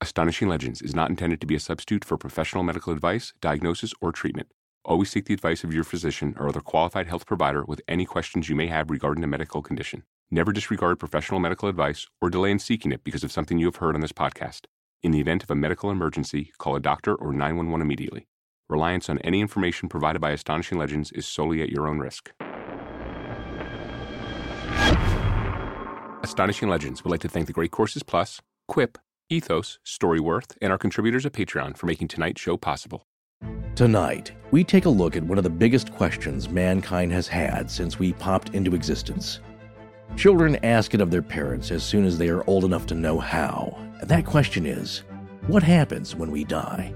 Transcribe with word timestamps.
Astonishing 0.00 0.46
Legends 0.46 0.80
is 0.80 0.94
not 0.94 1.10
intended 1.10 1.40
to 1.40 1.46
be 1.46 1.56
a 1.56 1.60
substitute 1.60 2.04
for 2.04 2.16
professional 2.16 2.62
medical 2.62 2.92
advice, 2.92 3.32
diagnosis, 3.40 3.92
or 4.00 4.12
treatment. 4.12 4.48
Always 4.84 5.10
seek 5.10 5.24
the 5.24 5.34
advice 5.34 5.64
of 5.64 5.74
your 5.74 5.82
physician 5.82 6.36
or 6.38 6.48
other 6.48 6.60
qualified 6.60 7.08
health 7.08 7.26
provider 7.26 7.64
with 7.64 7.82
any 7.88 8.04
questions 8.04 8.48
you 8.48 8.54
may 8.54 8.68
have 8.68 8.90
regarding 8.90 9.24
a 9.24 9.26
medical 9.26 9.60
condition. 9.60 10.04
Never 10.30 10.52
disregard 10.52 11.00
professional 11.00 11.40
medical 11.40 11.68
advice 11.68 12.06
or 12.20 12.30
delay 12.30 12.52
in 12.52 12.60
seeking 12.60 12.92
it 12.92 13.02
because 13.02 13.24
of 13.24 13.32
something 13.32 13.58
you 13.58 13.66
have 13.66 13.76
heard 13.76 13.96
on 13.96 14.00
this 14.00 14.12
podcast. 14.12 14.66
In 15.02 15.10
the 15.10 15.18
event 15.18 15.42
of 15.42 15.50
a 15.50 15.56
medical 15.56 15.90
emergency, 15.90 16.52
call 16.58 16.76
a 16.76 16.80
doctor 16.80 17.16
or 17.16 17.32
911 17.32 17.84
immediately. 17.84 18.28
Reliance 18.68 19.10
on 19.10 19.18
any 19.20 19.40
information 19.40 19.88
provided 19.88 20.20
by 20.20 20.30
Astonishing 20.30 20.78
Legends 20.78 21.10
is 21.10 21.26
solely 21.26 21.60
at 21.60 21.70
your 21.70 21.88
own 21.88 21.98
risk. 21.98 22.30
Astonishing 26.22 26.68
Legends 26.68 27.02
would 27.02 27.10
like 27.10 27.20
to 27.20 27.28
thank 27.28 27.48
the 27.48 27.52
Great 27.52 27.72
Courses 27.72 28.04
Plus, 28.04 28.40
Quip, 28.68 28.96
Ethos, 29.30 29.78
Storyworth, 29.84 30.56
and 30.62 30.72
our 30.72 30.78
contributors 30.78 31.26
at 31.26 31.34
Patreon 31.34 31.76
for 31.76 31.84
making 31.84 32.08
tonight's 32.08 32.40
show 32.40 32.56
possible. 32.56 33.06
Tonight, 33.74 34.32
we 34.52 34.64
take 34.64 34.86
a 34.86 34.90
look 34.90 35.16
at 35.16 35.22
one 35.22 35.36
of 35.36 35.44
the 35.44 35.50
biggest 35.50 35.92
questions 35.92 36.48
mankind 36.48 37.12
has 37.12 37.28
had 37.28 37.70
since 37.70 37.98
we 37.98 38.14
popped 38.14 38.54
into 38.54 38.74
existence. 38.74 39.40
Children 40.16 40.56
ask 40.64 40.94
it 40.94 41.02
of 41.02 41.10
their 41.10 41.20
parents 41.20 41.70
as 41.70 41.82
soon 41.82 42.06
as 42.06 42.16
they 42.16 42.30
are 42.30 42.42
old 42.48 42.64
enough 42.64 42.86
to 42.86 42.94
know 42.94 43.18
how, 43.18 43.76
and 44.00 44.08
that 44.08 44.24
question 44.24 44.64
is 44.64 45.02
what 45.46 45.62
happens 45.62 46.16
when 46.16 46.30
we 46.30 46.42
die? 46.42 46.94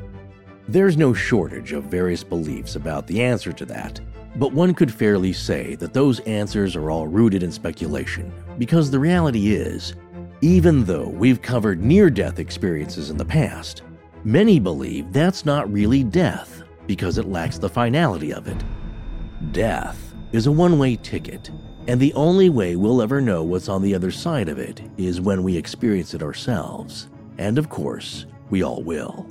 There's 0.67 0.97
no 0.97 1.13
shortage 1.13 1.73
of 1.73 1.85
various 1.85 2.25
beliefs 2.25 2.77
about 2.77 3.07
the 3.07 3.23
answer 3.23 3.53
to 3.53 3.67
that, 3.67 4.01
but 4.37 4.55
one 4.55 4.73
could 4.73 4.93
fairly 4.93 5.35
say 5.35 5.75
that 5.75 5.93
those 5.93 6.21
answers 6.21 6.77
are 6.77 6.91
all 6.91 7.07
rooted 7.07 7.43
in 7.43 7.53
speculation, 7.53 8.33
because 8.57 8.91
the 8.91 8.99
reality 8.99 9.53
is, 9.53 9.95
even 10.43 10.85
though 10.85 11.09
we've 11.09 11.41
covered 11.41 11.83
near 11.83 12.11
death 12.11 12.39
experiences 12.39 13.11
in 13.11 13.17
the 13.17 13.25
past, 13.25 13.83
many 14.25 14.59
believe 14.59 15.13
that's 15.13 15.47
not 15.47 15.73
really 15.73 16.05
death 16.05 16.63
because 16.87 17.17
it 17.17 17.29
lacks 17.29 17.59
the 17.59 17.69
finality 17.69 18.33
of 18.33 18.49
it. 18.49 18.63
Death 19.53 20.15
is 20.33 20.47
a 20.47 20.53
one 20.53 20.79
way 20.79 20.97
ticket, 20.97 21.51
and 21.87 21.99
the 21.99 22.13
only 22.15 22.51
way 22.51 22.77
we'll 22.77 23.01
ever 23.01 23.21
know 23.21 23.43
what's 23.43 23.69
on 23.69 23.83
the 23.83 23.95
other 23.95 24.11
side 24.11 24.49
of 24.49 24.59
it 24.59 24.83
is 24.99 25.21
when 25.21 25.43
we 25.43 25.57
experience 25.57 26.13
it 26.13 26.23
ourselves. 26.23 27.09
And 27.39 27.57
of 27.57 27.71
course, 27.71 28.27
we 28.51 28.63
all 28.63 28.83
will. 28.83 29.27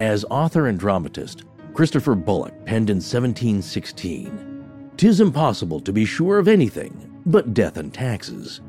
As 0.00 0.24
author 0.30 0.68
and 0.68 0.78
dramatist, 0.78 1.42
Christopher 1.74 2.14
Bullock 2.14 2.64
penned 2.64 2.90
in 2.90 2.96
1716 2.96 4.52
Tis 4.96 5.20
impossible 5.20 5.80
to 5.80 5.92
be 5.92 6.04
sure 6.04 6.38
of 6.38 6.46
anything 6.46 7.20
but 7.26 7.54
death 7.54 7.76
and 7.76 7.92
taxes. 7.92 8.60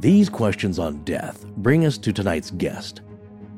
These 0.00 0.30
questions 0.30 0.78
on 0.78 1.04
death 1.04 1.44
bring 1.58 1.84
us 1.84 1.98
to 1.98 2.10
tonight's 2.10 2.50
guest. 2.52 3.02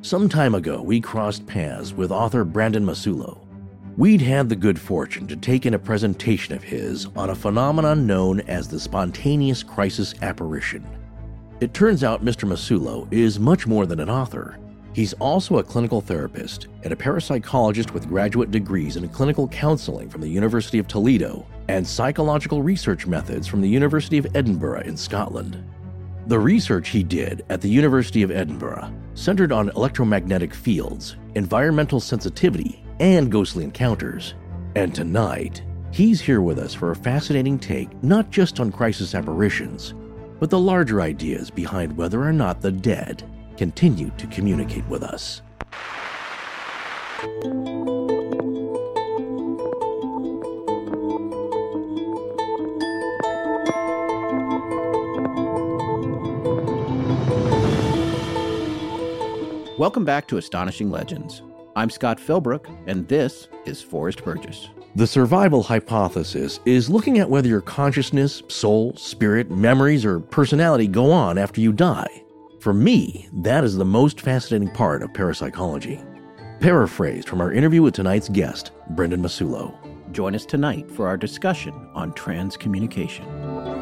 Some 0.00 0.28
time 0.28 0.56
ago, 0.56 0.82
we 0.82 1.00
crossed 1.00 1.46
paths 1.46 1.92
with 1.92 2.10
author 2.10 2.42
Brandon 2.42 2.84
Massullo. 2.84 3.46
We'd 3.96 4.20
had 4.20 4.48
the 4.48 4.56
good 4.56 4.76
fortune 4.76 5.28
to 5.28 5.36
take 5.36 5.66
in 5.66 5.74
a 5.74 5.78
presentation 5.78 6.52
of 6.52 6.64
his 6.64 7.06
on 7.14 7.30
a 7.30 7.34
phenomenon 7.36 8.08
known 8.08 8.40
as 8.40 8.66
the 8.66 8.80
spontaneous 8.80 9.62
crisis 9.62 10.16
apparition. 10.20 10.84
It 11.60 11.74
turns 11.74 12.02
out 12.02 12.24
Mr. 12.24 12.48
Massullo 12.48 13.06
is 13.12 13.38
much 13.38 13.68
more 13.68 13.86
than 13.86 14.00
an 14.00 14.10
author. 14.10 14.58
He's 14.94 15.12
also 15.14 15.58
a 15.58 15.62
clinical 15.62 16.00
therapist 16.00 16.66
and 16.82 16.92
a 16.92 16.96
parapsychologist 16.96 17.92
with 17.92 18.08
graduate 18.08 18.50
degrees 18.50 18.96
in 18.96 19.08
clinical 19.10 19.46
counseling 19.46 20.08
from 20.10 20.22
the 20.22 20.28
University 20.28 20.80
of 20.80 20.88
Toledo 20.88 21.46
and 21.68 21.86
psychological 21.86 22.64
research 22.64 23.06
methods 23.06 23.46
from 23.46 23.60
the 23.60 23.68
University 23.68 24.18
of 24.18 24.26
Edinburgh 24.34 24.80
in 24.80 24.96
Scotland. 24.96 25.62
The 26.28 26.38
research 26.38 26.90
he 26.90 27.02
did 27.02 27.44
at 27.48 27.60
the 27.60 27.68
University 27.68 28.22
of 28.22 28.30
Edinburgh 28.30 28.92
centered 29.14 29.50
on 29.50 29.70
electromagnetic 29.70 30.54
fields, 30.54 31.16
environmental 31.34 31.98
sensitivity, 31.98 32.84
and 33.00 33.30
ghostly 33.30 33.64
encounters. 33.64 34.34
And 34.76 34.94
tonight, 34.94 35.62
he's 35.90 36.20
here 36.20 36.40
with 36.40 36.58
us 36.58 36.74
for 36.74 36.92
a 36.92 36.96
fascinating 36.96 37.58
take 37.58 37.90
not 38.04 38.30
just 38.30 38.60
on 38.60 38.70
crisis 38.70 39.16
apparitions, 39.16 39.94
but 40.38 40.48
the 40.48 40.58
larger 40.58 41.00
ideas 41.00 41.50
behind 41.50 41.96
whether 41.96 42.22
or 42.22 42.32
not 42.32 42.60
the 42.60 42.72
dead 42.72 43.28
continue 43.56 44.10
to 44.16 44.26
communicate 44.28 44.86
with 44.86 45.02
us. 45.02 45.42
Welcome 59.82 60.04
back 60.04 60.28
to 60.28 60.36
Astonishing 60.36 60.92
Legends. 60.92 61.42
I'm 61.74 61.90
Scott 61.90 62.18
Philbrook, 62.18 62.68
and 62.86 63.08
this 63.08 63.48
is 63.66 63.82
Forrest 63.82 64.22
Burgess. 64.22 64.68
The 64.94 65.08
survival 65.08 65.64
hypothesis 65.64 66.60
is 66.64 66.88
looking 66.88 67.18
at 67.18 67.28
whether 67.28 67.48
your 67.48 67.62
consciousness, 67.62 68.44
soul, 68.46 68.94
spirit, 68.94 69.50
memories, 69.50 70.04
or 70.04 70.20
personality 70.20 70.86
go 70.86 71.10
on 71.10 71.36
after 71.36 71.60
you 71.60 71.72
die. 71.72 72.22
For 72.60 72.72
me, 72.72 73.28
that 73.32 73.64
is 73.64 73.74
the 73.74 73.84
most 73.84 74.20
fascinating 74.20 74.72
part 74.72 75.02
of 75.02 75.12
parapsychology. 75.14 76.00
Paraphrased 76.60 77.28
from 77.28 77.40
our 77.40 77.52
interview 77.52 77.82
with 77.82 77.94
tonight's 77.94 78.28
guest, 78.28 78.70
Brendan 78.90 79.20
Massullo. 79.20 79.74
Join 80.12 80.36
us 80.36 80.46
tonight 80.46 80.88
for 80.92 81.08
our 81.08 81.16
discussion 81.16 81.74
on 81.92 82.12
transcommunication. 82.12 83.81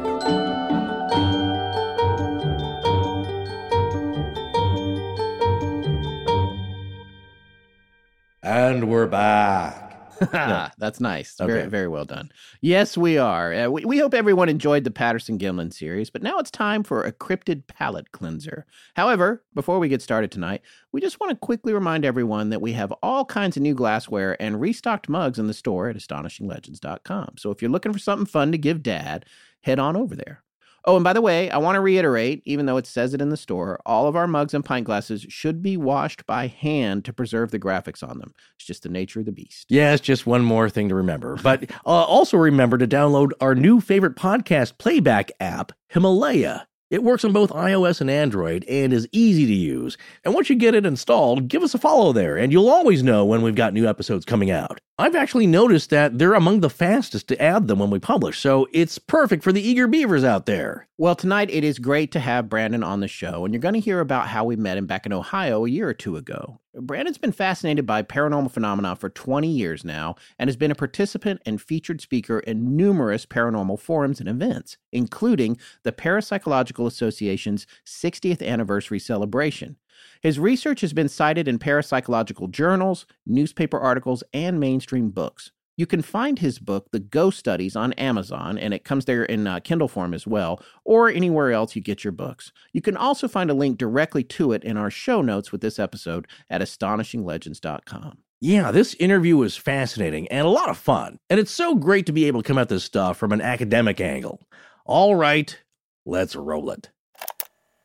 And 8.43 8.89
we're 8.89 9.07
back. 9.07 9.89
That's 10.77 10.99
nice. 10.99 11.39
Okay. 11.39 11.51
Very, 11.51 11.69
very 11.69 11.87
well 11.87 12.05
done. 12.05 12.31
Yes, 12.61 12.97
we 12.97 13.17
are. 13.17 13.53
Uh, 13.53 13.69
we, 13.69 13.85
we 13.85 13.99
hope 13.99 14.13
everyone 14.13 14.49
enjoyed 14.49 14.83
the 14.83 14.91
Patterson 14.91 15.37
Gimlin 15.37 15.73
series, 15.73 16.09
but 16.09 16.21
now 16.21 16.37
it's 16.37 16.51
time 16.51 16.83
for 16.83 17.03
a 17.03 17.11
cryptid 17.11 17.65
palate 17.67 18.11
cleanser. 18.11 18.65
However, 18.95 19.43
before 19.53 19.79
we 19.79 19.89
get 19.89 20.01
started 20.01 20.31
tonight, 20.31 20.61
we 20.91 21.01
just 21.01 21.19
want 21.19 21.31
to 21.31 21.35
quickly 21.35 21.73
remind 21.73 22.05
everyone 22.05 22.49
that 22.49 22.61
we 22.61 22.73
have 22.73 22.91
all 23.03 23.25
kinds 23.25 23.57
of 23.57 23.63
new 23.63 23.73
glassware 23.73 24.39
and 24.41 24.61
restocked 24.61 25.09
mugs 25.09 25.39
in 25.39 25.47
the 25.47 25.53
store 25.53 25.89
at 25.89 25.95
astonishinglegends.com. 25.95 27.35
So 27.37 27.51
if 27.51 27.61
you're 27.61 27.71
looking 27.71 27.93
for 27.93 27.99
something 27.99 28.27
fun 28.27 28.51
to 28.51 28.57
give 28.57 28.83
dad, 28.83 29.25
head 29.61 29.79
on 29.79 29.95
over 29.95 30.15
there. 30.15 30.43
Oh, 30.85 30.95
and 30.95 31.03
by 31.03 31.13
the 31.13 31.21
way, 31.21 31.49
I 31.49 31.57
want 31.57 31.75
to 31.75 31.81
reiterate, 31.81 32.41
even 32.45 32.65
though 32.65 32.77
it 32.77 32.87
says 32.87 33.13
it 33.13 33.21
in 33.21 33.29
the 33.29 33.37
store, 33.37 33.79
all 33.85 34.07
of 34.07 34.15
our 34.15 34.27
mugs 34.27 34.53
and 34.53 34.65
pint 34.65 34.85
glasses 34.85 35.25
should 35.29 35.61
be 35.61 35.77
washed 35.77 36.25
by 36.25 36.47
hand 36.47 37.05
to 37.05 37.13
preserve 37.13 37.51
the 37.51 37.59
graphics 37.59 38.07
on 38.07 38.19
them. 38.19 38.33
It's 38.55 38.65
just 38.65 38.83
the 38.83 38.89
nature 38.89 39.19
of 39.19 39.25
the 39.25 39.31
beast. 39.31 39.67
Yeah, 39.69 39.93
it's 39.93 40.01
just 40.01 40.25
one 40.25 40.43
more 40.43 40.69
thing 40.69 40.89
to 40.89 40.95
remember. 40.95 41.37
But 41.41 41.69
uh, 41.85 41.89
also 41.89 42.37
remember 42.37 42.77
to 42.77 42.87
download 42.87 43.31
our 43.39 43.53
new 43.53 43.79
favorite 43.79 44.15
podcast 44.15 44.77
playback 44.77 45.31
app, 45.39 45.71
Himalaya. 45.89 46.67
It 46.91 47.03
works 47.03 47.23
on 47.23 47.31
both 47.31 47.51
iOS 47.51 48.01
and 48.01 48.09
Android 48.09 48.65
and 48.65 48.91
is 48.91 49.07
easy 49.13 49.45
to 49.45 49.53
use. 49.53 49.97
And 50.25 50.33
once 50.33 50.49
you 50.49 50.57
get 50.57 50.75
it 50.75 50.85
installed, 50.85 51.47
give 51.47 51.63
us 51.63 51.73
a 51.73 51.77
follow 51.77 52.11
there, 52.11 52.35
and 52.35 52.51
you'll 52.51 52.69
always 52.69 53.01
know 53.01 53.23
when 53.23 53.41
we've 53.41 53.55
got 53.55 53.73
new 53.73 53.87
episodes 53.87 54.25
coming 54.25 54.51
out. 54.51 54.81
I've 54.99 55.15
actually 55.15 55.47
noticed 55.47 55.89
that 55.91 56.19
they're 56.19 56.33
among 56.33 56.59
the 56.59 56.69
fastest 56.69 57.29
to 57.29 57.41
add 57.41 57.69
them 57.69 57.79
when 57.79 57.91
we 57.91 57.99
publish, 57.99 58.39
so 58.39 58.67
it's 58.73 58.99
perfect 58.99 59.41
for 59.41 59.53
the 59.53 59.61
eager 59.61 59.87
beavers 59.87 60.25
out 60.25 60.45
there. 60.45 60.89
Well, 60.97 61.15
tonight 61.15 61.49
it 61.49 61.63
is 61.63 61.79
great 61.79 62.11
to 62.11 62.19
have 62.19 62.49
Brandon 62.49 62.83
on 62.83 62.99
the 62.99 63.07
show, 63.07 63.45
and 63.45 63.53
you're 63.53 63.61
going 63.61 63.73
to 63.73 63.79
hear 63.79 64.01
about 64.01 64.27
how 64.27 64.43
we 64.43 64.57
met 64.57 64.77
him 64.77 64.85
back 64.85 65.05
in 65.05 65.13
Ohio 65.13 65.65
a 65.65 65.69
year 65.69 65.87
or 65.87 65.93
two 65.93 66.17
ago. 66.17 66.59
Brandon's 66.73 67.17
been 67.17 67.33
fascinated 67.33 67.85
by 67.85 68.01
paranormal 68.01 68.51
phenomena 68.51 68.95
for 68.95 69.09
20 69.09 69.47
years 69.47 69.83
now 69.83 70.15
and 70.39 70.47
has 70.47 70.55
been 70.55 70.71
a 70.71 70.75
participant 70.75 71.41
and 71.45 71.61
featured 71.61 71.99
speaker 71.99 72.39
in 72.39 72.77
numerous 72.77 73.25
paranormal 73.25 73.77
forums 73.79 74.21
and 74.21 74.29
events, 74.29 74.77
including 74.93 75.57
the 75.83 75.91
Parapsychological 75.91 76.87
Association's 76.87 77.67
60th 77.85 78.45
anniversary 78.45 78.99
celebration. 78.99 79.75
His 80.21 80.39
research 80.39 80.79
has 80.81 80.93
been 80.93 81.09
cited 81.09 81.47
in 81.47 81.59
parapsychological 81.59 82.49
journals, 82.51 83.05
newspaper 83.25 83.77
articles, 83.77 84.23
and 84.33 84.59
mainstream 84.59 85.09
books. 85.09 85.51
You 85.81 85.87
can 85.87 86.03
find 86.03 86.37
his 86.37 86.59
book, 86.59 86.91
The 86.91 86.99
Ghost 86.99 87.39
Studies, 87.39 87.75
on 87.75 87.93
Amazon, 87.93 88.59
and 88.59 88.71
it 88.71 88.83
comes 88.83 89.05
there 89.05 89.23
in 89.23 89.47
uh, 89.47 89.61
Kindle 89.61 89.87
form 89.87 90.13
as 90.13 90.27
well, 90.27 90.61
or 90.85 91.09
anywhere 91.09 91.51
else 91.51 91.75
you 91.75 91.81
get 91.81 92.03
your 92.03 92.11
books. 92.11 92.51
You 92.71 92.83
can 92.83 92.95
also 92.95 93.27
find 93.27 93.49
a 93.49 93.55
link 93.55 93.79
directly 93.79 94.23
to 94.25 94.51
it 94.51 94.63
in 94.63 94.77
our 94.77 94.91
show 94.91 95.23
notes 95.23 95.51
with 95.51 95.61
this 95.61 95.79
episode 95.79 96.27
at 96.51 96.61
astonishinglegends.com. 96.61 98.19
Yeah, 98.39 98.69
this 98.69 98.93
interview 98.99 99.37
was 99.37 99.57
fascinating 99.57 100.27
and 100.27 100.45
a 100.45 100.51
lot 100.51 100.69
of 100.69 100.77
fun. 100.77 101.17
And 101.31 101.39
it's 101.39 101.49
so 101.49 101.73
great 101.73 102.05
to 102.05 102.11
be 102.11 102.25
able 102.25 102.43
to 102.43 102.47
come 102.47 102.59
at 102.59 102.69
this 102.69 102.83
stuff 102.83 103.17
from 103.17 103.31
an 103.31 103.41
academic 103.41 103.99
angle. 103.99 104.39
All 104.85 105.15
right, 105.15 105.59
let's 106.05 106.35
roll 106.35 106.69
it. 106.69 106.91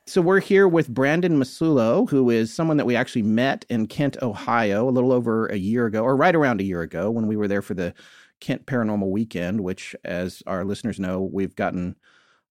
So 0.09 0.23
we're 0.23 0.39
here 0.39 0.69
with 0.69 0.89
Brandon 0.89 1.37
Massullo, 1.37 2.09
who 2.09 2.31
is 2.31 2.55
someone 2.55 2.77
that 2.77 2.87
we 2.87 2.95
actually 2.95 3.23
met 3.23 3.65
in 3.69 3.89
Kent, 3.89 4.17
Ohio, 4.23 4.89
a 4.89 4.93
little 4.93 5.13
over 5.13 5.47
a 5.47 5.57
year 5.57 5.87
ago, 5.87 6.05
or 6.05 6.15
right 6.15 6.35
around 6.35 6.61
a 6.61 6.65
year 6.65 6.83
ago, 6.83 7.11
when 7.11 7.27
we 7.27 7.37
were 7.37 7.49
there 7.49 7.61
for 7.61 7.75
the 7.75 7.93
Kent 8.39 8.67
Paranormal 8.67 9.11
Weekend, 9.11 9.63
which, 9.63 9.97
as 10.05 10.45
our 10.47 10.65
listeners 10.65 11.01
know, 11.01 11.29
we've 11.33 11.57
gotten 11.57 11.97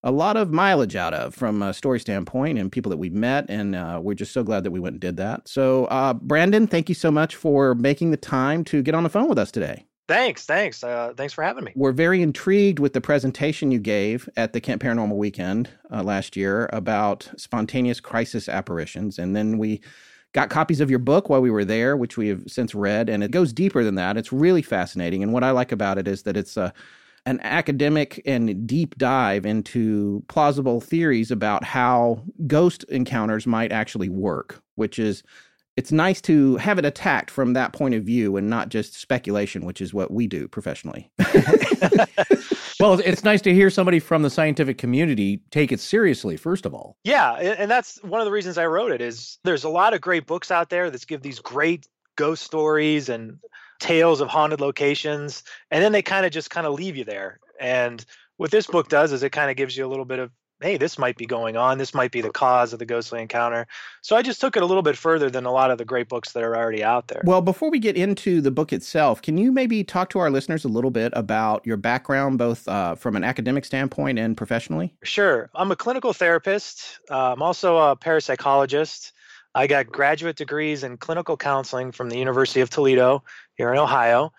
a 0.02 0.10
lot 0.10 0.36
of 0.36 0.52
mileage 0.52 0.96
out 0.96 1.14
of 1.14 1.34
from 1.34 1.62
a 1.62 1.72
story 1.72 1.98
standpoint 1.98 2.58
and 2.58 2.70
people 2.70 2.90
that 2.90 2.98
we've 2.98 3.14
met. 3.14 3.46
And 3.48 3.74
uh, 3.74 4.00
we're 4.02 4.12
just 4.12 4.32
so 4.32 4.44
glad 4.44 4.62
that 4.64 4.70
we 4.70 4.78
went 4.78 4.94
and 4.94 5.00
did 5.00 5.16
that. 5.16 5.48
So, 5.48 5.86
uh, 5.86 6.12
Brandon, 6.12 6.66
thank 6.66 6.90
you 6.90 6.94
so 6.94 7.10
much 7.10 7.36
for 7.36 7.74
making 7.74 8.10
the 8.10 8.18
time 8.18 8.64
to 8.64 8.82
get 8.82 8.94
on 8.94 9.02
the 9.02 9.08
phone 9.08 9.30
with 9.30 9.38
us 9.38 9.50
today. 9.50 9.86
Thanks, 10.08 10.46
thanks, 10.46 10.84
uh, 10.84 11.14
thanks 11.16 11.32
for 11.32 11.42
having 11.42 11.64
me. 11.64 11.72
We're 11.74 11.92
very 11.92 12.22
intrigued 12.22 12.78
with 12.78 12.92
the 12.92 13.00
presentation 13.00 13.72
you 13.72 13.80
gave 13.80 14.28
at 14.36 14.52
the 14.52 14.60
Kent 14.60 14.80
Paranormal 14.80 15.16
Weekend 15.16 15.68
uh, 15.90 16.04
last 16.04 16.36
year 16.36 16.70
about 16.72 17.28
spontaneous 17.36 17.98
crisis 17.98 18.48
apparitions, 18.48 19.18
and 19.18 19.34
then 19.34 19.58
we 19.58 19.80
got 20.32 20.48
copies 20.48 20.80
of 20.80 20.90
your 20.90 21.00
book 21.00 21.28
while 21.28 21.40
we 21.40 21.50
were 21.50 21.64
there, 21.64 21.96
which 21.96 22.16
we 22.16 22.28
have 22.28 22.42
since 22.46 22.72
read, 22.72 23.08
and 23.08 23.24
it 23.24 23.32
goes 23.32 23.52
deeper 23.52 23.82
than 23.82 23.96
that. 23.96 24.16
It's 24.16 24.32
really 24.32 24.62
fascinating, 24.62 25.24
and 25.24 25.32
what 25.32 25.42
I 25.42 25.50
like 25.50 25.72
about 25.72 25.98
it 25.98 26.06
is 26.06 26.22
that 26.22 26.36
it's 26.36 26.56
a 26.56 26.72
an 27.26 27.40
academic 27.42 28.22
and 28.24 28.68
deep 28.68 28.96
dive 28.98 29.44
into 29.44 30.22
plausible 30.28 30.80
theories 30.80 31.32
about 31.32 31.64
how 31.64 32.22
ghost 32.46 32.84
encounters 32.84 33.48
might 33.48 33.72
actually 33.72 34.08
work, 34.08 34.62
which 34.76 35.00
is 35.00 35.24
it's 35.76 35.92
nice 35.92 36.20
to 36.22 36.56
have 36.56 36.78
it 36.78 36.84
attacked 36.84 37.30
from 37.30 37.52
that 37.52 37.72
point 37.72 37.94
of 37.94 38.02
view 38.02 38.36
and 38.36 38.48
not 38.48 38.70
just 38.70 38.98
speculation, 38.98 39.64
which 39.64 39.80
is 39.80 39.92
what 39.92 40.10
we 40.10 40.26
do 40.26 40.48
professionally. 40.48 41.10
well, 42.80 42.98
it's 43.00 43.24
nice 43.24 43.42
to 43.42 43.52
hear 43.52 43.68
somebody 43.68 44.00
from 44.00 44.22
the 44.22 44.30
scientific 44.30 44.78
community 44.78 45.42
take 45.50 45.72
it 45.72 45.80
seriously, 45.80 46.36
first 46.36 46.64
of 46.64 46.74
all. 46.74 46.96
Yeah, 47.04 47.34
and 47.34 47.70
that's 47.70 48.02
one 48.02 48.20
of 48.20 48.24
the 48.24 48.32
reasons 48.32 48.56
I 48.56 48.66
wrote 48.66 48.90
it 48.90 49.02
is 49.02 49.38
there's 49.44 49.64
a 49.64 49.68
lot 49.68 49.92
of 49.92 50.00
great 50.00 50.26
books 50.26 50.50
out 50.50 50.70
there 50.70 50.90
that 50.90 51.06
give 51.06 51.22
these 51.22 51.40
great 51.40 51.86
ghost 52.16 52.42
stories 52.42 53.10
and 53.10 53.38
tales 53.78 54.22
of 54.22 54.28
haunted 54.28 54.58
locations 54.58 55.42
and 55.70 55.84
then 55.84 55.92
they 55.92 56.00
kind 56.00 56.24
of 56.24 56.32
just 56.32 56.48
kind 56.48 56.66
of 56.66 56.72
leave 56.72 56.96
you 56.96 57.04
there. 57.04 57.38
And 57.60 58.04
what 58.38 58.50
this 58.50 58.66
book 58.66 58.88
does 58.88 59.12
is 59.12 59.22
it 59.22 59.30
kind 59.30 59.50
of 59.50 59.56
gives 59.56 59.76
you 59.76 59.86
a 59.86 59.88
little 59.88 60.04
bit 60.06 60.18
of 60.18 60.30
hey, 60.60 60.78
this 60.78 60.98
might 60.98 61.16
be 61.16 61.26
going 61.26 61.56
on. 61.56 61.78
This 61.78 61.92
might 61.92 62.10
be 62.10 62.20
the 62.20 62.30
cause 62.30 62.72
of 62.72 62.78
the 62.78 62.86
ghostly 62.86 63.20
encounter. 63.20 63.66
So 64.00 64.16
I 64.16 64.22
just 64.22 64.40
took 64.40 64.56
it 64.56 64.62
a 64.62 64.66
little 64.66 64.82
bit 64.82 64.96
further 64.96 65.28
than 65.28 65.44
a 65.44 65.52
lot 65.52 65.70
of 65.70 65.78
the 65.78 65.84
great 65.84 66.08
books 66.08 66.32
that 66.32 66.42
are 66.42 66.56
already 66.56 66.82
out 66.82 67.08
there. 67.08 67.22
Well, 67.24 67.42
before 67.42 67.70
we 67.70 67.78
get 67.78 67.96
into 67.96 68.40
the 68.40 68.50
book 68.50 68.72
itself, 68.72 69.20
can 69.20 69.36
you 69.36 69.52
maybe 69.52 69.84
talk 69.84 70.08
to 70.10 70.18
our 70.18 70.30
listeners 70.30 70.64
a 70.64 70.68
little 70.68 70.90
bit 70.90 71.12
about 71.14 71.66
your 71.66 71.76
background, 71.76 72.38
both 72.38 72.66
uh, 72.68 72.94
from 72.94 73.16
an 73.16 73.24
academic 73.24 73.64
standpoint 73.64 74.18
and 74.18 74.36
professionally? 74.36 74.94
Sure. 75.02 75.50
I'm 75.54 75.70
a 75.70 75.76
clinical 75.76 76.12
therapist. 76.12 77.00
Uh, 77.10 77.32
I'm 77.32 77.42
also 77.42 77.76
a 77.76 77.96
parapsychologist. 77.96 79.12
I 79.54 79.66
got 79.66 79.86
graduate 79.86 80.36
degrees 80.36 80.84
in 80.84 80.96
clinical 80.96 81.36
counseling 81.36 81.92
from 81.92 82.10
the 82.10 82.18
University 82.18 82.60
of 82.60 82.70
Toledo 82.70 83.24
here 83.56 83.72
in 83.72 83.78
Ohio. 83.78 84.32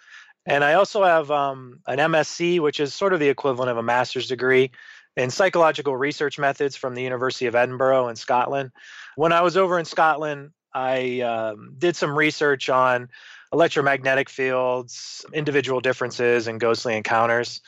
And 0.45 0.63
I 0.63 0.75
also 0.75 1.03
have 1.03 1.29
um, 1.29 1.81
an 1.87 1.97
MSc, 1.97 2.59
which 2.61 2.79
is 2.79 2.93
sort 2.93 3.13
of 3.13 3.19
the 3.19 3.27
equivalent 3.27 3.69
of 3.69 3.77
a 3.77 3.83
master's 3.83 4.27
degree 4.27 4.71
in 5.17 5.31
psychological 5.31 5.97
research 5.97 6.37
methods 6.37 6.75
from 6.75 6.93
the 6.95 7.01
University 7.01 7.47
of 7.47 7.55
Edinburgh 7.55 8.07
in 8.07 8.15
Scotland. 8.15 8.71
When 9.15 9.33
I 9.33 9.41
was 9.41 9.57
over 9.57 9.79
in 9.79 9.85
Scotland, 9.85 10.51
I 10.73 11.21
um, 11.21 11.73
did 11.77 11.95
some 11.95 12.15
research 12.15 12.69
on 12.69 13.09
electromagnetic 13.51 14.29
fields, 14.29 15.25
individual 15.33 15.81
differences, 15.81 16.47
and 16.47 16.59
ghostly 16.59 16.95
encounters. 16.95 17.61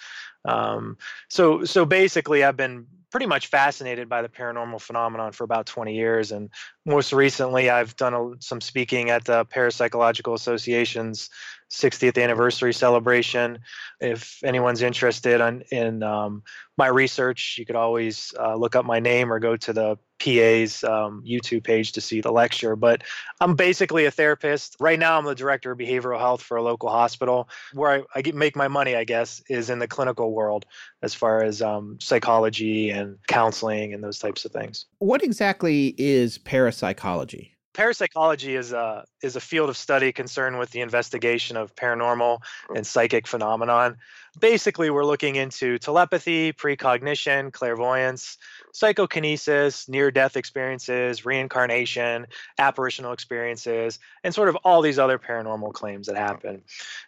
Um, 0.45 0.97
so, 1.29 1.65
so 1.65 1.85
basically, 1.85 2.43
I've 2.43 2.55
been 2.55 2.85
pretty 3.11 3.25
much 3.25 3.47
fascinated 3.47 4.07
by 4.07 4.21
the 4.21 4.29
paranormal 4.29 4.79
phenomenon 4.79 5.31
for 5.31 5.43
about 5.43 5.65
20 5.65 5.95
years. 5.95 6.31
And 6.31 6.51
most 6.85 7.11
recently, 7.11 7.69
I've 7.69 7.95
done 7.95 8.13
a, 8.13 8.31
some 8.39 8.61
speaking 8.61 9.09
at 9.09 9.25
the 9.25 9.45
Parapsychological 9.45 10.35
Association's 10.35 11.29
60th 11.69 12.21
anniversary 12.21 12.73
celebration. 12.73 13.59
If 13.99 14.39
anyone's 14.43 14.81
interested 14.81 15.41
in, 15.41 15.61
in 15.71 16.03
um, 16.03 16.43
my 16.77 16.87
research, 16.87 17.55
you 17.59 17.65
could 17.65 17.75
always 17.75 18.33
uh, 18.39 18.55
look 18.55 18.75
up 18.75 18.85
my 18.85 18.99
name 18.99 19.31
or 19.31 19.39
go 19.39 19.55
to 19.55 19.73
the 19.73 19.97
PA's 20.19 20.83
um, 20.83 21.23
YouTube 21.25 21.63
page 21.63 21.93
to 21.93 22.01
see 22.01 22.21
the 22.21 22.31
lecture. 22.31 22.75
But 22.75 23.03
I'm 23.39 23.55
basically 23.55 24.05
a 24.05 24.11
therapist. 24.11 24.75
Right 24.79 24.97
now, 24.97 25.17
I'm 25.17 25.25
the 25.25 25.35
director 25.35 25.71
of 25.71 25.77
behavioral 25.77 26.19
health 26.19 26.41
for 26.41 26.57
a 26.57 26.63
local 26.63 26.89
hospital. 26.89 27.49
Where 27.73 27.91
I, 27.91 28.03
I 28.15 28.21
get, 28.21 28.35
make 28.35 28.55
my 28.55 28.67
money, 28.67 28.95
I 28.95 29.03
guess, 29.03 29.41
is 29.49 29.69
in 29.69 29.79
the 29.79 29.87
clinical 29.87 30.33
world 30.33 30.65
as 31.03 31.13
far 31.13 31.43
as 31.43 31.61
um, 31.61 31.97
psychology 32.01 32.89
and 32.89 33.17
counseling 33.27 33.93
and 33.93 34.03
those 34.03 34.19
types 34.19 34.45
of 34.45 34.51
things. 34.51 34.85
What 34.97 35.23
exactly 35.23 35.93
is 35.97 36.37
parapsychology? 36.39 37.55
Parapsychology 37.79 38.57
is 38.57 38.73
a 38.73 39.05
is 39.23 39.37
a 39.37 39.39
field 39.39 39.69
of 39.69 39.77
study 39.77 40.11
concerned 40.11 40.59
with 40.59 40.69
the 40.71 40.81
investigation 40.81 41.55
of 41.55 41.73
paranormal 41.75 42.41
and 42.75 42.85
psychic 42.85 43.25
phenomenon. 43.25 43.95
Basically, 44.37 44.89
we're 44.89 45.05
looking 45.05 45.37
into 45.37 45.79
telepathy, 45.79 46.51
precognition, 46.51 47.51
clairvoyance, 47.51 48.37
psychokinesis, 48.73 49.87
near 49.87 50.11
death 50.11 50.35
experiences, 50.35 51.25
reincarnation, 51.25 52.27
apparitional 52.57 53.13
experiences, 53.13 53.97
and 54.25 54.35
sort 54.35 54.49
of 54.49 54.57
all 54.65 54.81
these 54.81 54.99
other 54.99 55.17
paranormal 55.17 55.71
claims 55.71 56.07
that 56.07 56.17
happen. 56.17 56.63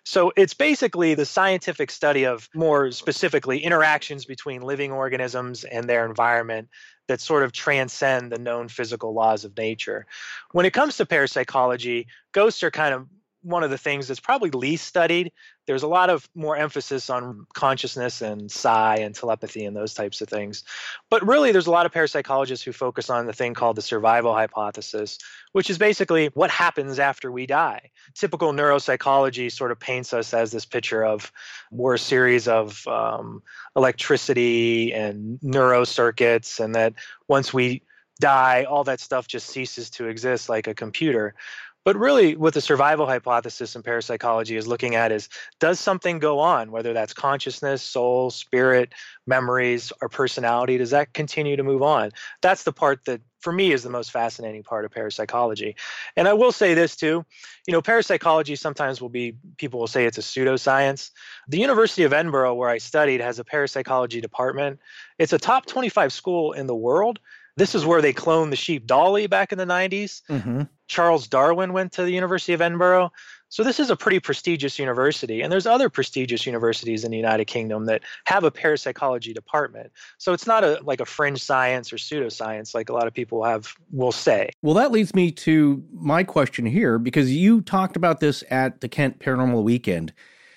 So 0.06 0.32
it's 0.38 0.54
basically 0.54 1.16
the 1.16 1.26
scientific 1.26 1.92
study 1.92 2.26
of 2.26 2.48
more 2.56 2.92
specifically 2.92 3.60
interactions 3.60 4.24
between 4.24 4.62
living 4.62 4.94
organisms 4.94 5.66
and 5.66 5.84
their 5.90 6.06
environment 6.06 6.70
that 7.12 7.20
sort 7.20 7.44
of 7.44 7.52
transcend 7.52 8.32
the 8.32 8.40
known 8.40 8.70
physical 8.70 9.14
laws 9.14 9.44
of 9.44 9.58
nature. 9.58 10.06
When 10.54 10.66
it 10.66 10.72
comes 10.72 10.96
to 10.98 11.06
parapsychology, 11.06 12.08
ghosts 12.32 12.64
are 12.64 12.72
kind 12.72 12.94
of 12.94 13.08
one 13.44 13.64
of 13.64 13.70
the 13.70 13.78
things 13.78 14.08
that's 14.08 14.20
probably 14.20 14.52
least 14.52 14.86
studied. 14.88 15.32
There's 15.68 15.84
a 15.84 15.88
lot 15.88 16.10
of 16.10 16.28
more 16.36 16.56
emphasis 16.56 17.10
on 17.10 17.46
consciousness 17.54 18.22
and 18.22 18.52
psi 18.52 18.98
and 18.98 19.16
telepathy 19.16 19.66
and 19.66 19.76
those 19.76 19.94
types 19.94 20.22
of 20.22 20.30
things. 20.30 20.64
But 21.10 21.26
really, 21.26 21.52
there's 21.52 21.68
a 21.68 21.72
lot 21.72 21.86
of 21.86 21.92
parapsychologists 21.92 22.64
who 22.64 22.72
focus 22.72 23.10
on 23.10 23.26
the 23.26 23.34
thing 23.34 23.54
called 23.54 23.78
the 23.78 23.82
survival 23.82 24.34
hypothesis, 24.34 25.18
which 25.54 25.70
is 25.70 25.78
basically 25.78 26.28
what 26.34 26.50
happens 26.52 27.00
after 27.00 27.32
we 27.32 27.46
die. 27.46 27.92
Typical 28.16 28.54
neuropsychology 28.54 29.52
sort 29.52 29.72
of 29.72 29.80
paints 29.80 30.14
us 30.14 30.34
as 30.34 30.52
this 30.52 30.66
picture 30.66 31.04
of 31.04 31.32
we're 31.72 31.96
a 31.96 32.00
series 32.00 32.48
of 32.48 32.86
um, 32.88 33.42
electricity 33.76 34.94
and 34.94 35.40
neurocircuits, 35.40 36.60
and 36.60 36.76
that 36.76 36.94
once 37.28 37.54
we 37.54 37.82
die, 38.22 38.64
all 38.64 38.86
that 38.86 39.02
stuff 39.02 39.28
just 39.28 39.48
ceases 39.48 39.90
to 39.90 40.08
exist 40.08 40.48
like 40.48 40.68
a 40.68 40.74
computer. 40.74 41.36
But 41.84 41.98
really, 41.98 42.36
what 42.36 42.54
the 42.54 42.62
survival 42.62 43.08
hypothesis 43.08 43.76
in 43.76 43.82
parapsychology 43.82 44.56
is 44.56 44.68
looking 44.68 44.96
at 44.96 45.12
is 45.12 45.30
does 45.60 45.80
something 45.80 46.20
go 46.20 46.40
on, 46.40 46.72
whether 46.72 46.94
that's 46.94 47.14
consciousness, 47.14 47.82
soul, 47.82 48.30
spirit, 48.30 48.94
memories, 49.26 49.92
or 50.02 50.10
personality? 50.10 50.78
Does 50.78 50.92
that 50.92 51.14
continue 51.14 51.56
to 51.56 51.64
move 51.64 51.82
on? 51.82 52.12
That's 52.42 52.64
the 52.64 52.72
part 52.72 53.06
that, 53.06 53.22
for 53.40 53.52
me, 53.52 53.72
is 53.72 53.82
the 53.82 53.90
most 53.90 54.12
fascinating 54.12 54.64
part 54.64 54.86
of 54.86 54.92
parapsychology. 54.92 55.76
And 56.16 56.28
I 56.28 56.34
will 56.34 56.52
say 56.52 56.74
this 56.76 56.96
too 56.96 57.26
you 57.68 57.74
know, 57.74 57.82
parapsychology 57.82 58.56
sometimes 58.56 59.02
will 59.02 59.10
be, 59.10 59.36
people 59.58 59.80
will 59.80 59.88
say 59.88 60.06
it's 60.06 60.18
a 60.18 60.22
pseudoscience. 60.22 61.12
The 61.48 61.60
University 61.60 62.04
of 62.04 62.14
Edinburgh, 62.14 62.56
where 62.56 62.70
I 62.70 62.80
studied, 62.80 63.22
has 63.22 63.40
a 63.40 63.44
parapsychology 63.44 64.20
department. 64.20 64.80
It's 65.20 65.34
a 65.34 65.38
top 65.38 65.68
25 65.68 66.12
school 66.12 66.54
in 66.54 66.66
the 66.66 66.76
world 66.76 67.20
this 67.58 67.76
is 67.76 67.86
where 67.86 68.02
they 68.02 68.14
cloned 68.14 68.50
the 68.50 68.56
sheep 68.56 68.86
Dolly 68.86 69.28
back 69.28 69.52
in 69.52 69.58
the 69.58 69.66
90s. 69.66 70.22
Mm-hmm. 70.30 70.64
Charles 70.88 71.28
Darwin 71.28 71.74
went 71.74 71.94
to 71.94 72.04
the 72.04 72.12
University 72.12 72.54
of 72.54 72.62
Edinburgh. 72.62 73.12
So 73.52 73.64
this 73.64 73.82
is 73.82 73.90
a 73.90 73.98
pretty 73.98 74.22
prestigious 74.22 74.80
university, 74.80 75.42
and 75.42 75.52
there's 75.52 75.66
other 75.66 75.90
prestigious 75.90 76.46
universities 76.46 77.04
in 77.04 77.12
the 77.12 77.18
United 77.18 77.46
Kingdom 77.46 77.86
that 77.86 78.02
have 78.24 78.46
a 78.46 78.52
parapsychology 78.52 79.34
department. 79.34 79.92
So 80.18 80.32
it's 80.32 80.48
not 80.48 80.64
a 80.64 80.80
like 80.84 81.02
a 81.02 81.06
fringe 81.06 81.44
science 81.44 81.92
or 81.92 81.98
pseudoscience 81.98 82.74
like 82.74 82.90
a 82.90 82.94
lot 82.94 83.08
of 83.08 83.14
people 83.14 83.44
have 83.44 83.74
will 83.92 84.14
say. 84.14 84.52
Well, 84.62 84.76
that 84.76 84.94
leads 84.94 85.14
me 85.14 85.32
to 85.32 85.84
my 85.92 86.24
question 86.24 86.66
here 86.66 86.98
because 86.98 87.30
you 87.30 87.60
talked 87.60 87.98
about 87.98 88.22
this 88.22 88.42
at 88.50 88.80
the 88.80 88.88
Kent 88.88 89.20
Paranormal 89.20 89.64
Weekend. 89.64 90.14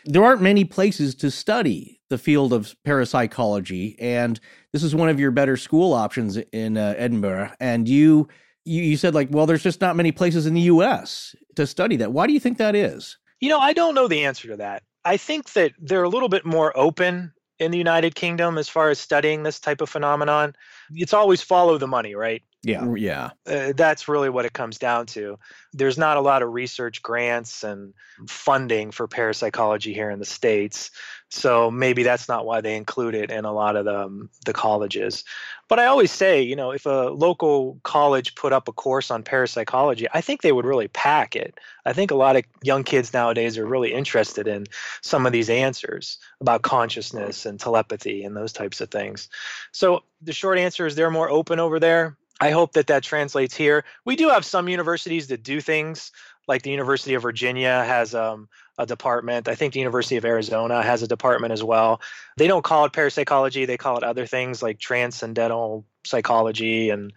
There 0.07 0.25
aren't 0.25 0.43
many 0.43 0.65
places 0.65 1.15
to 1.17 1.31
study 1.31 2.01
the 2.11 2.19
field 2.19 2.53
of 2.53 2.75
parapsychology, 2.85 3.97
and 3.99 4.39
this 4.73 4.83
is 4.83 4.95
one 4.95 5.09
of 5.09 5.19
your 5.19 5.31
better 5.31 5.57
school 5.57 5.93
options 5.93 6.37
in 6.37 6.77
uh, 6.77 6.95
Edinburgh. 6.97 7.53
And 7.61 7.89
you 7.89 8.29
you, 8.65 8.83
you 8.83 8.97
said 8.97 9.15
like, 9.15 9.29
well, 9.31 9.47
there's 9.47 9.63
just 9.63 9.81
not 9.81 9.97
many 9.97 10.13
places 10.13 10.47
in 10.47 10.55
the 10.55 10.63
U.S. 10.63 11.35
to 11.57 11.67
study 11.67 11.97
that. 11.97 12.13
Why 12.13 12.27
do 12.27 12.33
you 12.33 12.41
think 12.41 12.59
that 12.59 12.75
is? 12.75 13.19
You 13.41 13.49
know, 13.49 13.59
I 13.59 13.73
don't 13.73 13.95
know 13.95 14.09
the 14.09 14.25
answer 14.25 14.49
to 14.49 14.57
that. 14.57 14.83
I 15.05 15.17
think 15.17 15.53
that 15.53 15.73
they're 15.79 16.03
a 16.03 16.09
little 16.09 16.31
bit 16.31 16.47
more 16.47 16.77
open 16.77 17.33
in 17.59 17.71
the 17.71 17.79
United 17.79 18.15
Kingdom 18.15 18.59
as 18.59 18.69
far 18.69 18.91
as 18.91 18.99
studying 18.99 19.43
this 19.43 19.61
type 19.61 19.81
of 19.81 19.91
phenomenon. 19.91 20.55
It's 20.93 21.13
always 21.13 21.43
follow 21.43 21.79
the 21.79 21.87
money, 21.87 22.15
right? 22.15 22.43
Yeah. 22.65 22.95
Yeah. 22.97 23.31
Uh, 23.47 23.73
that's 23.77 24.09
really 24.09 24.31
what 24.31 24.47
it 24.47 24.53
comes 24.53 24.79
down 24.79 25.07
to. 25.07 25.39
There's 25.73 25.99
not 25.99 26.17
a 26.17 26.21
lot 26.21 26.43
of 26.43 26.53
research 26.53 27.03
grants 27.03 27.63
and 27.63 27.93
funding 28.27 28.91
for 28.91 29.07
parapsychology 29.07 29.93
here 29.93 30.11
in 30.11 30.19
the 30.19 30.25
States. 30.25 30.91
So 31.31 31.71
maybe 31.71 32.05
that's 32.05 32.29
not 32.29 32.47
why 32.47 32.61
they 32.61 32.77
include 32.77 33.15
it 33.15 33.31
in 33.31 33.45
a 33.45 33.53
lot 33.53 33.77
of 33.77 33.85
the, 33.85 34.05
um, 34.05 34.31
the 34.47 34.53
colleges. 34.53 35.25
But 35.69 35.79
I 35.79 35.87
always 35.87 36.13
say, 36.13 36.43
you 36.43 36.57
know, 36.57 36.71
if 36.71 36.87
a 36.87 37.11
local 37.11 37.81
college 37.83 38.35
put 38.35 38.53
up 38.53 38.69
a 38.69 38.73
course 38.73 39.11
on 39.11 39.23
parapsychology, 39.23 40.07
I 40.15 40.21
think 40.21 40.43
they 40.43 40.53
would 40.53 40.67
really 40.67 40.89
pack 40.89 41.35
it. 41.35 41.59
I 41.85 41.93
think 41.93 42.11
a 42.11 42.17
lot 42.17 42.37
of 42.37 42.45
young 42.63 42.85
kids 42.85 43.13
nowadays 43.13 43.59
are 43.59 43.67
really 43.67 43.93
interested 43.93 44.47
in 44.47 44.67
some 45.03 45.27
of 45.27 45.33
these 45.33 45.51
answers 45.51 46.19
about 46.41 46.63
consciousness 46.63 47.47
and 47.47 47.59
telepathy 47.59 48.25
and 48.25 48.37
those 48.37 48.53
types 48.53 48.81
of 48.81 48.91
things. 48.91 49.29
So 49.73 50.05
the 50.23 50.33
short 50.33 50.59
answer 50.59 50.87
is 50.87 50.95
they're 50.95 51.11
more 51.11 51.31
open 51.31 51.59
over 51.59 51.81
there. 51.81 52.17
I 52.41 52.51
hope 52.51 52.73
that 52.73 52.89
that 52.89 53.03
translates 53.03 53.55
here. 53.55 53.85
We 54.05 54.17
do 54.17 54.29
have 54.29 54.45
some 54.45 54.69
universities 54.69 55.29
that 55.29 55.43
do 55.43 55.61
things 55.61 56.11
like 56.47 56.63
the 56.63 56.71
University 56.71 57.15
of 57.15 57.23
Virginia 57.23 57.85
has 57.85 58.15
um, 58.15 58.49
a 58.77 58.87
department. 58.87 59.49
I 59.49 59.55
think 59.55 59.73
the 59.73 59.81
University 59.81 60.17
of 60.17 60.25
Arizona 60.25 60.83
has 60.83 61.03
a 61.03 61.09
department 61.09 61.53
as 61.53 61.63
well. 61.63 62.01
They 62.37 62.47
don't 62.47 62.65
call 62.65 62.85
it 62.85 62.93
parapsychology, 62.93 63.65
they 63.65 63.77
call 63.77 63.97
it 63.97 64.05
other 64.05 64.27
things 64.27 64.63
like 64.63 64.79
transcendental 64.79 65.87
psychology 66.05 66.91
and 66.91 67.13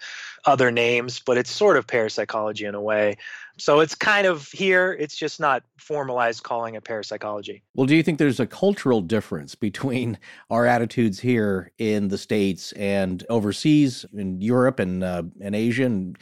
other 0.46 0.72
names, 0.72 1.20
but 1.20 1.38
it's 1.38 1.52
sort 1.52 1.78
of 1.78 1.88
parapsychology 1.88 2.66
in 2.66 2.76
a 2.76 2.82
way. 2.82 3.18
So 3.58 3.80
it's 3.80 3.96
kind 3.96 4.28
of 4.28 4.48
here, 4.52 4.96
it's 5.00 5.16
just 5.16 5.40
not 5.40 5.64
formalized 5.78 6.44
calling 6.44 6.76
it 6.76 6.84
parapsychology. 6.84 7.64
Well, 7.74 7.88
do 7.88 7.96
you 7.96 8.04
think 8.04 8.20
there's 8.20 8.40
a 8.40 8.48
cultural 8.48 9.02
difference 9.02 9.56
between 9.56 10.18
our 10.50 10.66
attitudes 10.66 11.20
here 11.20 11.72
in 11.78 12.08
the 12.08 12.18
States 12.18 12.72
and 12.74 13.26
overseas 13.30 14.06
in 14.14 14.40
Europe 14.42 14.80
and, 14.80 15.04
uh, 15.04 15.24
and 15.42 15.56
Asia? 15.56 15.86
And 15.86 16.18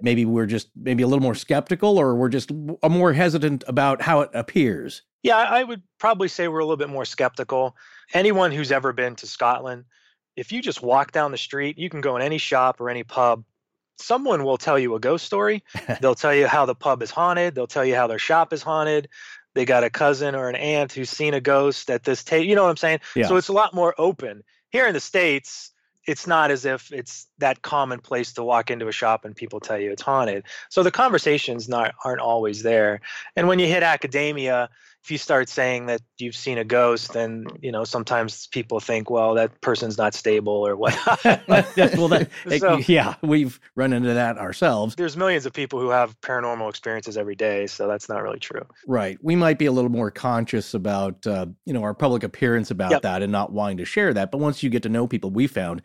maybe 0.00 0.24
we're 0.24 0.46
just 0.46 0.68
maybe 0.76 1.02
a 1.02 1.06
little 1.06 1.22
more 1.22 1.34
skeptical 1.34 1.98
or 1.98 2.14
we're 2.14 2.28
just 2.28 2.50
more 2.52 3.12
hesitant 3.12 3.64
about 3.66 4.02
how 4.02 4.20
it 4.20 4.30
appears? 4.34 5.02
Yeah, 5.22 5.36
I 5.36 5.64
would 5.64 5.82
probably 5.98 6.28
say 6.28 6.48
we're 6.48 6.60
a 6.60 6.64
little 6.64 6.76
bit 6.76 6.88
more 6.88 7.04
skeptical. 7.04 7.76
Anyone 8.14 8.52
who's 8.52 8.70
ever 8.70 8.92
been 8.92 9.16
to 9.16 9.26
Scotland, 9.26 9.84
if 10.36 10.52
you 10.52 10.62
just 10.62 10.82
walk 10.82 11.12
down 11.12 11.32
the 11.32 11.38
street, 11.38 11.76
you 11.78 11.90
can 11.90 12.00
go 12.00 12.16
in 12.16 12.22
any 12.22 12.38
shop 12.38 12.80
or 12.80 12.88
any 12.88 13.02
pub 13.02 13.44
someone 13.98 14.44
will 14.44 14.58
tell 14.58 14.78
you 14.78 14.94
a 14.94 15.00
ghost 15.00 15.24
story. 15.24 15.64
They'll 16.00 16.14
tell 16.14 16.34
you 16.34 16.46
how 16.46 16.66
the 16.66 16.74
pub 16.74 17.02
is 17.02 17.10
haunted. 17.10 17.54
They'll 17.54 17.66
tell 17.66 17.84
you 17.84 17.94
how 17.94 18.06
their 18.06 18.18
shop 18.18 18.52
is 18.52 18.62
haunted. 18.62 19.08
They 19.54 19.64
got 19.64 19.84
a 19.84 19.90
cousin 19.90 20.34
or 20.34 20.48
an 20.48 20.54
aunt 20.54 20.92
who's 20.92 21.10
seen 21.10 21.34
a 21.34 21.40
ghost 21.40 21.90
at 21.90 22.04
this 22.04 22.22
table. 22.22 22.46
You 22.46 22.54
know 22.54 22.62
what 22.62 22.70
I'm 22.70 22.76
saying? 22.76 23.00
Yeah. 23.16 23.26
So 23.26 23.36
it's 23.36 23.48
a 23.48 23.52
lot 23.52 23.74
more 23.74 23.94
open. 23.98 24.44
Here 24.70 24.86
in 24.86 24.94
the 24.94 25.00
States, 25.00 25.72
it's 26.06 26.26
not 26.26 26.50
as 26.50 26.64
if 26.64 26.92
it's 26.92 27.26
that 27.38 27.60
commonplace 27.60 28.32
to 28.34 28.44
walk 28.44 28.70
into 28.70 28.88
a 28.88 28.92
shop 28.92 29.24
and 29.24 29.36
people 29.36 29.60
tell 29.60 29.78
you 29.78 29.92
it's 29.92 30.02
haunted. 30.02 30.44
So 30.70 30.82
the 30.82 30.90
conversations 30.90 31.68
not 31.68 31.94
aren't 32.04 32.20
always 32.20 32.62
there. 32.62 33.00
And 33.36 33.48
when 33.48 33.58
you 33.58 33.66
hit 33.66 33.82
academia, 33.82 34.70
if 35.08 35.12
you 35.12 35.16
start 35.16 35.48
saying 35.48 35.86
that 35.86 36.02
you've 36.18 36.36
seen 36.36 36.58
a 36.58 36.64
ghost, 36.64 37.14
then 37.14 37.46
you 37.62 37.72
know 37.72 37.82
sometimes 37.84 38.46
people 38.48 38.78
think, 38.78 39.08
well, 39.08 39.32
that 39.36 39.58
person's 39.62 39.96
not 39.96 40.12
stable 40.12 40.52
or 40.52 40.76
what. 40.76 40.94
well, 41.24 41.64
that, 42.08 42.28
so, 42.58 42.76
yeah, 42.86 43.14
we've 43.22 43.58
run 43.74 43.94
into 43.94 44.12
that 44.12 44.36
ourselves. 44.36 44.96
There's 44.96 45.16
millions 45.16 45.46
of 45.46 45.54
people 45.54 45.80
who 45.80 45.88
have 45.88 46.20
paranormal 46.20 46.68
experiences 46.68 47.16
every 47.16 47.36
day, 47.36 47.66
so 47.66 47.88
that's 47.88 48.10
not 48.10 48.22
really 48.22 48.38
true. 48.38 48.66
Right. 48.86 49.16
We 49.22 49.34
might 49.34 49.58
be 49.58 49.64
a 49.64 49.72
little 49.72 49.90
more 49.90 50.10
conscious 50.10 50.74
about 50.74 51.26
uh, 51.26 51.46
you 51.64 51.72
know 51.72 51.82
our 51.84 51.94
public 51.94 52.22
appearance 52.22 52.70
about 52.70 52.90
yep. 52.90 53.00
that 53.00 53.22
and 53.22 53.32
not 53.32 53.50
wanting 53.50 53.78
to 53.78 53.86
share 53.86 54.12
that. 54.12 54.30
But 54.30 54.38
once 54.38 54.62
you 54.62 54.68
get 54.68 54.82
to 54.82 54.90
know 54.90 55.06
people, 55.06 55.30
we 55.30 55.46
found 55.46 55.80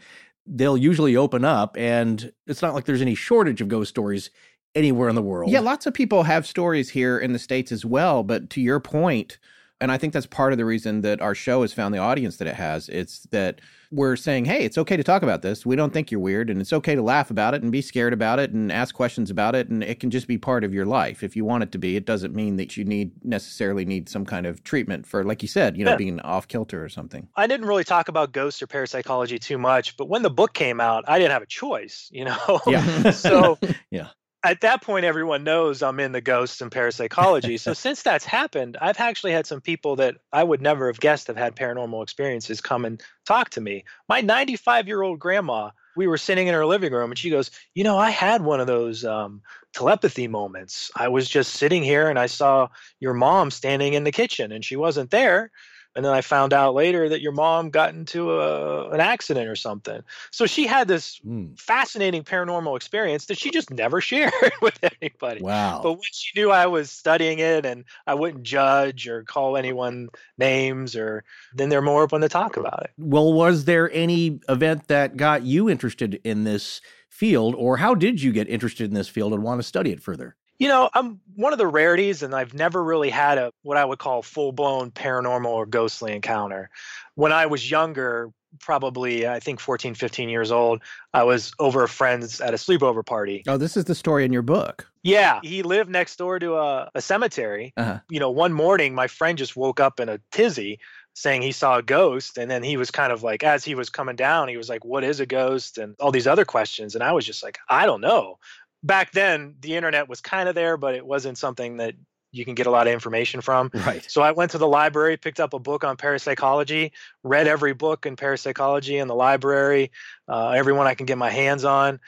they'll 0.45 0.75
usually 0.75 1.15
open 1.15 1.45
up, 1.45 1.77
and 1.77 2.33
it's 2.45 2.61
not 2.61 2.73
like 2.73 2.83
there's 2.83 3.01
any 3.01 3.15
shortage 3.15 3.61
of 3.61 3.69
ghost 3.69 3.87
stories 3.87 4.31
anywhere 4.75 5.09
in 5.09 5.15
the 5.15 5.21
world. 5.21 5.51
Yeah, 5.51 5.59
lots 5.59 5.85
of 5.85 5.93
people 5.93 6.23
have 6.23 6.45
stories 6.45 6.89
here 6.89 7.19
in 7.19 7.33
the 7.33 7.39
States 7.39 7.71
as 7.71 7.85
well. 7.85 8.23
But 8.23 8.49
to 8.51 8.61
your 8.61 8.79
point, 8.79 9.37
and 9.83 9.91
I 9.91 9.97
think 9.97 10.13
that's 10.13 10.25
part 10.25 10.53
of 10.53 10.57
the 10.57 10.65
reason 10.65 11.01
that 11.01 11.21
our 11.21 11.35
show 11.35 11.61
has 11.61 11.73
found 11.73 11.93
the 11.93 11.99
audience 11.99 12.37
that 12.37 12.47
it 12.47 12.55
has. 12.55 12.87
It's 12.87 13.23
that 13.31 13.59
we're 13.91 14.15
saying, 14.15 14.45
hey, 14.45 14.63
it's 14.63 14.77
okay 14.77 14.95
to 14.95 15.03
talk 15.03 15.23
about 15.23 15.41
this. 15.41 15.65
We 15.65 15.75
don't 15.75 15.91
think 15.91 16.09
you're 16.09 16.21
weird, 16.21 16.49
and 16.49 16.61
it's 16.61 16.71
okay 16.71 16.95
to 16.95 17.01
laugh 17.01 17.29
about 17.29 17.53
it 17.53 17.63
and 17.63 17.71
be 17.71 17.81
scared 17.81 18.13
about 18.13 18.39
it 18.39 18.51
and 18.51 18.71
ask 18.71 18.95
questions 18.95 19.29
about 19.29 19.55
it, 19.55 19.67
and 19.67 19.83
it 19.83 19.99
can 19.99 20.09
just 20.09 20.25
be 20.25 20.37
part 20.37 20.63
of 20.63 20.73
your 20.73 20.85
life 20.85 21.21
if 21.21 21.35
you 21.35 21.43
want 21.43 21.63
it 21.63 21.73
to 21.73 21.77
be. 21.77 21.97
It 21.97 22.05
doesn't 22.05 22.33
mean 22.33 22.55
that 22.55 22.77
you 22.77 22.85
need 22.85 23.11
necessarily 23.25 23.83
need 23.83 24.07
some 24.07 24.25
kind 24.25 24.45
of 24.45 24.63
treatment 24.63 25.05
for, 25.05 25.23
like 25.25 25.41
you 25.41 25.49
said, 25.49 25.77
you 25.77 25.83
know, 25.83 25.91
yeah. 25.91 25.97
being 25.97 26.19
off 26.21 26.47
kilter 26.47 26.83
or 26.83 26.87
something. 26.87 27.27
I 27.35 27.45
didn't 27.45 27.67
really 27.67 27.83
talk 27.83 28.07
about 28.07 28.31
ghosts 28.31 28.61
or 28.61 28.67
parapsychology 28.67 29.37
too 29.37 29.57
much, 29.57 29.97
but 29.97 30.07
when 30.07 30.21
the 30.21 30.31
book 30.31 30.53
came 30.53 30.79
out, 30.79 31.03
I 31.09 31.19
didn't 31.19 31.31
have 31.31 31.43
a 31.43 31.47
choice, 31.47 32.09
you 32.13 32.23
know. 32.23 32.61
Yeah. 32.65 33.11
so 33.11 33.59
yeah 33.91 34.07
at 34.43 34.61
that 34.61 34.81
point 34.81 35.05
everyone 35.05 35.43
knows 35.43 35.81
i'm 35.81 35.99
in 35.99 36.11
the 36.11 36.21
ghosts 36.21 36.61
and 36.61 36.71
parapsychology. 36.71 37.57
So 37.57 37.73
since 37.73 38.01
that's 38.01 38.25
happened 38.25 38.77
i've 38.81 38.99
actually 38.99 39.31
had 39.31 39.45
some 39.45 39.61
people 39.61 39.95
that 39.97 40.15
i 40.31 40.43
would 40.43 40.61
never 40.61 40.87
have 40.87 40.99
guessed 40.99 41.27
have 41.27 41.37
had 41.37 41.55
paranormal 41.55 42.03
experiences 42.03 42.61
come 42.61 42.85
and 42.85 43.01
talk 43.25 43.49
to 43.51 43.61
me. 43.61 43.85
My 44.09 44.21
95 44.21 44.87
year 44.87 45.01
old 45.01 45.19
grandma 45.19 45.71
we 45.95 46.07
were 46.07 46.17
sitting 46.17 46.47
in 46.47 46.53
her 46.53 46.65
living 46.65 46.91
room 46.91 47.11
and 47.11 47.17
she 47.17 47.29
goes 47.29 47.51
you 47.73 47.83
know 47.83 47.97
i 47.97 48.09
had 48.09 48.41
one 48.41 48.59
of 48.59 48.67
those 48.67 49.05
um, 49.05 49.41
telepathy 49.73 50.27
moments. 50.27 50.91
I 50.95 51.07
was 51.07 51.27
just 51.27 51.53
sitting 51.53 51.83
here 51.83 52.09
and 52.09 52.19
i 52.19 52.27
saw 52.27 52.67
your 52.99 53.13
mom 53.13 53.51
standing 53.51 53.93
in 53.93 54.03
the 54.03 54.11
kitchen 54.11 54.51
and 54.51 54.63
she 54.63 54.75
wasn't 54.75 55.11
there 55.11 55.51
and 55.95 56.03
then 56.03 56.13
I 56.13 56.21
found 56.21 56.53
out 56.53 56.73
later 56.73 57.07
that 57.09 57.21
your 57.21 57.31
mom 57.31 57.69
got 57.69 57.93
into 57.93 58.31
a, 58.31 58.89
an 58.89 58.99
accident 58.99 59.47
or 59.47 59.55
something. 59.55 60.01
So 60.31 60.45
she 60.45 60.65
had 60.65 60.87
this 60.87 61.19
mm. 61.19 61.57
fascinating 61.59 62.23
paranormal 62.23 62.75
experience 62.75 63.25
that 63.27 63.37
she 63.37 63.51
just 63.51 63.69
never 63.69 64.01
shared 64.01 64.33
with 64.61 64.79
anybody. 65.01 65.41
Wow. 65.41 65.81
But 65.83 65.93
when 65.93 66.01
she 66.11 66.39
knew 66.39 66.51
I 66.51 66.65
was 66.65 66.89
studying 66.89 67.39
it 67.39 67.65
and 67.65 67.85
I 68.07 68.15
wouldn't 68.15 68.43
judge 68.43 69.07
or 69.07 69.23
call 69.23 69.55
anyone 69.55 70.09
names 70.37 70.95
or 70.95 71.23
then 71.53 71.69
they're 71.69 71.81
more 71.81 72.03
open 72.03 72.21
to 72.21 72.29
talk 72.29 72.57
about 72.57 72.83
it. 72.83 72.91
Well, 72.97 73.33
was 73.33 73.65
there 73.65 73.91
any 73.91 74.39
event 74.49 74.87
that 74.87 75.15
got 75.17 75.43
you 75.43 75.69
interested 75.69 76.19
in 76.23 76.43
this 76.43 76.81
field 77.09 77.53
or 77.55 77.77
how 77.77 77.93
did 77.93 78.21
you 78.21 78.31
get 78.31 78.49
interested 78.49 78.85
in 78.85 78.95
this 78.95 79.07
field 79.07 79.33
and 79.33 79.43
want 79.43 79.59
to 79.59 79.63
study 79.63 79.91
it 79.91 80.01
further? 80.01 80.35
You 80.59 80.67
know, 80.67 80.89
I'm 80.93 81.19
one 81.35 81.51
of 81.51 81.59
the 81.59 81.67
rarities, 81.67 82.23
and 82.23 82.33
I've 82.33 82.53
never 82.53 82.83
really 82.83 83.09
had 83.09 83.37
a 83.37 83.51
what 83.63 83.77
I 83.77 83.83
would 83.83 83.99
call 83.99 84.21
full 84.21 84.51
blown 84.51 84.91
paranormal 84.91 85.45
or 85.47 85.65
ghostly 85.65 86.13
encounter. 86.13 86.69
When 87.15 87.31
I 87.31 87.47
was 87.47 87.69
younger, 87.69 88.31
probably 88.59 89.27
I 89.27 89.39
think 89.39 89.59
14, 89.59 89.95
15 89.95 90.29
years 90.29 90.51
old, 90.51 90.81
I 91.13 91.23
was 91.23 91.53
over 91.59 91.83
a 91.83 91.89
friend's 91.89 92.39
at 92.39 92.53
a 92.53 92.57
sleepover 92.57 93.05
party. 93.05 93.43
Oh, 93.47 93.57
this 93.57 93.75
is 93.75 93.85
the 93.85 93.95
story 93.95 94.25
in 94.25 94.33
your 94.33 94.41
book. 94.41 94.87
Yeah, 95.01 95.39
he 95.43 95.63
lived 95.63 95.89
next 95.89 96.17
door 96.17 96.39
to 96.39 96.55
a, 96.55 96.91
a 96.95 97.01
cemetery. 97.01 97.73
Uh-huh. 97.75 97.99
You 98.09 98.19
know, 98.19 98.31
one 98.31 98.53
morning 98.53 98.95
my 98.95 99.07
friend 99.07 99.37
just 99.37 99.55
woke 99.55 99.79
up 99.79 99.99
in 99.99 100.07
a 100.07 100.19
tizzy 100.31 100.79
saying 101.15 101.41
he 101.41 101.51
saw 101.51 101.77
a 101.77 101.83
ghost 101.83 102.37
and 102.37 102.49
then 102.49 102.63
he 102.63 102.77
was 102.77 102.89
kind 102.89 103.13
of 103.13 103.21
like 103.23 103.43
as 103.43 103.63
he 103.63 103.75
was 103.75 103.89
coming 103.89 104.15
down 104.15 104.47
he 104.47 104.57
was 104.57 104.67
like 104.67 104.83
what 104.83 105.03
is 105.03 105.19
a 105.19 105.25
ghost 105.25 105.77
and 105.77 105.95
all 105.99 106.11
these 106.11 106.25
other 106.25 106.43
questions 106.43 106.95
and 106.95 107.03
i 107.03 107.11
was 107.11 107.25
just 107.25 107.43
like 107.43 107.59
i 107.69 107.85
don't 107.85 108.01
know 108.01 108.39
back 108.83 109.11
then 109.11 109.55
the 109.61 109.75
internet 109.75 110.09
was 110.09 110.21
kind 110.21 110.49
of 110.49 110.55
there, 110.55 110.77
but 110.77 110.93
it 110.95 111.05
wasn't 111.05 111.37
something 111.37 111.77
that 111.77 111.95
you 112.31 112.45
can 112.45 112.55
get 112.55 112.65
a 112.65 112.71
lot 112.71 112.87
of 112.87 112.93
information 112.93 113.41
from. 113.41 113.69
Right. 113.73 114.05
So 114.09 114.21
I 114.21 114.31
went 114.31 114.51
to 114.51 114.57
the 114.57 114.67
library, 114.67 115.17
picked 115.17 115.39
up 115.39 115.53
a 115.53 115.59
book 115.59 115.83
on 115.83 115.97
parapsychology, 115.97 116.91
read 117.23 117.47
every 117.47 117.73
book 117.73 118.05
in 118.05 118.15
parapsychology 118.15 118.97
in 118.97 119.07
the 119.07 119.15
library, 119.15 119.91
uh, 120.27 120.49
everyone 120.49 120.87
I 120.87 120.95
can 120.95 121.05
get 121.05 121.17
my 121.17 121.29
hands 121.29 121.63
on. 121.63 121.99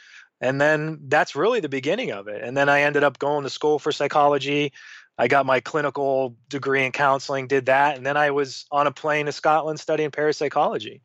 And 0.42 0.60
then 0.60 1.00
that's 1.08 1.36
really 1.36 1.60
the 1.60 1.70
beginning 1.70 2.12
of 2.12 2.28
it. 2.28 2.44
And 2.44 2.58
then 2.58 2.70
I 2.70 2.82
ended 2.82 3.04
up 3.04 3.20
going 3.20 3.44
to 3.44 3.50
school 3.50 3.80
for 3.80 3.92
psychology. 3.92 4.74
I 5.18 5.28
got 5.28 5.46
my 5.46 5.60
clinical 5.60 6.36
degree 6.50 6.84
in 6.84 6.92
counseling, 6.92 7.48
did 7.48 7.68
that. 7.68 7.96
And 7.96 8.06
then 8.06 8.18
I 8.18 8.32
was 8.32 8.66
on 8.72 8.88
a 8.88 8.92
plane 8.92 9.28
to 9.28 9.32
Scotland 9.32 9.80
studying 9.80 10.12
parapsychology. 10.12 11.02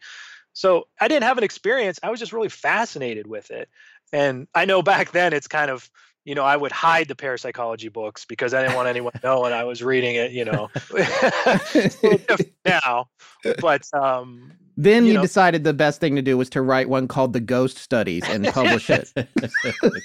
So 0.53 0.89
I 1.01 1.09
didn't 1.09 1.25
have 1.25 1.39
an 1.39 1.45
experience. 1.45 2.01
I 2.03 2.11
was 2.11 2.19
just 2.19 2.33
really 2.33 2.49
fascinated 2.49 3.27
with 3.27 3.51
it. 3.51 3.69
And 4.13 4.49
I 4.55 4.65
know 4.65 4.83
back 4.83 5.13
then 5.13 5.33
it's 5.33 5.49
kind 5.49 5.71
of, 5.71 5.91
you 6.25 6.35
know, 6.35 6.45
I 6.45 6.57
would 6.57 6.73
hide 6.73 7.09
the 7.09 7.17
parapsychology 7.17 7.89
books 7.89 8.25
because 8.25 8.53
I 8.53 8.63
didn't 8.63 8.77
want 8.77 8.89
anyone 8.89 9.13
knowing 9.23 9.53
I 9.53 9.65
was 9.65 9.83
reading 9.83 10.17
it, 10.17 10.33
you 10.33 10.45
know. 10.45 10.69
now, 12.65 13.09
but 13.61 13.83
um, 13.95 14.53
then 14.77 15.05
you, 15.05 15.09
you 15.09 15.15
know- 15.15 15.23
decided 15.23 15.65
the 15.65 15.75
best 15.75 16.01
thing 16.01 16.17
to 16.17 16.23
do 16.23 16.37
was 16.37 16.49
to 16.51 16.63
write 16.63 16.89
one 16.89 17.07
called 17.09 17.33
The 17.33 17.41
Ghost 17.41 17.77
Studies 17.79 18.25
and 18.29 18.47
publish 18.47 18.89
it. 18.89 19.13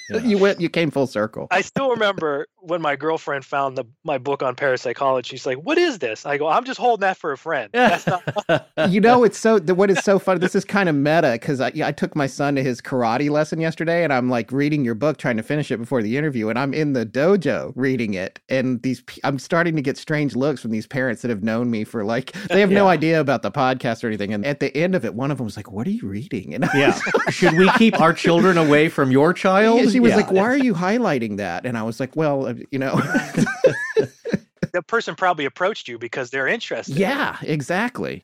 you 0.24 0.38
went 0.38 0.60
you 0.60 0.70
came 0.70 0.92
full 0.92 1.08
circle. 1.08 1.48
I 1.52 1.62
still 1.62 1.90
remember 1.92 2.48
when 2.66 2.82
my 2.82 2.96
girlfriend 2.96 3.46
found 3.46 3.78
the 3.78 3.86
my 4.04 4.18
book 4.18 4.44
on 4.44 4.56
parapsychology. 4.56 5.30
She's 5.30 5.46
like, 5.46 5.58
"What 5.58 5.78
is 5.78 6.00
this?" 6.00 6.26
I 6.26 6.38
go, 6.38 6.48
"I'm 6.48 6.64
just 6.64 6.80
holding 6.80 7.02
that 7.02 7.18
for 7.18 7.32
a 7.32 7.38
friend." 7.38 7.70
That's 7.74 8.08
not 8.08 8.70
you 8.90 9.00
know, 9.02 9.24
it's 9.24 9.38
so 9.38 9.60
what 9.60 9.90
is 9.90 10.00
so 10.00 10.20
funny. 10.20 10.40
This 10.40 10.56
is 10.56 10.66
kind 10.66 10.90
of 10.90 10.96
meta 10.96 11.32
because 11.34 11.62
I, 11.62 11.72
I 11.84 11.92
took 11.92 12.16
my 12.16 12.28
son 12.28 12.56
to 12.56 12.64
his 12.64 12.82
karate 12.82 13.30
lesson 13.30 13.60
yesterday, 13.60 14.04
and 14.04 14.12
I'm 14.12 14.30
like 14.30 14.52
reading 14.52 14.84
your 14.86 14.96
book, 14.96 15.18
trying 15.18 15.38
to 15.38 15.44
finish 15.44 15.72
it 15.72 15.78
before 15.78 16.02
the 16.02 16.18
interview, 16.18 16.50
and 16.50 16.58
I'm 16.60 16.74
in 16.74 16.94
the 16.94 17.06
dojo 17.06 17.72
reading 17.76 18.14
it, 18.14 18.40
and 18.50 18.82
these 18.82 19.04
I'm 19.24 19.40
starting 19.40 19.76
to 19.76 19.82
get 19.82 19.98
strange 19.98 20.36
looks 20.36 20.62
from 20.62 20.72
these 20.72 20.88
parents 20.88 21.22
that 21.22 21.30
have 21.30 21.44
known 21.44 21.70
me 21.72 21.84
for 21.84 22.04
like 22.04 22.32
they 22.50 22.60
have 22.62 22.72
no 22.72 22.88
idea 22.88 23.20
about 23.20 23.42
the 23.42 23.52
podcast 23.52 24.04
or 24.04 24.08
anything. 24.08 24.34
And 24.34 24.46
at 24.46 24.60
the 24.60 24.76
end 24.76 24.96
of 24.96 25.06
it, 25.06 25.14
one 25.16 25.32
of 25.32 25.38
them 25.38 25.46
was 25.46 25.58
like, 25.58 25.72
"What 25.72 25.88
are 25.88 25.92
you 25.92 26.08
reading?" 26.08 26.54
And 26.54 26.66
I 26.66 26.70
Yeah. 26.78 27.00
Should 27.30 27.54
we 27.58 27.70
keep 27.74 28.00
our 28.00 28.14
children 28.14 28.58
away 28.58 28.90
from 28.90 29.12
your 29.12 29.34
child? 29.46 29.82
Yeah, 29.82 29.90
she 29.90 30.00
was 30.00 30.12
Yeah. 30.12 30.18
like, 30.18 30.32
"Why 30.32 30.44
are 30.44 30.58
you 30.58 30.74
highlighting 30.74 31.38
that?" 31.38 31.66
And 31.66 31.78
I 31.78 31.84
was 31.84 32.00
like, 32.00 32.16
"Well, 32.16 32.55
you 32.72 32.80
know, 32.80 32.96
the 34.74 34.84
person 34.88 35.16
probably 35.16 35.46
approached 35.46 35.88
you 35.88 35.98
because 35.98 36.30
they're 36.30 36.48
interested. 36.48 36.98
yeah, 36.98 37.38
exactly." 37.42 38.24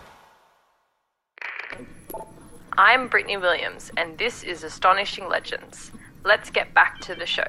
I'm 2.77 3.09
Brittany 3.09 3.35
Williams, 3.35 3.91
and 3.97 4.17
this 4.17 4.43
is 4.43 4.63
Astonishing 4.63 5.27
Legends. 5.27 5.91
Let's 6.23 6.49
get 6.49 6.73
back 6.73 6.99
to 7.01 7.13
the 7.13 7.25
show. 7.25 7.43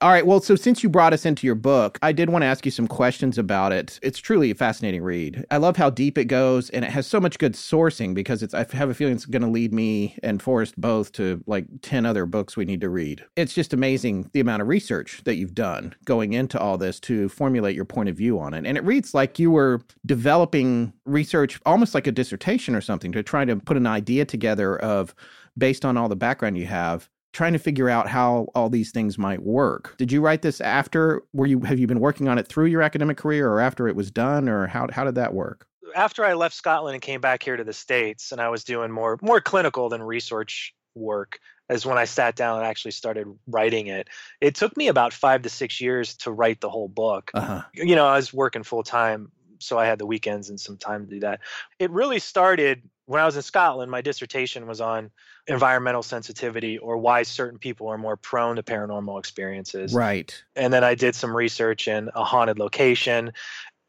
All 0.00 0.10
right. 0.10 0.26
Well, 0.26 0.40
so 0.40 0.54
since 0.54 0.82
you 0.82 0.90
brought 0.90 1.14
us 1.14 1.24
into 1.24 1.46
your 1.46 1.54
book, 1.54 1.98
I 2.02 2.12
did 2.12 2.28
want 2.28 2.42
to 2.42 2.46
ask 2.46 2.66
you 2.66 2.70
some 2.70 2.86
questions 2.86 3.38
about 3.38 3.72
it. 3.72 3.98
It's 4.02 4.18
truly 4.18 4.50
a 4.50 4.54
fascinating 4.54 5.02
read. 5.02 5.46
I 5.50 5.56
love 5.56 5.78
how 5.78 5.88
deep 5.88 6.18
it 6.18 6.26
goes, 6.26 6.68
and 6.70 6.84
it 6.84 6.90
has 6.90 7.06
so 7.06 7.20
much 7.20 7.38
good 7.38 7.54
sourcing 7.54 8.12
because 8.12 8.42
it's. 8.42 8.52
I 8.52 8.66
have 8.72 8.90
a 8.90 8.94
feeling 8.94 9.14
it's 9.14 9.24
going 9.24 9.40
to 9.42 9.48
lead 9.48 9.72
me 9.72 10.18
and 10.22 10.42
Forrest 10.42 10.78
both 10.78 11.12
to 11.12 11.42
like 11.46 11.66
ten 11.80 12.04
other 12.04 12.26
books 12.26 12.54
we 12.54 12.66
need 12.66 12.82
to 12.82 12.90
read. 12.90 13.24
It's 13.36 13.54
just 13.54 13.72
amazing 13.72 14.28
the 14.34 14.40
amount 14.40 14.60
of 14.60 14.68
research 14.68 15.22
that 15.24 15.36
you've 15.36 15.54
done 15.54 15.94
going 16.04 16.34
into 16.34 16.58
all 16.58 16.76
this 16.76 17.00
to 17.00 17.30
formulate 17.30 17.76
your 17.76 17.86
point 17.86 18.10
of 18.10 18.16
view 18.16 18.38
on 18.38 18.52
it. 18.52 18.66
And 18.66 18.76
it 18.76 18.84
reads 18.84 19.14
like 19.14 19.38
you 19.38 19.52
were 19.52 19.80
developing 20.04 20.92
research, 21.06 21.58
almost 21.64 21.94
like 21.94 22.06
a 22.06 22.12
dissertation 22.12 22.74
or 22.74 22.82
something, 22.82 23.12
to 23.12 23.22
try 23.22 23.46
to 23.46 23.56
put 23.56 23.78
an 23.78 23.86
idea 23.86 24.26
together 24.26 24.76
of 24.76 25.14
based 25.56 25.84
on 25.84 25.96
all 25.96 26.08
the 26.08 26.16
background 26.16 26.58
you 26.58 26.66
have 26.66 27.08
trying 27.34 27.52
to 27.52 27.58
figure 27.58 27.90
out 27.90 28.08
how 28.08 28.48
all 28.54 28.70
these 28.70 28.92
things 28.92 29.18
might 29.18 29.42
work. 29.42 29.94
Did 29.98 30.10
you 30.10 30.22
write 30.22 30.40
this 30.40 30.60
after 30.60 31.22
were 31.34 31.46
you 31.46 31.60
have 31.60 31.78
you 31.78 31.86
been 31.86 32.00
working 32.00 32.28
on 32.28 32.38
it 32.38 32.46
through 32.46 32.66
your 32.66 32.80
academic 32.80 33.18
career 33.18 33.50
or 33.50 33.60
after 33.60 33.88
it 33.88 33.96
was 33.96 34.10
done 34.10 34.48
or 34.48 34.66
how 34.66 34.88
how 34.90 35.04
did 35.04 35.16
that 35.16 35.34
work? 35.34 35.66
After 35.94 36.24
I 36.24 36.32
left 36.32 36.54
Scotland 36.54 36.94
and 36.94 37.02
came 37.02 37.20
back 37.20 37.42
here 37.42 37.56
to 37.56 37.64
the 37.64 37.72
States, 37.72 38.32
and 38.32 38.40
I 38.40 38.48
was 38.48 38.64
doing 38.64 38.90
more 38.90 39.18
more 39.20 39.40
clinical 39.40 39.88
than 39.88 40.02
research 40.02 40.74
work, 40.94 41.40
as 41.68 41.84
when 41.84 41.98
I 41.98 42.04
sat 42.04 42.36
down 42.36 42.58
and 42.58 42.66
actually 42.66 42.92
started 42.92 43.26
writing 43.46 43.88
it. 43.88 44.08
It 44.40 44.54
took 44.54 44.76
me 44.76 44.88
about 44.88 45.12
five 45.12 45.42
to 45.42 45.48
six 45.48 45.80
years 45.80 46.16
to 46.18 46.30
write 46.30 46.60
the 46.60 46.70
whole 46.70 46.88
book. 46.88 47.30
Uh-huh. 47.34 47.62
you 47.74 47.96
know, 47.96 48.06
I 48.06 48.16
was 48.16 48.32
working 48.32 48.62
full 48.62 48.84
time, 48.84 49.32
so 49.58 49.78
I 49.78 49.86
had 49.86 49.98
the 49.98 50.06
weekends 50.06 50.50
and 50.50 50.60
some 50.60 50.76
time 50.76 51.06
to 51.06 51.10
do 51.10 51.20
that. 51.20 51.40
It 51.78 51.90
really 51.90 52.20
started 52.20 52.88
when 53.06 53.20
I 53.20 53.26
was 53.26 53.36
in 53.36 53.42
Scotland. 53.42 53.90
My 53.90 54.00
dissertation 54.00 54.66
was 54.66 54.80
on 54.80 55.10
environmental 55.46 56.02
sensitivity 56.02 56.78
or 56.78 56.96
why 56.96 57.22
certain 57.22 57.58
people 57.58 57.88
are 57.88 57.98
more 57.98 58.16
prone 58.16 58.56
to 58.56 58.62
paranormal 58.62 59.18
experiences. 59.18 59.94
Right. 59.94 60.42
And 60.56 60.72
then 60.72 60.84
I 60.84 60.94
did 60.94 61.14
some 61.14 61.36
research 61.36 61.88
in 61.88 62.10
a 62.14 62.24
haunted 62.24 62.58
location. 62.58 63.32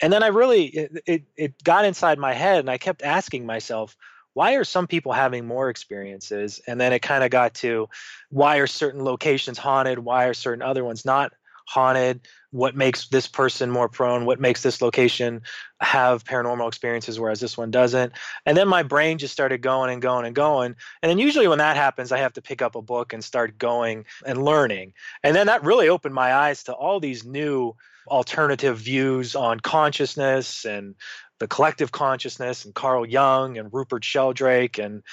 And 0.02 0.12
then 0.12 0.24
I 0.24 0.28
really, 0.28 0.66
it, 0.66 1.04
it, 1.06 1.24
it 1.38 1.64
got 1.64 1.86
inside 1.86 2.20
my 2.20 2.34
head 2.34 2.60
and 2.60 2.70
I 2.70 2.78
kept 2.78 3.02
asking 3.02 3.46
myself, 3.46 3.96
why 4.34 4.56
are 4.56 4.66
some 4.66 4.86
people 4.86 5.14
having 5.14 5.48
more 5.48 5.70
experiences? 5.70 6.60
And 6.68 6.80
then 6.80 6.92
it 6.92 7.02
kind 7.02 7.24
of 7.24 7.30
got 7.30 7.54
to 7.56 7.88
why 8.30 8.58
are 8.58 8.68
certain 8.68 9.02
locations 9.02 9.58
haunted? 9.58 9.98
Why 9.98 10.26
are 10.26 10.34
certain 10.34 10.62
other 10.62 10.84
ones 10.84 11.06
not 11.06 11.32
haunted? 11.66 12.22
What 12.52 12.76
makes 12.76 13.08
this 13.10 13.28
person 13.28 13.70
more 13.70 13.90
prone? 13.90 14.26
What 14.26 14.40
makes 14.40 14.64
this 14.64 14.82
location 14.82 15.42
have 15.82 16.24
paranormal 16.24 16.68
experiences 16.68 17.20
whereas 17.20 17.40
this 17.40 17.58
one 17.58 17.72
doesn't? 17.72 18.14
And 18.46 18.56
then 18.56 18.68
my 18.68 18.84
brain 18.84 19.18
just 19.18 19.34
started 19.34 19.62
going 19.62 19.92
and 19.92 20.02
going 20.02 20.26
and 20.26 20.36
going. 20.36 20.76
And 21.02 21.10
then 21.10 21.20
usually 21.20 21.48
when 21.48 21.58
that 21.58 21.76
happens, 21.76 22.12
I 22.12 22.20
have 22.20 22.34
to 22.34 22.42
pick 22.42 22.62
up 22.62 22.76
a 22.76 22.82
book 22.82 23.14
and 23.14 23.24
start 23.24 23.58
going 23.58 24.06
and 24.26 24.46
learning. 24.46 24.94
And 25.24 25.36
then 25.36 25.48
that 25.48 25.64
really 25.64 25.90
opened 25.90 26.16
my 26.16 26.34
eyes 26.34 26.64
to 26.64 26.74
all 26.74 27.00
these 27.00 27.26
new 27.26 27.76
alternative 28.08 28.78
views 28.78 29.36
on 29.36 29.60
consciousness 29.60 30.66
and 30.66 30.96
the 31.40 31.48
collective 31.48 31.92
consciousness 31.92 32.66
and 32.66 32.74
Carl 32.74 33.06
Jung 33.06 33.58
and 33.58 33.74
Rupert 33.74 34.04
Sheldrake 34.04 34.78
and 34.78 35.04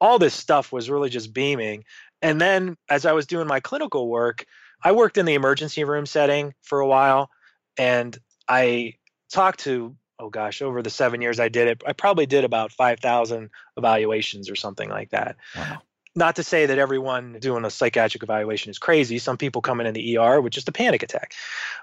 all 0.00 0.18
this 0.18 0.34
stuff 0.34 0.72
was 0.72 0.90
really 0.90 1.10
just 1.10 1.32
beaming. 1.32 1.84
And 2.20 2.40
then 2.40 2.76
as 2.88 3.04
I 3.04 3.12
was 3.12 3.26
doing 3.26 3.48
my 3.48 3.60
clinical 3.60 4.08
work, 4.08 4.46
I 4.82 4.92
worked 4.92 5.18
in 5.18 5.26
the 5.26 5.34
emergency 5.34 5.84
room 5.84 6.06
setting 6.06 6.54
for 6.62 6.80
a 6.80 6.86
while 6.86 7.30
and 7.78 8.16
I 8.48 8.94
talked 9.30 9.60
to 9.60 9.96
oh 10.18 10.30
gosh, 10.30 10.62
over 10.62 10.82
the 10.82 10.90
7 10.90 11.20
years 11.20 11.40
I 11.40 11.48
did 11.48 11.66
it, 11.66 11.82
I 11.84 11.94
probably 11.94 12.26
did 12.26 12.44
about 12.44 12.70
5,000 12.70 13.50
evaluations 13.76 14.48
or 14.48 14.54
something 14.54 14.88
like 14.88 15.10
that. 15.10 15.36
Wow. 15.56 15.82
Not 16.14 16.36
to 16.36 16.42
say 16.42 16.66
that 16.66 16.78
everyone 16.78 17.38
doing 17.40 17.64
a 17.64 17.70
psychiatric 17.70 18.22
evaluation 18.22 18.70
is 18.70 18.78
crazy. 18.78 19.18
Some 19.18 19.38
people 19.38 19.62
come 19.62 19.80
in 19.80 19.86
in 19.86 19.94
the 19.94 20.18
ER 20.18 20.42
with 20.42 20.52
just 20.52 20.68
a 20.68 20.72
panic 20.72 21.02
attack. 21.02 21.32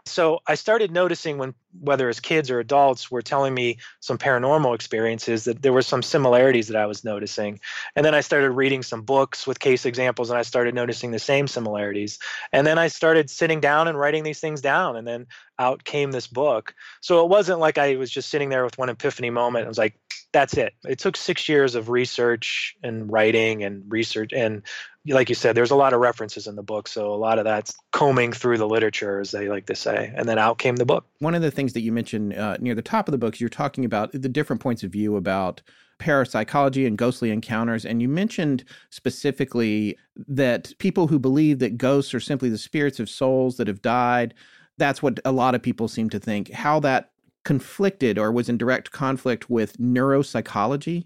So 0.06 0.42
I 0.46 0.54
started 0.54 0.92
noticing 0.92 1.40
when, 1.40 1.56
whether 1.80 2.08
as 2.10 2.20
kids 2.20 2.52
or 2.52 2.60
adults, 2.60 3.10
were 3.10 3.24
telling 3.24 3.56
me 3.56 3.78
some 4.02 4.20
paranormal 4.20 4.76
experiences 4.76 5.46
that 5.46 5.64
there 5.64 5.74
were 5.74 5.82
some 5.82 6.04
similarities 6.04 6.68
that 6.68 6.78
I 6.78 6.86
was 6.86 7.04
noticing. 7.04 7.60
And 7.96 8.06
then 8.06 8.14
I 8.14 8.22
started 8.22 8.52
reading 8.52 8.84
some 8.84 9.02
books 9.02 9.48
with 9.48 9.60
case 9.60 9.88
examples 9.88 10.30
and 10.30 10.38
I 10.38 10.44
started 10.44 10.76
noticing 10.76 11.10
the 11.10 11.20
same 11.20 11.48
similarities. 11.48 12.20
And 12.54 12.68
then 12.68 12.78
I 12.78 12.88
started 12.88 13.32
sitting 13.32 13.62
down 13.62 13.88
and 13.88 13.98
writing 13.98 14.24
these 14.24 14.40
things 14.40 14.62
down. 14.62 14.96
And 14.96 15.08
then 15.08 15.26
out 15.60 15.84
came 15.84 16.12
this 16.12 16.28
book. 16.28 16.74
So 17.02 17.24
it 17.24 17.30
wasn't 17.30 17.60
like 17.60 17.78
I 17.78 17.98
was 17.98 18.10
just 18.10 18.30
sitting 18.30 18.50
there 18.50 18.64
with 18.64 18.78
one 18.78 18.90
epiphany 18.90 19.30
moment. 19.30 19.66
I 19.66 19.68
was 19.68 19.78
like, 19.78 20.00
that's 20.32 20.56
it. 20.56 20.74
It 20.88 21.00
took 21.00 21.18
six 21.18 21.50
years 21.50 21.76
of 21.76 21.90
research 21.90 22.76
and 22.84 23.12
writing 23.12 23.64
and 23.64 23.84
research. 23.88 24.32
And 24.32 24.62
like 25.08 25.28
you 25.30 25.36
said, 25.36 25.56
there's 25.56 25.72
a 25.72 25.76
lot 25.76 25.94
of 25.94 26.00
references 26.00 26.48
in 26.48 26.56
the 26.56 26.64
book. 26.64 26.88
So 26.88 27.12
a 27.14 27.16
lot 27.16 27.40
of 27.40 27.46
that's 27.46 27.76
combing 27.92 28.32
through 28.32 28.60
the 28.60 28.68
literature, 28.68 29.20
as 29.20 29.32
they 29.32 29.50
like 29.50 29.66
to 29.68 29.76
say. 29.76 30.14
And 30.16 30.30
then 30.30 30.38
out 30.38 30.60
came 30.60 30.76
the 30.76 30.86
book. 30.86 31.06
One 31.20 31.36
of 31.36 31.42
the 31.42 31.52
things 31.52 31.74
that 31.74 31.82
you 31.82 31.92
mentioned 31.92 32.36
uh, 32.36 32.58
near 32.60 32.76
the 32.76 32.82
top 32.82 33.08
of 33.08 33.12
the 33.12 33.18
book, 33.18 33.36
is 33.36 33.42
you're 33.42 33.50
talking 33.50 33.86
about 33.86 34.12
the 34.12 34.30
different 34.30 34.62
points 34.62 34.84
of 34.84 34.92
view 34.92 35.16
about 35.16 35.62
parapsychology 35.98 36.86
and 36.86 36.98
ghostly 36.98 37.32
encounters. 37.32 37.86
And 37.86 38.02
you 38.02 38.08
mentioned 38.08 38.64
specifically 38.90 39.98
that 40.28 40.74
people 40.78 41.08
who 41.08 41.20
believe 41.20 41.60
that 41.60 41.78
ghosts 41.78 42.14
are 42.14 42.20
simply 42.20 42.50
the 42.50 42.58
spirits 42.58 43.00
of 43.00 43.10
souls 43.10 43.58
that 43.58 43.68
have 43.68 43.82
died, 43.82 44.34
that's 44.80 45.04
what 45.04 45.20
a 45.24 45.32
lot 45.32 45.54
of 45.54 45.62
people 45.62 45.88
seem 45.88 46.10
to 46.10 46.20
think. 46.20 46.52
How 46.52 46.80
that 46.80 47.12
conflicted 47.46 48.18
or 48.18 48.32
was 48.32 48.50
in 48.50 48.58
direct 48.58 48.92
conflict 48.92 49.50
with 49.50 49.78
neuropsychology. 49.78 51.06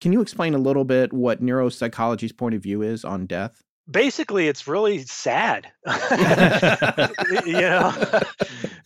Can 0.00 0.12
you 0.12 0.20
explain 0.20 0.54
a 0.54 0.58
little 0.58 0.84
bit 0.84 1.12
what 1.12 1.42
neuropsychology's 1.42 2.32
point 2.32 2.54
of 2.54 2.62
view 2.62 2.82
is 2.82 3.04
on 3.04 3.26
death? 3.26 3.64
basically 3.90 4.48
it's 4.48 4.68
really 4.68 4.98
sad 4.98 5.70
you 7.46 7.52
know 7.52 7.94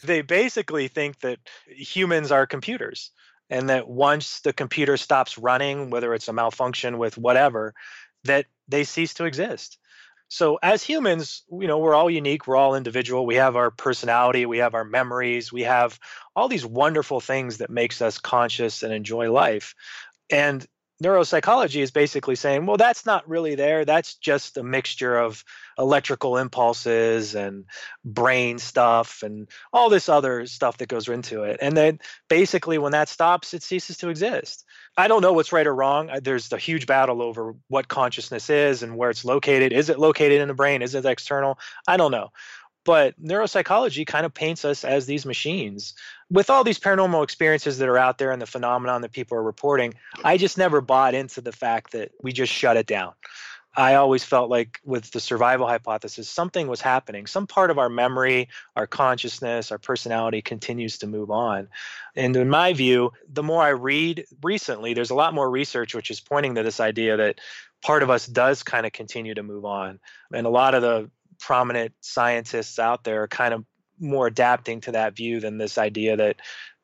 they 0.04 0.22
basically 0.22 0.88
think 0.88 1.18
that 1.20 1.38
humans 1.66 2.30
are 2.30 2.46
computers 2.46 3.10
and 3.50 3.68
that 3.68 3.88
once 3.88 4.40
the 4.40 4.52
computer 4.52 4.96
stops 4.96 5.36
running 5.38 5.90
whether 5.90 6.14
it's 6.14 6.28
a 6.28 6.32
malfunction 6.32 6.98
with 6.98 7.18
whatever 7.18 7.74
that 8.24 8.46
they 8.68 8.84
cease 8.84 9.14
to 9.14 9.24
exist 9.24 9.78
so 10.32 10.58
as 10.62 10.82
humans 10.82 11.44
you 11.50 11.66
know 11.66 11.78
we're 11.78 11.94
all 11.94 12.10
unique 12.10 12.46
we're 12.46 12.56
all 12.56 12.74
individual 12.74 13.26
we 13.26 13.34
have 13.36 13.56
our 13.56 13.70
personality 13.70 14.46
we 14.46 14.58
have 14.58 14.74
our 14.74 14.84
memories 14.84 15.52
we 15.52 15.62
have 15.62 15.98
all 16.34 16.48
these 16.48 16.64
wonderful 16.64 17.20
things 17.20 17.58
that 17.58 17.70
makes 17.70 18.00
us 18.00 18.18
conscious 18.18 18.82
and 18.82 18.92
enjoy 18.92 19.30
life. 19.30 19.74
And 20.30 20.66
neuropsychology 21.02 21.82
is 21.82 21.90
basically 21.90 22.36
saying, 22.36 22.66
well, 22.66 22.76
that's 22.76 23.04
not 23.04 23.28
really 23.28 23.54
there. 23.54 23.84
That's 23.84 24.14
just 24.14 24.56
a 24.56 24.62
mixture 24.62 25.18
of 25.18 25.44
electrical 25.78 26.36
impulses 26.36 27.34
and 27.34 27.64
brain 28.04 28.58
stuff 28.58 29.22
and 29.22 29.48
all 29.72 29.90
this 29.90 30.08
other 30.08 30.46
stuff 30.46 30.78
that 30.78 30.88
goes 30.88 31.08
into 31.08 31.42
it. 31.42 31.58
And 31.60 31.76
then 31.76 31.98
basically, 32.28 32.78
when 32.78 32.92
that 32.92 33.08
stops, 33.08 33.54
it 33.54 33.62
ceases 33.62 33.98
to 33.98 34.08
exist. 34.08 34.64
I 34.96 35.08
don't 35.08 35.22
know 35.22 35.32
what's 35.32 35.52
right 35.52 35.66
or 35.66 35.74
wrong. 35.74 36.10
There's 36.22 36.52
a 36.52 36.58
huge 36.58 36.86
battle 36.86 37.22
over 37.22 37.54
what 37.68 37.88
consciousness 37.88 38.50
is 38.50 38.82
and 38.82 38.96
where 38.96 39.10
it's 39.10 39.24
located. 39.24 39.72
Is 39.72 39.88
it 39.88 39.98
located 39.98 40.40
in 40.40 40.48
the 40.48 40.54
brain? 40.54 40.82
Is 40.82 40.94
it 40.94 41.04
external? 41.04 41.58
I 41.88 41.96
don't 41.96 42.12
know. 42.12 42.30
But 42.84 43.20
neuropsychology 43.22 44.06
kind 44.06 44.26
of 44.26 44.34
paints 44.34 44.64
us 44.64 44.84
as 44.84 45.06
these 45.06 45.24
machines. 45.24 45.94
With 46.32 46.48
all 46.48 46.64
these 46.64 46.80
paranormal 46.80 47.22
experiences 47.22 47.76
that 47.76 47.88
are 47.90 47.98
out 47.98 48.16
there 48.16 48.32
and 48.32 48.40
the 48.40 48.46
phenomenon 48.46 49.02
that 49.02 49.12
people 49.12 49.36
are 49.36 49.42
reporting, 49.42 49.92
I 50.24 50.38
just 50.38 50.56
never 50.56 50.80
bought 50.80 51.12
into 51.12 51.42
the 51.42 51.52
fact 51.52 51.92
that 51.92 52.12
we 52.22 52.32
just 52.32 52.50
shut 52.50 52.78
it 52.78 52.86
down. 52.86 53.12
I 53.76 53.96
always 53.96 54.24
felt 54.24 54.48
like 54.48 54.80
with 54.82 55.10
the 55.10 55.20
survival 55.20 55.66
hypothesis, 55.66 56.28
something 56.28 56.68
was 56.68 56.80
happening. 56.80 57.26
Some 57.26 57.46
part 57.46 57.70
of 57.70 57.78
our 57.78 57.90
memory, 57.90 58.48
our 58.76 58.86
consciousness, 58.86 59.70
our 59.70 59.78
personality 59.78 60.40
continues 60.40 60.98
to 60.98 61.06
move 61.06 61.30
on. 61.30 61.68
And 62.16 62.34
in 62.34 62.48
my 62.48 62.72
view, 62.72 63.12
the 63.30 63.42
more 63.42 63.62
I 63.62 63.70
read 63.70 64.24
recently, 64.42 64.94
there's 64.94 65.10
a 65.10 65.14
lot 65.14 65.34
more 65.34 65.50
research 65.50 65.94
which 65.94 66.10
is 66.10 66.20
pointing 66.20 66.54
to 66.54 66.62
this 66.62 66.80
idea 66.80 67.18
that 67.18 67.40
part 67.82 68.02
of 68.02 68.08
us 68.08 68.26
does 68.26 68.62
kind 68.62 68.86
of 68.86 68.92
continue 68.92 69.34
to 69.34 69.42
move 69.42 69.66
on. 69.66 70.00
And 70.32 70.46
a 70.46 70.50
lot 70.50 70.74
of 70.74 70.82
the 70.82 71.10
prominent 71.40 71.92
scientists 72.00 72.78
out 72.78 73.04
there 73.04 73.22
are 73.22 73.28
kind 73.28 73.52
of 73.52 73.64
more 74.02 74.26
adapting 74.26 74.80
to 74.82 74.92
that 74.92 75.16
view 75.16 75.40
than 75.40 75.58
this 75.58 75.78
idea 75.78 76.16
that 76.16 76.36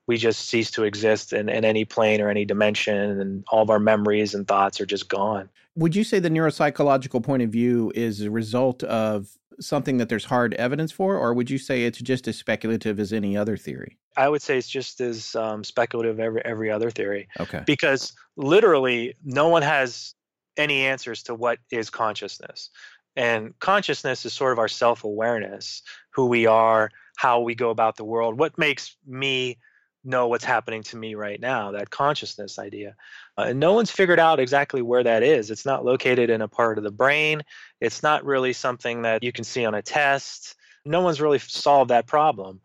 we 0.06 0.16
just 0.16 0.48
cease 0.48 0.70
to 0.72 0.84
exist 0.84 1.32
in, 1.32 1.48
in 1.48 1.64
any 1.64 1.84
plane 1.84 2.20
or 2.20 2.30
any 2.30 2.44
dimension 2.44 3.20
and 3.20 3.44
all 3.50 3.62
of 3.62 3.70
our 3.70 3.78
memories 3.78 4.34
and 4.34 4.48
thoughts 4.48 4.80
are 4.80 4.86
just 4.86 5.08
gone. 5.08 5.50
Would 5.76 5.94
you 5.94 6.02
say 6.02 6.18
the 6.18 6.30
neuropsychological 6.30 7.22
point 7.22 7.42
of 7.42 7.50
view 7.50 7.92
is 7.94 8.22
a 8.22 8.30
result 8.30 8.82
of 8.84 9.28
something 9.60 9.98
that 9.98 10.08
there's 10.08 10.24
hard 10.24 10.54
evidence 10.54 10.92
for, 10.92 11.16
or 11.16 11.34
would 11.34 11.50
you 11.50 11.58
say 11.58 11.84
it's 11.84 11.98
just 11.98 12.26
as 12.26 12.36
speculative 12.36 12.98
as 12.98 13.12
any 13.12 13.36
other 13.36 13.56
theory? 13.56 13.98
I 14.16 14.28
would 14.28 14.42
say 14.42 14.58
it's 14.58 14.68
just 14.68 15.00
as 15.00 15.34
um, 15.36 15.62
speculative 15.62 16.18
every 16.18 16.44
every 16.44 16.70
other 16.70 16.90
theory. 16.90 17.28
Okay. 17.38 17.62
Because 17.66 18.12
literally, 18.36 19.14
no 19.24 19.48
one 19.48 19.62
has 19.62 20.14
any 20.56 20.82
answers 20.82 21.22
to 21.24 21.34
what 21.34 21.58
is 21.70 21.90
consciousness. 21.90 22.70
And 23.16 23.58
consciousness 23.58 24.24
is 24.24 24.32
sort 24.32 24.52
of 24.52 24.58
our 24.58 24.68
self 24.68 25.04
awareness, 25.04 25.82
who 26.10 26.26
we 26.26 26.46
are, 26.46 26.90
how 27.18 27.40
we 27.40 27.56
go 27.56 27.70
about 27.70 27.96
the 27.96 28.04
world, 28.04 28.38
what 28.38 28.56
makes 28.56 28.96
me 29.04 29.58
know 30.04 30.28
what's 30.28 30.44
happening 30.44 30.84
to 30.84 30.96
me 30.96 31.16
right 31.16 31.40
now, 31.40 31.72
that 31.72 31.90
consciousness 31.90 32.60
idea. 32.60 32.94
Uh, 33.36 33.46
and 33.48 33.58
no 33.58 33.72
one's 33.72 33.90
figured 33.90 34.20
out 34.20 34.38
exactly 34.38 34.82
where 34.82 35.02
that 35.02 35.24
is. 35.24 35.50
It's 35.50 35.66
not 35.66 35.84
located 35.84 36.30
in 36.30 36.42
a 36.42 36.46
part 36.46 36.78
of 36.78 36.84
the 36.84 36.92
brain, 36.92 37.42
it's 37.80 38.04
not 38.04 38.24
really 38.24 38.52
something 38.52 39.02
that 39.02 39.24
you 39.24 39.32
can 39.32 39.42
see 39.42 39.66
on 39.66 39.74
a 39.74 39.82
test. 39.82 40.54
No 40.84 41.00
one's 41.00 41.20
really 41.20 41.40
solved 41.40 41.90
that 41.90 42.06
problem. 42.06 42.60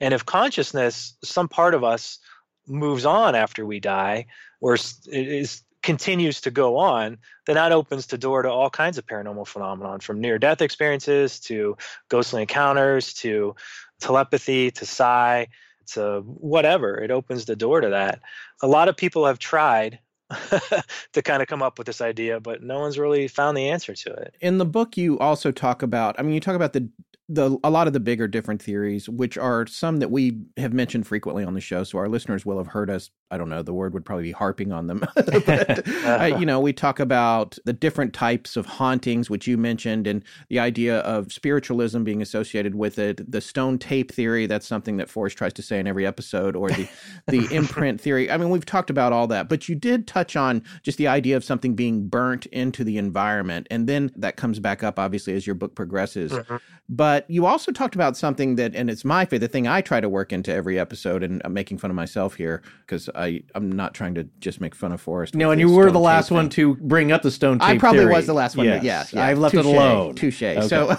And 0.00 0.14
if 0.14 0.24
consciousness, 0.24 1.14
some 1.22 1.48
part 1.48 1.74
of 1.74 1.84
us, 1.84 2.18
moves 2.66 3.04
on 3.04 3.34
after 3.34 3.66
we 3.66 3.78
die, 3.78 4.26
or 4.60 4.74
is 4.74 5.62
continues 5.82 6.40
to 6.42 6.50
go 6.50 6.76
on, 6.76 7.18
then 7.46 7.54
that 7.54 7.72
opens 7.72 8.06
the 8.06 8.18
door 8.18 8.42
to 8.42 8.50
all 8.50 8.70
kinds 8.70 8.98
of 8.98 9.06
paranormal 9.06 9.46
phenomenon 9.46 10.00
from 10.00 10.20
near 10.20 10.38
death 10.38 10.60
experiences 10.60 11.40
to 11.40 11.76
ghostly 12.08 12.42
encounters 12.42 13.14
to 13.14 13.54
telepathy 14.00 14.70
to 14.72 14.86
psi 14.86 15.48
to 15.88 16.20
whatever. 16.26 16.98
It 16.98 17.10
opens 17.10 17.44
the 17.44 17.56
door 17.56 17.80
to 17.80 17.88
that. 17.90 18.20
A 18.62 18.66
lot 18.66 18.88
of 18.88 18.96
people 18.96 19.26
have 19.26 19.38
tried 19.38 19.98
to 21.12 21.22
kind 21.22 21.42
of 21.42 21.48
come 21.48 21.62
up 21.62 21.78
with 21.78 21.86
this 21.86 22.00
idea, 22.00 22.40
but 22.40 22.62
no 22.62 22.78
one's 22.78 22.98
really 22.98 23.28
found 23.28 23.56
the 23.56 23.70
answer 23.70 23.94
to 23.94 24.12
it. 24.12 24.34
In 24.40 24.58
the 24.58 24.66
book, 24.66 24.96
you 24.96 25.18
also 25.18 25.50
talk 25.50 25.82
about, 25.82 26.16
I 26.18 26.22
mean, 26.22 26.34
you 26.34 26.40
talk 26.40 26.56
about 26.56 26.74
the 26.74 26.88
the 27.28 27.58
a 27.62 27.68
lot 27.68 27.86
of 27.86 27.92
the 27.92 28.00
bigger 28.00 28.26
different 28.26 28.62
theories, 28.62 29.06
which 29.06 29.36
are 29.36 29.66
some 29.66 29.98
that 29.98 30.10
we 30.10 30.38
have 30.56 30.72
mentioned 30.72 31.06
frequently 31.06 31.44
on 31.44 31.52
the 31.52 31.60
show, 31.60 31.84
so 31.84 31.98
our 31.98 32.08
listeners 32.08 32.46
will 32.46 32.56
have 32.56 32.68
heard 32.68 32.88
us. 32.88 33.10
I 33.30 33.36
don't 33.36 33.50
know, 33.50 33.62
the 33.62 33.74
word 33.74 33.92
would 33.92 34.06
probably 34.06 34.24
be 34.24 34.32
harping 34.32 34.72
on 34.72 34.86
them, 34.86 35.04
but 35.14 35.86
uh, 35.86 36.36
you 36.38 36.46
know, 36.46 36.58
we 36.58 36.72
talk 36.72 36.98
about 36.98 37.58
the 37.66 37.74
different 37.74 38.14
types 38.14 38.56
of 38.56 38.64
hauntings, 38.64 39.28
which 39.28 39.46
you 39.46 39.58
mentioned, 39.58 40.06
and 40.06 40.24
the 40.48 40.58
idea 40.58 41.00
of 41.00 41.30
spiritualism 41.30 42.02
being 42.02 42.22
associated 42.22 42.74
with 42.74 42.98
it. 42.98 43.30
The 43.30 43.42
stone 43.42 43.78
tape 43.78 44.10
theory, 44.10 44.46
that's 44.46 44.66
something 44.66 44.96
that 44.96 45.10
Forrest 45.10 45.36
tries 45.36 45.52
to 45.54 45.62
say 45.62 45.78
in 45.78 45.86
every 45.86 46.06
episode, 46.06 46.56
or 46.56 46.70
the 46.70 46.88
the 47.28 47.46
imprint 47.54 48.00
theory. 48.00 48.30
I 48.30 48.38
mean, 48.38 48.48
we've 48.48 48.64
talked 48.64 48.88
about 48.88 49.12
all 49.12 49.26
that, 49.26 49.50
but 49.50 49.68
you 49.68 49.74
did 49.74 50.06
touch 50.06 50.34
on 50.34 50.62
just 50.82 50.96
the 50.96 51.08
idea 51.08 51.36
of 51.36 51.44
something 51.44 51.74
being 51.74 52.08
burnt 52.08 52.46
into 52.46 52.84
the 52.84 52.96
environment, 52.96 53.66
and 53.70 53.86
then 53.86 54.10
that 54.16 54.36
comes 54.36 54.58
back 54.60 54.82
up 54.82 54.98
obviously 54.98 55.34
as 55.34 55.46
your 55.46 55.54
book 55.54 55.74
progresses. 55.74 56.32
Mm-hmm. 56.32 56.56
But 56.88 57.17
but 57.18 57.28
you 57.28 57.46
also 57.46 57.72
talked 57.72 57.96
about 57.96 58.16
something 58.16 58.54
that, 58.54 58.76
and 58.76 58.88
it's 58.88 59.04
my 59.04 59.24
favorite 59.24 59.50
thing 59.50 59.66
I 59.66 59.80
try 59.80 60.00
to 60.00 60.08
work 60.08 60.32
into 60.32 60.52
every 60.52 60.78
episode, 60.78 61.24
and 61.24 61.42
I'm 61.44 61.52
making 61.52 61.78
fun 61.78 61.90
of 61.90 61.96
myself 61.96 62.34
here 62.34 62.62
because 62.86 63.10
I 63.12 63.42
I'm 63.56 63.72
not 63.72 63.92
trying 63.92 64.14
to 64.14 64.28
just 64.38 64.60
make 64.60 64.72
fun 64.72 64.92
of 64.92 65.00
Forrest. 65.00 65.34
No, 65.34 65.50
and 65.50 65.60
you 65.60 65.68
were 65.68 65.90
the 65.90 65.98
last 65.98 66.30
one 66.30 66.48
to 66.50 66.76
bring 66.76 67.10
up 67.10 67.22
the 67.22 67.32
stone 67.32 67.58
tape. 67.58 67.68
I 67.70 67.78
probably 67.78 68.02
theory. 68.02 68.14
was 68.14 68.26
the 68.26 68.34
last 68.34 68.56
one. 68.56 68.66
Yes, 68.66 68.84
yes, 68.84 69.12
yes. 69.12 69.20
I've 69.20 69.38
left 69.40 69.56
Touché, 69.56 69.58
it 69.58 69.66
alone. 69.66 70.14
Touche. 70.14 70.42
Okay. 70.44 70.68
So, 70.68 70.96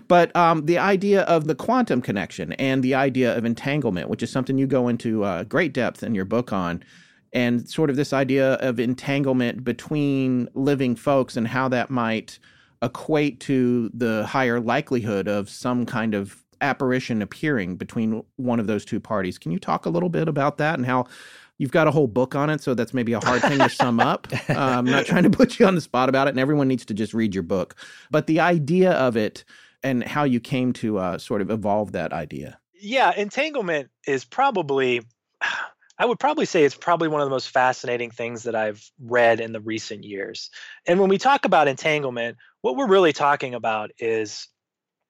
but 0.08 0.34
um, 0.36 0.66
the 0.66 0.78
idea 0.78 1.22
of 1.22 1.48
the 1.48 1.56
quantum 1.56 2.00
connection 2.00 2.52
and 2.52 2.84
the 2.84 2.94
idea 2.94 3.36
of 3.36 3.44
entanglement, 3.44 4.08
which 4.08 4.22
is 4.22 4.30
something 4.30 4.56
you 4.56 4.68
go 4.68 4.86
into 4.86 5.24
uh, 5.24 5.42
great 5.42 5.74
depth 5.74 6.04
in 6.04 6.14
your 6.14 6.26
book 6.26 6.52
on 6.52 6.84
and 7.32 7.68
sort 7.68 7.90
of 7.90 7.96
this 7.96 8.12
idea 8.12 8.52
of 8.54 8.78
entanglement 8.78 9.64
between 9.64 10.48
living 10.54 10.94
folks 10.94 11.36
and 11.36 11.48
how 11.48 11.68
that 11.70 11.90
might 11.90 12.38
equate 12.82 13.40
to 13.40 13.90
the 13.94 14.26
higher 14.26 14.60
likelihood 14.60 15.28
of 15.28 15.48
some 15.48 15.86
kind 15.86 16.14
of 16.14 16.44
apparition 16.60 17.20
appearing 17.20 17.76
between 17.76 18.22
one 18.36 18.60
of 18.60 18.66
those 18.66 18.84
two 18.84 19.00
parties. 19.00 19.38
Can 19.38 19.52
you 19.52 19.58
talk 19.58 19.86
a 19.86 19.90
little 19.90 20.08
bit 20.08 20.28
about 20.28 20.58
that 20.58 20.74
and 20.74 20.86
how 20.86 21.06
you've 21.58 21.70
got 21.70 21.86
a 21.86 21.90
whole 21.90 22.06
book 22.06 22.34
on 22.34 22.50
it, 22.50 22.60
so 22.60 22.74
that's 22.74 22.94
maybe 22.94 23.12
a 23.12 23.20
hard 23.20 23.42
thing 23.42 23.58
to 23.58 23.68
sum 23.68 24.00
up. 24.00 24.28
Uh, 24.48 24.76
I'm 24.78 24.84
not 24.84 25.06
trying 25.06 25.22
to 25.22 25.30
put 25.30 25.58
you 25.58 25.66
on 25.66 25.74
the 25.74 25.80
spot 25.80 26.08
about 26.08 26.26
it, 26.26 26.30
and 26.30 26.38
everyone 26.38 26.68
needs 26.68 26.84
to 26.86 26.94
just 26.94 27.14
read 27.14 27.34
your 27.34 27.42
book. 27.42 27.74
But 28.10 28.26
the 28.26 28.40
idea 28.40 28.92
of 28.92 29.16
it 29.16 29.44
and 29.82 30.04
how 30.04 30.24
you 30.24 30.38
came 30.38 30.72
to 30.74 30.98
uh, 30.98 31.18
sort 31.18 31.40
of 31.40 31.50
evolve 31.50 31.92
that 31.92 32.12
idea. 32.12 32.58
Yeah, 32.74 33.12
entanglement 33.16 33.90
is 34.06 34.24
probably 34.24 35.02
I 35.98 36.06
would 36.06 36.18
probably 36.18 36.44
say 36.44 36.64
it's 36.64 36.74
probably 36.74 37.08
one 37.08 37.20
of 37.20 37.26
the 37.26 37.34
most 37.34 37.50
fascinating 37.50 38.10
things 38.10 38.44
that 38.44 38.56
I've 38.56 38.82
read 39.00 39.40
in 39.40 39.52
the 39.52 39.60
recent 39.60 40.04
years. 40.04 40.50
And 40.86 40.98
when 40.98 41.08
we 41.08 41.18
talk 41.18 41.44
about 41.44 41.68
entanglement, 41.68 42.36
what 42.62 42.76
we're 42.76 42.88
really 42.88 43.12
talking 43.12 43.54
about 43.54 43.92
is, 43.98 44.48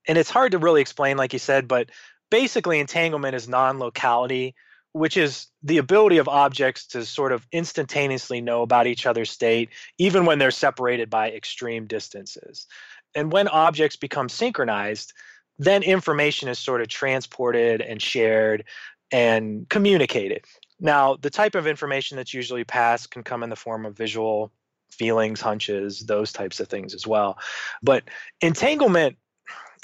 and 0.07 0.19
it's 0.19 0.31
hard 0.31 0.53
to 0.53 0.59
really 0.59 0.83
explain, 0.83 1.17
like 1.17 1.33
you 1.33 1.39
said, 1.39 1.69
but 1.69 1.91
basically, 2.31 2.81
entanglement 2.81 3.35
is 3.35 3.49
non 3.49 3.79
locality, 3.79 4.55
which 4.93 5.17
is 5.17 5.47
the 5.63 5.79
ability 5.79 6.19
of 6.19 6.29
objects 6.29 6.87
to 6.89 7.05
sort 7.07 7.33
of 7.33 7.47
instantaneously 7.51 8.43
know 8.43 8.61
about 8.61 8.87
each 8.87 9.07
other's 9.07 9.31
state, 9.31 9.71
even 9.97 10.27
when 10.27 10.39
they're 10.39 10.51
separated 10.51 11.09
by 11.09 11.31
extreme 11.31 11.87
distances. 11.87 12.67
And 13.15 13.33
when 13.33 13.49
objects 13.49 13.97
become 13.97 14.29
synchronized, 14.29 15.15
then 15.59 15.83
information 15.83 16.49
is 16.49 16.59
sort 16.59 16.83
of 16.83 16.89
transported 16.89 17.81
and 17.81 18.03
shared 18.03 18.65
and 19.11 19.69
communicated. 19.69 20.45
Now, 20.81 21.17
the 21.17 21.31
type 21.31 21.55
of 21.55 21.67
information 21.67 22.17
that's 22.17 22.35
usually 22.35 22.65
passed 22.65 23.11
can 23.11 23.23
come 23.23 23.43
in 23.43 23.51
the 23.51 23.57
form 23.57 23.87
of 23.87 23.97
visual 23.97 24.53
feelings, 24.91 25.41
hunches, 25.41 26.01
those 26.01 26.33
types 26.33 26.61
of 26.61 26.69
things 26.69 26.95
as 26.95 27.07
well. 27.07 27.39
But 27.83 28.05
entanglement 28.41 29.17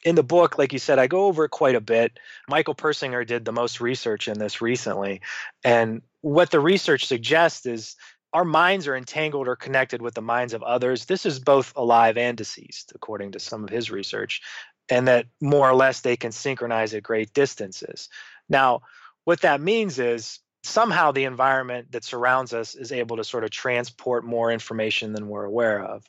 in 0.04 0.14
the 0.14 0.22
book, 0.22 0.58
like 0.58 0.72
you 0.72 0.78
said, 0.78 0.98
I 0.98 1.06
go 1.06 1.26
over 1.26 1.44
it 1.44 1.50
quite 1.50 1.74
a 1.74 1.80
bit. 1.80 2.18
Michael 2.48 2.74
Persinger 2.74 3.26
did 3.26 3.44
the 3.44 3.52
most 3.52 3.80
research 3.80 4.28
in 4.28 4.38
this 4.38 4.60
recently. 4.60 5.20
And 5.62 6.02
what 6.22 6.50
the 6.50 6.60
research 6.60 7.06
suggests 7.06 7.66
is 7.66 7.96
our 8.32 8.44
minds 8.44 8.86
are 8.86 8.96
entangled 8.96 9.48
or 9.48 9.56
connected 9.56 10.00
with 10.00 10.14
the 10.14 10.22
minds 10.22 10.54
of 10.54 10.62
others. 10.62 11.04
This 11.04 11.26
is 11.26 11.40
both 11.40 11.72
alive 11.76 12.16
and 12.16 12.36
deceased, 12.36 12.92
according 12.94 13.32
to 13.32 13.40
some 13.40 13.64
of 13.64 13.70
his 13.70 13.90
research, 13.90 14.40
and 14.88 15.08
that 15.08 15.26
more 15.40 15.68
or 15.68 15.74
less 15.74 16.00
they 16.00 16.16
can 16.16 16.32
synchronize 16.32 16.94
at 16.94 17.02
great 17.02 17.32
distances. 17.32 18.08
Now, 18.48 18.82
what 19.24 19.40
that 19.42 19.60
means 19.60 19.98
is 19.98 20.38
somehow 20.62 21.12
the 21.12 21.24
environment 21.24 21.92
that 21.92 22.04
surrounds 22.04 22.52
us 22.52 22.74
is 22.74 22.92
able 22.92 23.16
to 23.16 23.24
sort 23.24 23.44
of 23.44 23.50
transport 23.50 24.24
more 24.24 24.52
information 24.52 25.12
than 25.12 25.28
we're 25.28 25.44
aware 25.44 25.82
of. 25.82 26.04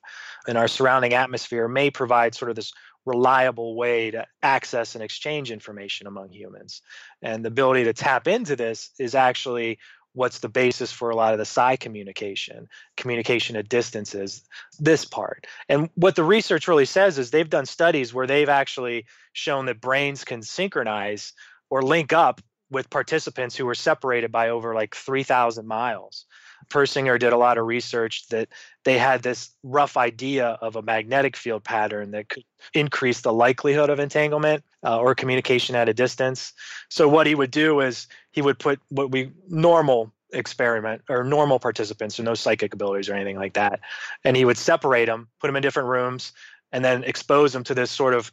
And 0.47 0.57
our 0.57 0.67
surrounding 0.67 1.13
atmosphere 1.13 1.67
may 1.67 1.89
provide 1.89 2.35
sort 2.35 2.49
of 2.49 2.55
this 2.55 2.73
reliable 3.05 3.75
way 3.75 4.11
to 4.11 4.25
access 4.43 4.95
and 4.95 5.03
exchange 5.03 5.51
information 5.51 6.07
among 6.07 6.31
humans. 6.31 6.81
And 7.21 7.43
the 7.43 7.47
ability 7.47 7.85
to 7.85 7.93
tap 7.93 8.27
into 8.27 8.55
this 8.55 8.91
is 8.99 9.15
actually 9.15 9.79
what's 10.13 10.39
the 10.39 10.49
basis 10.49 10.91
for 10.91 11.09
a 11.09 11.15
lot 11.15 11.31
of 11.33 11.39
the 11.39 11.45
psi 11.45 11.77
communication, 11.77 12.67
communication 12.97 13.55
at 13.55 13.69
distances, 13.69 14.43
this 14.77 15.05
part. 15.05 15.47
And 15.69 15.89
what 15.95 16.15
the 16.15 16.23
research 16.23 16.67
really 16.67 16.85
says 16.85 17.17
is 17.17 17.31
they've 17.31 17.49
done 17.49 17.65
studies 17.65 18.13
where 18.13 18.27
they've 18.27 18.49
actually 18.49 19.05
shown 19.31 19.67
that 19.67 19.79
brains 19.79 20.25
can 20.25 20.41
synchronize 20.41 21.31
or 21.69 21.81
link 21.81 22.11
up 22.11 22.41
with 22.71 22.89
participants 22.89 23.55
who 23.55 23.65
were 23.65 23.75
separated 23.75 24.31
by 24.31 24.49
over 24.49 24.73
like 24.73 24.95
3,000 24.95 25.67
miles. 25.67 26.25
Persinger 26.69 27.19
did 27.19 27.33
a 27.33 27.37
lot 27.37 27.57
of 27.57 27.65
research 27.65 28.27
that 28.29 28.47
they 28.85 28.97
had 28.97 29.23
this 29.23 29.49
rough 29.63 29.97
idea 29.97 30.57
of 30.61 30.75
a 30.75 30.81
magnetic 30.81 31.35
field 31.35 31.63
pattern 31.63 32.11
that 32.11 32.29
could 32.29 32.43
increase 32.73 33.21
the 33.21 33.33
likelihood 33.33 33.89
of 33.89 33.99
entanglement 33.99 34.63
uh, 34.85 34.99
or 34.99 35.13
communication 35.13 35.75
at 35.75 35.89
a 35.89 35.93
distance. 35.93 36.53
So 36.89 37.07
what 37.07 37.27
he 37.27 37.35
would 37.35 37.51
do 37.51 37.81
is 37.81 38.07
he 38.31 38.41
would 38.41 38.57
put 38.57 38.79
what 38.89 39.11
we 39.11 39.31
normal 39.49 40.13
experiment 40.33 41.01
or 41.09 41.23
normal 41.23 41.59
participants, 41.59 42.15
so 42.15 42.23
no 42.23 42.35
psychic 42.35 42.73
abilities 42.73 43.09
or 43.09 43.15
anything 43.15 43.37
like 43.37 43.53
that, 43.53 43.81
and 44.23 44.37
he 44.37 44.45
would 44.45 44.57
separate 44.57 45.05
them, 45.05 45.27
put 45.41 45.47
them 45.47 45.57
in 45.57 45.61
different 45.61 45.89
rooms, 45.89 46.31
and 46.71 46.85
then 46.85 47.03
expose 47.03 47.51
them 47.51 47.63
to 47.65 47.73
this 47.73 47.91
sort 47.91 48.13
of 48.13 48.31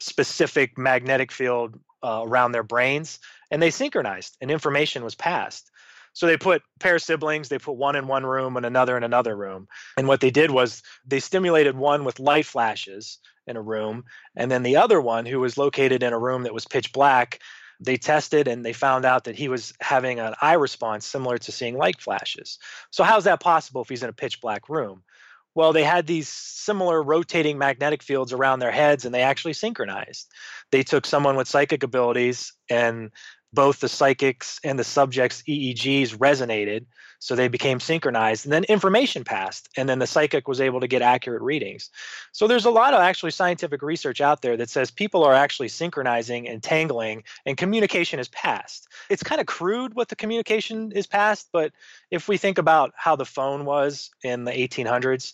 specific 0.00 0.76
magnetic 0.76 1.32
field 1.32 1.78
uh, 2.02 2.22
around 2.24 2.52
their 2.52 2.62
brains, 2.62 3.18
and 3.50 3.62
they 3.62 3.70
synchronized, 3.70 4.36
and 4.40 4.50
information 4.50 5.04
was 5.04 5.14
passed. 5.14 5.70
So 6.12 6.26
they 6.26 6.36
put 6.36 6.62
pair 6.80 6.98
siblings, 6.98 7.48
they 7.48 7.58
put 7.58 7.76
one 7.76 7.94
in 7.94 8.06
one 8.06 8.26
room 8.26 8.56
and 8.56 8.66
another 8.66 8.96
in 8.96 9.04
another 9.04 9.36
room. 9.36 9.68
And 9.96 10.08
what 10.08 10.20
they 10.20 10.30
did 10.30 10.50
was 10.50 10.82
they 11.06 11.20
stimulated 11.20 11.76
one 11.76 12.04
with 12.04 12.18
light 12.18 12.46
flashes 12.46 13.18
in 13.46 13.56
a 13.56 13.62
room, 13.62 14.04
and 14.36 14.50
then 14.50 14.62
the 14.62 14.76
other 14.76 15.00
one, 15.00 15.26
who 15.26 15.40
was 15.40 15.56
located 15.56 16.02
in 16.02 16.12
a 16.12 16.18
room 16.18 16.42
that 16.42 16.54
was 16.54 16.66
pitch 16.66 16.92
black, 16.92 17.40
they 17.80 17.96
tested 17.96 18.48
and 18.48 18.64
they 18.64 18.72
found 18.72 19.04
out 19.04 19.24
that 19.24 19.36
he 19.36 19.48
was 19.48 19.72
having 19.80 20.18
an 20.18 20.34
eye 20.42 20.54
response 20.54 21.06
similar 21.06 21.38
to 21.38 21.52
seeing 21.52 21.76
light 21.76 22.00
flashes. 22.00 22.58
So, 22.90 23.04
how's 23.04 23.24
that 23.24 23.40
possible 23.40 23.82
if 23.82 23.88
he's 23.88 24.02
in 24.02 24.10
a 24.10 24.14
pitch 24.14 24.40
black 24.40 24.68
room? 24.68 25.02
Well, 25.54 25.72
they 25.72 25.84
had 25.84 26.06
these 26.06 26.28
similar 26.28 27.02
rotating 27.02 27.58
magnetic 27.58 28.02
fields 28.02 28.32
around 28.32 28.58
their 28.58 28.70
heads 28.70 29.04
and 29.04 29.14
they 29.14 29.22
actually 29.22 29.54
synchronized. 29.54 30.30
They 30.70 30.82
took 30.82 31.06
someone 31.06 31.36
with 31.36 31.48
psychic 31.48 31.82
abilities 31.82 32.52
and 32.70 33.10
both 33.52 33.80
the 33.80 33.88
psychics 33.88 34.60
and 34.62 34.78
the 34.78 34.84
subjects 34.84 35.42
EEGs 35.48 36.16
resonated, 36.16 36.84
so 37.20 37.34
they 37.34 37.48
became 37.48 37.80
synchronized, 37.80 38.46
and 38.46 38.52
then 38.52 38.64
information 38.64 39.24
passed, 39.24 39.68
and 39.76 39.88
then 39.88 39.98
the 39.98 40.06
psychic 40.06 40.46
was 40.46 40.60
able 40.60 40.80
to 40.80 40.86
get 40.86 41.02
accurate 41.02 41.42
readings. 41.42 41.90
So 42.32 42.46
there's 42.46 42.66
a 42.66 42.70
lot 42.70 42.94
of 42.94 43.00
actually 43.00 43.32
scientific 43.32 43.82
research 43.82 44.20
out 44.20 44.40
there 44.40 44.56
that 44.56 44.70
says 44.70 44.90
people 44.90 45.24
are 45.24 45.34
actually 45.34 45.68
synchronizing 45.68 46.48
and 46.48 46.62
tangling, 46.62 47.24
and 47.44 47.56
communication 47.56 48.20
is 48.20 48.28
passed. 48.28 48.88
It's 49.10 49.22
kind 49.22 49.40
of 49.40 49.46
crude 49.46 49.94
what 49.94 50.08
the 50.08 50.16
communication 50.16 50.92
is 50.92 51.06
passed, 51.06 51.48
but 51.52 51.72
if 52.10 52.28
we 52.28 52.36
think 52.36 52.58
about 52.58 52.92
how 52.96 53.16
the 53.16 53.24
phone 53.24 53.64
was 53.64 54.10
in 54.22 54.44
the 54.44 54.52
1800s, 54.52 55.32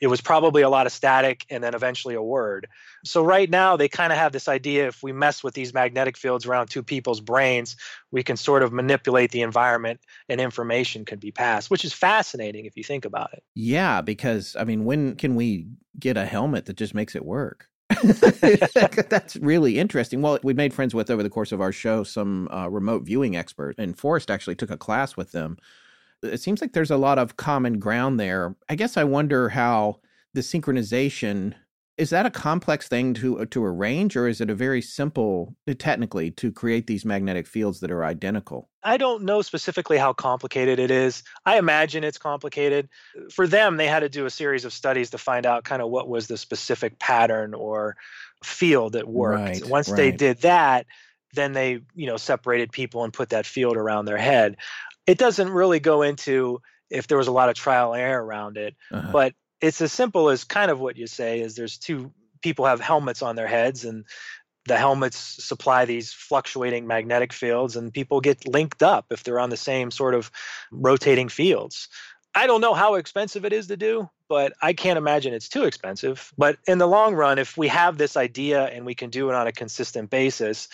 it 0.00 0.06
was 0.06 0.20
probably 0.20 0.62
a 0.62 0.68
lot 0.68 0.86
of 0.86 0.92
static 0.92 1.44
and 1.50 1.62
then 1.62 1.74
eventually 1.74 2.14
a 2.14 2.22
word. 2.22 2.68
So 3.04 3.22
right 3.22 3.48
now 3.48 3.76
they 3.76 3.88
kind 3.88 4.12
of 4.12 4.18
have 4.18 4.32
this 4.32 4.48
idea 4.48 4.88
if 4.88 5.02
we 5.02 5.12
mess 5.12 5.42
with 5.42 5.54
these 5.54 5.74
magnetic 5.74 6.16
fields 6.16 6.46
around 6.46 6.68
two 6.68 6.82
people's 6.82 7.20
brains, 7.20 7.76
we 8.10 8.22
can 8.22 8.36
sort 8.36 8.62
of 8.62 8.72
manipulate 8.72 9.30
the 9.30 9.42
environment 9.42 10.00
and 10.28 10.40
information 10.40 11.04
can 11.04 11.18
be 11.18 11.30
passed, 11.30 11.70
which 11.70 11.84
is 11.84 11.92
fascinating 11.92 12.64
if 12.66 12.76
you 12.76 12.84
think 12.84 13.04
about 13.04 13.32
it. 13.32 13.42
Yeah, 13.54 14.00
because 14.00 14.56
I 14.58 14.64
mean, 14.64 14.84
when 14.84 15.16
can 15.16 15.34
we 15.34 15.66
get 15.98 16.16
a 16.16 16.26
helmet 16.26 16.66
that 16.66 16.76
just 16.76 16.94
makes 16.94 17.14
it 17.14 17.24
work? 17.24 17.68
That's 18.02 19.36
really 19.36 19.78
interesting. 19.78 20.22
Well, 20.22 20.38
we 20.42 20.54
made 20.54 20.74
friends 20.74 20.94
with 20.94 21.10
over 21.10 21.22
the 21.22 21.30
course 21.30 21.52
of 21.52 21.60
our 21.60 21.72
show 21.72 22.02
some 22.02 22.48
uh, 22.48 22.68
remote 22.68 23.04
viewing 23.04 23.36
expert, 23.36 23.76
and 23.78 23.96
Forrest 23.96 24.30
actually 24.30 24.54
took 24.56 24.70
a 24.70 24.76
class 24.76 25.16
with 25.16 25.32
them 25.32 25.56
it 26.24 26.40
seems 26.40 26.60
like 26.60 26.72
there's 26.72 26.90
a 26.90 26.96
lot 26.96 27.18
of 27.18 27.36
common 27.36 27.78
ground 27.78 28.18
there. 28.18 28.56
I 28.68 28.74
guess 28.74 28.96
I 28.96 29.04
wonder 29.04 29.48
how 29.50 30.00
the 30.32 30.40
synchronization 30.40 31.54
is 31.96 32.10
that 32.10 32.26
a 32.26 32.30
complex 32.30 32.88
thing 32.88 33.14
to 33.14 33.40
uh, 33.40 33.44
to 33.50 33.64
arrange 33.64 34.16
or 34.16 34.26
is 34.26 34.40
it 34.40 34.50
a 34.50 34.54
very 34.54 34.82
simple 34.82 35.54
uh, 35.68 35.74
technically 35.78 36.30
to 36.32 36.50
create 36.50 36.86
these 36.86 37.04
magnetic 37.04 37.46
fields 37.46 37.80
that 37.80 37.90
are 37.90 38.04
identical? 38.04 38.68
I 38.82 38.96
don't 38.96 39.22
know 39.22 39.42
specifically 39.42 39.96
how 39.96 40.12
complicated 40.12 40.78
it 40.78 40.90
is. 40.90 41.22
I 41.46 41.58
imagine 41.58 42.02
it's 42.02 42.18
complicated. 42.18 42.88
For 43.32 43.46
them 43.46 43.76
they 43.76 43.86
had 43.86 44.00
to 44.00 44.08
do 44.08 44.26
a 44.26 44.30
series 44.30 44.64
of 44.64 44.72
studies 44.72 45.10
to 45.10 45.18
find 45.18 45.46
out 45.46 45.64
kind 45.64 45.82
of 45.82 45.88
what 45.88 46.08
was 46.08 46.26
the 46.26 46.36
specific 46.36 46.98
pattern 46.98 47.54
or 47.54 47.96
field 48.42 48.94
that 48.94 49.06
worked. 49.06 49.38
Right, 49.38 49.66
once 49.66 49.88
right. 49.88 49.96
they 49.96 50.10
did 50.10 50.38
that 50.38 50.86
then 51.34 51.52
they 51.52 51.80
you 51.94 52.06
know 52.06 52.16
separated 52.16 52.70
people 52.70 53.02
and 53.02 53.12
put 53.12 53.30
that 53.30 53.44
field 53.46 53.76
around 53.76 54.04
their 54.04 54.16
head 54.16 54.56
it 55.06 55.18
doesn't 55.18 55.50
really 55.50 55.80
go 55.80 56.02
into 56.02 56.60
if 56.90 57.06
there 57.06 57.18
was 57.18 57.28
a 57.28 57.32
lot 57.32 57.48
of 57.48 57.54
trial 57.54 57.92
and 57.92 58.02
error 58.02 58.24
around 58.24 58.56
it, 58.56 58.74
uh-huh. 58.90 59.10
but 59.12 59.34
it's 59.60 59.80
as 59.80 59.92
simple 59.92 60.28
as 60.28 60.44
kind 60.44 60.70
of 60.70 60.80
what 60.80 60.96
you 60.96 61.06
say 61.06 61.40
is 61.40 61.54
there's 61.54 61.78
two 61.78 62.12
people 62.42 62.66
have 62.66 62.80
helmets 62.80 63.22
on 63.22 63.36
their 63.36 63.46
heads 63.46 63.84
and 63.84 64.04
the 64.66 64.76
helmets 64.76 65.16
supply 65.16 65.84
these 65.84 66.12
fluctuating 66.12 66.86
magnetic 66.86 67.32
fields 67.32 67.76
and 67.76 67.92
people 67.92 68.20
get 68.20 68.46
linked 68.46 68.82
up 68.82 69.06
if 69.10 69.22
they're 69.22 69.40
on 69.40 69.50
the 69.50 69.56
same 69.56 69.90
sort 69.90 70.14
of 70.14 70.30
rotating 70.70 71.28
fields. 71.28 71.88
I 72.34 72.46
don't 72.46 72.60
know 72.60 72.74
how 72.74 72.94
expensive 72.94 73.44
it 73.44 73.52
is 73.52 73.68
to 73.68 73.76
do, 73.76 74.10
but 74.28 74.54
I 74.60 74.72
can't 74.72 74.98
imagine 74.98 75.34
it's 75.34 75.48
too 75.48 75.64
expensive. 75.64 76.32
But 76.36 76.58
in 76.66 76.78
the 76.78 76.88
long 76.88 77.14
run, 77.14 77.38
if 77.38 77.56
we 77.56 77.68
have 77.68 77.96
this 77.96 78.16
idea 78.16 78.64
and 78.64 78.84
we 78.84 78.94
can 78.94 79.10
do 79.10 79.30
it 79.30 79.34
on 79.34 79.46
a 79.46 79.52
consistent 79.52 80.10
basis, 80.10 80.68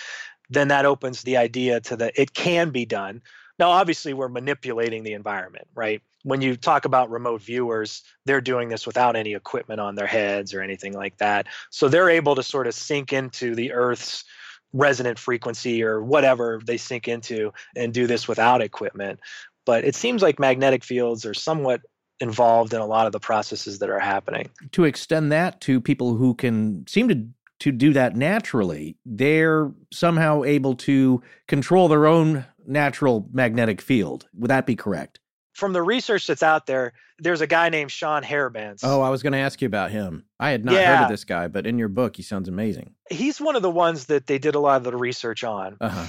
then 0.49 0.69
that 0.69 0.87
opens 0.87 1.23
the 1.23 1.37
idea 1.37 1.81
to 1.81 1.97
that 1.97 2.15
it 2.17 2.33
can 2.33 2.71
be 2.71 2.87
done. 2.87 3.23
Now, 3.61 3.71
obviously, 3.71 4.15
we're 4.15 4.31
manipulating 4.31 5.03
the 5.03 5.13
environment, 5.13 5.69
right? 5.75 6.01
When 6.23 6.41
you 6.41 6.57
talk 6.57 6.87
about 6.87 7.11
remote 7.11 7.43
viewers, 7.43 8.03
they're 8.25 8.41
doing 8.41 8.71
this 8.71 8.87
without 8.87 9.17
any 9.17 9.35
equipment 9.35 9.81
on 9.81 9.97
their 9.97 10.07
heads 10.07 10.55
or 10.55 10.63
anything 10.63 10.95
like 10.95 11.19
that. 11.19 11.47
So 11.69 11.89
they're 11.89 12.09
able 12.09 12.35
to 12.37 12.43
sort 12.43 12.67
of 12.67 12.75
sink 12.75 13.13
into 13.13 13.55
the 13.55 13.73
Earth's 13.73 14.25
resonant 14.73 15.19
frequency 15.19 15.83
or 15.83 16.03
whatever 16.03 16.61
they 16.65 16.79
sink 16.79 17.07
into 17.07 17.53
and 17.77 17.93
do 17.93 18.07
this 18.07 18.27
without 18.27 18.63
equipment. 18.63 19.21
But 19.67 19.85
it 19.85 19.95
seems 19.95 20.23
like 20.23 20.39
magnetic 20.39 20.83
fields 20.83 21.27
are 21.27 21.35
somewhat 21.35 21.83
involved 22.19 22.73
in 22.73 22.81
a 22.81 22.87
lot 22.87 23.07
of 23.07 23.13
the 23.13 23.21
processes 23.21 23.79
that 23.81 23.91
are 23.91 23.99
happening. 23.99 24.49
To 24.73 24.85
extend 24.85 25.33
that 25.33 25.61
to 25.63 25.83
people 25.83 26.15
who 26.15 26.35
can 26.35 26.87
seem 26.87 27.09
to 27.09 27.27
to 27.61 27.71
do 27.71 27.93
that 27.93 28.17
naturally, 28.17 28.97
they're 29.05 29.71
somehow 29.93 30.45
able 30.45 30.75
to 30.75 31.23
control 31.47 31.89
their 31.89 32.07
own 32.07 32.47
natural 32.71 33.29
magnetic 33.33 33.81
field. 33.83 34.29
Would 34.35 34.51
that 34.51 34.67
be 34.67 34.77
correct? 34.77 35.19
From 35.53 35.73
the 35.73 35.83
research 35.83 36.27
that's 36.27 36.43
out 36.43 36.67
there, 36.67 36.93
there's 37.19 37.41
a 37.41 37.47
guy 37.47 37.69
named 37.69 37.91
Sean 37.91 38.23
Harribance. 38.23 38.81
Oh, 38.83 39.03
I 39.03 39.11
was 39.11 39.23
going 39.23 39.33
to 39.33 39.39
ask 39.39 39.61
you 39.61 39.67
about 39.67 39.91
him. 39.91 40.25
I 40.39 40.51
had 40.51 40.65
not 40.65 40.75
yeah. 40.75 40.97
heard 40.97 41.03
of 41.05 41.11
this 41.11 41.25
guy, 41.25 41.49
but 41.49 41.67
in 41.67 41.79
your 41.79 41.89
book, 41.89 42.17
he 42.17 42.23
sounds 42.23 42.49
amazing. 42.49 42.95
He's 43.11 43.41
one 43.41 43.57
of 43.57 43.63
the 43.63 43.71
ones 43.71 44.07
that 44.07 44.27
they 44.27 44.39
did 44.39 44.55
a 44.55 44.61
lot 44.61 44.77
of 44.77 44.85
the 44.85 44.97
research 44.97 45.45
on. 45.45 45.77
Uh-huh. 45.81 46.07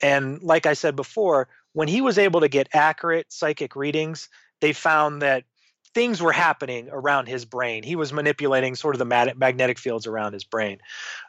And 0.00 0.42
like 0.42 0.66
I 0.66 0.74
said 0.74 0.96
before, 0.96 1.48
when 1.72 1.88
he 1.88 2.00
was 2.00 2.16
able 2.16 2.40
to 2.40 2.48
get 2.48 2.68
accurate 2.72 3.26
psychic 3.30 3.76
readings, 3.76 4.28
they 4.60 4.72
found 4.72 5.22
that 5.22 5.44
things 5.96 6.20
were 6.22 6.32
happening 6.32 6.88
around 6.92 7.26
his 7.26 7.46
brain. 7.46 7.82
He 7.82 7.96
was 7.96 8.12
manipulating 8.12 8.74
sort 8.74 8.94
of 8.94 8.98
the 8.98 9.34
magnetic 9.34 9.78
fields 9.78 10.06
around 10.06 10.34
his 10.34 10.44
brain. 10.44 10.78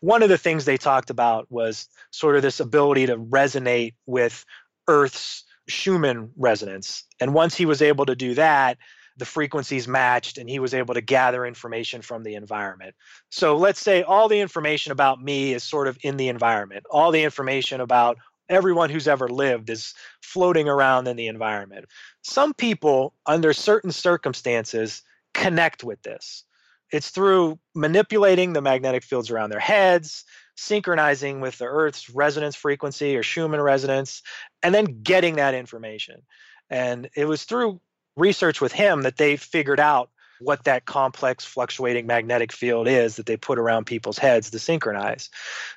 One 0.02 0.24
of 0.24 0.30
the 0.30 0.38
things 0.38 0.66
they 0.66 0.78
talked 0.78 1.10
about 1.10 1.50
was 1.50 1.88
sort 2.12 2.36
of 2.36 2.42
this 2.42 2.60
ability 2.60 3.06
to 3.06 3.18
resonate 3.18 3.94
with 4.06 4.46
Earth's 4.88 5.44
Schumann 5.68 6.32
resonance. 6.38 7.04
And 7.20 7.34
once 7.34 7.56
he 7.56 7.66
was 7.66 7.82
able 7.82 8.06
to 8.06 8.16
do 8.16 8.36
that, 8.36 8.78
the 9.18 9.26
frequencies 9.26 9.88
matched 9.88 10.38
and 10.38 10.50
he 10.50 10.60
was 10.60 10.74
able 10.74 10.94
to 10.94 11.02
gather 11.02 11.46
information 11.46 12.02
from 12.02 12.24
the 12.24 12.36
environment. 12.36 12.96
So 13.30 13.58
let's 13.58 13.80
say 13.80 14.04
all 14.04 14.30
the 14.30 14.40
information 14.40 14.92
about 14.92 15.22
me 15.22 15.54
is 15.54 15.64
sort 15.64 15.88
of 15.88 15.98
in 16.02 16.18
the 16.18 16.30
environment. 16.30 16.86
All 16.90 17.12
the 17.12 17.24
information 17.24 17.82
about 17.82 18.18
everyone 18.48 18.90
who's 18.90 19.08
ever 19.08 19.28
lived 19.28 19.70
is 19.70 19.94
floating 20.22 20.70
around 20.70 21.08
in 21.08 21.18
the 21.18 21.28
environment. 21.28 21.86
Some 22.22 22.54
people, 22.54 23.14
under 23.26 23.54
certain 23.54 23.92
circumstances, 23.92 25.02
connect 25.34 25.84
with 25.84 26.02
this. 26.04 26.44
It's 26.92 27.10
through 27.10 27.60
manipulating 27.76 28.54
the 28.54 28.62
magnetic 28.62 29.04
fields 29.04 29.30
around 29.30 29.50
their 29.50 29.60
heads, 29.60 30.24
synchronizing 30.58 31.40
with 31.40 31.58
the 31.58 31.66
Earth's 31.66 32.10
resonance 32.10 32.56
frequency 32.56 33.16
or 33.16 33.24
Schumann 33.24 33.62
resonance, 33.62 34.24
and 34.62 34.76
then 34.76 35.02
getting 35.04 35.36
that 35.36 35.54
information. 35.54 36.22
And 36.70 37.10
it 37.16 37.26
was 37.26 37.44
through 37.44 37.80
research 38.18 38.60
with 38.60 38.74
him 38.74 39.04
that 39.04 39.18
they 39.18 39.38
figured 39.38 39.80
out 39.80 40.10
what 40.40 40.64
that 40.66 40.86
complex 40.86 41.46
fluctuating 41.46 42.06
magnetic 42.06 42.52
field 42.52 42.88
is 42.88 43.16
that 43.16 43.26
they 43.26 43.38
put 43.38 43.58
around 43.58 43.86
people's 43.86 44.18
heads 44.18 44.52
to 44.52 44.60
synchronize. 44.60 45.30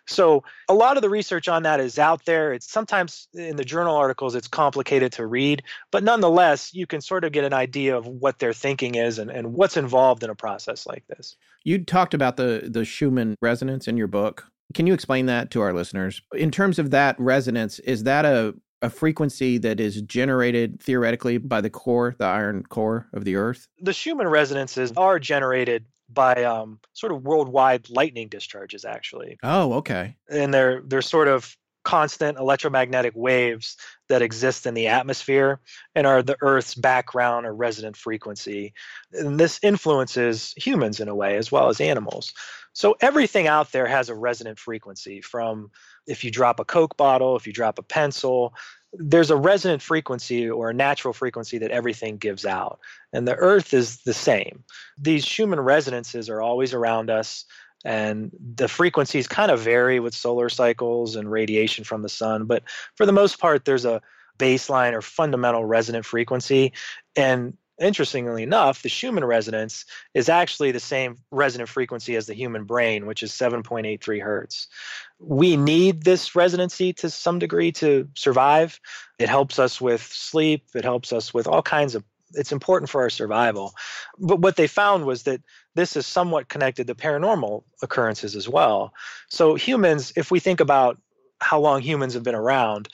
So 0.07 0.45
a 0.69 0.75
lot 0.75 0.97
of 0.97 1.03
the 1.03 1.09
research 1.09 1.49
on 1.49 1.63
that 1.63 1.81
is 1.81 1.99
out 1.99 2.25
there. 2.25 2.53
It's 2.53 2.71
sometimes 2.71 3.29
in 3.33 3.57
the 3.57 3.65
journal 3.65 3.97
articles 3.97 4.35
it's 4.35 4.49
complicated 4.49 5.13
to 5.13 5.27
read, 5.27 5.63
but 5.91 6.05
nonetheless 6.05 6.75
you 6.75 6.87
can 6.87 7.01
sort 7.01 7.25
of 7.25 7.33
get 7.33 7.45
an 7.45 7.55
idea 7.55 7.97
of 7.97 8.07
what 8.07 8.39
their 8.39 8.53
thinking 8.53 8.97
is 8.97 9.19
and, 9.19 9.31
and 9.31 9.55
what's 9.55 9.77
involved 9.77 10.23
in 10.23 10.31
a 10.31 10.35
process 10.35 10.87
like 10.87 11.07
this. 11.07 11.37
You 11.65 11.85
talked 11.85 12.15
about 12.15 12.37
the 12.37 12.69
the 12.71 12.85
Schumann 12.85 13.37
resonance 13.41 13.87
in 13.87 13.97
your 13.97 14.07
book. 14.07 14.50
Can 14.75 14.87
you 14.87 14.95
explain 14.95 15.27
that 15.27 15.51
to 15.53 15.61
our 15.61 15.73
listeners? 15.73 16.23
In 16.35 16.51
terms 16.51 16.79
of 16.79 16.91
that 16.91 17.19
resonance, 17.19 17.79
is 17.81 18.05
that 18.05 18.25
a 18.25 18.55
a 18.83 18.91
frequency 18.91 19.59
that 19.59 19.79
is 19.79 20.01
generated 20.03 20.81
theoretically 20.81 21.39
by 21.39 21.61
the 21.61 21.69
core, 21.71 22.15
the 22.19 22.25
iron 22.25 22.63
core 22.65 23.09
of 23.13 23.25
the 23.25 23.37
Earth? 23.37 23.69
The 23.81 23.93
Schumann 23.93 24.29
resonances 24.29 24.93
are 24.97 25.19
generated 25.19 25.85
by 26.09 26.45
um, 26.45 26.81
sort 26.93 27.13
of 27.13 27.23
worldwide 27.23 27.89
lightning 27.91 28.29
discharges, 28.29 28.85
actually. 28.85 29.39
Oh, 29.43 29.75
okay. 29.75 30.17
And 30.29 30.53
they're 30.53 30.83
they're 30.83 31.03
sort 31.03 31.29
of 31.29 31.57
constant 31.83 32.39
electromagnetic 32.39 33.15
waves 33.17 33.77
that 34.09 34.21
exist 34.21 34.67
in 34.67 34.75
the 34.75 34.89
atmosphere 34.89 35.61
and 35.95 36.07
are 36.07 36.23
the 36.23 36.37
Earth's 36.43 36.75
background 36.75 37.47
or 37.47 37.55
resonant 37.55 37.97
frequency. 37.97 38.75
And 39.13 39.41
this 39.41 39.59
influences 39.63 40.53
humans 40.57 41.01
in 41.01 41.09
a 41.09 41.15
way 41.15 41.37
as 41.37 41.51
well 41.51 41.69
as 41.69 41.81
animals. 41.81 42.33
So 42.73 42.97
everything 43.01 43.47
out 43.47 43.73
there 43.73 43.87
has 43.87 44.09
a 44.09 44.15
resonant 44.15 44.59
frequency 44.59 45.21
from 45.21 45.71
if 46.07 46.25
you 46.25 46.31
drop 46.31 46.61
a 46.61 46.65
Coke 46.65 46.97
bottle, 46.97 47.37
if 47.37 47.47
you 47.47 47.53
drop 47.53 47.79
a 47.79 47.83
pencil, 47.83 48.55
there's 48.93 49.31
a 49.31 49.37
resonant 49.37 49.83
frequency 49.83 50.49
or 50.49 50.71
a 50.71 50.75
natural 50.75 51.15
frequency 51.15 51.59
that 51.59 51.71
everything 51.71 52.17
gives 52.17 52.45
out. 52.45 52.81
And 53.13 53.27
the 53.27 53.37
earth 53.37 53.73
is 53.75 53.99
the 54.03 54.15
same. 54.15 54.65
These 54.99 55.25
Schumann 55.25 55.61
resonances 55.61 56.29
are 56.29 56.41
always 56.41 56.75
around 56.75 57.11
us 57.11 57.45
and 57.85 58.31
the 58.57 58.69
frequencies 58.69 59.27
kind 59.27 59.51
of 59.51 59.61
vary 59.61 60.01
with 60.01 60.15
solar 60.15 60.49
cycles 60.49 61.17
and 61.17 61.31
radiation 61.31 61.85
from 61.85 62.03
the 62.03 62.09
sun, 62.09 62.45
but 62.45 62.63
for 62.95 63.07
the 63.07 63.13
most 63.13 63.39
part 63.39 63.65
there's 63.65 63.87
a 63.87 64.03
baseline 64.39 64.93
or 64.93 65.03
fundamental 65.03 65.65
resonant 65.65 66.05
frequency 66.05 66.73
and 67.17 67.57
interestingly 67.81 68.43
enough, 68.43 68.83
the 68.83 68.89
Schumann 68.89 69.25
resonance 69.25 69.87
is 70.15 70.29
actually 70.29 70.71
the 70.71 70.81
same 70.81 71.17
resonant 71.31 71.69
frequency 71.69 72.15
as 72.15 72.27
the 72.27 72.35
human 72.35 72.65
brain, 72.65 73.07
which 73.07 73.23
is 73.23 73.33
7.83 73.33 74.23
hertz. 74.23 74.69
We 75.19 75.57
need 75.57 76.05
this 76.05 76.37
resonancy 76.37 76.93
to 76.95 77.11
some 77.11 77.39
degree 77.39 77.73
to 77.73 78.09
survive. 78.15 78.79
It 79.19 79.29
helps 79.29 79.59
us 79.59 79.81
with 79.81 80.03
sleep, 80.03 80.67
it 80.75 80.85
helps 80.85 81.13
us 81.13 81.35
with 81.35 81.49
all 81.49 81.63
kinds 81.63 81.95
of 81.95 82.05
it's 82.35 82.53
important 82.53 82.89
for 82.89 83.01
our 83.01 83.11
survival. 83.11 83.75
But 84.17 84.39
what 84.39 84.55
they 84.55 84.69
found 84.69 85.05
was 85.05 85.25
that 85.25 85.41
this 85.75 85.97
is 85.97 86.07
somewhat 86.07 86.49
connected 86.49 86.87
to 86.87 86.95
paranormal 86.95 87.65
occurrences 87.83 88.37
as 88.37 88.49
well. 88.49 88.95
So 89.29 89.57
humans, 89.57 90.13
if 90.15 90.31
we 90.31 90.39
think 90.39 90.61
about 90.61 91.01
how 91.41 91.59
long 91.59 91.81
humans 91.81 92.15
have 92.15 92.23
been 92.23 92.37
around, 92.37 92.89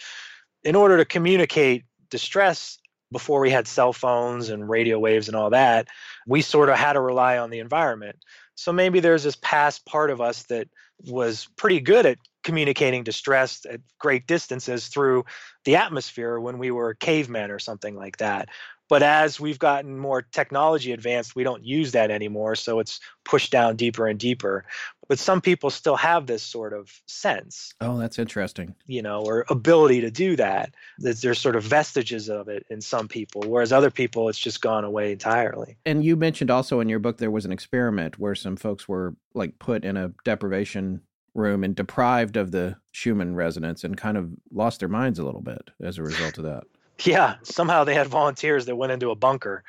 in 0.64 0.74
order 0.74 0.96
to 0.96 1.04
communicate 1.04 1.84
distress 2.08 2.78
before 3.16 3.40
we 3.40 3.48
had 3.48 3.66
cell 3.66 3.94
phones 3.94 4.50
and 4.50 4.68
radio 4.68 4.98
waves 4.98 5.26
and 5.26 5.34
all 5.34 5.48
that, 5.48 5.88
we 6.26 6.42
sort 6.42 6.68
of 6.68 6.76
had 6.76 6.92
to 6.92 7.00
rely 7.00 7.38
on 7.38 7.48
the 7.48 7.60
environment. 7.60 8.14
So 8.56 8.74
maybe 8.74 9.00
there's 9.00 9.22
this 9.22 9.38
past 9.40 9.86
part 9.86 10.10
of 10.10 10.20
us 10.20 10.42
that 10.50 10.68
was 11.06 11.48
pretty 11.56 11.80
good 11.80 12.04
at 12.04 12.18
communicating 12.44 13.04
distress 13.04 13.64
at 13.64 13.80
great 13.98 14.26
distances 14.26 14.88
through 14.88 15.24
the 15.64 15.76
atmosphere 15.76 16.38
when 16.38 16.58
we 16.58 16.70
were 16.70 16.92
cavemen 16.92 17.50
or 17.50 17.58
something 17.58 17.96
like 17.96 18.18
that. 18.18 18.50
But 18.88 19.02
as 19.02 19.40
we've 19.40 19.58
gotten 19.58 19.98
more 19.98 20.22
technology 20.22 20.92
advanced, 20.92 21.34
we 21.34 21.42
don't 21.42 21.64
use 21.64 21.92
that 21.92 22.10
anymore. 22.10 22.54
So 22.54 22.78
it's 22.78 23.00
pushed 23.24 23.50
down 23.50 23.76
deeper 23.76 24.06
and 24.06 24.18
deeper. 24.18 24.64
But 25.08 25.18
some 25.18 25.40
people 25.40 25.70
still 25.70 25.96
have 25.96 26.26
this 26.26 26.42
sort 26.42 26.72
of 26.72 26.92
sense. 27.06 27.72
Oh, 27.80 27.96
that's 27.98 28.18
interesting. 28.18 28.74
You 28.86 29.02
know, 29.02 29.22
or 29.22 29.44
ability 29.48 30.00
to 30.02 30.10
do 30.10 30.36
that. 30.36 30.74
There's 30.98 31.40
sort 31.40 31.56
of 31.56 31.62
vestiges 31.62 32.28
of 32.28 32.48
it 32.48 32.66
in 32.70 32.80
some 32.80 33.08
people, 33.08 33.42
whereas 33.46 33.72
other 33.72 33.90
people, 33.90 34.28
it's 34.28 34.38
just 34.38 34.60
gone 34.60 34.84
away 34.84 35.12
entirely. 35.12 35.76
And 35.84 36.04
you 36.04 36.16
mentioned 36.16 36.50
also 36.50 36.80
in 36.80 36.88
your 36.88 36.98
book 36.98 37.18
there 37.18 37.30
was 37.30 37.44
an 37.44 37.52
experiment 37.52 38.18
where 38.18 38.34
some 38.34 38.56
folks 38.56 38.88
were 38.88 39.14
like 39.34 39.58
put 39.58 39.84
in 39.84 39.96
a 39.96 40.12
deprivation 40.24 41.02
room 41.34 41.62
and 41.62 41.76
deprived 41.76 42.36
of 42.36 42.50
the 42.50 42.76
Schumann 42.92 43.34
resonance 43.34 43.84
and 43.84 43.96
kind 43.96 44.16
of 44.16 44.30
lost 44.50 44.80
their 44.80 44.88
minds 44.88 45.18
a 45.18 45.24
little 45.24 45.42
bit 45.42 45.70
as 45.82 45.98
a 45.98 46.02
result 46.02 46.38
of 46.38 46.44
that. 46.44 46.64
Yeah, 47.04 47.36
somehow 47.42 47.84
they 47.84 47.94
had 47.94 48.06
volunteers 48.06 48.66
that 48.66 48.76
went 48.76 48.92
into 48.92 49.10
a 49.10 49.16
bunker. 49.16 49.64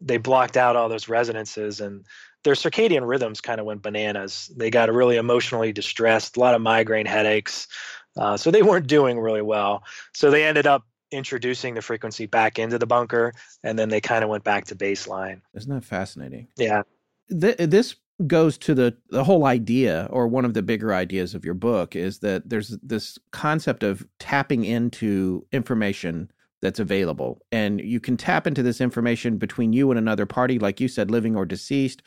They 0.00 0.16
blocked 0.16 0.56
out 0.56 0.76
all 0.76 0.88
those 0.88 1.08
resonances 1.08 1.80
and 1.80 2.04
their 2.44 2.54
circadian 2.54 3.06
rhythms 3.06 3.40
kind 3.40 3.60
of 3.60 3.66
went 3.66 3.82
bananas. 3.82 4.50
They 4.56 4.70
got 4.70 4.92
really 4.92 5.16
emotionally 5.16 5.72
distressed, 5.72 6.36
a 6.36 6.40
lot 6.40 6.54
of 6.54 6.60
migraine 6.60 7.06
headaches. 7.06 7.68
Uh, 8.16 8.36
so 8.36 8.50
they 8.50 8.62
weren't 8.62 8.88
doing 8.88 9.18
really 9.18 9.42
well. 9.42 9.84
So 10.12 10.30
they 10.30 10.44
ended 10.44 10.66
up 10.66 10.84
introducing 11.12 11.74
the 11.74 11.82
frequency 11.82 12.26
back 12.26 12.58
into 12.58 12.78
the 12.78 12.86
bunker 12.86 13.32
and 13.62 13.78
then 13.78 13.90
they 13.90 14.00
kind 14.00 14.24
of 14.24 14.30
went 14.30 14.44
back 14.44 14.64
to 14.66 14.74
baseline. 14.74 15.40
Isn't 15.54 15.72
that 15.72 15.84
fascinating? 15.84 16.48
Yeah. 16.56 16.82
Th- 17.30 17.56
this 17.58 17.96
goes 18.26 18.56
to 18.56 18.74
the 18.74 18.96
the 19.10 19.24
whole 19.24 19.46
idea 19.46 20.06
or 20.10 20.28
one 20.28 20.44
of 20.44 20.54
the 20.54 20.62
bigger 20.62 20.94
ideas 20.94 21.34
of 21.34 21.44
your 21.44 21.54
book 21.54 21.96
is 21.96 22.20
that 22.20 22.48
there's 22.48 22.76
this 22.82 23.18
concept 23.32 23.82
of 23.82 24.06
tapping 24.18 24.64
into 24.64 25.46
information 25.52 26.30
that's 26.62 26.80
available. 26.80 27.42
And 27.52 27.80
you 27.80 28.00
can 28.00 28.16
tap 28.16 28.46
into 28.46 28.62
this 28.62 28.80
information 28.80 29.36
between 29.36 29.72
you 29.72 29.90
and 29.90 29.98
another 29.98 30.24
party, 30.24 30.58
like 30.58 30.80
you 30.80 30.88
said, 30.88 31.10
living 31.10 31.36
or 31.36 31.44
deceased, 31.44 32.02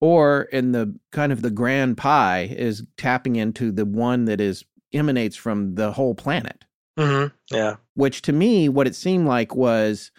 or 0.00 0.42
in 0.44 0.72
the 0.72 0.98
kind 1.12 1.30
of 1.30 1.42
the 1.42 1.50
grand 1.50 1.96
pie 1.96 2.48
is 2.56 2.84
tapping 2.96 3.36
into 3.36 3.70
the 3.70 3.84
one 3.84 4.24
that 4.24 4.40
is 4.40 4.64
emanates 4.92 5.36
from 5.36 5.74
the 5.74 5.92
whole 5.92 6.14
planet. 6.14 6.64
Mm-hmm. 6.98 7.54
Yeah. 7.54 7.76
Which 7.94 8.22
to 8.22 8.32
me, 8.32 8.68
what 8.68 8.86
it 8.86 8.94
seemed 8.94 9.26
like 9.26 9.54
was 9.54 10.10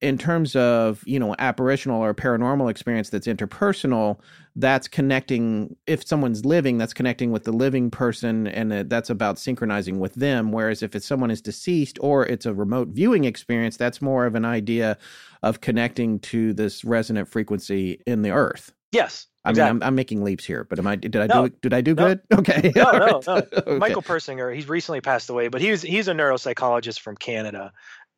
in 0.00 0.16
terms 0.16 0.56
of 0.56 1.02
you 1.06 1.18
know 1.18 1.34
apparitional 1.38 2.02
or 2.02 2.14
paranormal 2.14 2.70
experience 2.70 3.10
that's 3.10 3.26
interpersonal 3.26 4.18
that's 4.56 4.88
connecting 4.88 5.76
if 5.86 6.06
someone's 6.06 6.44
living 6.44 6.78
that's 6.78 6.94
connecting 6.94 7.30
with 7.30 7.44
the 7.44 7.52
living 7.52 7.90
person 7.90 8.46
and 8.46 8.72
that's 8.90 9.10
about 9.10 9.38
synchronizing 9.38 9.98
with 9.98 10.14
them 10.14 10.52
whereas 10.52 10.82
if 10.82 10.94
it's 10.94 11.06
someone 11.06 11.30
is 11.30 11.40
deceased 11.40 11.98
or 12.00 12.26
it's 12.26 12.46
a 12.46 12.54
remote 12.54 12.88
viewing 12.88 13.24
experience 13.24 13.76
that's 13.76 14.00
more 14.00 14.26
of 14.26 14.34
an 14.34 14.44
idea 14.44 14.96
of 15.42 15.60
connecting 15.60 16.18
to 16.18 16.52
this 16.54 16.84
resonant 16.84 17.28
frequency 17.28 18.00
in 18.06 18.22
the 18.22 18.30
earth 18.30 18.72
yes 18.92 19.26
I 19.42 19.50
exactly. 19.50 19.72
mean, 19.72 19.82
I'm, 19.82 19.88
I'm, 19.88 19.94
making 19.94 20.22
leaps 20.22 20.44
here, 20.44 20.64
but 20.64 20.78
am 20.78 20.86
I? 20.86 20.96
Did 20.96 21.16
I 21.16 21.26
no, 21.26 21.48
do? 21.48 21.56
Did 21.62 21.72
I 21.72 21.80
do 21.80 21.94
no, 21.94 22.08
good? 22.08 22.20
Okay. 22.40 22.72
No, 22.76 22.90
no, 22.90 22.98
right. 22.98 23.26
no. 23.26 23.34
okay. 23.56 23.78
Michael 23.78 24.02
Persinger, 24.02 24.54
he's 24.54 24.68
recently 24.68 25.00
passed 25.00 25.30
away, 25.30 25.48
but 25.48 25.62
he's 25.62 25.80
he's 25.80 26.08
a 26.08 26.12
neuropsychologist 26.12 27.00
from 27.00 27.16
Canada, 27.16 27.72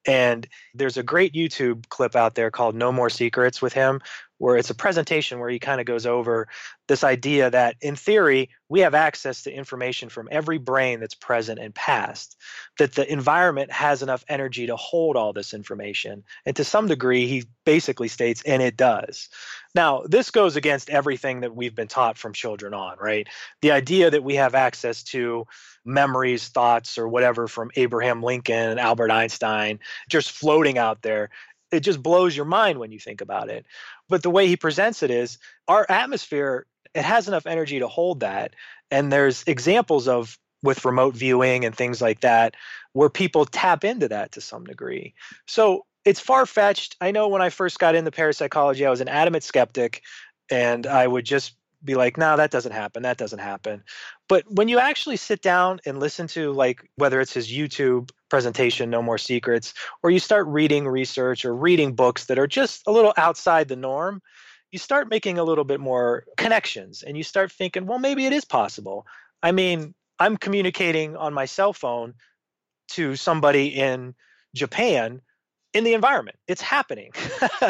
and 0.06 0.46
there's 0.74 0.96
a 0.96 1.02
great 1.02 1.32
YouTube 1.32 1.88
clip 1.88 2.16
out 2.16 2.34
there 2.34 2.50
called 2.50 2.74
No 2.74 2.92
More 2.92 3.10
Secrets 3.10 3.62
with 3.62 3.72
him, 3.72 4.00
where 4.42 4.56
it's 4.56 4.70
a 4.70 4.74
presentation 4.74 5.38
where 5.38 5.48
he 5.48 5.60
kind 5.60 5.80
of 5.80 5.86
goes 5.86 6.04
over 6.04 6.48
this 6.88 7.04
idea 7.04 7.48
that 7.48 7.76
in 7.80 7.94
theory, 7.94 8.50
we 8.68 8.80
have 8.80 8.92
access 8.92 9.44
to 9.44 9.52
information 9.52 10.08
from 10.08 10.28
every 10.32 10.58
brain 10.58 10.98
that's 10.98 11.14
present 11.14 11.60
and 11.60 11.72
past, 11.72 12.36
that 12.76 12.92
the 12.96 13.08
environment 13.10 13.70
has 13.70 14.02
enough 14.02 14.24
energy 14.28 14.66
to 14.66 14.74
hold 14.74 15.16
all 15.16 15.32
this 15.32 15.54
information. 15.54 16.24
And 16.44 16.56
to 16.56 16.64
some 16.64 16.88
degree, 16.88 17.28
he 17.28 17.44
basically 17.64 18.08
states, 18.08 18.42
and 18.44 18.60
it 18.60 18.76
does. 18.76 19.28
Now, 19.76 20.02
this 20.06 20.32
goes 20.32 20.56
against 20.56 20.90
everything 20.90 21.42
that 21.42 21.54
we've 21.54 21.76
been 21.76 21.86
taught 21.86 22.18
from 22.18 22.32
children 22.32 22.74
on, 22.74 22.96
right? 23.00 23.28
The 23.60 23.70
idea 23.70 24.10
that 24.10 24.24
we 24.24 24.34
have 24.34 24.56
access 24.56 25.04
to 25.04 25.46
memories, 25.84 26.48
thoughts, 26.48 26.98
or 26.98 27.06
whatever 27.06 27.46
from 27.46 27.70
Abraham 27.76 28.24
Lincoln 28.24 28.70
and 28.70 28.80
Albert 28.80 29.12
Einstein 29.12 29.78
just 30.08 30.32
floating 30.32 30.78
out 30.78 31.02
there. 31.02 31.30
It 31.70 31.80
just 31.80 32.02
blows 32.02 32.36
your 32.36 32.44
mind 32.44 32.78
when 32.78 32.92
you 32.92 32.98
think 32.98 33.22
about 33.22 33.48
it. 33.48 33.64
But 34.12 34.22
the 34.22 34.28
way 34.28 34.46
he 34.46 34.58
presents 34.58 35.02
it 35.02 35.10
is 35.10 35.38
our 35.68 35.86
atmosphere, 35.88 36.66
it 36.92 37.02
has 37.02 37.28
enough 37.28 37.46
energy 37.46 37.78
to 37.78 37.88
hold 37.88 38.20
that. 38.20 38.52
And 38.90 39.10
there's 39.10 39.42
examples 39.46 40.06
of 40.06 40.38
with 40.62 40.84
remote 40.84 41.16
viewing 41.16 41.64
and 41.64 41.74
things 41.74 42.02
like 42.02 42.20
that 42.20 42.54
where 42.92 43.08
people 43.08 43.46
tap 43.46 43.84
into 43.84 44.08
that 44.08 44.32
to 44.32 44.42
some 44.42 44.64
degree. 44.64 45.14
So 45.46 45.86
it's 46.04 46.20
far 46.20 46.44
fetched. 46.44 46.94
I 47.00 47.10
know 47.10 47.28
when 47.28 47.40
I 47.40 47.48
first 47.48 47.78
got 47.78 47.94
into 47.94 48.10
parapsychology, 48.10 48.84
I 48.84 48.90
was 48.90 49.00
an 49.00 49.08
adamant 49.08 49.44
skeptic 49.44 50.02
and 50.50 50.86
I 50.86 51.06
would 51.06 51.24
just 51.24 51.56
be 51.82 51.94
like, 51.94 52.18
no, 52.18 52.36
that 52.36 52.50
doesn't 52.50 52.72
happen. 52.72 53.04
That 53.04 53.16
doesn't 53.16 53.38
happen. 53.38 53.82
But 54.32 54.50
when 54.50 54.68
you 54.68 54.78
actually 54.78 55.18
sit 55.18 55.42
down 55.42 55.80
and 55.84 56.00
listen 56.00 56.26
to, 56.28 56.52
like, 56.52 56.88
whether 56.96 57.20
it's 57.20 57.34
his 57.34 57.52
YouTube 57.52 58.10
presentation, 58.30 58.88
No 58.88 59.02
More 59.02 59.18
Secrets, 59.18 59.74
or 60.02 60.10
you 60.10 60.20
start 60.20 60.46
reading 60.46 60.88
research 60.88 61.44
or 61.44 61.54
reading 61.54 61.94
books 61.94 62.24
that 62.24 62.38
are 62.38 62.46
just 62.46 62.80
a 62.86 62.92
little 62.92 63.12
outside 63.18 63.68
the 63.68 63.76
norm, 63.76 64.22
you 64.70 64.78
start 64.78 65.10
making 65.10 65.36
a 65.36 65.44
little 65.44 65.64
bit 65.64 65.80
more 65.80 66.24
connections 66.38 67.02
and 67.02 67.14
you 67.14 67.22
start 67.22 67.52
thinking, 67.52 67.84
well, 67.84 67.98
maybe 67.98 68.24
it 68.24 68.32
is 68.32 68.46
possible. 68.46 69.06
I 69.42 69.52
mean, 69.52 69.92
I'm 70.18 70.38
communicating 70.38 71.14
on 71.14 71.34
my 71.34 71.44
cell 71.44 71.74
phone 71.74 72.14
to 72.92 73.16
somebody 73.16 73.66
in 73.66 74.14
Japan 74.54 75.20
in 75.72 75.84
the 75.84 75.94
environment. 75.94 76.36
It's 76.46 76.62
happening. 76.62 77.12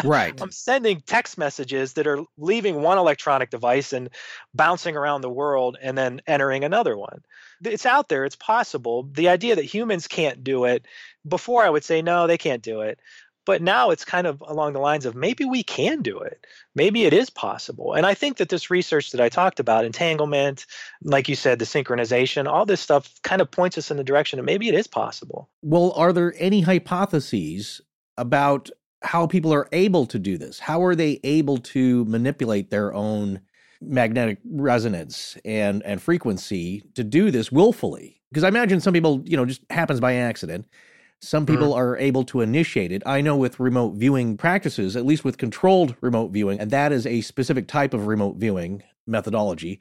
Right. 0.05 0.41
I'm 0.41 0.51
sending 0.51 1.01
text 1.01 1.39
messages 1.39 1.93
that 1.95 2.07
are 2.07 2.25
leaving 2.37 2.83
one 2.83 2.99
electronic 2.99 3.51
device 3.51 3.93
and 3.93 4.09
bouncing 4.55 4.97
around 4.97 5.21
the 5.21 5.31
world 5.31 5.77
and 5.81 5.97
then 5.97 6.23
entering 6.27 6.65
another 6.65 6.97
one. 6.97 7.23
It's 7.63 7.87
out 7.87 8.09
there, 8.09 8.25
it's 8.25 8.37
possible. 8.37 9.09
The 9.13 9.29
idea 9.29 9.57
that 9.57 9.65
humans 9.65 10.09
can't 10.09 10.43
do 10.43 10.65
it, 10.65 10.87
before 11.27 11.63
I 11.63 11.71
would 11.71 11.85
say, 11.85 12.03
no, 12.03 12.27
they 12.27 12.39
can't 12.39 12.63
do 12.63 12.81
it. 12.81 12.99
But 13.45 13.61
now 13.61 13.91
it's 13.91 14.05
kind 14.05 14.27
of 14.27 14.41
along 14.47 14.73
the 14.73 14.79
lines 14.79 15.05
of 15.05 15.15
maybe 15.15 15.45
we 15.45 15.63
can 15.63 16.01
do 16.03 16.21
it. 16.21 16.47
Maybe 16.75 17.05
it 17.05 17.13
is 17.13 17.29
possible. 17.29 17.95
And 17.95 18.07
I 18.07 18.15
think 18.15 18.37
that 18.37 18.49
this 18.49 18.71
research 18.71 19.11
that 19.11 19.21
I 19.21 19.29
talked 19.29 19.59
about, 19.59 19.85
entanglement, 19.85 20.65
like 21.03 21.29
you 21.29 21.35
said, 21.35 21.59
the 21.59 21.65
synchronization, 21.65 22.47
all 22.47 22.67
this 22.67 22.81
stuff 22.81 23.13
kind 23.23 23.43
of 23.43 23.51
points 23.51 23.77
us 23.79 23.91
in 23.91 23.97
the 23.97 24.05
direction 24.05 24.39
of 24.39 24.45
maybe 24.45 24.69
it 24.69 24.75
is 24.75 24.87
possible. 24.87 25.49
Well, 25.61 25.93
are 25.97 26.13
there 26.13 26.35
any 26.39 26.61
hypotheses 26.61 27.81
about 28.17 28.71
how 29.03 29.27
people 29.27 29.53
are 29.53 29.69
able 29.73 30.07
to 30.07 30.19
do 30.19 30.39
this? 30.39 30.59
How 30.59 30.83
are 30.83 30.95
they 30.95 31.21
able 31.25 31.59
to 31.59 32.05
manipulate 32.05 32.71
their 32.71 32.95
own 32.95 33.41
magnetic 33.81 34.39
resonance 34.49 35.37
and 35.45 35.83
and 35.83 36.01
frequency 36.01 36.83
to 36.95 37.05
do 37.05 37.31
this 37.31 37.51
willfully? 37.51 38.21
Because 38.31 38.45
I 38.45 38.49
imagine 38.49 38.81
some 38.81 38.95
people, 38.95 39.23
you 39.27 39.37
know, 39.37 39.45
just 39.45 39.63
happens 39.71 40.01
by 40.01 40.15
accident. 40.15 40.67
Some 41.21 41.47
people 41.47 41.69
mm-hmm. 41.71 41.79
are 41.79 41.97
able 41.99 42.25
to 42.25 42.41
initiate 42.41 42.91
it. 42.91 43.03
I 43.07 43.21
know 43.21 43.37
with 43.37 43.61
remote 43.61 43.95
viewing 43.95 44.37
practices, 44.37 44.97
at 44.97 45.07
least 45.07 45.25
with 45.25 45.39
controlled 45.39 45.95
remote 46.01 46.33
viewing, 46.33 46.59
and 46.59 46.71
that 46.73 46.91
is 46.91 47.07
a 47.07 47.21
specific 47.21 47.69
type 47.69 47.95
of 47.95 48.09
remote 48.09 48.37
viewing 48.37 48.83
methodology. 49.07 49.81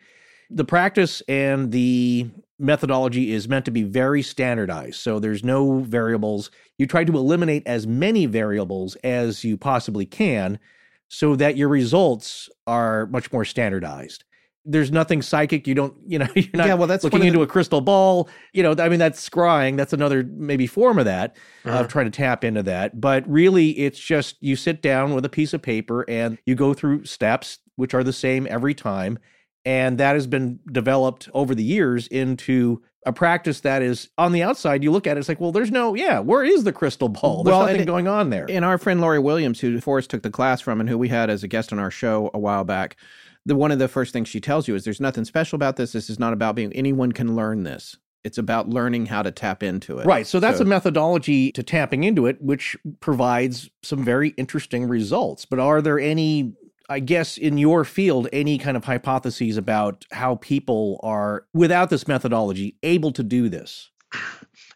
The 0.53 0.65
practice 0.65 1.21
and 1.27 1.71
the 1.71 2.29
methodology 2.59 3.31
is 3.31 3.47
meant 3.47 3.65
to 3.65 3.71
be 3.71 3.83
very 3.83 4.21
standardized. 4.21 4.97
So 4.97 5.19
there's 5.19 5.43
no 5.43 5.79
variables. 5.79 6.51
You 6.77 6.85
try 6.85 7.03
to 7.03 7.17
eliminate 7.17 7.63
as 7.65 7.87
many 7.87 8.25
variables 8.25 8.95
as 8.97 9.43
you 9.43 9.57
possibly 9.57 10.05
can 10.05 10.59
so 11.07 11.35
that 11.35 11.57
your 11.57 11.69
results 11.69 12.49
are 12.67 13.07
much 13.07 13.31
more 13.31 13.45
standardized 13.45 14.23
there's 14.65 14.91
nothing 14.91 15.21
psychic. 15.21 15.67
You 15.67 15.75
don't, 15.75 15.95
you 16.05 16.19
know, 16.19 16.27
you're 16.35 16.49
not 16.53 16.67
yeah, 16.67 16.73
well, 16.73 16.87
that's 16.87 17.03
looking 17.03 17.23
into 17.23 17.39
the... 17.39 17.45
a 17.45 17.47
crystal 17.47 17.81
ball. 17.81 18.29
You 18.53 18.63
know, 18.63 18.75
I 18.77 18.89
mean, 18.89 18.99
that's 18.99 19.27
scrying. 19.27 19.77
That's 19.77 19.93
another 19.93 20.23
maybe 20.23 20.67
form 20.67 20.99
of 20.99 21.05
that, 21.05 21.35
uh-huh. 21.65 21.79
of 21.79 21.87
trying 21.87 22.05
to 22.05 22.11
tap 22.11 22.43
into 22.43 22.63
that. 22.63 22.99
But 22.99 23.27
really, 23.27 23.71
it's 23.71 23.99
just 23.99 24.37
you 24.41 24.55
sit 24.55 24.81
down 24.81 25.13
with 25.13 25.25
a 25.25 25.29
piece 25.29 25.53
of 25.53 25.61
paper 25.61 26.07
and 26.09 26.37
you 26.45 26.55
go 26.55 26.73
through 26.73 27.05
steps, 27.05 27.59
which 27.75 27.93
are 27.93 28.03
the 28.03 28.13
same 28.13 28.47
every 28.49 28.73
time. 28.73 29.17
And 29.64 29.97
that 29.99 30.16
has 30.16 30.28
been 30.28 30.59
developed 30.72 31.30
over 31.34 31.53
the 31.53 31.64
years 31.64 32.07
into 32.07 32.82
a 33.05 33.14
practice 33.14 33.62
that 33.62 33.82
is 33.82 34.09
on 34.18 34.32
the 34.32 34.43
outside. 34.43 34.84
You 34.84 34.91
look 34.91 35.07
at 35.07 35.18
it, 35.18 35.20
it's 35.20 35.30
like, 35.30 35.39
well, 35.39 35.51
there's 35.51 35.72
no, 35.72 35.95
yeah, 35.95 36.20
where 36.20 36.43
is 36.43 36.64
the 36.64 36.74
crystal 36.74 37.09
ball? 37.09 37.43
There's 37.43 37.55
well, 37.55 37.68
nothing 37.68 37.86
going 37.86 38.07
on 38.07 38.30
there. 38.30 38.45
And 38.49 38.64
our 38.64 38.78
friend 38.78 39.01
Laurie 39.01 39.20
Williams, 39.20 39.59
who 39.59 39.80
Forrest 39.80 40.09
took 40.09 40.24
the 40.24 40.30
class 40.30 40.62
from 40.62 40.80
and 40.80 40.89
who 40.89 40.97
we 40.97 41.09
had 41.09 41.30
as 41.30 41.43
a 41.43 41.47
guest 41.47 41.72
on 41.74 41.80
our 41.80 41.91
show 41.91 42.30
a 42.34 42.39
while 42.39 42.64
back, 42.64 42.97
the 43.45 43.55
one 43.55 43.72
of 43.72 43.80
the 43.80 43.88
first 43.88 44.14
things 44.14 44.30
she 44.30 44.39
tells 44.39 44.68
you 44.68 44.76
is 44.76 44.84
there's 44.84 45.01
nothing 45.01 45.26
special 45.26 45.55
about 45.55 45.76
this. 45.76 45.93
This 45.93 46.09
is 46.09 46.20
not 46.20 46.34
about 46.34 46.55
being 46.55 46.72
anyone 46.74 47.12
can 47.12 47.36
learn 47.36 47.64
this. 47.64 47.97
It's 48.24 48.38
about 48.38 48.70
learning 48.70 49.07
how 49.07 49.24
to 49.24 49.32
tap 49.32 49.64
into 49.64 49.97
it. 49.97 50.05
Right. 50.05 50.28
So 50.28 50.39
that's 50.39 50.59
so, 50.59 50.64
a 50.64 50.68
methodology 50.68 51.51
to 51.53 51.64
tapping 51.64 52.03
into 52.03 52.28
it, 52.28 52.39
which 52.39 52.78
provides 52.99 53.72
some 53.82 54.03
very 54.03 54.30
interesting 54.38 54.88
results. 54.88 55.45
But 55.45 55.57
are 55.57 55.82
there 55.82 55.99
any, 55.99 56.53
I 56.91 56.99
guess, 56.99 57.37
in 57.37 57.57
your 57.57 57.85
field, 57.85 58.27
any 58.33 58.57
kind 58.57 58.75
of 58.75 58.83
hypotheses 58.83 59.55
about 59.55 60.05
how 60.11 60.35
people 60.35 60.99
are, 61.03 61.45
without 61.53 61.89
this 61.89 62.05
methodology, 62.05 62.75
able 62.83 63.13
to 63.13 63.23
do 63.23 63.47
this? 63.47 63.89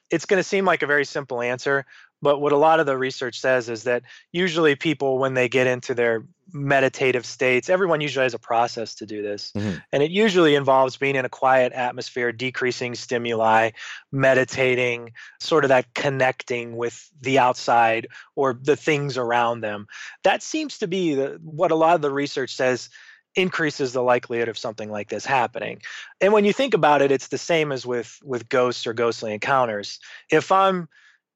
It's 0.10 0.26
going 0.26 0.40
to 0.40 0.44
seem 0.44 0.64
like 0.64 0.82
a 0.82 0.88
very 0.88 1.04
simple 1.04 1.42
answer, 1.42 1.86
but 2.26 2.42
what 2.42 2.54
a 2.54 2.58
lot 2.58 2.80
of 2.80 2.88
the 2.88 2.98
research 2.98 3.40
says 3.40 3.70
is 3.70 3.84
that 3.84 4.02
usually 4.32 4.76
people, 4.76 5.20
when 5.20 5.36
they 5.36 5.48
get 5.48 5.68
into 5.68 5.94
their 5.94 6.26
meditative 6.52 7.24
states, 7.24 7.70
everyone 7.70 8.02
usually 8.02 8.24
has 8.24 8.34
a 8.34 8.40
process 8.40 8.96
to 8.96 9.06
do 9.06 9.22
this. 9.22 9.52
Mm-hmm. 9.56 9.78
And 9.92 10.02
it 10.02 10.10
usually 10.10 10.56
involves 10.56 10.98
being 10.98 11.16
in 11.16 11.24
a 11.24 11.30
quiet 11.30 11.72
atmosphere, 11.72 12.32
decreasing 12.32 12.96
stimuli, 12.96 13.70
meditating, 14.12 15.12
sort 15.40 15.66
of 15.66 15.70
that 15.70 15.94
connecting 15.94 16.76
with 16.76 17.08
the 17.22 17.38
outside 17.38 18.08
or 18.36 18.58
the 18.60 18.76
things 18.76 19.20
around 19.20 19.62
them. 19.62 19.86
That 20.24 20.42
seems 20.42 20.80
to 20.80 20.88
be 20.88 21.14
the, 21.14 21.40
what 21.44 21.70
a 21.70 21.76
lot 21.76 21.94
of 21.94 22.02
the 22.02 22.10
research 22.10 22.56
says 22.56 22.90
increases 23.36 23.94
the 23.94 24.02
likelihood 24.02 24.50
of 24.50 24.58
something 24.58 24.90
like 24.90 25.10
this 25.10 25.28
happening. 25.28 25.84
And 26.20 26.34
when 26.34 26.44
you 26.44 26.54
think 26.54 26.74
about 26.74 27.04
it, 27.04 27.12
it's 27.12 27.28
the 27.28 27.38
same 27.38 27.72
as 27.72 27.86
with 27.86 28.18
with 28.24 28.50
ghosts 28.50 28.88
or 28.88 28.94
ghostly 28.94 29.32
encounters. 29.32 30.00
If 30.32 30.52
I'm 30.52 30.90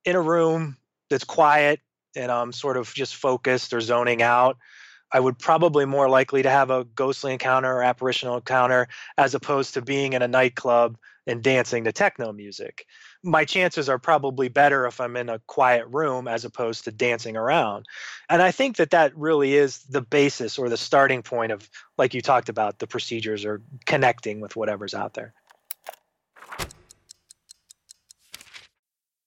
in 0.06 0.16
a 0.16 0.22
room 0.22 0.78
that's 1.10 1.24
quiet 1.24 1.80
and 2.16 2.32
I'm 2.32 2.52
sort 2.52 2.78
of 2.78 2.93
just 2.93 3.16
focused 3.16 3.74
or 3.74 3.82
zoning 3.82 4.22
out, 4.22 4.58
I 5.12 5.20
would 5.20 5.39
probably 5.39 5.86
more 5.86 6.10
likely 6.10 6.43
to 6.43 6.50
have 6.50 6.70
a 6.70 6.84
ghostly 6.84 7.34
encounter 7.34 7.78
or 7.78 7.84
apparitional 7.84 8.36
encounter 8.36 8.88
as 9.18 9.34
opposed 9.34 9.74
to 9.74 9.82
being 9.82 10.14
in 10.14 10.22
a 10.22 10.28
nightclub 10.28 10.97
and 11.26 11.43
dancing 11.43 11.84
to 11.84 11.91
techno 11.91 12.32
music. 12.32 12.86
My 13.24 13.43
chances 13.43 13.89
are 13.89 14.00
probably 14.00 14.50
better 14.50 14.86
if 14.86 15.02
I'm 15.02 15.18
in 15.18 15.30
a 15.30 15.41
quiet 15.47 15.86
room 15.88 16.28
as 16.28 16.45
opposed 16.45 16.84
to 16.86 16.91
dancing 16.91 17.36
around. 17.36 17.86
And 18.30 18.41
I 18.41 18.52
think 18.52 18.78
that 18.78 18.91
that 18.91 19.16
really 19.16 19.56
is 19.56 19.80
the 19.84 20.02
basis 20.02 20.58
or 20.58 20.70
the 20.70 20.78
starting 20.78 21.22
point 21.22 21.52
of, 21.52 21.70
like 21.97 22.14
you 22.14 22.22
talked 22.22 22.50
about, 22.50 22.80
the 22.80 22.88
procedures 22.88 23.45
or 23.45 23.62
connecting 23.86 24.39
with 24.39 24.56
whatever's 24.56 24.93
out 24.93 25.16
there. 25.16 25.34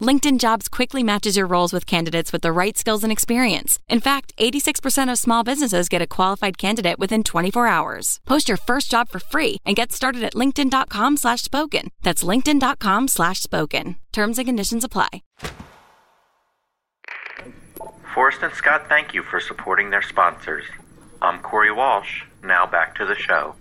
LinkedIn 0.00 0.38
Jobs 0.38 0.68
quickly 0.68 1.02
matches 1.02 1.36
your 1.36 1.46
roles 1.46 1.72
with 1.72 1.86
candidates 1.86 2.32
with 2.32 2.42
the 2.42 2.52
right 2.52 2.76
skills 2.76 3.02
and 3.04 3.12
experience. 3.12 3.78
In 3.88 4.00
fact, 4.00 4.32
86% 4.38 5.10
of 5.10 5.18
small 5.18 5.42
businesses 5.44 5.88
get 5.88 6.02
a 6.02 6.06
qualified 6.06 6.58
candidate 6.58 6.98
within 6.98 7.22
24 7.22 7.66
hours. 7.66 8.20
Post 8.26 8.48
your 8.48 8.56
first 8.58 8.90
job 8.90 9.08
for 9.08 9.18
free 9.18 9.56
and 9.64 9.76
get 9.76 9.92
started 9.92 10.22
at 10.22 10.34
linkedin.com 10.34 11.16
slash 11.16 11.42
spoken. 11.42 11.90
That's 12.02 12.24
linkedin.com 12.24 13.08
slash 13.08 13.40
spoken. 13.40 13.96
Terms 14.12 14.38
and 14.38 14.46
conditions 14.46 14.84
apply. 14.84 15.22
Forrest 18.14 18.42
and 18.42 18.54
Scott 18.54 18.88
thank 18.88 19.14
you 19.14 19.22
for 19.22 19.40
supporting 19.40 19.90
their 19.90 20.02
sponsors. 20.02 20.64
I'm 21.20 21.40
Corey 21.40 21.72
Walsh. 21.72 22.22
Now 22.44 22.66
back 22.66 22.94
to 22.96 23.06
the 23.06 23.16
show. 23.16 23.54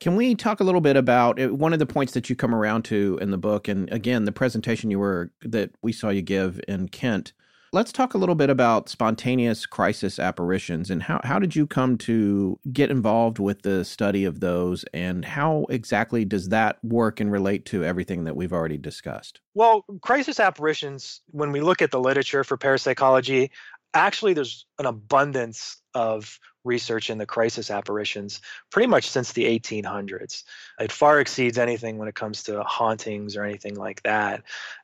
Can 0.00 0.14
we 0.14 0.34
talk 0.34 0.60
a 0.60 0.64
little 0.64 0.80
bit 0.80 0.96
about 0.96 1.40
uh, 1.40 1.48
one 1.48 1.72
of 1.72 1.80
the 1.80 1.86
points 1.86 2.12
that 2.12 2.30
you 2.30 2.36
come 2.36 2.54
around 2.54 2.84
to 2.84 3.18
in 3.20 3.30
the 3.30 3.38
book, 3.38 3.66
and 3.66 3.92
again, 3.92 4.24
the 4.24 4.32
presentation 4.32 4.90
you 4.90 4.98
were 4.98 5.32
that 5.42 5.70
we 5.82 5.92
saw 5.92 6.08
you 6.08 6.22
give 6.22 6.60
in 6.68 6.88
Kent? 6.88 7.32
Let's 7.70 7.92
talk 7.92 8.14
a 8.14 8.18
little 8.18 8.34
bit 8.34 8.48
about 8.48 8.88
spontaneous 8.88 9.66
crisis 9.66 10.18
apparitions 10.18 10.88
and 10.90 11.02
how, 11.02 11.20
how 11.22 11.38
did 11.38 11.54
you 11.54 11.66
come 11.66 11.98
to 11.98 12.58
get 12.72 12.90
involved 12.90 13.38
with 13.38 13.60
the 13.60 13.84
study 13.84 14.24
of 14.24 14.40
those 14.40 14.86
and 14.94 15.22
how 15.22 15.66
exactly 15.68 16.24
does 16.24 16.48
that 16.48 16.82
work 16.82 17.20
and 17.20 17.30
relate 17.30 17.66
to 17.66 17.84
everything 17.84 18.24
that 18.24 18.36
we've 18.36 18.54
already 18.54 18.78
discussed? 18.78 19.40
Well, 19.52 19.84
crisis 20.00 20.40
apparitions, 20.40 21.20
when 21.30 21.52
we 21.52 21.60
look 21.60 21.82
at 21.82 21.90
the 21.90 22.00
literature 22.00 22.42
for 22.42 22.56
parapsychology, 22.56 23.50
actually 23.92 24.32
there's 24.32 24.64
an 24.78 24.86
abundance 24.86 25.76
of 25.92 26.38
research 26.64 27.10
in 27.10 27.18
the 27.18 27.26
crisis 27.26 27.70
apparitions 27.70 28.40
pretty 28.70 28.86
much 28.86 29.08
since 29.08 29.32
the 29.32 29.44
1800s. 29.44 30.42
It 30.78 30.92
far 30.92 31.20
exceeds 31.20 31.58
anything 31.58 31.98
when 31.98 32.08
it 32.08 32.14
comes 32.14 32.42
to 32.44 32.62
hauntings 32.62 33.36
or 33.36 33.44
anything 33.44 33.74
like 33.74 34.02
that. 34.02 34.42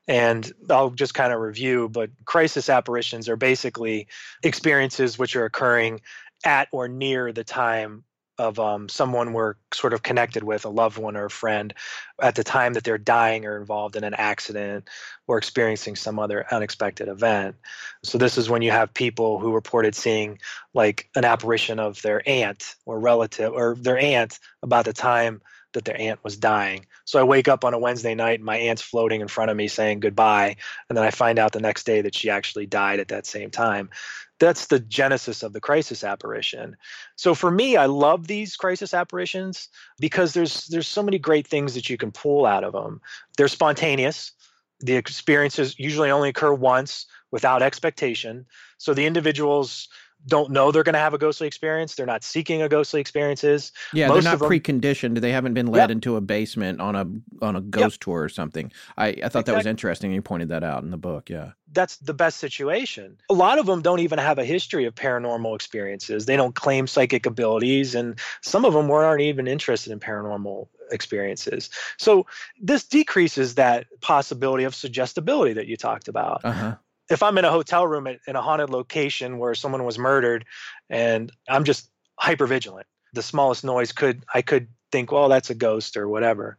And 0.09 0.51
I'll 0.71 0.91
just 0.91 1.15
kind 1.15 1.33
of 1.33 1.41
review, 1.41 1.89
but 1.89 2.11
crisis 2.25 2.69
apparitions 2.69 3.29
are 3.29 3.37
basically 3.37 4.09
experiences 4.43 5.19
which 5.19 5.37
are 5.37 5.45
occurring 5.45 6.01
at 6.45 6.69
or 6.73 6.89
near 6.89 7.33
the 7.33 7.45
time 7.45 8.05
of 8.39 8.59
um, 8.59 8.89
someone 8.89 9.33
we're 9.33 9.55
sort 9.73 9.93
of 9.93 10.03
connected 10.03 10.43
with, 10.43 10.65
a 10.65 10.69
loved 10.69 10.99
one 10.99 11.17
or 11.17 11.27
a 11.27 11.31
friend, 11.31 11.73
at 12.21 12.35
the 12.35 12.45
time 12.45 12.73
that 12.75 12.85
they're 12.85 12.99
dying 12.99 13.45
or 13.45 13.59
involved 13.59 13.97
in 13.97 14.05
an 14.05 14.15
accident 14.15 14.89
or 15.27 15.39
experiencing 15.39 15.97
some 15.97 16.19
other 16.19 16.47
unexpected 16.51 17.09
event. 17.09 17.57
So, 18.03 18.19
this 18.19 18.39
is 18.39 18.51
when 18.51 18.63
you 18.63 18.71
have 18.71 18.93
people 18.95 19.39
who 19.39 19.53
reported 19.53 19.95
seeing 19.95 20.39
like 20.73 21.09
an 21.15 21.25
apparition 21.25 21.79
of 21.79 22.01
their 22.03 22.23
aunt 22.29 22.75
or 22.85 22.99
relative 23.01 23.53
or 23.53 23.77
their 23.77 23.99
aunt 23.99 24.39
about 24.63 24.85
the 24.85 24.93
time 24.93 25.41
that 25.75 25.85
their 25.85 26.01
aunt 26.01 26.25
was 26.25 26.37
dying. 26.37 26.87
So 27.05 27.21
I 27.21 27.25
wake 27.25 27.49
up 27.49 27.65
on 27.65 27.75
a 27.75 27.79
Wednesday 27.79 28.15
night 28.15 28.39
and 28.39 28.45
my 28.45 28.57
aunt's 28.57 28.81
floating 28.81 29.21
in 29.21 29.29
front 29.29 29.51
of 29.51 29.57
me 29.57 29.69
saying 29.69 30.01
goodbye. 30.01 30.57
And 30.89 30.97
then 30.97 31.05
I 31.05 31.11
find 31.11 31.39
out 31.39 31.53
the 31.53 31.61
next 31.61 31.85
day 31.85 32.01
that 32.01 32.15
she 32.15 32.31
actually 32.31 32.67
died 32.67 33.01
at 33.01 33.09
that 33.09 33.27
same 33.27 33.51
time. 33.51 33.91
That's 34.41 34.67
the 34.67 34.81
genesis 34.81 35.43
of 35.43 35.53
the 35.53 35.61
crisis 35.61 36.03
apparition. 36.03 36.77
So 37.17 37.35
for 37.35 37.51
me, 37.51 37.77
I 37.77 37.87
love 37.87 38.27
these 38.27 38.57
crisis 38.57 38.93
apparitions 38.93 39.69
because 40.01 40.35
there's 40.35 40.67
there's 40.67 40.89
so 40.89 41.03
many 41.03 41.19
great 41.19 41.47
things 41.47 41.75
that 41.75 41.89
you 41.89 41.97
can 41.97 42.11
pull 42.11 42.45
out 42.45 42.65
of 42.65 42.73
them. 42.73 43.01
They're 43.37 43.49
spontaneous. 43.49 44.33
The 44.81 44.97
experiences 44.97 45.79
usually 45.79 46.11
only 46.11 46.31
occur 46.31 46.53
once 46.53 47.07
without 47.31 47.63
expectation. 47.63 48.47
So 48.79 48.93
the 48.93 49.07
individuals 49.07 49.89
don't 50.27 50.51
know 50.51 50.71
they're 50.71 50.83
going 50.83 50.95
to 50.95 50.99
have 50.99 51.15
a 51.15 51.19
ghostly 51.19 51.47
experience. 51.47 51.95
They're 51.95 52.07
not 52.07 52.25
seeking 52.25 52.63
a 52.63 52.69
ghostly 52.69 53.01
experiences. 53.01 53.73
Yeah, 53.93 54.09
Most 54.09 54.25
they're 54.25 54.33
not 54.33 54.39
them, 54.39 54.51
preconditioned. 54.51 55.21
They 55.21 55.33
haven't 55.33 55.55
been 55.55 55.67
led 55.67 55.83
yep. 55.83 55.91
into 55.91 56.17
a 56.17 56.21
basement 56.21 56.81
on 56.81 56.97
a 56.97 57.45
on 57.45 57.57
a 57.57 57.61
ghost 57.61 57.97
yep. 57.97 58.01
tour 58.01 58.23
or 58.23 58.29
something. 58.29 58.73
I, 58.97 59.07
I 59.07 59.13
thought 59.13 59.25
exactly. 59.25 59.43
that 59.43 59.57
was 59.57 59.67
interesting. 59.67 60.13
You 60.13 60.23
pointed 60.23 60.49
that 60.49 60.65
out 60.65 60.83
in 60.83 60.91
the 60.91 60.97
book. 60.97 61.29
Yeah, 61.29 61.53
that's 61.73 61.97
the 61.99 62.15
best 62.15 62.39
situation. 62.39 63.19
A 63.29 63.35
lot 63.35 63.59
of 63.59 63.67
them 63.67 63.83
don't 63.83 64.01
even 64.01 64.19
have 64.19 64.39
a 64.39 64.45
history 64.45 64.87
of 64.87 64.95
paranormal 64.95 65.55
experiences. 65.55 66.27
They 66.27 66.37
don't 66.37 66.55
claim 66.55 66.87
psychic 66.87 67.27
abilities, 67.27 67.95
and 67.95 68.19
some 68.41 68.65
of 68.65 68.73
them 68.73 68.89
weren't 68.89 69.21
even 69.21 69.47
interested 69.47 69.93
in 69.93 70.01
paranormal 70.01 70.69
experiences. 70.91 71.71
So 71.99 72.27
this 72.61 72.85
decreases 72.85 73.57
that 73.57 73.87
possibility 74.01 74.65
of 74.65 74.75
suggestibility 74.75 75.55
that 75.55 75.67
you 75.67 75.77
talked 75.77 76.09
about. 76.09 76.45
Uh-huh 76.45 76.77
if 77.11 77.23
I'm 77.23 77.39
in 77.39 77.45
a 77.45 77.51
hotel 77.51 77.87
room 77.87 78.07
at, 78.07 78.19
in 78.27 78.37
a 78.37 78.43
haunted 78.43 78.71
location 78.71 79.39
where 79.39 79.55
someone 79.55 79.85
was 79.85 79.99
murdered, 79.99 80.45
and 80.89 81.31
I'm 81.49 81.65
just 81.65 81.91
hyper 82.19 82.47
vigilant, 82.47 82.87
the 83.13 83.23
smallest 83.23 83.65
noise 83.65 83.93
could 83.93 84.25
I 84.35 84.43
could 84.43 84.69
think, 84.93 85.13
well, 85.13 85.29
that's 85.29 85.51
a 85.51 85.55
ghost 85.55 85.97
or 85.97 86.09
whatever. 86.09 86.57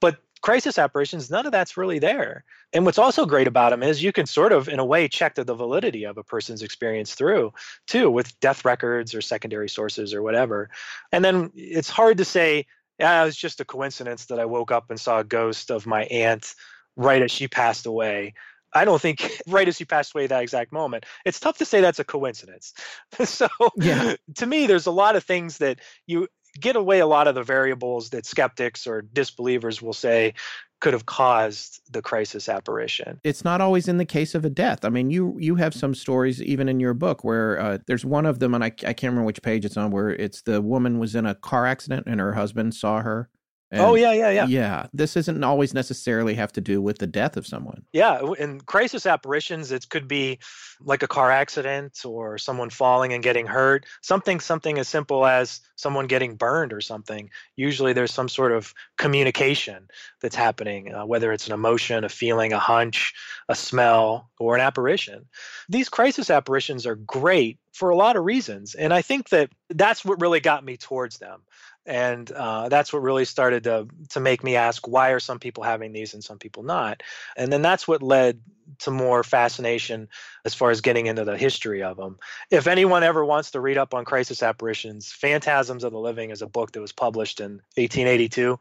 But 0.00 0.18
crisis 0.42 0.78
apparitions, 0.78 1.30
none 1.30 1.46
of 1.46 1.52
that's 1.52 1.76
really 1.76 1.98
there. 1.98 2.44
And 2.72 2.84
what's 2.84 2.98
also 2.98 3.26
great 3.26 3.46
about 3.46 3.70
them 3.70 3.82
is 3.82 4.02
you 4.02 4.12
can 4.12 4.26
sort 4.26 4.52
of, 4.52 4.68
in 4.68 4.78
a 4.78 4.84
way, 4.84 5.08
check 5.08 5.34
the, 5.34 5.44
the 5.44 5.54
validity 5.54 6.04
of 6.04 6.18
a 6.18 6.22
person's 6.22 6.62
experience 6.62 7.14
through, 7.14 7.52
too, 7.86 8.10
with 8.10 8.38
death 8.40 8.64
records 8.64 9.14
or 9.14 9.20
secondary 9.20 9.68
sources 9.68 10.12
or 10.12 10.22
whatever. 10.22 10.68
And 11.10 11.24
then 11.24 11.50
it's 11.54 11.88
hard 11.88 12.18
to 12.18 12.24
say, 12.24 12.66
yeah, 12.98 13.22
it 13.22 13.26
was 13.26 13.36
just 13.36 13.60
a 13.60 13.64
coincidence 13.64 14.26
that 14.26 14.38
I 14.38 14.44
woke 14.44 14.70
up 14.70 14.90
and 14.90 15.00
saw 15.00 15.20
a 15.20 15.24
ghost 15.24 15.70
of 15.70 15.86
my 15.86 16.04
aunt 16.04 16.54
right 16.96 17.22
as 17.22 17.30
she 17.30 17.48
passed 17.48 17.86
away. 17.86 18.34
I 18.76 18.84
don't 18.84 19.00
think 19.00 19.40
right 19.46 19.66
as 19.66 19.78
he 19.78 19.84
passed 19.84 20.14
away 20.14 20.26
that 20.26 20.42
exact 20.42 20.72
moment. 20.72 21.04
It's 21.24 21.40
tough 21.40 21.58
to 21.58 21.64
say 21.64 21.80
that's 21.80 21.98
a 21.98 22.04
coincidence. 22.04 22.74
so 23.24 23.48
yeah. 23.76 24.14
to 24.36 24.46
me, 24.46 24.66
there's 24.66 24.86
a 24.86 24.90
lot 24.90 25.16
of 25.16 25.24
things 25.24 25.58
that 25.58 25.80
you 26.06 26.28
get 26.60 26.76
away 26.76 27.00
a 27.00 27.06
lot 27.06 27.28
of 27.28 27.34
the 27.34 27.42
variables 27.42 28.10
that 28.10 28.24
skeptics 28.24 28.86
or 28.86 29.02
disbelievers 29.02 29.82
will 29.82 29.92
say 29.92 30.34
could 30.80 30.92
have 30.92 31.06
caused 31.06 31.80
the 31.90 32.02
crisis 32.02 32.48
apparition. 32.48 33.18
It's 33.24 33.44
not 33.44 33.60
always 33.60 33.88
in 33.88 33.96
the 33.96 34.04
case 34.04 34.34
of 34.34 34.44
a 34.44 34.50
death. 34.50 34.84
I 34.84 34.90
mean, 34.90 35.10
you 35.10 35.36
you 35.38 35.54
have 35.56 35.74
some 35.74 35.94
stories 35.94 36.42
even 36.42 36.68
in 36.68 36.80
your 36.80 36.94
book 36.94 37.24
where 37.24 37.58
uh, 37.58 37.78
there's 37.86 38.04
one 38.04 38.26
of 38.26 38.40
them, 38.40 38.54
and 38.54 38.62
I, 38.62 38.66
I 38.66 38.92
can't 38.92 39.04
remember 39.04 39.24
which 39.24 39.42
page 39.42 39.64
it's 39.64 39.76
on, 39.76 39.90
where 39.90 40.10
it's 40.10 40.42
the 40.42 40.60
woman 40.60 40.98
was 40.98 41.14
in 41.14 41.24
a 41.24 41.34
car 41.34 41.66
accident 41.66 42.06
and 42.06 42.20
her 42.20 42.34
husband 42.34 42.74
saw 42.74 43.00
her 43.00 43.30
and 43.72 43.80
oh 43.80 43.94
yeah, 43.96 44.12
yeah, 44.12 44.30
yeah. 44.30 44.46
Yeah, 44.46 44.86
this 44.92 45.16
isn't 45.16 45.42
always 45.42 45.74
necessarily 45.74 46.34
have 46.34 46.52
to 46.52 46.60
do 46.60 46.80
with 46.80 46.98
the 46.98 47.06
death 47.06 47.36
of 47.36 47.46
someone. 47.46 47.82
Yeah, 47.92 48.20
in 48.38 48.60
crisis 48.60 49.06
apparitions, 49.06 49.72
it 49.72 49.88
could 49.88 50.06
be 50.06 50.38
like 50.80 51.02
a 51.02 51.08
car 51.08 51.32
accident 51.32 52.00
or 52.04 52.38
someone 52.38 52.70
falling 52.70 53.12
and 53.12 53.24
getting 53.24 53.46
hurt. 53.46 53.84
Something, 54.02 54.38
something 54.38 54.78
as 54.78 54.88
simple 54.88 55.26
as 55.26 55.60
someone 55.74 56.06
getting 56.06 56.36
burned 56.36 56.72
or 56.72 56.80
something. 56.80 57.28
Usually, 57.56 57.92
there's 57.92 58.12
some 58.12 58.28
sort 58.28 58.52
of 58.52 58.72
communication 58.98 59.88
that's 60.20 60.36
happening, 60.36 60.94
uh, 60.94 61.04
whether 61.04 61.32
it's 61.32 61.48
an 61.48 61.52
emotion, 61.52 62.04
a 62.04 62.08
feeling, 62.08 62.52
a 62.52 62.60
hunch, 62.60 63.14
a 63.48 63.56
smell, 63.56 64.30
or 64.38 64.54
an 64.54 64.60
apparition. 64.60 65.26
These 65.68 65.88
crisis 65.88 66.30
apparitions 66.30 66.86
are 66.86 66.94
great 66.94 67.58
for 67.72 67.90
a 67.90 67.96
lot 67.96 68.14
of 68.14 68.24
reasons, 68.24 68.76
and 68.76 68.94
I 68.94 69.02
think 69.02 69.30
that 69.30 69.50
that's 69.70 70.04
what 70.04 70.20
really 70.20 70.40
got 70.40 70.64
me 70.64 70.76
towards 70.76 71.18
them 71.18 71.42
and 71.86 72.30
uh, 72.32 72.68
that's 72.68 72.92
what 72.92 73.02
really 73.02 73.24
started 73.24 73.64
to 73.64 73.88
to 74.10 74.20
make 74.20 74.42
me 74.42 74.56
ask 74.56 74.86
why 74.86 75.10
are 75.10 75.20
some 75.20 75.38
people 75.38 75.62
having 75.62 75.92
these 75.92 76.14
and 76.14 76.24
some 76.24 76.38
people 76.38 76.62
not 76.62 77.02
and 77.36 77.52
then 77.52 77.62
that's 77.62 77.86
what 77.86 78.02
led 78.02 78.40
to 78.78 78.90
more 78.90 79.22
fascination 79.22 80.08
as 80.44 80.54
far 80.54 80.70
as 80.70 80.80
getting 80.80 81.06
into 81.06 81.24
the 81.24 81.36
history 81.36 81.82
of 81.82 81.96
them. 81.96 82.18
If 82.50 82.66
anyone 82.66 83.02
ever 83.02 83.24
wants 83.24 83.52
to 83.52 83.60
read 83.60 83.78
up 83.78 83.94
on 83.94 84.04
crisis 84.04 84.42
apparitions, 84.42 85.12
Phantasms 85.12 85.84
of 85.84 85.92
the 85.92 85.98
Living 85.98 86.30
is 86.30 86.42
a 86.42 86.46
book 86.46 86.72
that 86.72 86.80
was 86.80 86.92
published 86.92 87.40
in 87.40 87.62
1882 87.76 88.58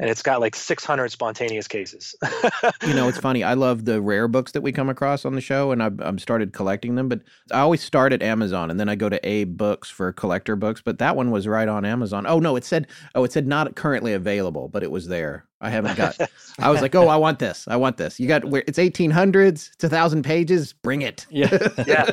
and 0.00 0.08
it's 0.08 0.22
got 0.22 0.40
like 0.40 0.56
600 0.56 1.12
spontaneous 1.12 1.68
cases. 1.68 2.16
you 2.86 2.94
know, 2.94 3.06
it's 3.06 3.18
funny. 3.18 3.44
I 3.44 3.52
love 3.52 3.84
the 3.84 4.00
rare 4.00 4.28
books 4.28 4.52
that 4.52 4.62
we 4.62 4.72
come 4.72 4.88
across 4.88 5.26
on 5.26 5.34
the 5.34 5.42
show 5.42 5.72
and 5.72 5.82
I've, 5.82 6.00
I've 6.00 6.20
started 6.20 6.54
collecting 6.54 6.94
them, 6.94 7.08
but 7.08 7.20
I 7.52 7.60
always 7.60 7.82
start 7.82 8.14
at 8.14 8.22
Amazon 8.22 8.70
and 8.70 8.80
then 8.80 8.88
I 8.88 8.94
go 8.94 9.10
to 9.10 9.20
AbeBooks 9.20 9.86
for 9.86 10.10
collector 10.12 10.56
books, 10.56 10.80
but 10.82 10.98
that 10.98 11.16
one 11.16 11.30
was 11.30 11.46
right 11.46 11.68
on 11.68 11.84
Amazon. 11.84 12.26
Oh 12.26 12.40
no, 12.40 12.56
it 12.56 12.64
said 12.64 12.86
oh 13.14 13.24
it 13.24 13.32
said 13.32 13.46
not 13.46 13.76
currently 13.76 14.14
available, 14.14 14.68
but 14.68 14.82
it 14.82 14.90
was 14.90 15.08
there. 15.08 15.44
I 15.60 15.70
haven't 15.70 15.96
got. 15.96 16.18
I 16.58 16.70
was 16.70 16.80
like, 16.80 16.94
oh, 16.94 17.08
I 17.08 17.16
want 17.16 17.38
this. 17.38 17.66
I 17.68 17.76
want 17.76 17.98
this. 17.98 18.18
You 18.18 18.26
got 18.26 18.44
where 18.44 18.64
it's 18.66 18.78
eighteen 18.78 19.10
hundreds. 19.10 19.70
It's 19.74 19.84
a 19.84 19.88
thousand 19.88 20.22
pages. 20.22 20.72
Bring 20.72 21.02
it. 21.02 21.26
Yeah, 21.30 21.68
yeah. 21.86 22.10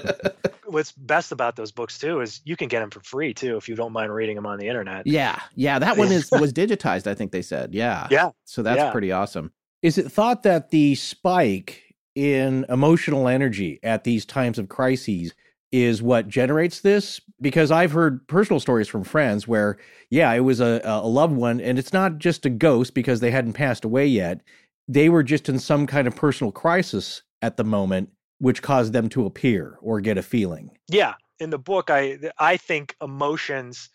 What's 0.65 0.91
best 0.91 1.31
about 1.31 1.55
those 1.55 1.71
books 1.71 1.97
too 1.97 2.19
is 2.19 2.41
you 2.43 2.57
can 2.57 2.67
get 2.67 2.81
them 2.81 2.89
for 2.89 2.99
free 2.99 3.33
too 3.33 3.55
if 3.55 3.69
you 3.69 3.75
don't 3.75 3.93
mind 3.93 4.13
reading 4.13 4.35
them 4.35 4.45
on 4.45 4.59
the 4.59 4.67
internet. 4.67 5.07
Yeah, 5.07 5.41
yeah. 5.55 5.79
That 5.79 5.97
one 5.97 6.11
is 6.11 6.29
was 6.31 6.51
digitized. 6.51 7.07
I 7.07 7.13
think 7.13 7.31
they 7.31 7.41
said. 7.41 7.73
Yeah. 7.73 8.07
Yeah. 8.11 8.31
So 8.43 8.61
that's 8.63 8.79
yeah. 8.79 8.91
pretty 8.91 9.11
awesome. 9.11 9.51
Is 9.81 9.97
it 9.97 10.11
thought 10.11 10.43
that 10.43 10.71
the 10.71 10.95
spike 10.95 11.83
in 12.15 12.65
emotional 12.67 13.27
energy 13.27 13.79
at 13.83 14.03
these 14.03 14.25
times 14.25 14.57
of 14.57 14.67
crises 14.67 15.33
is 15.71 16.01
what 16.01 16.27
generates 16.27 16.79
this 16.81 17.19
because 17.41 17.71
I've 17.71 17.91
heard 17.91 18.25
personal 18.27 18.59
stories 18.59 18.87
from 18.87 19.03
friends 19.03 19.47
where, 19.47 19.77
yeah, 20.09 20.31
it 20.33 20.39
was 20.39 20.59
a, 20.59 20.81
a 20.83 21.07
loved 21.07 21.35
one, 21.35 21.59
and 21.59 21.77
it's 21.77 21.93
not 21.93 22.17
just 22.17 22.45
a 22.45 22.49
ghost 22.49 22.93
because 22.93 23.19
they 23.19 23.31
hadn't 23.31 23.53
passed 23.53 23.83
away 23.83 24.07
yet. 24.07 24.41
They 24.87 25.09
were 25.09 25.23
just 25.23 25.49
in 25.49 25.59
some 25.59 25.85
kind 25.85 26.07
of 26.07 26.15
personal 26.15 26.51
crisis 26.51 27.21
at 27.41 27.57
the 27.57 27.63
moment, 27.63 28.09
which 28.39 28.61
caused 28.61 28.93
them 28.93 29.09
to 29.09 29.25
appear 29.25 29.77
or 29.81 29.99
get 29.99 30.17
a 30.17 30.23
feeling. 30.23 30.71
Yeah, 30.89 31.15
in 31.39 31.49
the 31.49 31.59
book, 31.59 31.89
I 31.89 32.17
I 32.39 32.57
think 32.57 32.95
emotions, 33.01 33.89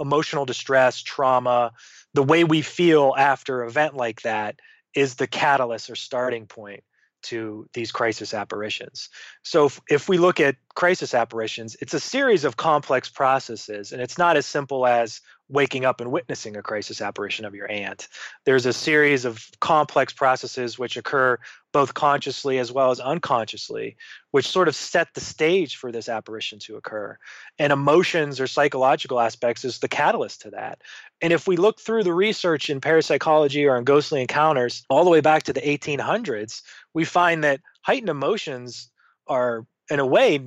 emotional 0.00 0.44
distress, 0.44 1.02
trauma, 1.02 1.72
the 2.14 2.22
way 2.22 2.44
we 2.44 2.62
feel 2.62 3.14
after 3.18 3.62
an 3.62 3.68
event 3.68 3.96
like 3.96 4.22
that 4.22 4.60
is 4.94 5.16
the 5.16 5.26
catalyst 5.26 5.90
or 5.90 5.96
starting 5.96 6.46
point 6.46 6.84
to 7.28 7.68
these 7.72 7.92
crisis 7.92 8.34
apparitions. 8.34 9.08
So, 9.42 9.66
if, 9.66 9.80
if, 9.88 10.08
we 10.08 10.18
look 10.18 10.40
at 10.40 10.56
crisis 10.74 11.14
apparitions, 11.14 11.76
it's 11.80 11.94
a 11.94 12.00
series 12.00 12.44
of 12.44 12.56
complex 12.56 13.08
processes, 13.08 13.92
and 13.92 14.00
it's 14.00 14.18
not 14.18 14.36
as 14.36 14.46
simple 14.46 14.86
as 14.86 15.20
waking 15.48 15.84
up 15.84 16.00
and 16.00 16.10
witnessing 16.10 16.56
a 16.56 16.62
crisis 16.62 17.00
apparition 17.00 17.44
of 17.44 17.54
your 17.54 17.70
aunt. 17.70 18.08
There's 18.44 18.66
a 18.66 18.72
series 18.72 19.24
of 19.24 19.48
complex 19.60 20.12
processes 20.12 20.78
which 20.78 20.96
occur 20.96 21.38
both 21.72 21.94
consciously 21.94 22.58
as 22.58 22.72
well 22.72 22.90
as 22.90 22.98
unconsciously, 22.98 23.96
which 24.32 24.48
sort 24.48 24.66
of 24.66 24.74
set 24.74 25.08
the 25.14 25.20
stage 25.20 25.76
for 25.76 25.92
this 25.92 26.08
apparition 26.08 26.58
to 26.60 26.76
occur. 26.76 27.16
And 27.58 27.72
emotions 27.72 28.40
or 28.40 28.46
psychological 28.46 29.20
aspects 29.20 29.64
is 29.64 29.78
the 29.78 29.88
catalyst 29.88 30.42
to 30.42 30.50
that. 30.50 30.82
And 31.20 31.32
if 31.32 31.46
we 31.46 31.56
look 31.56 31.80
through 31.80 32.04
the 32.04 32.14
research 32.14 32.68
in 32.68 32.80
parapsychology 32.80 33.66
or 33.66 33.76
in 33.76 33.84
ghostly 33.84 34.20
encounters 34.20 34.84
all 34.90 35.04
the 35.04 35.10
way 35.10 35.20
back 35.20 35.44
to 35.44 35.52
the 35.52 35.60
1800s, 35.60 36.62
we 36.92 37.04
find 37.04 37.44
that 37.44 37.60
heightened 37.82 38.10
emotions 38.10 38.90
are, 39.28 39.64
in 39.90 40.00
a 40.00 40.06
way, 40.06 40.40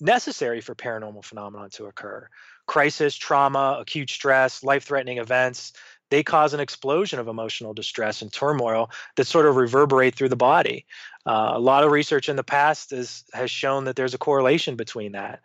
necessary 0.00 0.60
for 0.60 0.74
paranormal 0.74 1.24
phenomenon 1.24 1.70
to 1.70 1.86
occur 1.86 2.28
crisis, 2.66 3.14
trauma, 3.14 3.78
acute 3.80 4.10
stress, 4.10 4.62
life 4.62 4.84
threatening 4.84 5.18
events, 5.18 5.72
they 6.10 6.22
cause 6.22 6.54
an 6.54 6.60
explosion 6.60 7.18
of 7.18 7.28
emotional 7.28 7.74
distress 7.74 8.22
and 8.22 8.32
turmoil 8.32 8.90
that 9.16 9.26
sort 9.26 9.46
of 9.46 9.56
reverberate 9.56 10.14
through 10.14 10.28
the 10.28 10.36
body. 10.36 10.86
Uh, 11.26 11.52
a 11.54 11.58
lot 11.58 11.82
of 11.82 11.90
research 11.90 12.28
in 12.28 12.36
the 12.36 12.44
past 12.44 12.92
is, 12.92 13.24
has 13.32 13.50
shown 13.50 13.84
that 13.84 13.96
there's 13.96 14.14
a 14.14 14.18
correlation 14.18 14.76
between 14.76 15.12
that. 15.12 15.40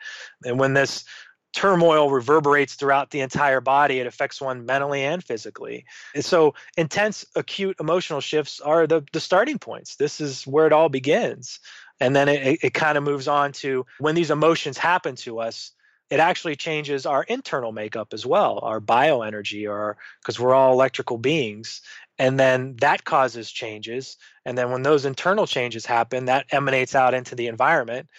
And 0.46 0.60
when 0.60 0.74
this 0.74 1.06
turmoil 1.54 2.12
reverberates 2.12 2.76
throughout 2.76 3.10
the 3.10 3.22
entire 3.22 3.62
body, 3.62 4.00
it 4.00 4.08
affects 4.08 4.40
one 4.40 4.66
mentally 4.66 5.04
and 5.04 5.24
physically. 5.24 5.86
And 6.14 6.24
so 6.24 6.54
intense 6.78 7.26
acute 7.36 7.78
emotional 7.80 8.22
shifts 8.22 8.60
are 8.60 8.86
the, 8.86 9.04
the 9.12 9.20
starting 9.20 9.58
points. 9.58 9.96
This 9.96 10.22
is 10.22 10.46
where 10.46 10.68
it 10.68 10.74
all 10.74 10.90
begins. 10.90 11.60
And 12.00 12.16
then 12.16 12.30
it, 12.30 12.46
it, 12.46 12.60
it 12.64 12.74
kind 12.74 12.98
of 12.98 13.04
moves 13.04 13.28
on 13.28 13.52
to 13.54 13.86
when 13.98 14.16
these 14.16 14.32
emotions 14.32 14.78
happen 14.78 15.16
to 15.18 15.40
us, 15.40 15.72
it 16.10 16.20
actually 16.20 16.56
changes 16.56 17.06
our 17.06 17.24
internal 17.24 17.72
makeup 17.72 18.14
as 18.14 18.26
well, 18.26 18.60
our 18.64 18.82
bioenergy, 18.82 19.70
or 19.70 19.98
because 20.22 20.40
we're 20.40 20.54
all 20.54 20.74
electrical 20.74 21.18
beings. 21.18 21.82
And 22.18 22.40
then 22.40 22.76
that 22.82 23.04
causes 23.04 23.52
changes. 23.52 24.18
And 24.46 24.58
then 24.58 24.72
when 24.72 24.82
those 24.82 25.06
internal 25.06 25.48
changes 25.48 25.86
happen, 25.86 26.26
that 26.26 26.48
emanates 26.52 26.96
out 26.96 27.14
into 27.14 27.36
the 27.36 27.48
environment. 27.48 28.10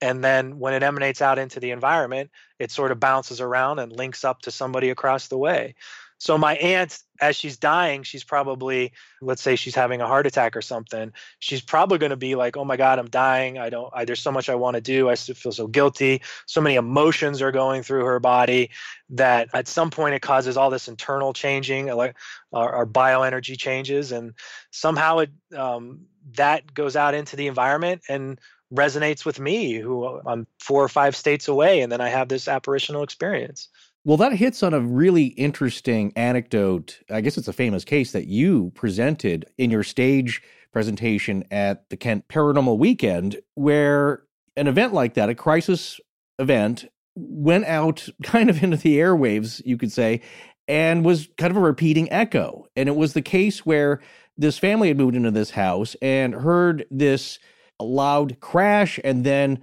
And 0.00 0.22
then 0.22 0.58
when 0.58 0.74
it 0.74 0.82
emanates 0.82 1.22
out 1.22 1.38
into 1.38 1.60
the 1.60 1.70
environment, 1.70 2.30
it 2.58 2.70
sort 2.70 2.92
of 2.92 3.00
bounces 3.00 3.40
around 3.40 3.78
and 3.78 3.92
links 3.92 4.24
up 4.24 4.42
to 4.42 4.50
somebody 4.50 4.90
across 4.90 5.28
the 5.28 5.38
way. 5.38 5.74
So 6.18 6.36
my 6.36 6.56
aunt, 6.56 6.98
as 7.20 7.36
she's 7.36 7.56
dying, 7.56 8.02
she's 8.02 8.24
probably, 8.24 8.92
let's 9.20 9.42
say 9.42 9.56
she's 9.56 9.74
having 9.74 10.00
a 10.00 10.06
heart 10.06 10.26
attack 10.26 10.56
or 10.56 10.62
something. 10.62 11.12
She's 11.38 11.60
probably 11.60 11.98
going 11.98 12.10
to 12.10 12.16
be 12.16 12.34
like, 12.34 12.56
"Oh 12.56 12.64
my 12.64 12.76
God, 12.76 12.98
I'm 12.98 13.08
dying. 13.08 13.58
I 13.58 13.70
don't. 13.70 13.90
I, 13.94 14.04
there's 14.04 14.20
so 14.20 14.32
much 14.32 14.48
I 14.48 14.54
want 14.54 14.74
to 14.74 14.80
do. 14.80 15.08
I 15.08 15.14
still 15.14 15.34
feel 15.34 15.52
so 15.52 15.66
guilty. 15.66 16.22
So 16.46 16.60
many 16.60 16.76
emotions 16.76 17.42
are 17.42 17.52
going 17.52 17.82
through 17.82 18.04
her 18.04 18.20
body 18.20 18.70
that 19.10 19.48
at 19.54 19.68
some 19.68 19.90
point 19.90 20.14
it 20.14 20.22
causes 20.22 20.56
all 20.56 20.70
this 20.70 20.88
internal 20.88 21.32
changing, 21.32 21.90
our, 21.90 22.14
our 22.52 22.86
bioenergy 22.86 23.58
changes, 23.58 24.12
and 24.12 24.34
somehow 24.70 25.18
it 25.18 25.30
um, 25.56 26.06
that 26.34 26.72
goes 26.74 26.96
out 26.96 27.14
into 27.14 27.36
the 27.36 27.46
environment 27.46 28.02
and 28.08 28.40
resonates 28.72 29.24
with 29.24 29.38
me, 29.38 29.74
who 29.74 30.20
I'm 30.26 30.46
four 30.60 30.82
or 30.82 30.88
five 30.88 31.14
states 31.14 31.48
away, 31.48 31.80
and 31.80 31.92
then 31.92 32.00
I 32.00 32.08
have 32.08 32.28
this 32.28 32.48
apparitional 32.48 33.02
experience. 33.02 33.68
Well, 34.06 34.18
that 34.18 34.34
hits 34.34 34.62
on 34.62 34.72
a 34.72 34.78
really 34.78 35.24
interesting 35.24 36.12
anecdote. 36.14 37.00
I 37.10 37.20
guess 37.22 37.36
it's 37.36 37.48
a 37.48 37.52
famous 37.52 37.84
case 37.84 38.12
that 38.12 38.28
you 38.28 38.70
presented 38.76 39.46
in 39.58 39.72
your 39.72 39.82
stage 39.82 40.44
presentation 40.72 41.42
at 41.50 41.90
the 41.90 41.96
Kent 41.96 42.28
Paranormal 42.28 42.78
Weekend, 42.78 43.40
where 43.56 44.22
an 44.56 44.68
event 44.68 44.94
like 44.94 45.14
that, 45.14 45.28
a 45.28 45.34
crisis 45.34 45.98
event, 46.38 46.84
went 47.16 47.64
out 47.64 48.08
kind 48.22 48.48
of 48.48 48.62
into 48.62 48.76
the 48.76 48.96
airwaves, 48.96 49.60
you 49.64 49.76
could 49.76 49.90
say, 49.90 50.20
and 50.68 51.04
was 51.04 51.28
kind 51.36 51.50
of 51.50 51.56
a 51.56 51.60
repeating 51.60 52.08
echo. 52.12 52.64
And 52.76 52.88
it 52.88 52.94
was 52.94 53.12
the 53.12 53.22
case 53.22 53.66
where 53.66 54.00
this 54.38 54.56
family 54.56 54.86
had 54.86 54.98
moved 54.98 55.16
into 55.16 55.32
this 55.32 55.50
house 55.50 55.96
and 56.00 56.32
heard 56.32 56.86
this 56.92 57.40
loud 57.80 58.38
crash 58.38 59.00
and 59.02 59.24
then 59.24 59.58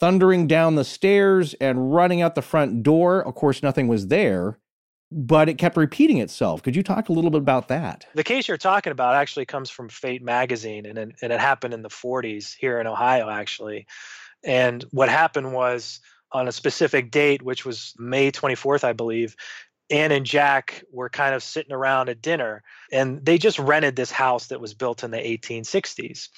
thundering 0.00 0.46
down 0.46 0.74
the 0.74 0.84
stairs 0.84 1.54
and 1.54 1.92
running 1.92 2.22
out 2.22 2.34
the 2.34 2.42
front 2.42 2.82
door. 2.82 3.26
Of 3.26 3.34
course, 3.34 3.62
nothing 3.62 3.88
was 3.88 4.08
there, 4.08 4.58
but 5.10 5.48
it 5.48 5.54
kept 5.54 5.76
repeating 5.76 6.18
itself. 6.18 6.62
Could 6.62 6.76
you 6.76 6.82
talk 6.82 7.08
a 7.08 7.12
little 7.12 7.30
bit 7.30 7.40
about 7.40 7.68
that? 7.68 8.06
The 8.14 8.24
case 8.24 8.48
you're 8.48 8.56
talking 8.56 8.90
about 8.90 9.14
actually 9.14 9.46
comes 9.46 9.70
from 9.70 9.88
Fate 9.88 10.22
magazine, 10.22 10.86
and 10.86 10.98
it, 10.98 11.16
and 11.22 11.32
it 11.32 11.40
happened 11.40 11.74
in 11.74 11.82
the 11.82 11.88
40s 11.88 12.54
here 12.58 12.80
in 12.80 12.86
Ohio, 12.86 13.28
actually. 13.28 13.86
And 14.44 14.84
what 14.90 15.08
happened 15.08 15.52
was 15.52 16.00
on 16.32 16.48
a 16.48 16.52
specific 16.52 17.10
date, 17.10 17.42
which 17.42 17.64
was 17.64 17.94
May 17.98 18.30
24th, 18.30 18.84
I 18.84 18.92
believe, 18.92 19.36
Ann 19.90 20.12
and 20.12 20.26
Jack 20.26 20.84
were 20.90 21.08
kind 21.08 21.34
of 21.34 21.42
sitting 21.42 21.72
around 21.72 22.08
at 22.08 22.20
dinner, 22.20 22.62
and 22.90 23.24
they 23.24 23.38
just 23.38 23.58
rented 23.58 23.94
this 23.94 24.10
house 24.10 24.48
that 24.48 24.60
was 24.60 24.74
built 24.74 25.04
in 25.04 25.10
the 25.10 25.18
1860s 25.18 26.28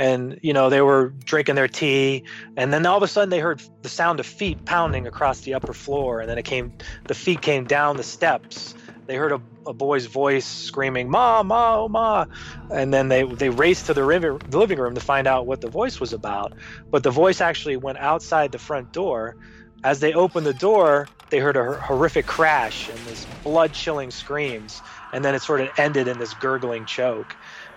and 0.00 0.40
you 0.42 0.54
know 0.54 0.70
they 0.70 0.80
were 0.80 1.12
drinking 1.24 1.54
their 1.54 1.68
tea 1.68 2.24
and 2.56 2.72
then 2.72 2.86
all 2.86 2.96
of 2.96 3.02
a 3.02 3.08
sudden 3.08 3.28
they 3.28 3.38
heard 3.38 3.62
the 3.82 3.88
sound 3.88 4.18
of 4.18 4.24
feet 4.24 4.64
pounding 4.64 5.06
across 5.06 5.40
the 5.40 5.52
upper 5.52 5.74
floor 5.74 6.20
and 6.20 6.30
then 6.30 6.38
it 6.38 6.44
came 6.44 6.72
the 7.06 7.14
feet 7.14 7.42
came 7.42 7.64
down 7.66 7.96
the 7.96 8.02
steps. 8.02 8.74
They 9.06 9.16
heard 9.16 9.32
a, 9.32 9.40
a 9.66 9.74
boy's 9.74 10.06
voice 10.06 10.46
screaming 10.46 11.10
ma 11.10 11.42
ma 11.42 11.80
oh 11.80 11.88
ma 11.88 12.24
and 12.70 12.94
then 12.94 13.08
they 13.08 13.24
they 13.24 13.50
raced 13.50 13.86
to 13.86 13.94
the, 13.94 14.04
river, 14.04 14.38
the 14.48 14.58
living 14.58 14.78
room 14.78 14.94
to 14.94 15.00
find 15.00 15.26
out 15.26 15.46
what 15.46 15.60
the 15.60 15.68
voice 15.68 16.00
was 16.00 16.14
about. 16.14 16.54
But 16.90 17.02
the 17.02 17.10
voice 17.10 17.42
actually 17.42 17.76
went 17.76 17.98
outside 17.98 18.52
the 18.52 18.58
front 18.58 18.92
door. 18.92 19.36
As 19.82 20.00
they 20.00 20.12
opened 20.12 20.46
the 20.46 20.54
door 20.54 21.08
they 21.30 21.38
heard 21.38 21.56
a 21.56 21.78
horrific 21.80 22.26
crash 22.26 22.88
and 22.88 23.06
this 23.06 23.26
blood 23.26 23.72
chilling 23.72 24.10
screams 24.10 24.82
and 25.12 25.24
then 25.24 25.34
it 25.34 25.42
sort 25.42 25.60
of 25.60 25.70
ended 25.76 26.08
in 26.08 26.18
this 26.18 26.34
gurgling 26.34 26.86
choke 26.86 27.36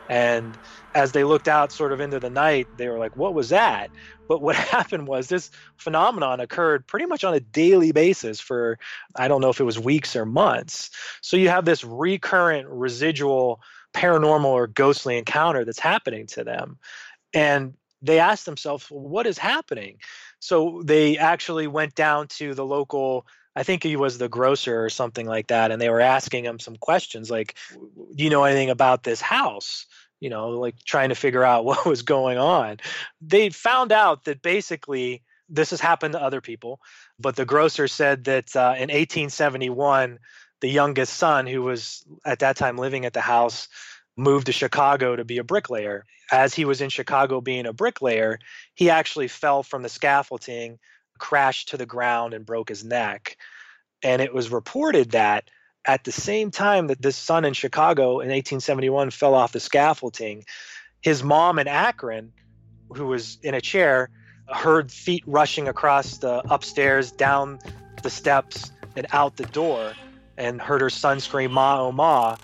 and 0.10 0.58
as 0.94 1.12
they 1.12 1.24
looked 1.24 1.48
out 1.48 1.72
sort 1.72 1.94
of 1.94 2.02
into 2.02 2.20
the 2.20 2.30
night, 2.30 2.68
they 2.74 2.88
were 2.88 3.00
like, 3.00 3.16
what 3.16 3.34
was 3.34 3.50
that? 3.50 3.92
But 4.28 4.42
what 4.42 4.56
happened 4.74 5.08
was 5.08 5.28
this 5.28 5.50
phenomenon 5.78 6.40
occurred 6.40 6.88
pretty 6.88 7.06
much 7.06 7.24
on 7.24 7.34
a 7.34 7.40
daily 7.40 7.92
basis 7.92 8.40
for, 8.40 8.78
I 9.16 9.28
don't 9.28 9.42
know 9.42 9.50
if 9.50 9.60
it 9.60 9.66
was 9.66 9.80
weeks 9.80 10.16
or 10.16 10.26
months. 10.26 10.92
So 11.22 11.38
you 11.38 11.50
have 11.50 11.66
this 11.66 11.84
recurrent 11.84 12.68
residual 12.68 13.62
paranormal 13.94 14.46
or 14.46 14.68
ghostly 14.68 15.18
encounter 15.18 15.64
that's 15.66 15.80
happening 15.80 16.28
to 16.28 16.44
them. 16.44 16.78
And 17.34 17.76
they 18.02 18.20
asked 18.20 18.46
themselves, 18.46 18.90
well, 18.92 19.02
what 19.02 19.28
is 19.28 19.38
happening? 19.38 20.00
So 20.40 20.82
they 20.86 21.18
actually 21.18 21.68
went 21.68 21.96
down 21.96 22.28
to 22.30 22.54
the 22.54 22.66
local 22.66 23.26
I 23.56 23.64
think 23.64 23.84
he 23.84 23.96
was 23.96 24.18
the 24.18 24.30
grocer 24.30 24.84
or 24.84 24.90
something 24.90 25.28
like 25.28 25.48
that, 25.48 25.72
and 25.72 25.82
they 25.82 25.90
were 25.90 26.02
asking 26.02 26.46
him 26.46 26.60
some 26.60 26.76
questions 26.76 27.30
like, 27.30 27.56
"Do 28.16 28.24
you 28.24 28.30
know 28.30 28.44
anything 28.44 28.70
about 28.70 29.04
this 29.04 29.22
house?" 29.22 29.86
you 30.24 30.30
know, 30.30 30.52
like 30.52 30.82
trying 30.86 31.10
to 31.10 31.16
figure 31.16 31.44
out 31.44 31.66
what 31.66 31.86
was 31.86 32.02
going 32.02 32.38
on. 32.38 32.78
They 33.22 33.50
found 33.50 33.92
out 33.92 34.24
that 34.24 34.42
basically 34.42 35.22
this 35.50 35.72
has 35.72 35.82
happened 35.82 36.14
to 36.14 36.22
other 36.22 36.40
people, 36.40 36.80
but 37.20 37.36
the 37.36 37.46
grocer 37.46 37.90
said 37.90 38.24
that 38.24 38.56
uh, 38.56 38.74
in 38.78 38.90
1871, 38.90 40.18
the 40.62 40.70
youngest 40.70 41.14
son, 41.16 41.46
who 41.46 41.62
was 41.62 42.06
at 42.26 42.40
that 42.40 42.56
time 42.56 42.78
living 42.78 43.06
at 43.06 43.12
the 43.12 43.22
house, 43.22 43.68
moved 44.16 44.46
to 44.46 44.54
Chicago 44.54 45.18
to 45.18 45.26
be 45.26 45.40
a 45.40 45.44
bricklayer. 45.44 46.06
As 46.32 46.54
he 46.54 46.64
was 46.64 46.80
in 46.80 46.90
Chicago 46.90 47.42
being 47.42 47.66
a 47.66 47.74
bricklayer, 47.74 48.40
he 48.76 48.90
actually 48.90 49.28
fell 49.28 49.62
from 49.62 49.84
the 49.84 49.90
scaffolding, 49.90 50.80
crashed 51.18 51.70
to 51.70 51.78
the 51.78 51.86
ground, 51.86 52.34
and 52.34 52.46
broke 52.46 52.70
his 52.70 52.84
neck. 52.84 53.38
And 54.02 54.22
it 54.22 54.34
was 54.34 54.52
reported 54.52 55.12
that 55.12 55.50
at 55.86 56.04
the 56.04 56.12
same 56.12 56.52
time 56.52 56.88
that 56.88 57.02
this 57.02 57.16
son 57.16 57.46
in 57.46 57.54
Chicago 57.54 58.20
in 58.20 58.30
1871 58.30 59.12
fell 59.12 59.34
off 59.34 59.52
the 59.52 59.60
scaffolding, 59.60 60.46
his 61.02 61.24
mom 61.24 61.60
in 61.60 61.68
Akron, 61.68 62.32
who 62.94 63.08
was 63.08 63.38
in 63.44 63.54
a 63.54 63.62
chair, 63.62 64.10
heard 64.48 64.92
feet 64.92 65.24
rushing 65.26 65.68
across 65.68 66.18
the 66.18 66.42
upstairs, 66.50 67.12
down 67.12 67.60
the 68.02 68.10
steps, 68.10 68.72
and 68.96 69.08
out 69.12 69.36
the 69.38 69.46
door, 69.46 69.94
and 70.38 70.62
heard 70.62 70.82
her 70.82 70.90
son 70.90 71.20
scream, 71.20 71.52
Ma, 71.52 71.82
oh, 71.82 71.92
Ma. 71.92 72.38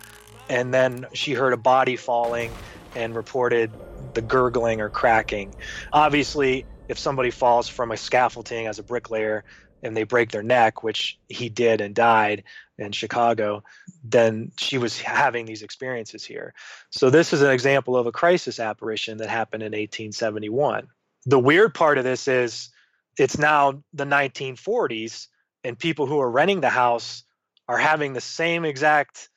And 0.49 0.73
then 0.73 1.05
she 1.13 1.33
heard 1.33 1.53
a 1.53 1.57
body 1.57 1.95
falling 1.95 2.51
and 2.95 3.15
reported 3.15 3.71
the 4.13 4.21
gurgling 4.21 4.81
or 4.81 4.89
cracking. 4.89 5.53
Obviously, 5.93 6.65
if 6.89 6.99
somebody 6.99 7.31
falls 7.31 7.69
from 7.69 7.91
a 7.91 7.97
scaffolding 7.97 8.67
as 8.67 8.79
a 8.79 8.83
bricklayer, 8.83 9.45
and 9.83 9.95
they 9.95 10.03
break 10.03 10.31
their 10.31 10.43
neck, 10.43 10.83
which 10.83 11.19
he 11.27 11.49
did 11.49 11.81
and 11.81 11.95
died 11.95 12.43
in 12.77 12.91
Chicago, 12.91 13.63
then 14.03 14.51
she 14.57 14.77
was 14.77 14.99
having 14.99 15.45
these 15.45 15.61
experiences 15.61 16.23
here. 16.23 16.53
So 16.89 17.09
this 17.09 17.33
is 17.33 17.41
an 17.41 17.51
example 17.51 17.95
of 17.95 18.07
a 18.07 18.11
crisis 18.11 18.59
apparition 18.59 19.17
that 19.17 19.29
happened 19.29 19.63
in 19.63 19.71
1871. 19.71 20.87
The 21.25 21.39
weird 21.39 21.73
part 21.73 21.97
of 21.97 22.03
this 22.03 22.27
is 22.27 22.69
it's 23.17 23.37
now 23.37 23.83
the 23.93 24.05
1940s 24.05 25.27
and 25.63 25.77
people 25.77 26.05
who 26.05 26.19
are 26.19 26.31
renting 26.31 26.61
the 26.61 26.69
house 26.69 27.23
are 27.67 27.77
having 27.77 28.13
the 28.13 28.21
same 28.21 28.65
exact 28.65 29.29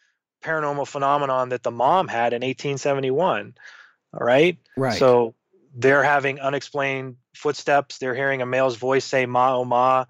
paranormal 0.43 0.87
phenomenon 0.87 1.51
that 1.51 1.63
the 1.63 1.71
mom 1.71 2.09
had 2.09 2.33
in 2.33 2.43
1871. 2.43 3.55
All 4.15 4.27
right? 4.27 4.59
Right. 4.77 4.99
So 4.99 5.35
they're 5.75 6.03
having 6.03 6.41
unexplained 6.41 7.17
footsteps. 7.35 7.99
They're 7.99 8.15
hearing 8.15 8.43
a 8.43 8.47
male's 8.47 8.77
voice 8.77 9.05
say 9.05 9.27
"ma 9.27 9.57
oh 9.57 9.65
ma." 9.65 10.05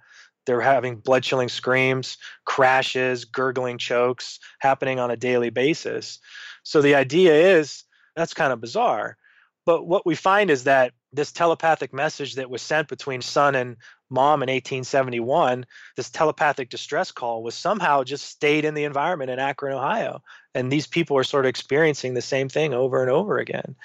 They're 0.45 0.61
having 0.61 0.97
blood 0.97 1.23
chilling 1.23 1.49
screams, 1.49 2.19
crashes, 2.45 3.25
gurgling 3.25 3.79
chokes 3.79 4.41
happening 4.59 4.99
on 4.99 5.11
a 5.11 5.17
daily 5.17 5.51
basis. 5.51 6.19
So 6.65 6.83
the 6.83 6.97
idea 6.97 7.59
is 7.59 7.85
that's 8.17 8.35
kind 8.35 8.53
of 8.53 8.61
bizarre. 8.61 9.17
But 9.65 9.87
what 9.87 10.05
we 10.05 10.17
find 10.17 10.51
is 10.51 10.65
that 10.65 10.93
this 11.13 11.31
telepathic 11.31 11.93
message 11.93 12.35
that 12.35 12.51
was 12.51 12.63
sent 12.63 12.89
between 12.89 13.23
son 13.23 13.55
and 13.55 13.77
mom 14.11 14.43
in 14.43 14.49
1871, 14.49 15.65
this 15.97 16.11
telepathic 16.11 16.69
distress 16.69 17.13
call 17.13 17.43
was 17.43 17.55
somehow 17.55 18.03
just 18.03 18.25
stayed 18.25 18.65
in 18.65 18.75
the 18.75 18.85
environment 18.85 19.31
in 19.31 19.39
Akron, 19.39 19.77
Ohio. 19.77 20.23
And 20.55 20.71
these 20.71 20.87
people 20.87 21.17
are 21.17 21.25
sort 21.25 21.45
of 21.45 21.51
experiencing 21.51 22.15
the 22.15 22.23
same 22.23 22.49
thing 22.49 22.75
over 22.75 23.03
and 23.03 23.11
over 23.11 23.39
again. 23.39 23.77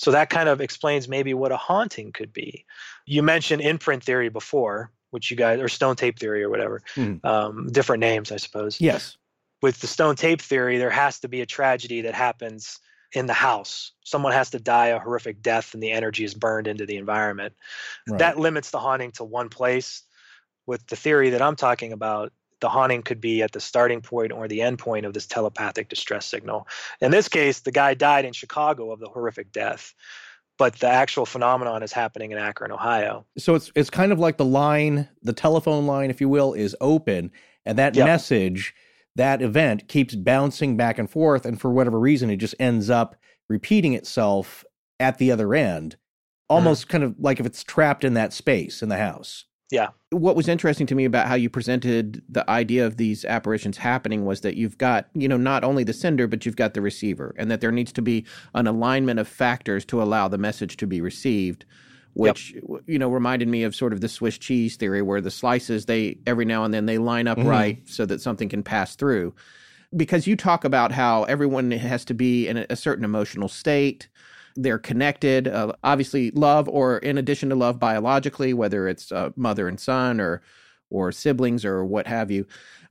So 0.00 0.10
that 0.12 0.30
kind 0.30 0.48
of 0.48 0.62
explains 0.62 1.08
maybe 1.08 1.34
what 1.34 1.52
a 1.52 1.58
haunting 1.58 2.10
could 2.10 2.32
be. 2.32 2.64
You 3.04 3.22
mentioned 3.22 3.60
imprint 3.60 4.02
theory 4.02 4.30
before, 4.30 4.90
which 5.10 5.30
you 5.30 5.36
guys, 5.36 5.60
or 5.60 5.68
stone 5.68 5.94
tape 5.94 6.18
theory 6.18 6.42
or 6.42 6.48
whatever, 6.48 6.80
Mhm. 6.96 7.22
um, 7.22 7.68
different 7.70 8.00
names, 8.00 8.32
I 8.32 8.38
suppose 8.38 8.80
Yes. 8.80 9.18
with 9.60 9.78
the 9.80 9.86
stone 9.86 10.16
tape 10.16 10.40
theory, 10.40 10.78
there 10.78 10.88
has 10.88 11.20
to 11.20 11.28
be 11.28 11.42
a 11.42 11.46
tragedy 11.46 12.00
that 12.00 12.14
happens 12.14 12.80
in 13.12 13.26
the 13.26 13.34
house. 13.34 13.92
Someone 14.02 14.32
has 14.32 14.48
to 14.50 14.58
die 14.58 14.86
a 14.86 14.98
horrific 14.98 15.42
death 15.42 15.74
and 15.74 15.82
the 15.82 15.92
energy 15.92 16.24
is 16.24 16.32
burned 16.32 16.66
into 16.66 16.86
the 16.86 16.96
environment. 16.96 17.54
Right. 18.08 18.20
That 18.20 18.38
limits 18.38 18.70
the 18.70 18.78
haunting 18.78 19.10
to 19.12 19.24
one 19.24 19.50
place. 19.50 20.02
With 20.64 20.86
the 20.86 20.96
theory 20.96 21.28
that 21.30 21.42
I'm 21.42 21.56
talking 21.56 21.92
about, 21.92 22.32
the 22.60 22.68
haunting 22.68 23.02
could 23.02 23.20
be 23.20 23.42
at 23.42 23.52
the 23.52 23.60
starting 23.60 24.00
point 24.00 24.32
or 24.32 24.48
the 24.48 24.62
end 24.62 24.78
point 24.78 25.06
of 25.06 25.14
this 25.14 25.26
telepathic 25.26 25.88
distress 25.88 26.26
signal. 26.26 26.68
In 27.00 27.10
this 27.10 27.28
case, 27.28 27.60
the 27.60 27.72
guy 27.72 27.94
died 27.94 28.24
in 28.24 28.32
Chicago 28.32 28.92
of 28.92 29.00
the 29.00 29.08
horrific 29.08 29.52
death, 29.52 29.94
but 30.58 30.76
the 30.76 30.88
actual 30.88 31.26
phenomenon 31.26 31.82
is 31.82 31.92
happening 31.92 32.32
in 32.32 32.38
Akron, 32.38 32.72
Ohio. 32.72 33.24
So 33.38 33.54
it's 33.54 33.72
it's 33.74 33.90
kind 33.90 34.12
of 34.12 34.18
like 34.18 34.36
the 34.36 34.44
line, 34.44 35.08
the 35.22 35.32
telephone 35.32 35.86
line, 35.86 36.10
if 36.10 36.20
you 36.20 36.28
will, 36.28 36.52
is 36.52 36.76
open, 36.80 37.30
and 37.64 37.78
that 37.78 37.96
Yep. 37.96 38.06
message, 38.06 38.74
that 39.16 39.42
event 39.42 39.88
keeps 39.88 40.14
bouncing 40.14 40.76
back 40.76 40.98
and 40.98 41.10
forth, 41.10 41.46
and 41.46 41.60
for 41.60 41.70
whatever 41.70 41.98
reason, 41.98 42.30
it 42.30 42.36
just 42.36 42.54
ends 42.58 42.90
up 42.90 43.16
repeating 43.48 43.94
itself 43.94 44.64
at 45.00 45.18
the 45.18 45.32
other 45.32 45.54
end, 45.54 45.92
mm-hmm. 45.92 46.54
almost 46.54 46.88
kind 46.88 47.04
of 47.04 47.14
like 47.18 47.40
if 47.40 47.46
it's 47.46 47.64
trapped 47.64 48.04
in 48.04 48.14
that 48.14 48.32
space 48.32 48.82
in 48.82 48.88
the 48.88 48.98
house. 48.98 49.46
Yeah. 49.70 49.88
What 50.10 50.34
was 50.34 50.48
interesting 50.48 50.86
to 50.88 50.94
me 50.96 51.04
about 51.04 51.28
how 51.28 51.34
you 51.36 51.48
presented 51.48 52.22
the 52.28 52.48
idea 52.50 52.84
of 52.84 52.96
these 52.96 53.24
apparitions 53.24 53.76
happening 53.76 54.24
was 54.24 54.40
that 54.40 54.56
you've 54.56 54.76
got, 54.78 55.08
you 55.14 55.28
know, 55.28 55.36
not 55.36 55.62
only 55.62 55.84
the 55.84 55.92
sender, 55.92 56.26
but 56.26 56.44
you've 56.44 56.56
got 56.56 56.74
the 56.74 56.80
receiver, 56.80 57.34
and 57.38 57.50
that 57.50 57.60
there 57.60 57.70
needs 57.70 57.92
to 57.92 58.02
be 58.02 58.24
an 58.54 58.66
alignment 58.66 59.20
of 59.20 59.28
factors 59.28 59.84
to 59.86 60.02
allow 60.02 60.26
the 60.26 60.38
message 60.38 60.76
to 60.78 60.86
be 60.88 61.00
received, 61.00 61.64
which, 62.14 62.52
you 62.86 62.98
know, 62.98 63.08
reminded 63.08 63.46
me 63.46 63.62
of 63.62 63.76
sort 63.76 63.92
of 63.92 64.00
the 64.00 64.08
Swiss 64.08 64.36
cheese 64.38 64.74
theory 64.76 65.02
where 65.02 65.20
the 65.20 65.30
slices, 65.30 65.86
they 65.86 66.18
every 66.26 66.44
now 66.44 66.64
and 66.64 66.74
then 66.74 66.86
they 66.86 66.98
line 66.98 67.28
up 67.28 67.38
Mhm. 67.38 67.46
right 67.46 67.88
so 67.88 68.04
that 68.06 68.20
something 68.20 68.48
can 68.48 68.64
pass 68.64 68.96
through. 68.96 69.32
Because 69.96 70.26
you 70.26 70.34
talk 70.34 70.64
about 70.64 70.90
how 70.92 71.24
everyone 71.24 71.70
has 71.70 72.04
to 72.06 72.14
be 72.14 72.48
in 72.48 72.56
a 72.68 72.76
certain 72.76 73.04
emotional 73.04 73.48
state 73.48 74.08
they're 74.56 74.78
connected. 74.78 75.48
Uh, 75.48 75.72
obviously 75.84 76.30
love 76.32 76.68
or 76.68 76.98
in 76.98 77.18
addition 77.18 77.48
to 77.48 77.54
love 77.54 77.78
biologically 77.78 78.52
whether 78.52 78.88
it's 78.88 79.12
uh, 79.12 79.30
mother 79.36 79.68
and 79.68 79.80
son 79.80 80.20
or 80.20 80.42
or 80.90 81.12
siblings 81.12 81.64
or 81.64 81.84
what 81.84 82.06
have 82.06 82.30
you 82.30 82.44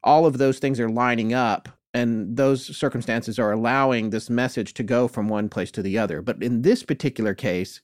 all 0.03 0.25
of 0.25 0.37
those 0.37 0.59
things 0.59 0.79
are 0.79 0.89
lining 0.89 1.33
up 1.33 1.69
and 1.93 2.37
those 2.37 2.75
circumstances 2.77 3.39
are 3.39 3.51
allowing 3.51 4.09
this 4.09 4.29
message 4.29 4.73
to 4.75 4.83
go 4.83 5.07
from 5.07 5.27
one 5.27 5.49
place 5.49 5.71
to 5.71 5.81
the 5.81 5.97
other. 5.97 6.21
But 6.21 6.41
in 6.41 6.61
this 6.61 6.83
particular 6.83 7.33
case 7.33 7.81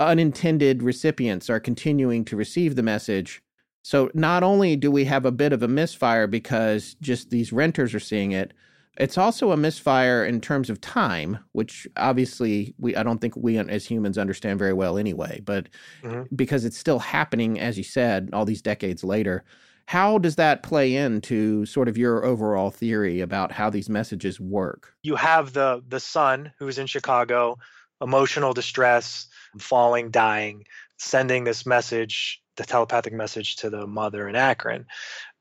unintended 0.00 0.82
recipients 0.82 1.48
are 1.48 1.60
continuing 1.60 2.24
to 2.24 2.36
receive 2.36 2.74
the 2.74 2.82
message. 2.82 3.40
So 3.82 4.10
not 4.12 4.42
only 4.42 4.74
do 4.74 4.90
we 4.90 5.04
have 5.04 5.24
a 5.24 5.30
bit 5.30 5.52
of 5.52 5.62
a 5.62 5.68
misfire 5.68 6.26
because 6.26 6.96
just 7.00 7.30
these 7.30 7.52
renters 7.52 7.94
are 7.94 8.00
seeing 8.00 8.32
it 8.32 8.52
it's 8.96 9.18
also 9.18 9.50
a 9.50 9.56
misfire 9.56 10.24
in 10.24 10.40
terms 10.40 10.70
of 10.70 10.80
time, 10.80 11.38
which 11.52 11.86
obviously 11.96 12.74
we 12.78 12.94
I 12.96 13.02
don't 13.02 13.20
think 13.20 13.36
we 13.36 13.58
as 13.58 13.86
humans 13.86 14.18
understand 14.18 14.58
very 14.58 14.72
well 14.72 14.98
anyway, 14.98 15.40
but 15.44 15.68
Mhm. 16.02 16.28
because 16.36 16.64
it's 16.64 16.78
still 16.78 16.98
happening 17.00 17.58
as 17.60 17.76
you 17.78 17.84
said 17.84 18.30
all 18.32 18.44
these 18.44 18.62
decades 18.62 19.02
later. 19.04 19.44
How 19.86 20.16
does 20.18 20.36
that 20.36 20.62
play 20.62 20.94
into 20.96 21.66
sort 21.66 21.88
of 21.88 21.98
your 21.98 22.24
overall 22.24 22.70
theory 22.70 23.20
about 23.20 23.52
how 23.52 23.68
these 23.68 23.88
messages 23.90 24.40
work? 24.40 24.94
you 25.02 25.16
have 25.16 25.52
the 25.52 25.82
the 25.88 26.00
son 26.00 26.52
who's 26.58 26.78
in 26.78 26.86
Chicago, 26.86 27.58
emotional 28.00 28.54
distress, 28.54 29.26
falling, 29.58 30.10
dying, 30.10 30.64
sending 30.98 31.44
this 31.44 31.66
message, 31.66 32.40
the 32.56 32.64
telepathic 32.64 33.12
message 33.12 33.56
to 33.56 33.68
the 33.68 33.86
mother 33.86 34.28
in 34.28 34.36
Akron. 34.36 34.86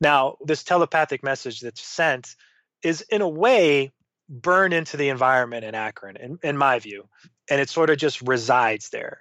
Now, 0.01 0.37
this 0.43 0.63
telepathic 0.63 1.23
message 1.23 1.61
that's 1.61 1.81
sent 1.81 2.35
is 2.83 3.01
in 3.09 3.21
a 3.21 3.29
way 3.29 3.91
burned 4.29 4.73
into 4.73 4.97
the 4.97 5.09
environment 5.09 5.65
in 5.65 5.75
Akron, 5.75 6.17
in, 6.17 6.39
in 6.43 6.57
my 6.57 6.79
view, 6.79 7.07
and 7.49 7.59
it 7.59 7.69
sort 7.69 7.89
of 7.89 7.97
just 7.97 8.21
resides 8.21 8.89
there, 8.89 9.19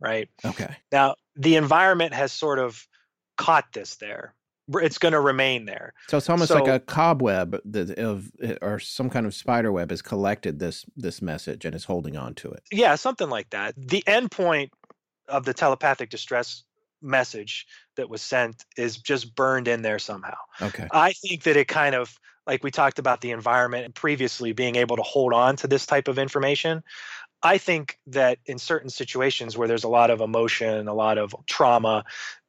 right? 0.00 0.28
Okay. 0.44 0.74
Now, 0.92 1.16
the 1.36 1.56
environment 1.56 2.14
has 2.14 2.32
sort 2.32 2.58
of 2.58 2.86
caught 3.36 3.72
this 3.72 3.96
there. 3.96 4.34
It's 4.70 4.98
going 4.98 5.12
to 5.12 5.20
remain 5.20 5.64
there. 5.64 5.94
So 6.08 6.18
it's 6.18 6.28
almost 6.28 6.50
like 6.50 6.68
a 6.68 6.78
cobweb 6.78 7.54
of 7.96 8.30
eh, 8.42 8.56
or 8.60 8.78
some 8.78 9.08
kind 9.08 9.24
of 9.24 9.34
spider 9.34 9.72
web 9.72 9.88
has 9.88 10.02
collected 10.02 10.58
this 10.58 10.84
this 10.94 11.22
message 11.22 11.64
and 11.64 11.74
is 11.74 11.84
holding 11.84 12.18
on 12.18 12.34
to 12.34 12.50
it. 12.50 12.62
Yeah, 12.70 12.94
something 12.96 13.30
like 13.30 13.48
that. 13.50 13.74
The 13.78 14.06
end 14.06 14.30
point 14.30 14.70
of 15.26 15.46
the 15.46 15.54
telepathic 15.54 16.10
distress 16.10 16.64
message 17.00 17.66
that 17.96 18.10
was 18.10 18.20
sent 18.20 18.64
is 18.76 18.98
just 18.98 19.34
burned 19.34 19.68
in 19.68 19.80
there 19.80 19.98
somehow. 19.98 20.36
Okay. 20.60 20.86
I 20.92 21.12
think 21.12 21.44
that 21.44 21.56
it 21.56 21.68
kind 21.68 21.94
of 21.94 22.14
like 22.48 22.64
we 22.64 22.70
talked 22.70 22.98
about 22.98 23.20
the 23.20 23.30
environment 23.30 23.94
previously 23.94 24.52
being 24.52 24.76
able 24.76 24.96
to 24.96 25.02
hold 25.02 25.32
on 25.32 25.54
to 25.56 25.68
this 25.68 25.86
type 25.86 26.08
of 26.08 26.18
information. 26.18 26.82
I 27.40 27.58
think 27.58 27.98
that 28.08 28.38
in 28.46 28.58
certain 28.58 28.90
situations 28.90 29.56
where 29.56 29.68
there's 29.68 29.84
a 29.84 29.88
lot 29.88 30.10
of 30.10 30.20
emotion, 30.20 30.88
a 30.88 30.94
lot 30.94 31.18
of 31.18 31.36
trauma, 31.46 32.04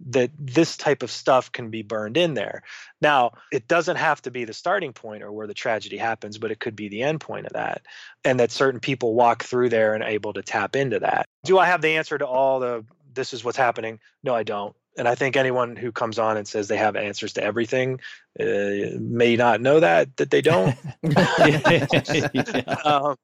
that 0.08 0.32
this 0.40 0.78
type 0.78 1.04
of 1.04 1.12
stuff 1.12 1.52
can 1.52 1.70
be 1.70 1.84
burned 1.84 2.18
in 2.18 2.34
there. 2.34 2.64
Now, 3.00 3.34
it 3.52 3.68
doesn't 3.68 3.98
have 3.98 4.20
to 4.24 4.32
be 4.32 4.46
the 4.46 4.54
starting 4.54 4.94
point 4.94 5.22
or 5.22 5.32
where 5.32 5.46
the 5.46 5.54
tragedy 5.54 5.98
happens, 5.98 6.40
but 6.40 6.50
it 6.50 6.60
could 6.60 6.76
be 6.76 6.90
the 6.90 7.04
end 7.04 7.20
point 7.22 7.46
of 7.46 7.54
that. 7.54 7.84
And 8.24 8.40
that 8.40 8.52
certain 8.52 8.80
people 8.80 9.14
walk 9.14 9.44
through 9.44 9.70
there 9.70 9.94
and 9.94 10.04
able 10.04 10.34
to 10.34 10.42
tap 10.42 10.76
into 10.76 11.00
that. 11.02 11.28
Do 11.44 11.60
I 11.60 11.68
have 11.68 11.84
the 11.84 11.98
answer 11.98 12.18
to 12.18 12.26
all 12.26 12.60
the 12.60 12.84
this 13.14 13.34
is 13.34 13.44
what's 13.44 13.58
happening? 13.58 14.00
No, 14.24 14.34
I 14.34 14.44
don't. 14.44 14.76
And 14.98 15.08
I 15.08 15.16
think 15.16 15.38
anyone 15.38 15.76
who 15.76 15.92
comes 15.92 16.20
on 16.20 16.36
and 16.38 16.48
says 16.48 16.68
they 16.68 16.78
have 16.78 16.96
answers 16.96 17.34
to 17.34 17.44
everything 17.44 18.00
uh, 18.40 18.98
may 19.00 19.36
not 19.36 19.62
know 19.62 19.80
that 19.80 20.18
that 20.18 20.30
they 20.30 20.42
don't. 20.42 20.76
um, 22.86 23.16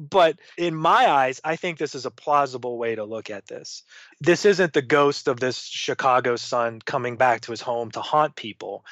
but 0.00 0.38
in 0.56 0.74
my 0.74 1.10
eyes, 1.10 1.42
I 1.44 1.56
think 1.56 1.78
this 1.78 1.94
is 1.94 2.06
a 2.06 2.10
plausible 2.10 2.78
way 2.78 2.94
to 2.94 3.04
look 3.04 3.28
at 3.28 3.46
this. 3.46 3.82
This 4.20 4.46
isn't 4.46 4.72
the 4.72 4.80
ghost 4.80 5.28
of 5.28 5.38
this 5.38 5.58
Chicago 5.58 6.36
son 6.36 6.80
coming 6.80 7.16
back 7.16 7.42
to 7.42 7.50
his 7.50 7.60
home 7.60 7.90
to 7.90 8.00
haunt 8.00 8.34
people. 8.34 8.86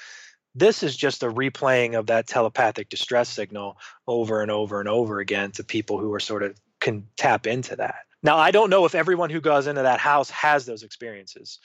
This 0.54 0.82
is 0.82 0.94
just 0.94 1.22
a 1.22 1.30
replaying 1.30 1.98
of 1.98 2.08
that 2.08 2.26
telepathic 2.26 2.90
distress 2.90 3.30
signal 3.30 3.78
over 4.06 4.42
and 4.42 4.50
over 4.50 4.80
and 4.80 4.88
over 4.88 5.18
again 5.18 5.50
to 5.52 5.64
people 5.64 5.98
who 5.98 6.12
are 6.12 6.20
sort 6.20 6.42
of 6.42 6.60
can 6.80 7.06
tap 7.16 7.46
into 7.46 7.76
that. 7.76 8.00
Now, 8.22 8.36
I 8.36 8.50
don't 8.50 8.70
know 8.70 8.84
if 8.84 8.94
everyone 8.94 9.30
who 9.30 9.40
goes 9.40 9.66
into 9.66 9.82
that 9.82 10.00
house 10.00 10.28
has 10.30 10.66
those 10.66 10.82
experiences. 10.82 11.58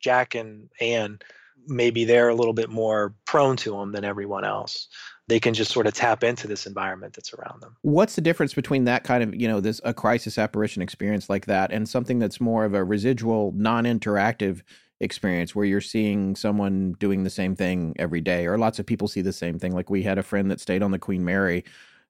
Jack 0.00 0.34
and 0.34 0.68
Anne, 0.80 1.18
maybe 1.66 2.04
they're 2.04 2.28
a 2.28 2.34
little 2.34 2.52
bit 2.52 2.70
more 2.70 3.14
prone 3.26 3.56
to 3.58 3.72
them 3.72 3.92
than 3.92 4.04
everyone 4.04 4.44
else. 4.44 4.88
They 5.26 5.38
can 5.38 5.52
just 5.52 5.72
sort 5.72 5.86
of 5.86 5.92
tap 5.92 6.24
into 6.24 6.46
this 6.46 6.66
environment 6.66 7.14
that's 7.14 7.34
around 7.34 7.60
them. 7.60 7.76
What's 7.82 8.14
the 8.14 8.22
difference 8.22 8.54
between 8.54 8.84
that 8.84 9.04
kind 9.04 9.22
of, 9.22 9.34
you 9.34 9.46
know, 9.46 9.60
this 9.60 9.80
a 9.84 9.92
crisis 9.92 10.38
apparition 10.38 10.80
experience 10.80 11.28
like 11.28 11.46
that 11.46 11.70
and 11.70 11.88
something 11.88 12.18
that's 12.18 12.40
more 12.40 12.64
of 12.64 12.74
a 12.74 12.82
residual 12.82 13.52
non-interactive 13.54 14.62
experience 15.00 15.54
where 15.54 15.64
you're 15.64 15.80
seeing 15.80 16.34
someone 16.34 16.92
doing 16.98 17.22
the 17.22 17.30
same 17.30 17.54
thing 17.54 17.94
every 17.98 18.20
day 18.20 18.46
or 18.46 18.58
lots 18.58 18.78
of 18.78 18.86
people 18.86 19.06
see 19.06 19.20
the 19.22 19.32
same 19.32 19.58
thing 19.58 19.72
like 19.72 19.90
we 19.90 20.02
had 20.02 20.18
a 20.18 20.22
friend 20.22 20.50
that 20.50 20.60
stayed 20.60 20.82
on 20.82 20.90
the 20.90 20.98
Queen 20.98 21.24
Mary 21.24 21.64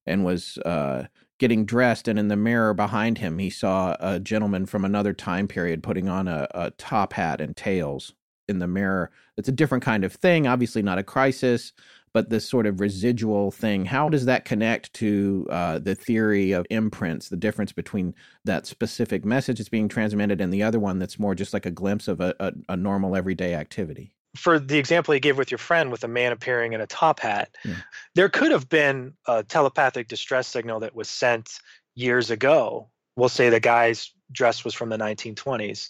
and 0.06 0.24
was 0.24 0.56
uh 0.58 1.04
getting 1.38 1.64
dressed 1.64 2.08
and 2.08 2.18
in 2.18 2.28
the 2.28 2.36
mirror 2.36 2.74
behind 2.74 3.18
him 3.18 3.38
he 3.38 3.50
saw 3.50 3.96
a 4.00 4.18
gentleman 4.18 4.66
from 4.66 4.84
another 4.84 5.12
time 5.12 5.48
period 5.48 5.82
putting 5.82 6.08
on 6.08 6.28
a, 6.28 6.46
a 6.52 6.70
top 6.72 7.12
hat 7.12 7.40
and 7.40 7.56
tails 7.56 8.14
in 8.48 8.58
the 8.58 8.66
mirror. 8.66 9.10
It's 9.36 9.48
a 9.48 9.52
different 9.52 9.84
kind 9.84 10.04
of 10.04 10.12
thing 10.12 10.46
obviously 10.46 10.82
not 10.82 10.98
a 10.98 11.02
crisis 11.02 11.72
but 12.12 12.30
this 12.30 12.48
sort 12.48 12.66
of 12.66 12.80
residual 12.80 13.50
thing. 13.50 13.84
How 13.84 14.08
does 14.08 14.24
that 14.24 14.44
connect 14.44 14.92
to 14.94 15.46
uh, 15.50 15.78
the 15.78 15.94
theory 15.94 16.52
of 16.52 16.66
imprints 16.70 17.28
the 17.28 17.36
difference 17.36 17.72
between 17.72 18.14
that 18.44 18.66
specific 18.66 19.24
message 19.24 19.58
that's 19.58 19.68
being 19.68 19.88
transmitted 19.88 20.40
and 20.40 20.52
the 20.52 20.62
other 20.62 20.80
one 20.80 20.98
that's 20.98 21.18
more 21.18 21.34
just 21.34 21.52
like 21.52 21.66
a 21.66 21.70
glimpse 21.70 22.08
of 22.08 22.20
a, 22.20 22.34
a, 22.40 22.52
a 22.70 22.76
normal 22.76 23.14
everyday 23.14 23.54
activity 23.54 24.12
For 24.36 24.58
the 24.58 24.78
example 24.78 25.14
you 25.14 25.20
gave 25.20 25.38
with 25.38 25.50
your 25.50 25.58
friend 25.58 25.90
with 25.90 26.04
a 26.04 26.08
man 26.08 26.32
appearing 26.32 26.72
in 26.72 26.80
a 26.80 26.86
top 26.86 27.20
hat, 27.20 27.50
Yeah. 27.64 27.76
there 28.14 28.28
could 28.28 28.52
have 28.52 28.68
been 28.68 29.14
a 29.26 29.42
telepathic 29.42 30.08
distress 30.08 30.46
signal 30.46 30.80
that 30.80 30.94
was 30.94 31.08
sent 31.08 31.58
years 31.94 32.30
ago. 32.30 32.90
We'll 33.16 33.28
say 33.28 33.48
the 33.48 33.60
guy's 33.60 34.12
dress 34.30 34.64
was 34.64 34.74
from 34.74 34.90
the 34.90 34.98
1920s. 34.98 35.88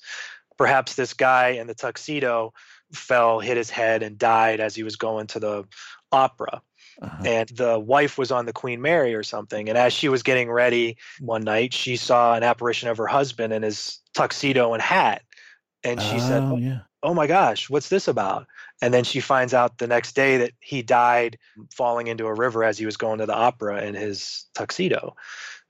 Perhaps 0.56 0.94
this 0.94 1.14
guy 1.14 1.50
in 1.50 1.66
the 1.66 1.74
tuxedo 1.74 2.52
fell, 2.92 3.40
hit 3.40 3.56
his 3.56 3.70
head, 3.70 4.02
and 4.02 4.18
died 4.18 4.60
as 4.60 4.74
he 4.74 4.82
was 4.82 4.96
going 4.96 5.26
to 5.28 5.40
the 5.40 5.64
opera. 6.10 6.62
Uh-huh. 7.00 7.22
And 7.24 7.48
the 7.50 7.78
wife 7.78 8.18
was 8.18 8.32
on 8.32 8.46
the 8.46 8.52
Queen 8.52 8.80
Mary 8.80 9.14
or 9.14 9.22
something. 9.22 9.68
And 9.68 9.78
as 9.78 9.92
she 9.92 10.08
was 10.08 10.22
getting 10.22 10.50
ready 10.50 10.96
one 11.20 11.42
night, 11.42 11.72
she 11.72 11.96
saw 11.96 12.34
an 12.34 12.42
apparition 12.42 12.88
of 12.88 12.96
her 12.96 13.06
husband 13.06 13.52
in 13.52 13.62
his 13.62 14.00
tuxedo 14.14 14.72
and 14.72 14.82
hat. 14.82 15.22
And 15.84 16.00
she 16.00 16.16
oh, 16.16 16.18
said, 16.18 16.42
oh, 16.42 16.56
yeah. 16.56 16.80
Oh 17.02 17.14
my 17.14 17.26
gosh, 17.26 17.70
what's 17.70 17.88
this 17.88 18.08
about? 18.08 18.46
And 18.82 18.92
then 18.92 19.04
she 19.04 19.20
finds 19.20 19.54
out 19.54 19.78
the 19.78 19.86
next 19.86 20.14
day 20.14 20.38
that 20.38 20.52
he 20.60 20.82
died 20.82 21.38
falling 21.74 22.08
into 22.08 22.26
a 22.26 22.34
river 22.34 22.64
as 22.64 22.78
he 22.78 22.86
was 22.86 22.96
going 22.96 23.18
to 23.18 23.26
the 23.26 23.34
opera 23.34 23.82
in 23.82 23.94
his 23.94 24.46
tuxedo. 24.54 25.14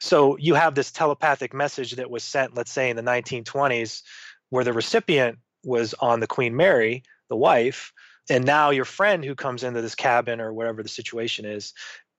So 0.00 0.36
you 0.38 0.54
have 0.54 0.74
this 0.74 0.90
telepathic 0.90 1.52
message 1.52 1.92
that 1.92 2.10
was 2.10 2.24
sent, 2.24 2.54
let's 2.56 2.72
say 2.72 2.88
in 2.88 2.96
the 2.96 3.02
1920s, 3.02 4.02
where 4.50 4.64
the 4.64 4.72
recipient 4.72 5.38
was 5.64 5.94
on 5.94 6.20
the 6.20 6.26
Queen 6.26 6.56
Mary, 6.56 7.02
the 7.28 7.36
wife, 7.36 7.92
and 8.30 8.44
now 8.44 8.70
your 8.70 8.84
friend 8.84 9.24
who 9.24 9.34
comes 9.34 9.64
into 9.64 9.82
this 9.82 9.94
cabin 9.94 10.40
or 10.40 10.52
whatever 10.52 10.82
the 10.82 10.88
situation 10.88 11.44
is 11.44 11.72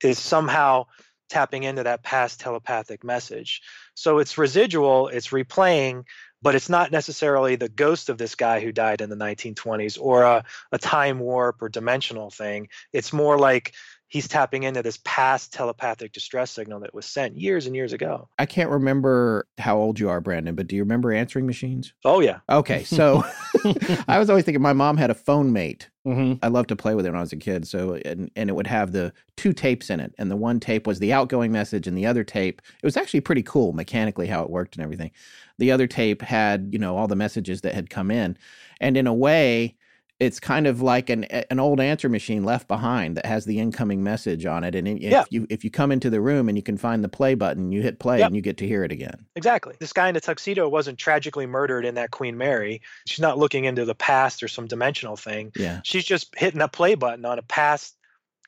is 0.04 0.18
somehow 0.18 0.86
tapping 1.30 1.64
into 1.64 1.84
that 1.84 2.04
past 2.04 2.40
telepathic 2.40 3.04
message. 3.04 3.62
So 3.94 4.18
it's 4.18 4.38
residual, 4.38 5.08
it's 5.08 5.30
replaying, 5.30 6.04
but 6.42 6.56
it's 6.56 6.70
not 6.70 6.92
necessarily 6.92 7.56
the 7.56 7.70
ghost 7.70 8.10
of 8.10 8.18
this 8.18 8.36
guy 8.36 8.60
who 8.60 8.72
died 8.72 9.02
in 9.02 9.10
the 9.10 9.16
1920s 9.16 9.98
or 10.00 10.24
a, 10.24 10.44
a 10.72 10.78
time 10.78 11.20
warp 11.20 11.62
or 11.62 11.70
dimensional 11.70 12.30
thing. 12.30 12.70
It's 12.94 13.12
more 13.12 13.38
like 13.38 13.74
he's 14.10 14.28
tapping 14.28 14.64
into 14.64 14.82
this 14.82 15.00
past 15.04 15.54
telepathic 15.54 16.12
distress 16.12 16.52
signal 16.52 16.82
that 16.82 16.94
was 16.94 17.06
sent 17.06 17.38
years 17.38 17.68
and 17.68 17.76
years 17.76 17.94
ago. 17.94 18.28
I 18.38 18.46
can't 18.46 18.70
remember 18.70 19.48
how 19.58 19.78
old 19.78 20.00
you 20.00 20.10
are, 20.10 20.20
Brandon, 20.20 20.56
but 20.56 20.68
do 20.68 20.76
you 20.76 20.84
remember 20.84 21.14
answering 21.14 21.46
machines? 21.46 21.94
Oh, 22.04 22.20
yeah. 22.20 22.40
Okay. 22.50 22.84
So 22.84 23.24
I 24.08 24.20
was 24.20 24.30
always 24.30 24.46
thinking 24.46 24.62
my 24.62 24.74
mom 24.74 24.98
had 24.98 25.12
a 25.12 25.16
phone 25.16 25.54
mate. 25.54 25.90
Mm-hmm. 26.10 26.44
I 26.44 26.48
loved 26.48 26.70
to 26.70 26.76
play 26.76 26.96
with 26.96 27.06
it 27.06 27.10
when 27.10 27.18
I 27.18 27.22
was 27.22 27.34
a 27.34 27.38
kid. 27.38 27.68
So, 27.68 27.94
and, 28.06 28.32
and 28.36 28.50
it 28.50 28.54
would 28.54 28.68
have 28.68 28.92
the 28.92 29.14
two 29.36 29.54
tapes 29.54 29.90
in 29.90 30.00
it. 30.00 30.14
And 30.18 30.30
the 30.30 30.36
one 30.36 30.60
tape 30.60 30.88
was 30.88 31.00
the 31.00 31.14
outgoing 31.14 31.52
message, 31.52 31.88
and 31.88 31.98
the 31.98 32.06
other 32.06 32.24
tape, 32.24 32.62
it 32.82 32.86
was 32.86 32.98
actually 32.98 33.22
pretty 33.22 33.44
cool 33.44 33.74
mechanically 33.74 34.28
how 34.28 34.44
it 34.44 34.50
worked 34.50 34.76
and 34.76 34.84
everything. 34.84 35.12
The 35.58 35.72
other 35.72 35.88
tape 35.88 36.22
had, 36.22 36.70
you 36.72 36.80
know, 36.80 36.98
all 36.98 37.08
the 37.08 37.16
messages 37.16 37.62
that 37.62 37.76
had 37.76 37.90
come 37.90 38.12
in. 38.12 38.38
And 38.82 38.98
in 38.98 39.08
a 39.08 39.14
way, 39.14 39.76
it's 40.20 40.40
kind 40.40 40.68
of 40.68 40.82
like 40.82 41.10
an 41.10 41.24
an 41.24 41.60
old 41.60 41.80
answer 41.80 42.10
machine 42.10 42.44
left 42.44 42.68
behind 42.68 43.16
that 43.16 43.26
has 43.26 43.46
the 43.46 43.58
incoming 43.60 44.04
message 44.04 44.46
on 44.46 44.64
it. 44.64 44.76
And 44.76 44.88
if 44.88 45.00
yeah. 45.00 45.24
you 45.30 45.48
if 45.50 45.64
you 45.64 45.72
come 45.72 45.92
into 45.92 46.10
the 46.10 46.20
room 46.20 46.50
and 46.50 46.58
you 46.58 46.62
can 46.62 46.78
find 46.78 47.04
the 47.04 47.10
play 47.10 47.36
button 47.36 47.72
you 47.72 47.82
hit 47.82 48.00
play 48.00 48.20
yep. 48.20 48.28
and 48.28 48.36
you 48.36 48.42
get 48.42 48.58
to 48.58 48.68
hear 48.68 48.84
it 48.84 48.92
again. 48.92 49.26
Exactly. 49.36 49.76
This 49.80 49.94
guy 49.94 50.10
in 50.10 50.14
the 50.14 50.22
tuxedo 50.22 50.68
wasn't 50.68 50.98
tragically 50.98 51.46
murdered 51.46 51.86
in 51.86 51.96
that 51.96 52.12
queen 52.12 52.38
mary. 52.38 52.82
She's 53.08 53.22
not 53.22 53.38
looking 53.38 53.64
into 53.64 53.86
the 53.86 53.96
past 53.96 54.44
or 54.44 54.50
some 54.50 54.68
dimensional 54.68 55.16
thing. 55.16 55.52
Yeah. 55.56 55.80
She's 55.84 56.06
just 56.06 56.38
hitting 56.38 56.62
a 56.62 56.68
play 56.68 56.96
button 56.96 57.24
on 57.24 57.40
a 57.40 57.44
past 57.44 57.96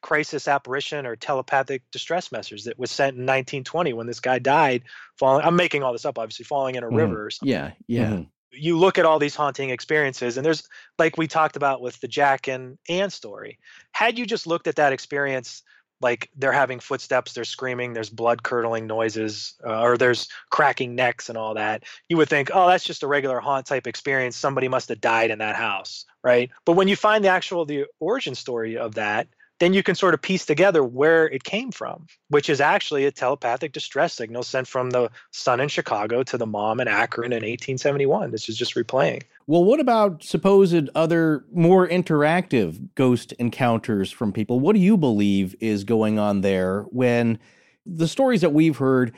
crisis 0.01 0.47
apparition 0.47 1.05
or 1.05 1.15
telepathic 1.15 1.83
distress 1.91 2.31
message 2.31 2.63
that 2.63 2.77
was 2.77 2.89
sent 2.89 3.15
in 3.15 3.21
1920 3.21 3.93
when 3.93 4.07
this 4.07 4.19
guy 4.19 4.39
died 4.39 4.81
falling 5.19 5.45
i'm 5.45 5.55
making 5.55 5.83
all 5.83 5.91
this 5.91 6.05
up 6.05 6.17
obviously 6.17 6.43
falling 6.43 6.73
in 6.73 6.83
a 6.83 6.87
mm. 6.87 6.97
river 6.97 7.27
or 7.27 7.29
something. 7.29 7.53
Yeah 7.53 7.71
yeah. 7.85 8.05
Mm-hmm 8.07 8.23
you 8.51 8.77
look 8.77 8.97
at 8.97 9.05
all 9.05 9.19
these 9.19 9.35
haunting 9.35 9.69
experiences 9.69 10.37
and 10.37 10.45
there's 10.45 10.67
like 10.99 11.17
we 11.17 11.27
talked 11.27 11.55
about 11.55 11.81
with 11.81 11.99
the 12.01 12.07
jack 12.07 12.47
and 12.47 12.77
anne 12.89 13.09
story 13.09 13.57
had 13.91 14.17
you 14.17 14.25
just 14.25 14.47
looked 14.47 14.67
at 14.67 14.75
that 14.75 14.93
experience 14.93 15.63
like 16.01 16.29
they're 16.35 16.51
having 16.51 16.79
footsteps 16.79 17.33
they're 17.33 17.43
screaming 17.43 17.93
there's 17.93 18.09
blood 18.09 18.43
curdling 18.43 18.87
noises 18.87 19.53
uh, 19.65 19.81
or 19.81 19.97
there's 19.97 20.27
cracking 20.49 20.95
necks 20.95 21.29
and 21.29 21.37
all 21.37 21.53
that 21.53 21.83
you 22.09 22.17
would 22.17 22.29
think 22.29 22.49
oh 22.53 22.67
that's 22.67 22.83
just 22.83 23.03
a 23.03 23.07
regular 23.07 23.39
haunt 23.39 23.65
type 23.65 23.87
experience. 23.87 24.35
Somebody 24.35 24.67
must 24.67 24.89
have 24.89 25.01
died 25.01 25.31
in 25.31 25.39
that 25.39 25.55
house 25.55 26.05
right? 26.23 26.51
But 26.65 26.73
when 26.73 26.87
you 26.87 26.95
find 26.95 27.23
the 27.23 27.29
actual 27.29 27.65
the 27.65 27.85
origin 27.99 28.35
story 28.35 28.77
of 28.77 28.95
that 28.95 29.27
then 29.61 29.73
you 29.75 29.83
can 29.83 29.93
sort 29.93 30.15
of 30.15 30.21
piece 30.23 30.43
together 30.43 30.83
where 30.83 31.29
it 31.29 31.43
came 31.43 31.71
from, 31.71 32.07
which 32.29 32.49
is 32.49 32.59
actually 32.59 33.05
a 33.05 33.11
telepathic 33.11 33.73
distress 33.73 34.11
signal 34.11 34.41
sent 34.41 34.67
from 34.67 34.89
the 34.89 35.07
son 35.29 35.59
in 35.59 35.67
Chicago 35.69 36.23
to 36.23 36.35
the 36.35 36.47
mom 36.47 36.79
in 36.79 36.87
Akron 36.87 37.31
in 37.31 37.43
1871. 37.43 38.31
This 38.31 38.49
is 38.49 38.57
just 38.57 38.73
replaying. 38.73 39.21
Well, 39.45 39.63
what 39.63 39.79
about 39.79 40.23
supposed 40.23 40.89
other 40.95 41.45
more 41.53 41.87
interactive 41.87 42.89
ghost 42.95 43.33
encounters 43.33 44.09
from 44.09 44.33
people? 44.33 44.59
What 44.59 44.73
do 44.73 44.79
you 44.81 44.97
believe 44.97 45.55
is 45.59 45.83
going 45.83 46.17
on 46.17 46.41
there 46.41 46.81
when 46.89 47.37
the 47.85 48.07
stories 48.07 48.41
that 48.41 48.53
we've 48.53 48.77
heard 48.77 49.13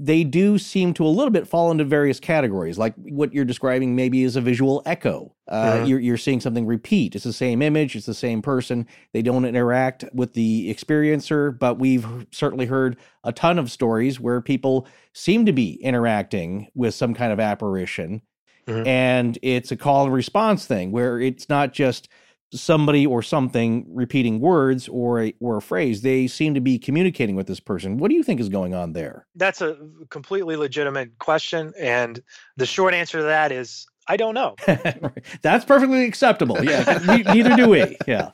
they 0.00 0.22
do 0.22 0.58
seem 0.58 0.94
to 0.94 1.04
a 1.04 1.08
little 1.08 1.30
bit 1.30 1.48
fall 1.48 1.72
into 1.72 1.84
various 1.84 2.20
categories. 2.20 2.78
Like 2.78 2.94
what 2.96 3.34
you're 3.34 3.44
describing 3.44 3.96
maybe 3.96 4.22
is 4.22 4.36
a 4.36 4.40
visual 4.40 4.80
echo. 4.86 5.34
Uh, 5.48 5.72
mm-hmm. 5.72 5.86
you're, 5.86 5.98
you're 5.98 6.16
seeing 6.16 6.40
something 6.40 6.66
repeat. 6.66 7.16
It's 7.16 7.24
the 7.24 7.32
same 7.32 7.62
image, 7.62 7.96
it's 7.96 8.06
the 8.06 8.14
same 8.14 8.40
person. 8.40 8.86
They 9.12 9.22
don't 9.22 9.44
interact 9.44 10.04
with 10.12 10.34
the 10.34 10.72
experiencer, 10.72 11.58
but 11.58 11.80
we've 11.80 12.06
certainly 12.30 12.66
heard 12.66 12.96
a 13.24 13.32
ton 13.32 13.58
of 13.58 13.72
stories 13.72 14.20
where 14.20 14.40
people 14.40 14.86
seem 15.14 15.46
to 15.46 15.52
be 15.52 15.74
interacting 15.82 16.68
with 16.74 16.94
some 16.94 17.12
kind 17.12 17.32
of 17.32 17.40
apparition. 17.40 18.22
Mm-hmm. 18.68 18.86
And 18.86 19.38
it's 19.42 19.72
a 19.72 19.76
call 19.76 20.04
and 20.04 20.14
response 20.14 20.64
thing 20.66 20.92
where 20.92 21.18
it's 21.20 21.48
not 21.48 21.72
just 21.72 22.08
somebody 22.52 23.06
or 23.06 23.22
something 23.22 23.84
repeating 23.88 24.40
words 24.40 24.88
or 24.88 25.22
a, 25.22 25.34
or 25.40 25.58
a 25.58 25.62
phrase. 25.62 26.02
They 26.02 26.26
seem 26.26 26.54
to 26.54 26.60
be 26.60 26.78
communicating 26.78 27.36
with 27.36 27.46
this 27.46 27.60
person. 27.60 27.98
What 27.98 28.08
do 28.08 28.14
you 28.14 28.22
think 28.22 28.40
is 28.40 28.48
going 28.48 28.74
on 28.74 28.92
there? 28.92 29.26
That's 29.34 29.60
a 29.60 29.76
completely 30.10 30.56
legitimate 30.56 31.18
question 31.18 31.72
and 31.78 32.22
the 32.56 32.66
short 32.66 32.94
answer 32.94 33.18
to 33.18 33.24
that 33.24 33.52
is 33.52 33.86
i 34.10 34.16
don't 34.16 34.34
know. 34.34 34.56
That's 35.42 35.64
perfectly 35.64 36.04
acceptable. 36.04 36.64
Yeah 36.64 37.00
neither 37.06 37.54
do 37.56 37.68
we. 37.68 37.96
Yeah. 38.06 38.30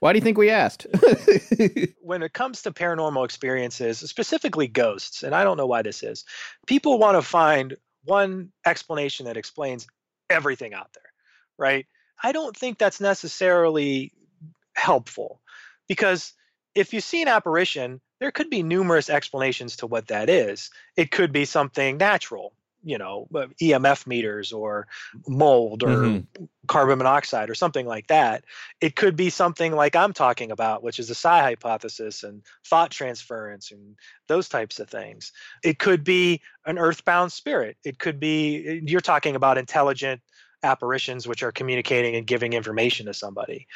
Why 0.00 0.12
do 0.12 0.18
you 0.18 0.22
think 0.24 0.36
we 0.36 0.50
asked? 0.50 0.86
when 2.02 2.22
it 2.22 2.32
comes 2.32 2.62
to 2.62 2.72
paranormal 2.72 3.24
experiences, 3.24 4.00
specifically 4.00 4.66
ghosts, 4.66 5.22
and 5.22 5.34
I 5.34 5.44
don't 5.44 5.56
know 5.56 5.66
why 5.66 5.82
this 5.82 6.02
is, 6.02 6.24
people 6.66 6.98
want 6.98 7.16
to 7.16 7.22
find 7.22 7.76
one 8.04 8.50
explanation 8.66 9.26
that 9.26 9.36
explains 9.36 9.86
everything 10.28 10.74
out 10.74 10.90
there, 10.94 11.12
right? 11.56 11.86
I 12.22 12.32
don't 12.32 12.56
think 12.56 12.78
that's 12.78 13.00
necessarily 13.00 14.12
helpful 14.74 15.40
because 15.88 16.32
if 16.74 16.92
you 16.92 17.00
see 17.00 17.22
an 17.22 17.28
apparition, 17.28 18.00
there 18.20 18.30
could 18.30 18.50
be 18.50 18.62
numerous 18.62 19.10
explanations 19.10 19.76
to 19.76 19.86
what 19.86 20.08
that 20.08 20.28
is. 20.28 20.70
It 20.96 21.10
could 21.10 21.32
be 21.32 21.44
something 21.44 21.96
natural, 21.96 22.54
you 22.82 22.96
know, 22.96 23.26
uh, 23.34 23.48
EMF 23.60 24.06
meters 24.06 24.52
or 24.52 24.86
mold 25.26 25.82
or 25.82 25.88
mm-hmm. 25.88 26.44
carbon 26.68 26.98
monoxide 26.98 27.50
or 27.50 27.54
something 27.54 27.84
like 27.84 28.06
that. 28.06 28.44
It 28.80 28.96
could 28.96 29.16
be 29.16 29.28
something 29.28 29.72
like 29.72 29.96
I'm 29.96 30.12
talking 30.12 30.50
about, 30.50 30.82
which 30.82 30.98
is 30.98 31.08
the 31.08 31.14
psi 31.14 31.42
hypothesis 31.42 32.22
and 32.22 32.42
thought 32.64 32.90
transference 32.90 33.70
and 33.72 33.96
those 34.28 34.48
types 34.48 34.78
of 34.78 34.88
things. 34.88 35.32
It 35.62 35.78
could 35.78 36.04
be 36.04 36.40
an 36.64 36.78
earthbound 36.78 37.32
spirit. 37.32 37.76
It 37.84 37.98
could 37.98 38.18
be, 38.18 38.80
you're 38.86 39.00
talking 39.00 39.36
about 39.36 39.58
intelligent 39.58 40.22
apparitions 40.62 41.26
which 41.26 41.42
are 41.42 41.52
communicating 41.52 42.16
and 42.16 42.26
giving 42.26 42.52
information 42.52 43.06
to 43.06 43.14
somebody. 43.14 43.66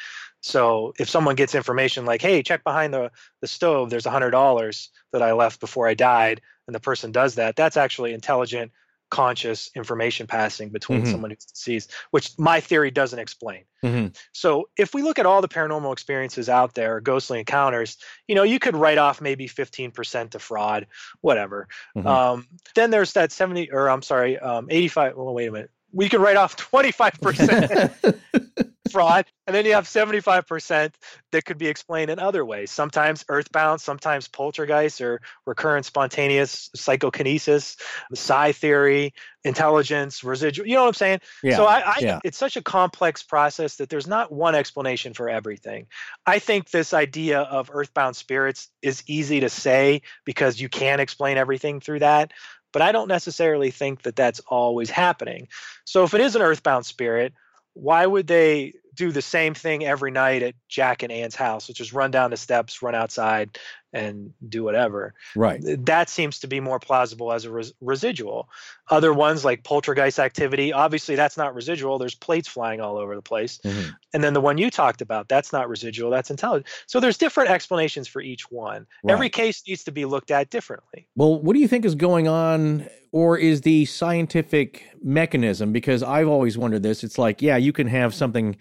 So 0.41 0.93
if 0.99 1.09
someone 1.09 1.35
gets 1.35 1.55
information 1.55 2.05
like, 2.05 2.21
"Hey, 2.21 2.43
check 2.43 2.63
behind 2.63 2.93
the 2.93 3.11
the 3.41 3.47
stove. 3.47 3.89
There's 3.89 4.05
a 4.05 4.11
hundred 4.11 4.31
dollars 4.31 4.89
that 5.11 5.21
I 5.21 5.33
left 5.33 5.59
before 5.59 5.87
I 5.87 5.93
died," 5.93 6.41
and 6.67 6.75
the 6.75 6.79
person 6.79 7.11
does 7.11 7.35
that, 7.35 7.55
that's 7.55 7.77
actually 7.77 8.13
intelligent, 8.13 8.71
conscious 9.09 9.69
information 9.75 10.27
passing 10.27 10.69
between 10.69 11.01
mm-hmm. 11.01 11.11
someone 11.11 11.31
who 11.31 11.37
sees, 11.53 11.87
which 12.11 12.37
my 12.37 12.59
theory 12.59 12.91
doesn't 12.91 13.19
explain. 13.19 13.63
Mm-hmm. 13.83 14.07
So 14.33 14.69
if 14.77 14.93
we 14.93 15.01
look 15.01 15.17
at 15.17 15.25
all 15.25 15.41
the 15.41 15.47
paranormal 15.47 15.93
experiences 15.93 16.49
out 16.49 16.73
there, 16.75 16.99
ghostly 16.99 17.39
encounters, 17.39 17.97
you 18.27 18.35
know, 18.35 18.43
you 18.43 18.59
could 18.59 18.75
write 18.75 18.97
off 18.97 19.21
maybe 19.21 19.47
15% 19.47 20.31
to 20.31 20.39
fraud, 20.39 20.87
whatever. 21.21 21.67
Mm-hmm. 21.95 22.07
Um, 22.07 22.47
then 22.75 22.91
there's 22.91 23.13
that 23.13 23.31
70, 23.31 23.71
or 23.71 23.89
I'm 23.89 24.01
sorry, 24.01 24.37
um, 24.37 24.67
85. 24.69 25.15
Well, 25.15 25.33
wait 25.33 25.47
a 25.47 25.51
minute 25.51 25.71
we 25.91 26.09
can 26.09 26.21
write 26.21 26.37
off 26.37 26.57
25% 26.57 28.19
fraud 28.91 29.25
and 29.45 29.55
then 29.55 29.65
you 29.65 29.73
have 29.73 29.85
75% 29.85 30.93
that 31.31 31.45
could 31.45 31.57
be 31.57 31.67
explained 31.67 32.09
in 32.09 32.19
other 32.19 32.45
ways. 32.45 32.71
Sometimes 32.71 33.25
earthbound 33.29 33.81
sometimes 33.81 34.27
poltergeist 34.27 35.01
or 35.01 35.21
recurrent 35.45 35.85
spontaneous 35.85 36.69
psychokinesis 36.75 37.77
psi 38.13 38.51
theory 38.51 39.13
intelligence 39.43 40.23
residual 40.23 40.67
you 40.67 40.75
know 40.75 40.81
what 40.81 40.87
i'm 40.89 40.93
saying? 40.93 41.19
Yeah, 41.43 41.55
so 41.55 41.65
I, 41.65 41.79
I 41.79 41.95
yeah. 42.01 42.19
it's 42.23 42.37
such 42.37 42.57
a 42.57 42.61
complex 42.61 43.23
process 43.23 43.77
that 43.77 43.89
there's 43.89 44.07
not 44.07 44.31
one 44.31 44.55
explanation 44.55 45.13
for 45.13 45.29
everything. 45.29 45.87
I 46.25 46.39
think 46.39 46.69
this 46.69 46.93
idea 46.93 47.41
of 47.41 47.69
earthbound 47.73 48.15
spirits 48.15 48.69
is 48.81 49.03
easy 49.07 49.41
to 49.41 49.49
say 49.49 50.01
because 50.25 50.59
you 50.59 50.69
can 50.69 50.99
explain 50.99 51.37
everything 51.37 51.79
through 51.79 51.99
that 51.99 52.31
but 52.77 52.83
I 52.83 52.91
don't 52.91 53.07
necessarily 53.07 53.71
think 53.71 54.03
that 54.03 54.15
that's 54.15 54.39
always 54.41 54.91
happening. 54.91 55.47
So 55.83 56.03
if 56.03 56.13
it 56.13 56.21
is 56.21 56.35
an 56.35 56.43
earthbound 56.43 56.85
spirit, 56.85 57.33
why 57.73 58.05
would 58.05 58.27
they 58.27 58.73
do 58.93 59.11
the 59.11 59.23
same 59.23 59.55
thing 59.55 59.83
every 59.83 60.11
night 60.11 60.43
at 60.43 60.53
Jack 60.69 61.01
and 61.01 61.11
Anne's 61.11 61.33
house, 61.33 61.67
which 61.67 61.81
is 61.81 61.91
run 61.91 62.11
down 62.11 62.29
the 62.29 62.37
steps, 62.37 62.83
run 62.83 62.93
outside, 62.93 63.57
and 63.93 64.33
do 64.47 64.63
whatever. 64.63 65.13
Right. 65.35 65.61
That 65.63 66.09
seems 66.09 66.39
to 66.39 66.47
be 66.47 66.59
more 66.59 66.79
plausible 66.79 67.31
as 67.31 67.45
a 67.45 67.51
res- 67.51 67.73
residual. 67.79 68.49
Other 68.89 69.13
ones 69.13 69.45
like 69.45 69.63
poltergeist 69.63 70.19
activity, 70.19 70.73
obviously 70.73 71.15
that's 71.15 71.37
not 71.37 71.55
residual. 71.55 71.97
There's 71.97 72.15
plates 72.15 72.47
flying 72.47 72.81
all 72.81 72.97
over 72.97 73.15
the 73.15 73.21
place. 73.21 73.59
Mm-hmm. 73.63 73.89
And 74.13 74.23
then 74.23 74.33
the 74.33 74.41
one 74.41 74.57
you 74.57 74.69
talked 74.69 75.01
about, 75.01 75.29
that's 75.29 75.53
not 75.53 75.69
residual, 75.69 76.11
that's 76.11 76.29
intelligent. 76.29 76.67
So 76.85 76.99
there's 76.99 77.17
different 77.17 77.49
explanations 77.49 78.07
for 78.07 78.21
each 78.21 78.51
one. 78.51 78.85
Right. 79.03 79.13
Every 79.13 79.29
case 79.29 79.63
needs 79.67 79.83
to 79.85 79.91
be 79.91 80.05
looked 80.05 80.31
at 80.31 80.49
differently. 80.49 81.07
Well, 81.15 81.39
what 81.41 81.53
do 81.53 81.59
you 81.59 81.67
think 81.67 81.85
is 81.85 81.95
going 81.95 82.27
on, 82.27 82.87
or 83.11 83.37
is 83.37 83.61
the 83.61 83.85
scientific 83.85 84.83
mechanism? 85.01 85.71
Because 85.71 86.03
I've 86.03 86.27
always 86.27 86.57
wondered 86.57 86.83
this. 86.83 87.03
It's 87.03 87.17
like, 87.17 87.41
yeah, 87.41 87.57
you 87.57 87.71
can 87.71 87.87
have 87.87 88.13
something 88.13 88.57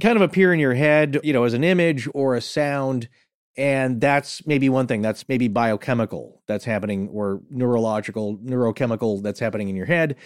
kind 0.00 0.16
of 0.16 0.22
appear 0.22 0.52
in 0.52 0.58
your 0.58 0.74
head, 0.74 1.20
you 1.22 1.32
know, 1.32 1.44
as 1.44 1.54
an 1.54 1.64
image 1.64 2.08
or 2.14 2.34
a 2.34 2.40
sound. 2.40 3.08
And 3.56 4.00
that's 4.00 4.46
maybe 4.46 4.68
one 4.68 4.86
thing. 4.86 5.02
That's 5.02 5.28
maybe 5.28 5.48
biochemical 5.48 6.42
that's 6.48 6.64
happening, 6.64 7.08
or 7.08 7.42
neurological, 7.50 8.38
neurochemical 8.38 9.22
that's 9.22 9.40
happening 9.40 9.68
in 9.68 9.76
your 9.76 9.86
head. 9.86 10.16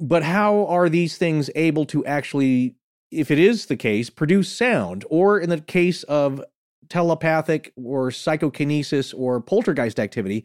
But 0.00 0.22
how 0.22 0.66
are 0.66 0.88
these 0.88 1.16
things 1.16 1.50
able 1.54 1.86
to 1.86 2.04
actually, 2.04 2.76
if 3.10 3.30
it 3.30 3.38
is 3.38 3.66
the 3.66 3.76
case, 3.76 4.10
produce 4.10 4.54
sound? 4.54 5.04
Or 5.08 5.40
in 5.40 5.48
the 5.48 5.60
case 5.60 6.02
of 6.04 6.44
telepathic 6.90 7.72
or 7.76 8.10
psychokinesis 8.10 9.14
or 9.14 9.40
poltergeist 9.40 9.98
activity, 9.98 10.44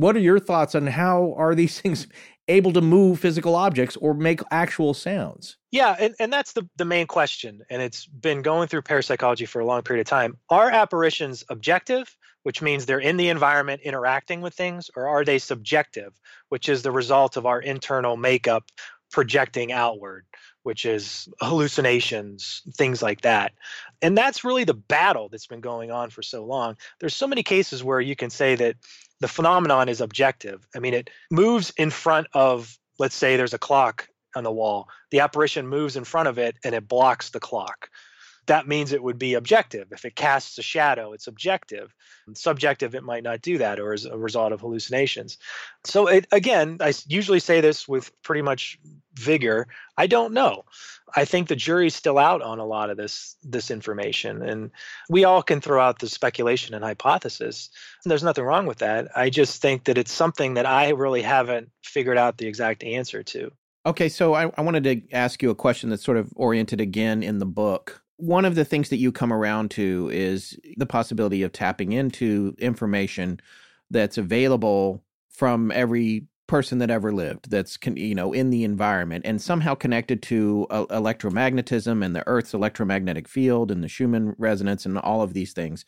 what 0.00 0.16
are 0.16 0.20
your 0.20 0.38
thoughts 0.38 0.74
on 0.74 0.86
how 0.86 1.34
are 1.36 1.54
these 1.54 1.80
things 1.82 2.06
able 2.48 2.72
to 2.72 2.80
move 2.80 3.20
physical 3.20 3.54
objects 3.54 3.96
or 3.96 4.14
make 4.14 4.40
actual 4.50 4.94
sounds? 4.94 5.56
Yeah, 5.70 5.94
and, 6.00 6.14
and 6.18 6.32
that's 6.32 6.52
the, 6.52 6.68
the 6.76 6.84
main 6.84 7.06
question. 7.06 7.62
And 7.70 7.80
it's 7.80 8.06
been 8.06 8.42
going 8.42 8.68
through 8.68 8.82
parapsychology 8.82 9.46
for 9.46 9.60
a 9.60 9.64
long 9.66 9.82
period 9.82 10.00
of 10.00 10.08
time. 10.08 10.36
Are 10.48 10.70
apparitions 10.70 11.44
objective, 11.48 12.16
which 12.42 12.60
means 12.60 12.86
they're 12.86 12.98
in 12.98 13.18
the 13.18 13.28
environment 13.28 13.82
interacting 13.84 14.40
with 14.40 14.54
things, 14.54 14.90
or 14.96 15.06
are 15.06 15.24
they 15.24 15.38
subjective, 15.38 16.12
which 16.48 16.68
is 16.68 16.82
the 16.82 16.90
result 16.90 17.36
of 17.36 17.46
our 17.46 17.60
internal 17.60 18.16
makeup 18.16 18.64
projecting 19.12 19.72
outward, 19.72 20.24
which 20.62 20.84
is 20.84 21.28
hallucinations, 21.40 22.62
things 22.76 23.02
like 23.02 23.22
that. 23.22 23.52
And 24.02 24.16
that's 24.16 24.44
really 24.44 24.64
the 24.64 24.74
battle 24.74 25.28
that's 25.28 25.46
been 25.46 25.60
going 25.60 25.90
on 25.90 26.10
for 26.10 26.22
so 26.22 26.44
long. 26.44 26.76
There's 27.00 27.16
so 27.16 27.26
many 27.26 27.42
cases 27.42 27.82
where 27.82 28.00
you 28.00 28.16
can 28.16 28.30
say 28.30 28.54
that 28.56 28.76
the 29.20 29.28
phenomenon 29.28 29.88
is 29.88 30.00
objective. 30.00 30.66
I 30.74 30.78
mean, 30.78 30.94
it 30.94 31.10
moves 31.30 31.72
in 31.76 31.90
front 31.90 32.26
of, 32.32 32.76
let's 32.98 33.14
say 33.14 33.36
there's 33.36 33.54
a 33.54 33.58
clock 33.58 34.08
on 34.34 34.44
the 34.44 34.52
wall. 34.52 34.88
The 35.10 35.20
apparition 35.20 35.66
moves 35.66 35.96
in 35.96 36.04
front 36.04 36.28
of 36.28 36.38
it 36.38 36.56
and 36.64 36.74
it 36.74 36.88
blocks 36.88 37.30
the 37.30 37.40
clock. 37.40 37.90
That 38.46 38.66
means 38.66 38.92
it 38.92 39.02
would 39.02 39.18
be 39.18 39.34
objective. 39.34 39.88
If 39.92 40.04
it 40.04 40.16
casts 40.16 40.58
a 40.58 40.62
shadow, 40.62 41.12
it's 41.12 41.26
objective. 41.26 41.94
Subjective, 42.34 42.94
it 42.94 43.02
might 43.02 43.22
not 43.22 43.42
do 43.42 43.58
that 43.58 43.78
or 43.78 43.92
as 43.92 44.04
a 44.04 44.16
result 44.16 44.52
of 44.52 44.60
hallucinations. 44.60 45.38
So, 45.84 46.06
it, 46.08 46.26
again, 46.32 46.78
I 46.80 46.92
usually 47.06 47.40
say 47.40 47.60
this 47.60 47.88
with 47.88 48.10
pretty 48.22 48.42
much 48.42 48.78
vigor. 49.14 49.68
I 49.96 50.06
don't 50.06 50.32
know. 50.32 50.64
I 51.16 51.24
think 51.24 51.48
the 51.48 51.56
jury's 51.56 51.94
still 51.94 52.18
out 52.18 52.42
on 52.42 52.58
a 52.58 52.66
lot 52.66 52.90
of 52.90 52.96
this 52.96 53.36
this 53.42 53.70
information, 53.70 54.42
and 54.42 54.70
we 55.08 55.24
all 55.24 55.42
can 55.42 55.60
throw 55.60 55.80
out 55.80 55.98
the 55.98 56.08
speculation 56.08 56.74
and 56.74 56.84
hypothesis. 56.84 57.70
And 58.04 58.10
there's 58.10 58.22
nothing 58.22 58.44
wrong 58.44 58.66
with 58.66 58.78
that. 58.78 59.08
I 59.16 59.30
just 59.30 59.60
think 59.60 59.84
that 59.84 59.98
it's 59.98 60.12
something 60.12 60.54
that 60.54 60.66
I 60.66 60.90
really 60.90 61.22
haven't 61.22 61.70
figured 61.82 62.18
out 62.18 62.38
the 62.38 62.46
exact 62.46 62.84
answer 62.84 63.22
to. 63.24 63.50
Okay, 63.86 64.08
so 64.08 64.34
I, 64.34 64.50
I 64.56 64.60
wanted 64.60 64.84
to 64.84 65.02
ask 65.12 65.42
you 65.42 65.50
a 65.50 65.54
question 65.54 65.88
that's 65.88 66.04
sort 66.04 66.18
of 66.18 66.30
oriented 66.36 66.80
again 66.80 67.22
in 67.22 67.38
the 67.38 67.46
book. 67.46 68.02
One 68.20 68.44
of 68.44 68.54
the 68.54 68.64
things 68.64 68.90
that 68.90 68.98
you 68.98 69.12
come 69.12 69.32
around 69.32 69.70
to 69.72 70.10
is 70.12 70.58
the 70.76 70.86
possibility 70.86 71.42
of 71.42 71.52
tapping 71.52 71.92
into 71.92 72.54
information 72.58 73.40
that's 73.90 74.18
available 74.18 75.02
from 75.30 75.70
every 75.72 76.26
person 76.46 76.78
that 76.78 76.90
ever 76.90 77.12
lived 77.12 77.48
that's 77.48 77.78
you 77.94 78.12
know 78.12 78.32
in 78.32 78.50
the 78.50 78.64
environment 78.64 79.24
and 79.24 79.40
somehow 79.40 79.72
connected 79.72 80.20
to 80.20 80.66
uh, 80.70 80.84
electromagnetism 80.86 82.04
and 82.04 82.14
the 82.14 82.26
earth's 82.26 82.52
electromagnetic 82.52 83.28
field 83.28 83.70
and 83.70 83.84
the 83.84 83.88
schumann 83.88 84.34
resonance 84.36 84.84
and 84.84 84.98
all 84.98 85.22
of 85.22 85.32
these 85.32 85.52
things. 85.52 85.84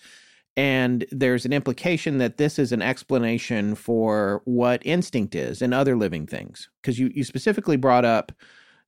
And 0.56 1.04
there's 1.10 1.44
an 1.44 1.52
implication 1.52 2.18
that 2.18 2.36
this 2.36 2.60
is 2.60 2.70
an 2.70 2.80
explanation 2.80 3.74
for 3.74 4.40
what 4.44 4.86
instinct 4.86 5.34
is 5.34 5.62
in 5.62 5.72
other 5.72 5.96
living 5.96 6.26
things. 6.26 6.68
Because 6.80 6.98
you, 6.98 7.10
you 7.14 7.24
specifically 7.24 7.76
brought 7.76 8.04
up 8.04 8.30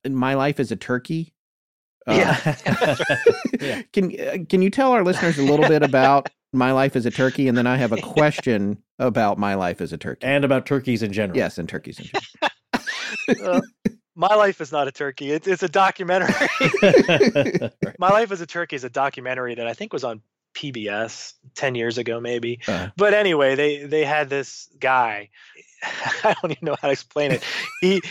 my 0.07 0.33
life 0.33 0.59
as 0.59 0.71
a 0.71 0.75
turkey 0.75 1.33
yeah. 2.07 2.55
Uh, 2.65 2.95
yeah. 3.59 3.81
Can 3.93 4.19
uh, 4.19 4.37
can 4.49 4.61
you 4.61 4.69
tell 4.69 4.91
our 4.91 5.03
listeners 5.03 5.37
a 5.37 5.43
little 5.43 5.67
bit 5.67 5.83
about 5.83 6.29
my 6.53 6.71
life 6.71 6.95
as 6.95 7.05
a 7.05 7.11
turkey, 7.11 7.47
and 7.47 7.57
then 7.57 7.67
I 7.67 7.77
have 7.77 7.91
a 7.91 8.01
question 8.01 8.77
about 8.99 9.37
my 9.37 9.55
life 9.55 9.81
as 9.81 9.91
a 9.91 9.97
turkey 9.97 10.25
and 10.25 10.45
about 10.45 10.65
turkeys 10.65 11.03
in 11.03 11.11
general. 11.11 11.37
Yes, 11.37 11.57
and 11.57 11.67
turkeys 11.67 11.99
in 11.99 12.05
general. 12.05 13.53
uh, 13.55 13.61
my 14.15 14.33
life 14.35 14.61
is 14.61 14.71
not 14.71 14.87
a 14.87 14.91
turkey. 14.91 15.31
It's 15.31 15.47
it's 15.47 15.63
a 15.63 15.69
documentary. 15.69 16.33
my 17.99 18.09
life 18.09 18.31
as 18.31 18.41
a 18.41 18.47
turkey 18.47 18.75
is 18.75 18.83
a 18.83 18.89
documentary 18.89 19.55
that 19.55 19.67
I 19.67 19.73
think 19.73 19.91
was 19.91 20.03
on 20.03 20.21
PBS 20.55 21.33
10 21.55 21.75
years 21.75 21.97
ago 21.97 22.21
maybe. 22.21 22.59
Uh-huh. 22.67 22.91
But 22.95 23.13
anyway, 23.13 23.55
they 23.55 23.83
they 23.83 24.05
had 24.05 24.29
this 24.29 24.69
guy 24.79 25.29
I 26.23 26.35
don't 26.41 26.51
even 26.51 26.65
know 26.65 26.75
how 26.81 26.87
to 26.87 26.91
explain 26.91 27.31
it. 27.31 27.43
he 27.81 28.01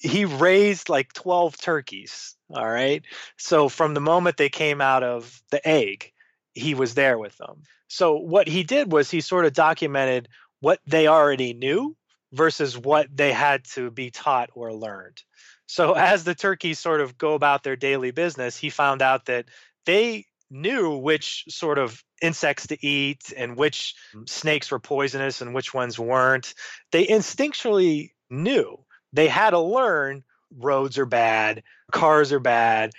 he 0.00 0.24
raised 0.24 0.88
like 0.88 1.12
12 1.12 1.58
turkeys, 1.58 2.34
all 2.50 2.68
right? 2.68 3.02
So 3.36 3.68
from 3.68 3.94
the 3.94 4.00
moment 4.00 4.36
they 4.36 4.48
came 4.48 4.80
out 4.80 5.02
of 5.02 5.40
the 5.50 5.66
egg, 5.66 6.12
he 6.54 6.74
was 6.74 6.94
there 6.94 7.18
with 7.18 7.36
them. 7.36 7.62
So 7.88 8.16
what 8.16 8.48
he 8.48 8.62
did 8.64 8.90
was 8.90 9.10
he 9.10 9.20
sort 9.20 9.44
of 9.44 9.52
documented 9.52 10.28
what 10.60 10.80
they 10.86 11.06
already 11.06 11.52
knew 11.52 11.96
versus 12.32 12.78
what 12.78 13.08
they 13.14 13.32
had 13.32 13.64
to 13.64 13.90
be 13.90 14.10
taught 14.10 14.50
or 14.54 14.72
learned. 14.72 15.22
So 15.66 15.92
as 15.96 16.24
the 16.24 16.34
turkeys 16.34 16.78
sort 16.78 17.00
of 17.00 17.18
go 17.18 17.34
about 17.34 17.62
their 17.62 17.76
daily 17.76 18.10
business, 18.10 18.56
he 18.56 18.70
found 18.70 19.02
out 19.02 19.26
that 19.26 19.46
they 19.84 20.26
knew 20.50 20.96
which 20.96 21.44
sort 21.48 21.78
of 21.78 22.02
insects 22.22 22.66
to 22.68 22.86
eat 22.86 23.32
and 23.36 23.56
which 23.56 23.94
mm. 24.14 24.28
snakes 24.28 24.70
were 24.70 24.80
poisonous 24.80 25.40
and 25.42 25.54
which 25.54 25.72
ones 25.72 25.98
weren't. 25.98 26.54
They 26.90 27.06
instinctually 27.06 28.10
knew. 28.28 28.84
They 29.12 29.28
had 29.28 29.50
to 29.50 29.60
learn 29.60 30.24
roads 30.56 30.98
are 30.98 31.06
bad, 31.06 31.62
cars 31.92 32.32
are 32.32 32.40
bad, 32.40 32.92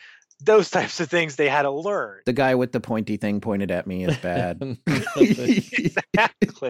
those 0.44 0.70
types 0.72 1.00
of 1.00 1.10
things 1.10 1.36
they 1.36 1.50
had 1.50 1.64
to 1.64 1.72
learn. 1.72 2.22
The 2.26 2.34
guy 2.34 2.56
with 2.56 2.72
the 2.72 2.80
pointy 2.80 3.18
thing 3.18 3.42
pointed 3.42 3.72
at 3.72 3.88
me 3.88 4.06
is 4.06 4.18
bad. 4.18 4.62
exactly. 4.88 6.70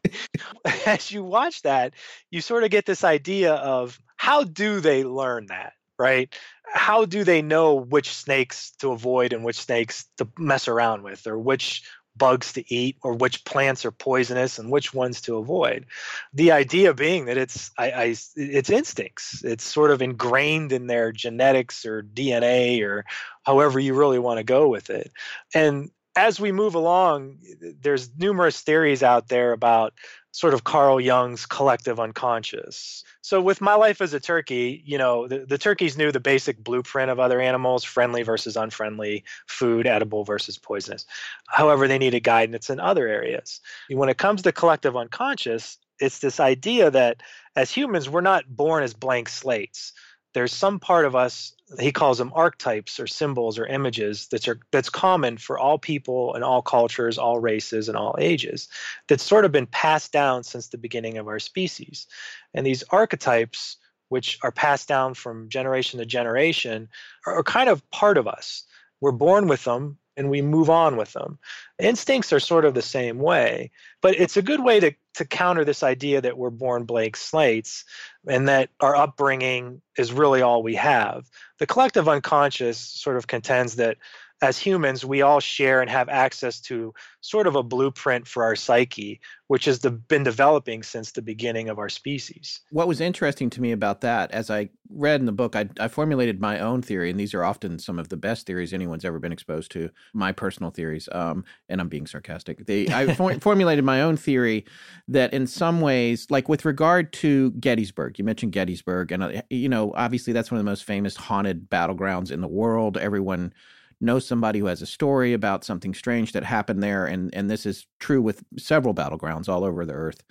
As 0.86 1.12
you 1.12 1.24
watch 1.24 1.62
that, 1.64 1.94
you 2.30 2.42
sort 2.42 2.64
of 2.64 2.70
get 2.70 2.86
this 2.86 3.04
idea 3.04 3.54
of 3.54 4.00
how 4.18 4.44
do 4.44 4.80
they 4.80 5.04
learn 5.04 5.48
that, 5.48 5.74
right? 5.98 6.34
How 6.74 7.06
do 7.06 7.24
they 7.24 7.42
know 7.42 7.76
which 7.76 8.14
snakes 8.14 8.72
to 8.80 8.92
avoid 8.92 9.34
and 9.34 9.44
which 9.44 9.62
snakes 9.62 10.06
to 10.18 10.28
mess 10.38 10.68
around 10.68 11.04
with, 11.04 11.28
or 11.28 11.38
which 11.38 11.84
bugs 12.16 12.54
to 12.54 12.74
eat 12.74 12.98
or 13.02 13.14
which 13.14 13.46
plants 13.46 13.86
are 13.86 13.92
poisonous 13.92 14.60
and 14.60 14.70
which 14.72 14.94
ones 14.94 15.22
to 15.22 15.38
avoid. 15.38 15.86
The 16.34 16.52
idea 16.52 16.94
being 16.94 17.26
that 17.26 17.38
it's 17.38 17.72
I, 17.78 17.92
I, 17.92 18.16
it's 18.36 18.70
instincts. 18.70 19.44
It's 19.44 19.64
sort 19.64 19.92
of 19.92 20.02
ingrained 20.02 20.72
in 20.72 20.88
their 20.88 21.12
genetics 21.12 21.86
or 21.86 22.04
DNA 22.04 22.82
or 22.84 23.06
however 23.44 23.80
you 23.80 23.94
really 23.94 24.20
want 24.20 24.38
to 24.38 24.44
go 24.44 24.68
with 24.68 24.90
it. 24.90 25.12
And 25.54 25.92
as 26.16 26.40
we 26.40 26.52
move 26.52 26.76
along, 26.76 27.38
there's 27.82 28.10
numerous 28.18 28.60
theories 28.60 29.02
out 29.02 29.30
there 29.30 29.54
about 29.54 29.94
sort 30.32 30.54
of 30.54 30.64
Carl 30.64 31.00
Jung's 31.00 31.46
collective 31.46 32.00
unconscious. 32.00 33.04
So 33.22 33.42
with 33.42 33.62
my 33.62 33.76
life 33.76 34.02
as 34.02 34.14
a 34.14 34.20
turkey, 34.20 34.82
you 34.86 34.98
know, 34.98 35.28
the, 35.28 35.40
the 35.40 35.58
turkeys 35.58 35.98
knew 35.98 36.12
the 36.12 36.20
basic 36.20 36.64
blueprint 36.64 37.12
of 37.12 37.20
other 37.20 37.42
animals, 37.42 37.84
friendly 37.84 38.24
versus 38.24 38.56
unfriendly, 38.56 39.26
food, 39.48 39.86
edible 39.88 40.24
versus 40.24 40.58
poisonous. 40.58 41.06
However, 41.48 41.88
they 41.88 41.98
needed 41.98 42.24
guidance 42.24 42.70
in 42.70 42.80
other 42.80 43.08
areas. 43.08 43.60
When 43.90 44.10
it 44.10 44.18
comes 44.18 44.42
to 44.44 44.52
collective 44.52 44.96
unconscious, 44.96 45.78
it's 46.00 46.20
this 46.20 46.40
idea 46.40 46.90
that 46.90 47.22
as 47.56 47.70
humans, 47.70 48.10
we're 48.10 48.22
not 48.22 48.46
born 48.48 48.84
as 48.84 48.94
blank 48.94 49.30
slates. 49.30 49.94
There's 50.34 50.54
some 50.54 50.80
part 50.80 51.06
of 51.06 51.16
us 51.16 51.54
he 51.80 51.92
calls 51.92 52.18
them 52.18 52.32
archetypes 52.36 53.00
or 53.00 53.08
symbols 53.08 53.58
or 53.58 53.66
images 53.66 54.28
that's 54.28 54.48
are, 54.48 54.60
that's 54.72 54.90
common 54.90 55.38
for 55.38 55.58
all 55.58 55.78
people 55.78 56.34
and 56.34 56.44
all 56.44 56.62
cultures, 56.62 57.18
all 57.18 57.40
races 57.40 57.88
and 57.88 57.98
all 57.98 58.16
ages. 58.20 58.68
That's 59.08 59.24
sort 59.24 59.46
of 59.46 59.52
been 59.52 59.68
passed 59.68 60.12
down 60.12 60.44
since 60.44 60.68
the 60.68 60.78
beginning 60.78 61.18
of 61.18 61.28
our 61.28 61.40
species. 61.40 62.08
And 62.54 62.66
these 62.66 62.84
archetypes, 62.90 63.78
which 64.10 64.38
are 64.44 64.52
passed 64.52 64.88
down 64.88 65.14
from 65.14 65.50
generation 65.50 66.00
to 66.00 66.06
generation, 66.06 66.90
are, 67.26 67.36
are 67.36 67.44
kind 67.44 67.70
of 67.70 67.90
part 67.92 68.18
of 68.18 68.28
us. 68.28 68.66
We're 69.00 69.12
born 69.12 69.48
with 69.48 69.64
them 69.64 69.98
and 70.18 70.30
we 70.30 70.42
move 70.42 70.70
on 70.70 70.98
with 70.98 71.14
them. 71.14 71.40
Instincts 71.80 72.34
are 72.34 72.40
sort 72.40 72.66
of 72.66 72.74
the 72.74 72.82
same 72.82 73.20
way, 73.20 73.72
but 74.02 74.16
it's 74.16 74.38
a 74.38 74.42
good 74.42 74.64
way 74.64 74.80
to, 74.80 74.94
to 75.16 75.26
counter 75.26 75.64
this 75.64 75.84
idea 75.84 76.22
that 76.22 76.38
we're 76.38 76.50
born 76.50 76.84
blank 76.84 77.16
slates 77.16 77.86
and 78.28 78.48
that 78.48 78.70
our 78.80 78.96
upbringing 78.96 79.82
is 79.98 80.12
really 80.12 80.42
all 80.42 80.64
we 80.64 80.76
have. 80.76 81.30
The 81.60 81.68
collective 81.68 82.10
unconscious 82.10 82.78
sort 82.78 83.18
of 83.18 83.28
contends 83.28 83.78
that 83.78 83.98
as 84.42 84.58
humans, 84.58 85.06
we 85.06 85.22
all 85.22 85.40
share 85.40 85.82
and 85.82 85.90
have 85.90 86.10
access 86.10 86.60
to 86.60 86.94
sort 87.22 87.46
of 87.46 87.56
a 87.56 87.62
blueprint 87.62 88.28
for 88.28 88.44
our 88.44 88.56
psyche, 88.56 89.22
which 89.48 89.66
has 89.66 89.78
been 89.80 90.24
developing 90.24 90.82
since 90.82 91.12
the 91.12 91.22
beginning 91.22 91.70
of 91.70 91.78
our 91.78 91.90
species. 91.90 92.62
What 92.72 92.88
was 92.88 93.00
interesting 93.00 93.52
to 93.52 93.62
me 93.62 93.72
about 93.72 94.02
that, 94.02 94.32
as 94.32 94.50
I 94.50 94.70
read 94.90 95.20
in 95.20 95.28
the 95.28 95.32
book, 95.32 95.56
I, 95.56 95.70
I, 95.80 95.88
formulated 95.88 96.42
my 96.42 96.60
own 96.60 96.82
theory, 96.82 97.12
and 97.12 97.20
these 97.20 97.36
are 97.36 97.44
often 97.44 97.78
some 97.78 98.00
of 98.00 98.10
the 98.10 98.18
best 98.18 98.48
theories 98.48 98.74
anyone's 98.74 99.06
ever 99.06 99.20
been 99.20 99.32
exposed 99.32 99.72
to. 99.74 99.92
My 100.14 100.32
personal 100.32 100.72
theories, 100.72 101.08
um, 101.12 101.46
and 101.70 101.80
I'm 101.80 101.88
being 101.88 102.08
sarcastic. 102.08 102.66
They, 102.66 102.88
I 102.88 103.14
for- 103.16 103.40
formulated 103.40 103.86
my 103.86 104.02
own 104.02 104.18
theory 104.18 104.66
that, 105.08 105.34
in 105.34 105.46
some 105.46 105.82
ways, 105.82 106.26
like 106.32 106.50
with 106.50 106.66
regard 106.66 107.14
to 107.14 107.52
Gettysburg, 107.52 108.18
you 108.18 108.26
mentioned 108.26 108.54
Gettysburg, 108.54 109.12
and 109.12 109.24
uh, 109.24 109.42
you 109.52 109.70
know, 109.70 109.94
obviously 109.96 110.34
that's 110.34 110.50
one 110.50 110.58
of 110.58 110.66
the 110.66 110.72
most 110.72 110.84
famous 110.84 111.16
haunted 111.16 111.70
battlegrounds 111.70 112.32
in 112.32 112.42
the 112.42 112.48
world. 112.48 112.98
Everyone 112.98 113.54
know 114.02 114.20
somebody 114.20 114.60
who 114.60 114.66
has 114.66 114.82
a 114.82 114.88
story 114.88 115.34
about 115.34 115.64
something 115.64 115.94
strange 115.94 116.32
that 116.34 116.44
happened 116.44 116.82
there 116.82 117.06
and 117.06 117.34
and 117.34 117.50
this 117.50 117.66
is 117.66 117.88
true 118.00 118.22
with 118.22 118.44
several 118.58 118.94
battlegrounds 118.94 119.48
all 119.48 119.64
over 119.64 119.86
the 119.86 119.94
earth. 119.94 120.24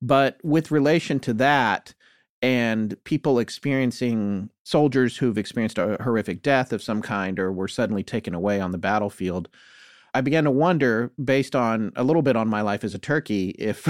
But 0.00 0.38
with 0.44 0.70
relation 0.70 1.18
to 1.20 1.34
that 1.34 1.94
and 2.40 3.02
people 3.04 3.40
experiencing 3.40 4.50
soldiers 4.62 5.16
who've 5.16 5.38
experienced 5.38 5.78
a 5.78 5.96
horrific 6.00 6.42
death 6.42 6.72
of 6.72 6.82
some 6.82 7.02
kind 7.02 7.38
or 7.40 7.52
were 7.52 7.68
suddenly 7.68 8.04
taken 8.04 8.34
away 8.34 8.60
on 8.60 8.70
the 8.70 8.78
battlefield 8.78 9.48
I 10.18 10.20
began 10.20 10.42
to 10.44 10.50
wonder, 10.50 11.12
based 11.24 11.54
on 11.54 11.92
a 11.94 12.02
little 12.02 12.22
bit 12.22 12.34
on 12.34 12.48
my 12.48 12.60
life 12.60 12.82
as 12.82 12.92
a 12.92 12.98
turkey, 12.98 13.50
if 13.50 13.86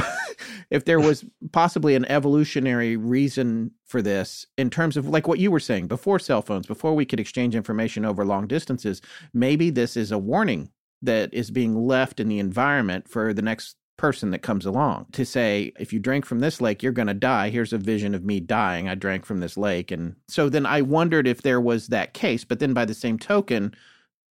if 0.70 0.84
there 0.84 1.00
was 1.00 1.24
possibly 1.52 1.94
an 1.94 2.04
evolutionary 2.04 2.98
reason 2.98 3.70
for 3.86 4.02
this 4.02 4.46
in 4.58 4.68
terms 4.68 4.98
of 4.98 5.08
like 5.08 5.26
what 5.26 5.38
you 5.38 5.50
were 5.50 5.58
saying 5.58 5.86
before 5.86 6.18
cell 6.18 6.42
phones, 6.42 6.66
before 6.66 6.94
we 6.94 7.06
could 7.06 7.18
exchange 7.18 7.56
information 7.56 8.04
over 8.04 8.26
long 8.26 8.46
distances. 8.46 9.00
Maybe 9.32 9.70
this 9.70 9.96
is 9.96 10.12
a 10.12 10.18
warning 10.18 10.70
that 11.00 11.32
is 11.32 11.50
being 11.50 11.86
left 11.86 12.20
in 12.20 12.28
the 12.28 12.40
environment 12.40 13.08
for 13.08 13.32
the 13.32 13.40
next 13.40 13.76
person 13.96 14.30
that 14.32 14.40
comes 14.40 14.66
along 14.66 15.06
to 15.12 15.24
say, 15.24 15.72
if 15.80 15.94
you 15.94 15.98
drink 15.98 16.26
from 16.26 16.40
this 16.40 16.60
lake, 16.60 16.82
you're 16.82 16.92
going 16.92 17.08
to 17.08 17.14
die. 17.14 17.48
Here's 17.48 17.72
a 17.72 17.78
vision 17.78 18.14
of 18.14 18.22
me 18.22 18.38
dying. 18.38 18.86
I 18.86 18.96
drank 18.96 19.24
from 19.24 19.40
this 19.40 19.56
lake. 19.56 19.90
And 19.90 20.14
so 20.28 20.50
then 20.50 20.66
I 20.66 20.82
wondered 20.82 21.26
if 21.26 21.40
there 21.40 21.60
was 21.60 21.86
that 21.86 22.12
case. 22.12 22.44
But 22.44 22.58
then 22.58 22.74
by 22.74 22.84
the 22.84 22.92
same 22.92 23.18
token, 23.18 23.74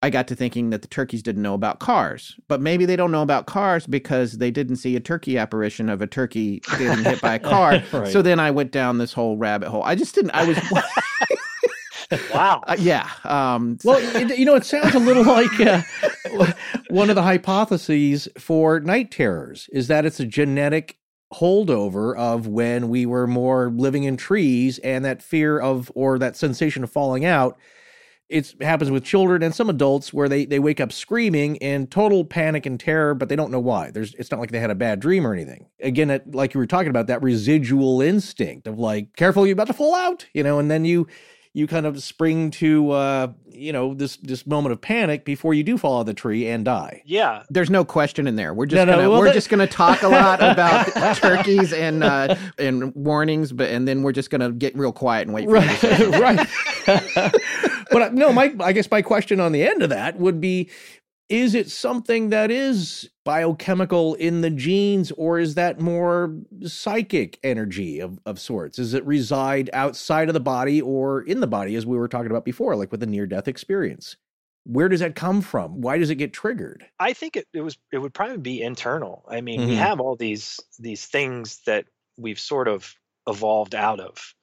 I 0.03 0.11
got 0.11 0.27
to 0.27 0.35
thinking 0.35 0.69
that 0.69 0.83
the 0.83 0.87
turkeys 0.87 1.23
didn't 1.23 1.41
know 1.41 1.55
about 1.55 1.79
cars, 1.79 2.35
but 2.47 2.61
maybe 2.61 2.85
they 2.85 2.95
don't 2.95 3.11
know 3.11 3.23
about 3.23 3.47
cars 3.47 3.87
because 3.87 4.37
they 4.37 4.51
didn't 4.51 4.75
see 4.75 4.95
a 4.95 4.99
turkey 4.99 5.37
apparition 5.39 5.89
of 5.89 6.01
a 6.03 6.07
turkey 6.07 6.61
getting 6.77 7.03
hit 7.03 7.19
by 7.19 7.35
a 7.35 7.39
car. 7.39 7.81
right. 7.91 8.07
So 8.07 8.21
then 8.21 8.39
I 8.39 8.51
went 8.51 8.71
down 8.71 8.99
this 8.99 9.11
whole 9.13 9.37
rabbit 9.37 9.69
hole. 9.69 9.83
I 9.83 9.95
just 9.95 10.13
didn't. 10.13 10.31
I 10.31 10.45
was. 10.45 10.57
wow. 12.33 12.63
Uh, 12.67 12.75
yeah. 12.79 13.09
Um, 13.23 13.77
well, 13.83 13.97
it, 14.15 14.37
you 14.37 14.45
know, 14.45 14.55
it 14.55 14.65
sounds 14.65 14.95
a 14.95 14.99
little 14.99 15.23
like 15.23 15.59
uh, 15.59 15.81
one 16.89 17.09
of 17.09 17.15
the 17.15 17.23
hypotheses 17.23 18.27
for 18.37 18.79
night 18.79 19.11
terrors 19.11 19.69
is 19.73 19.87
that 19.87 20.05
it's 20.05 20.19
a 20.19 20.25
genetic 20.25 20.97
holdover 21.33 22.15
of 22.17 22.47
when 22.47 22.87
we 22.87 23.05
were 23.05 23.27
more 23.27 23.71
living 23.75 24.05
in 24.05 24.15
trees 24.15 24.79
and 24.79 25.03
that 25.03 25.21
fear 25.21 25.59
of 25.59 25.91
or 25.95 26.17
that 26.17 26.37
sensation 26.37 26.83
of 26.83 26.91
falling 26.91 27.25
out 27.25 27.57
it 28.30 28.53
happens 28.61 28.91
with 28.91 29.03
children 29.03 29.41
and 29.41 29.55
some 29.55 29.69
adults 29.69 30.13
where 30.13 30.28
they, 30.28 30.45
they 30.45 30.59
wake 30.59 30.82
up 30.82 30.91
screaming 30.91 31.55
in 31.57 31.88
total 31.88 32.25
panic 32.25 32.65
and 32.65 32.80
terror, 32.80 33.13
but 33.13 33.30
they 33.30 33.36
don't 33.36 33.51
know 33.51 33.59
why. 33.59 33.89
There's 33.91 34.13
it's 34.15 34.32
not 34.32 34.39
like 34.39 34.51
they 34.51 34.59
had 34.59 34.69
a 34.69 34.75
bad 34.75 34.99
dream 34.99 35.25
or 35.25 35.34
anything. 35.34 35.67
Again, 35.82 36.09
it, 36.09 36.36
like 36.36 36.53
you 36.53 36.59
were 36.59 36.67
talking 36.67 36.89
about, 36.89 37.07
that 37.07 37.21
residual 37.21 38.01
instinct 38.01 38.67
of 38.67 38.80
like, 38.80 39.15
careful, 39.15 39.47
you're 39.47 39.53
about 39.53 39.67
to 39.67 39.73
fall 39.73 39.95
out, 39.95 40.25
you 40.34 40.43
know, 40.43 40.59
and 40.59 40.69
then 40.69 40.84
you 40.84 41.07
you 41.58 41.66
kind 41.66 41.88
of 41.88 42.03
spring 42.03 42.51
to 42.51 42.91
uh, 42.91 43.28
you 43.51 43.74
know 43.74 43.95
this 43.95 44.18
this 44.18 44.45
moment 44.45 44.74
of 44.74 44.80
panic 44.80 45.26
before 45.26 45.55
you 45.55 45.64
do 45.64 45.76
fall 45.76 45.97
out 45.97 46.01
of 46.01 46.05
the 46.05 46.14
tree 46.14 46.47
and 46.47 46.64
die. 46.64 47.01
Yeah, 47.03 47.43
there's 47.49 47.72
no 47.72 47.84
question 47.84 48.28
in 48.28 48.36
there. 48.36 48.53
We're 48.53 48.68
just 48.68 48.76
no, 48.76 48.86
gonna, 48.86 49.01
no, 49.01 49.10
well, 49.10 49.20
we're 49.20 49.26
that... 49.26 49.34
just 49.34 49.49
going 49.49 49.68
to 49.68 49.74
talk 49.74 50.03
a 50.03 50.08
lot 50.08 50.39
about 50.41 50.86
turkeys 51.18 51.74
and 51.74 52.03
uh, 52.03 52.36
and 52.60 52.93
warnings, 52.93 53.51
but 53.51 53.72
and 53.72 53.88
then 53.88 54.03
we're 54.03 54.12
just 54.12 54.30
going 54.30 54.41
to 54.41 54.51
get 54.51 54.78
real 54.78 54.91
quiet 54.91 55.28
and 55.28 55.34
wait. 55.34 55.45
For 55.45 55.53
right, 55.53 55.84
right. 56.20 56.47
but 57.91 58.01
uh, 58.03 58.10
no, 58.14 58.32
my 58.32 58.53
I 58.60 58.72
guess 58.72 58.89
my 58.91 59.01
question 59.01 59.39
on 59.39 59.51
the 59.51 59.64
end 59.64 59.82
of 59.82 59.89
that 59.89 60.20
would 60.20 60.39
be 60.39 60.70
is 61.30 61.55
it 61.55 61.69
something 61.69 62.30
that 62.30 62.49
is 62.49 63.09
biochemical 63.25 64.13
in 64.15 64.41
the 64.41 64.49
genes 64.49 65.11
or 65.13 65.39
is 65.39 65.55
that 65.55 65.80
more 65.82 66.34
psychic 66.63 67.38
energy 67.43 67.99
of, 67.99 68.19
of 68.25 68.39
sorts 68.39 68.78
does 68.78 68.93
it 68.93 69.05
reside 69.05 69.69
outside 69.73 70.30
of 70.30 70.34
the 70.34 70.39
body 70.39 70.82
or 70.82 71.21
in 71.23 71.39
the 71.41 71.47
body 71.47 71.75
as 71.75 71.86
we 71.86 71.97
were 71.97 72.07
talking 72.07 72.32
about 72.32 72.45
before 72.45 72.75
like 72.75 72.91
with 72.91 73.01
the 73.01 73.05
near 73.05 73.28
death 73.28 73.47
experience 73.47 74.15
where 74.63 74.88
does 74.88 75.01
that 75.01 75.15
come 75.15 75.41
from 75.41 75.82
why 75.82 75.97
does 75.97 76.09
it 76.09 76.15
get 76.15 76.32
triggered 76.32 76.86
i 76.99 77.11
think 77.11 77.36
it, 77.36 77.45
it 77.53 77.61
was 77.61 77.78
it 77.91 77.97
would 77.97 78.13
probably 78.13 78.38
be 78.38 78.61
internal 78.61 79.25
i 79.30 79.41
mean 79.41 79.59
mm-hmm. 79.59 79.69
we 79.69 79.75
have 79.75 79.99
all 79.99 80.15
these 80.15 80.59
these 80.80 81.05
things 81.05 81.59
that 81.65 81.86
we've 82.17 82.39
sort 82.39 82.67
of 82.67 82.93
evolved 83.28 83.75
out 83.75 83.99
of 83.99 84.34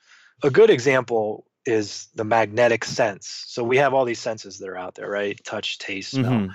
a 0.42 0.50
good 0.50 0.68
example 0.68 1.46
is 1.66 2.08
the 2.14 2.24
magnetic 2.24 2.84
sense. 2.84 3.44
So 3.46 3.64
we 3.64 3.78
have 3.78 3.94
all 3.94 4.04
these 4.04 4.18
senses 4.18 4.58
that 4.58 4.68
are 4.68 4.76
out 4.76 4.94
there, 4.94 5.08
right? 5.08 5.38
Touch, 5.44 5.78
taste, 5.78 6.10
smell. 6.10 6.30
Mm-hmm. 6.30 6.52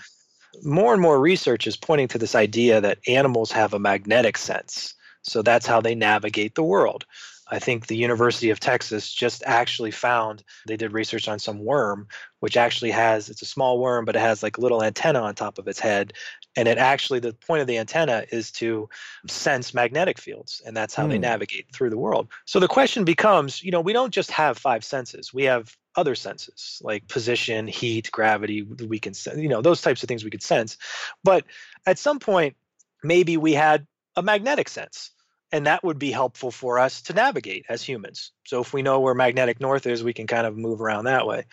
More 0.64 0.94
and 0.94 1.02
more 1.02 1.20
research 1.20 1.68
is 1.68 1.78
pointing 1.78 2.08
to 2.10 2.18
this 2.18 2.36
idea 2.36 2.82
that 2.82 3.00
animals 3.08 3.52
have 3.52 3.74
a 3.74 3.80
magnetic 3.80 4.38
sense. 4.38 4.94
So 5.22 5.42
that's 5.42 5.66
how 5.66 5.82
they 5.82 5.96
navigate 5.96 6.56
the 6.56 6.64
world. 6.64 7.06
I 7.52 7.60
think 7.60 7.88
the 7.88 7.98
University 7.98 8.52
of 8.52 8.60
Texas 8.60 9.12
just 9.12 9.44
actually 9.46 9.92
found 9.92 10.44
they 10.68 10.78
did 10.78 10.94
research 10.94 11.28
on 11.28 11.40
some 11.40 11.64
worm, 11.66 12.08
which 12.40 12.58
actually 12.58 12.92
has 12.92 13.30
it's 13.30 13.42
a 13.42 13.46
small 13.46 13.80
worm, 13.80 14.06
but 14.06 14.16
it 14.16 14.20
has 14.20 14.44
like 14.44 14.58
a 14.58 14.62
little 14.62 14.84
antenna 14.84 15.22
on 15.22 15.34
top 15.34 15.58
of 15.58 15.68
its 15.68 15.80
head. 15.80 16.14
And 16.56 16.68
it 16.68 16.78
actually, 16.78 17.20
the 17.20 17.34
point 17.34 17.62
of 17.62 17.68
the 17.68 17.78
antenna 17.78 18.26
is 18.32 18.52
to 18.54 18.90
sense 19.28 19.74
magnetic 19.74 20.20
fields, 20.20 20.62
and 20.66 20.76
that's 20.76 20.94
how 20.94 21.06
mm. 21.06 21.10
they 21.10 21.16
hmm. 21.16 21.22
navigate 21.22 21.74
through 21.74 21.90
the 21.90 21.98
world. 21.98 22.28
So 22.46 22.60
the 22.60 22.68
question 22.68 23.04
becomes 23.04 23.64
you 23.64 23.72
know, 23.72 23.82
we 23.82 23.94
don't 23.94 24.14
just 24.14 24.32
have 24.32 24.58
five 24.58 24.84
senses, 24.84 25.34
we 25.34 25.44
have 25.44 25.76
other 26.00 26.16
senses 26.16 26.80
like 26.82 27.08
position, 27.08 27.68
heat, 27.68 28.10
gravity, 28.12 28.64
we 28.64 29.00
can, 29.00 29.14
sense, 29.14 29.38
you 29.38 29.50
know, 29.50 29.62
those 29.62 29.82
types 29.82 30.02
of 30.02 30.08
things 30.08 30.24
we 30.24 30.32
could 30.32 30.42
sense. 30.42 30.78
But 31.24 31.44
at 31.86 32.00
some 32.00 32.20
point, 32.20 32.56
maybe 33.04 33.36
we 33.38 33.54
had 33.54 33.86
a 34.16 34.22
magnetic 34.22 34.70
sense 34.70 35.12
and 35.52 35.66
that 35.66 35.84
would 35.84 36.00
be 36.00 36.12
helpful 36.12 36.52
for 36.52 36.80
us 36.80 37.02
to 37.04 37.14
navigate 37.14 37.66
as 37.70 37.82
humans. 37.82 38.32
So 38.46 38.62
if 38.62 38.74
we 38.74 38.82
know 38.82 39.00
where 39.00 39.16
magnetic 39.16 39.60
north 39.60 39.88
is, 39.88 40.04
we 40.04 40.14
can 40.14 40.28
kind 40.28 40.46
of 40.46 40.56
move 40.56 40.82
around 40.82 41.06
that 41.06 41.26
way. 41.26 41.46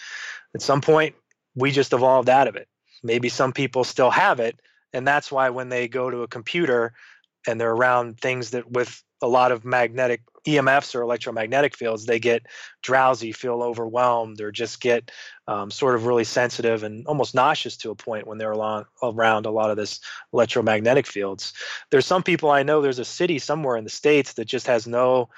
At 0.54 0.62
some 0.62 0.80
point, 0.80 1.14
we 1.54 1.70
just 1.70 1.92
evolved 1.92 2.28
out 2.28 2.48
of 2.48 2.56
it. 2.56 2.68
Maybe 3.02 3.28
some 3.28 3.52
people 3.52 3.84
still 3.84 4.10
have 4.10 4.40
it, 4.40 4.60
and 4.92 5.06
that's 5.06 5.32
why 5.32 5.50
when 5.50 5.68
they 5.68 5.88
go 5.88 6.10
to 6.10 6.22
a 6.22 6.28
computer 6.28 6.92
and 7.46 7.60
they're 7.60 7.72
around 7.72 8.20
things 8.20 8.50
that 8.50 8.70
with 8.70 9.02
a 9.22 9.28
lot 9.28 9.52
of 9.52 9.64
magnetic 9.64 10.22
EMFs 10.46 10.94
or 10.94 11.02
electromagnetic 11.02 11.76
fields, 11.76 12.06
they 12.06 12.18
get 12.18 12.46
drowsy, 12.82 13.32
feel 13.32 13.62
overwhelmed, 13.62 14.40
or 14.40 14.52
just 14.52 14.80
get 14.80 15.10
um, 15.48 15.70
sort 15.70 15.94
of 15.94 16.06
really 16.06 16.24
sensitive 16.24 16.82
and 16.82 17.06
almost 17.06 17.34
nauseous 17.34 17.76
to 17.78 17.90
a 17.90 17.96
point 17.96 18.26
when 18.26 18.38
they're 18.38 18.52
along, 18.52 18.84
around 19.02 19.46
a 19.46 19.50
lot 19.50 19.70
of 19.70 19.76
this 19.76 20.00
electromagnetic 20.32 21.06
fields. 21.06 21.52
There's 21.90 22.06
some 22.06 22.22
people 22.22 22.50
I 22.50 22.62
know, 22.62 22.80
there's 22.80 23.00
a 23.00 23.04
city 23.04 23.38
somewhere 23.38 23.76
in 23.76 23.84
the 23.84 23.90
States 23.90 24.34
that 24.34 24.44
just 24.44 24.66
has 24.68 24.86
no 24.86 25.30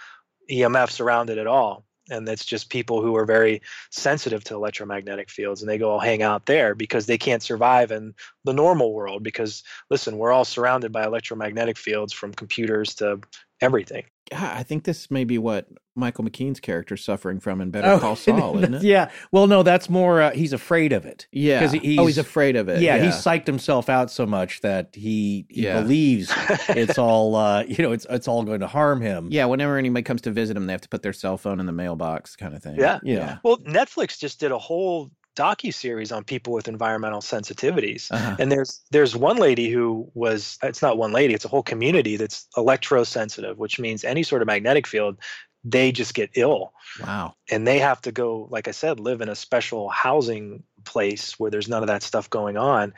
EMFs 0.50 1.00
around 1.00 1.30
it 1.30 1.38
at 1.38 1.46
all. 1.46 1.84
And 2.10 2.26
that's 2.26 2.44
just 2.44 2.70
people 2.70 3.02
who 3.02 3.16
are 3.16 3.26
very 3.26 3.62
sensitive 3.90 4.44
to 4.44 4.54
electromagnetic 4.54 5.30
fields 5.30 5.62
and 5.62 5.70
they 5.70 5.78
go 5.78 5.90
all 5.90 5.98
hang 5.98 6.22
out 6.22 6.46
there 6.46 6.74
because 6.74 7.06
they 7.06 7.18
can't 7.18 7.42
survive 7.42 7.90
in 7.90 8.14
the 8.44 8.52
normal 8.52 8.92
world. 8.92 9.22
Because 9.22 9.62
listen, 9.90 10.18
we're 10.18 10.32
all 10.32 10.44
surrounded 10.44 10.92
by 10.92 11.04
electromagnetic 11.04 11.76
fields 11.76 12.12
from 12.12 12.32
computers 12.32 12.94
to 12.96 13.20
everything. 13.60 14.04
Yeah, 14.30 14.52
I 14.56 14.62
think 14.62 14.84
this 14.84 15.10
may 15.10 15.24
be 15.24 15.38
what 15.38 15.68
Michael 15.94 16.24
McKean's 16.24 16.60
character 16.60 16.94
is 16.94 17.04
suffering 17.04 17.40
from 17.40 17.60
in 17.60 17.70
Better 17.70 17.88
oh, 17.88 17.98
Call 17.98 18.16
Saul, 18.16 18.58
isn't 18.62 18.74
it? 18.74 18.82
Yeah. 18.82 19.10
Well, 19.32 19.46
no, 19.46 19.62
that's 19.62 19.88
more. 19.88 20.20
Uh, 20.20 20.30
he's 20.32 20.52
afraid 20.52 20.92
of 20.92 21.06
it. 21.06 21.26
Yeah. 21.32 21.60
Because 21.60 21.72
he, 21.72 21.98
oh, 21.98 22.06
he's 22.06 22.18
afraid 22.18 22.54
of 22.56 22.68
it. 22.68 22.80
Yeah, 22.82 22.96
yeah, 22.96 23.04
He's 23.04 23.14
psyched 23.14 23.46
himself 23.46 23.88
out 23.88 24.10
so 24.10 24.26
much 24.26 24.60
that 24.60 24.90
he 24.94 25.46
he 25.48 25.62
yeah. 25.62 25.80
believes 25.80 26.30
it's 26.68 26.98
all. 26.98 27.34
Uh, 27.34 27.64
you 27.64 27.82
know, 27.82 27.92
it's 27.92 28.06
it's 28.10 28.28
all 28.28 28.42
going 28.42 28.60
to 28.60 28.66
harm 28.66 29.00
him. 29.00 29.28
Yeah. 29.30 29.46
Whenever 29.46 29.76
anybody 29.76 30.02
comes 30.02 30.20
to 30.22 30.30
visit 30.30 30.56
him, 30.56 30.66
they 30.66 30.72
have 30.72 30.82
to 30.82 30.88
put 30.88 31.02
their 31.02 31.12
cell 31.12 31.38
phone 31.38 31.58
in 31.58 31.66
the 31.66 31.72
mailbox, 31.72 32.36
kind 32.36 32.54
of 32.54 32.62
thing. 32.62 32.76
Yeah. 32.76 33.00
Yeah. 33.02 33.38
Well, 33.42 33.58
Netflix 33.58 34.18
just 34.18 34.40
did 34.40 34.52
a 34.52 34.58
whole 34.58 35.10
docu 35.38 35.72
series 35.72 36.10
on 36.10 36.24
people 36.24 36.52
with 36.52 36.68
environmental 36.68 37.20
sensitivities. 37.20 38.10
Uh-huh. 38.10 38.36
And 38.38 38.50
there's 38.50 38.80
there's 38.90 39.14
one 39.14 39.36
lady 39.36 39.70
who 39.70 40.10
was 40.14 40.58
it's 40.62 40.82
not 40.82 40.98
one 40.98 41.12
lady, 41.12 41.34
it's 41.34 41.44
a 41.44 41.48
whole 41.48 41.62
community 41.62 42.16
that's 42.16 42.48
electrosensitive, 42.56 43.56
which 43.56 43.78
means 43.78 44.04
any 44.04 44.22
sort 44.22 44.42
of 44.42 44.46
magnetic 44.46 44.86
field 44.86 45.18
they 45.64 45.90
just 45.90 46.14
get 46.14 46.30
ill. 46.34 46.72
Wow. 47.02 47.34
And 47.50 47.66
they 47.66 47.78
have 47.80 48.00
to 48.02 48.12
go 48.12 48.48
like 48.50 48.68
I 48.68 48.72
said 48.72 49.00
live 49.00 49.20
in 49.20 49.28
a 49.28 49.34
special 49.34 49.88
housing 49.88 50.62
place 50.84 51.38
where 51.38 51.50
there's 51.50 51.68
none 51.68 51.82
of 51.82 51.88
that 51.88 52.02
stuff 52.02 52.30
going 52.30 52.56
on. 52.56 52.94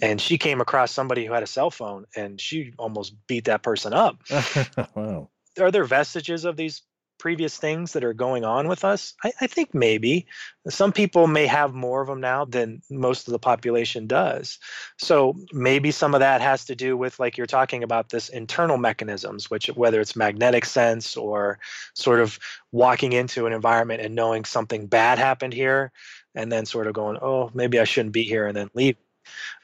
And 0.00 0.20
she 0.20 0.38
came 0.38 0.60
across 0.60 0.92
somebody 0.92 1.26
who 1.26 1.32
had 1.32 1.42
a 1.42 1.46
cell 1.46 1.70
phone 1.70 2.06
and 2.16 2.40
she 2.40 2.72
almost 2.78 3.14
beat 3.26 3.44
that 3.44 3.62
person 3.62 3.92
up. 3.92 4.18
wow. 4.94 5.28
Are 5.60 5.70
there 5.70 5.84
vestiges 5.84 6.44
of 6.46 6.56
these 6.56 6.82
previous 7.22 7.56
things 7.56 7.92
that 7.92 8.02
are 8.02 8.12
going 8.12 8.44
on 8.44 8.66
with 8.66 8.84
us? 8.84 9.14
I, 9.22 9.30
I, 9.40 9.46
think 9.46 9.72
maybe. 9.72 10.26
Some 10.68 10.90
people 10.90 11.28
may 11.28 11.46
have 11.46 11.72
more 11.72 12.02
of 12.02 12.08
them 12.08 12.20
now 12.20 12.44
than 12.44 12.82
most 12.90 13.28
of 13.28 13.32
the 13.32 13.38
population 13.38 14.08
does. 14.08 14.58
So 14.98 15.36
maybe 15.52 15.92
some 15.92 16.14
of 16.14 16.20
that 16.20 16.40
has 16.40 16.64
to 16.64 16.74
do 16.74 16.96
with, 16.96 17.20
like 17.20 17.38
you're 17.38 17.46
talking 17.46 17.84
about, 17.84 18.08
this 18.08 18.28
internal 18.28 18.76
mechanisms, 18.76 19.48
which 19.48 19.68
whether 19.68 20.00
it's 20.00 20.16
magnetic 20.16 20.64
sense 20.64 21.16
or 21.16 21.60
sort 21.94 22.18
of 22.18 22.40
walking 22.72 23.12
into 23.12 23.46
an 23.46 23.52
environment 23.52 24.02
and 24.02 24.16
knowing 24.16 24.44
something 24.44 24.88
bad 24.88 25.20
happened 25.20 25.54
here, 25.54 25.92
and 26.34 26.50
then 26.50 26.66
sort 26.66 26.88
of 26.88 26.94
going, 26.94 27.18
oh, 27.22 27.52
maybe 27.54 27.78
I 27.78 27.84
shouldn't 27.84 28.14
be 28.14 28.24
here, 28.24 28.48
and 28.48 28.56
then 28.56 28.68
leave. 28.74 28.96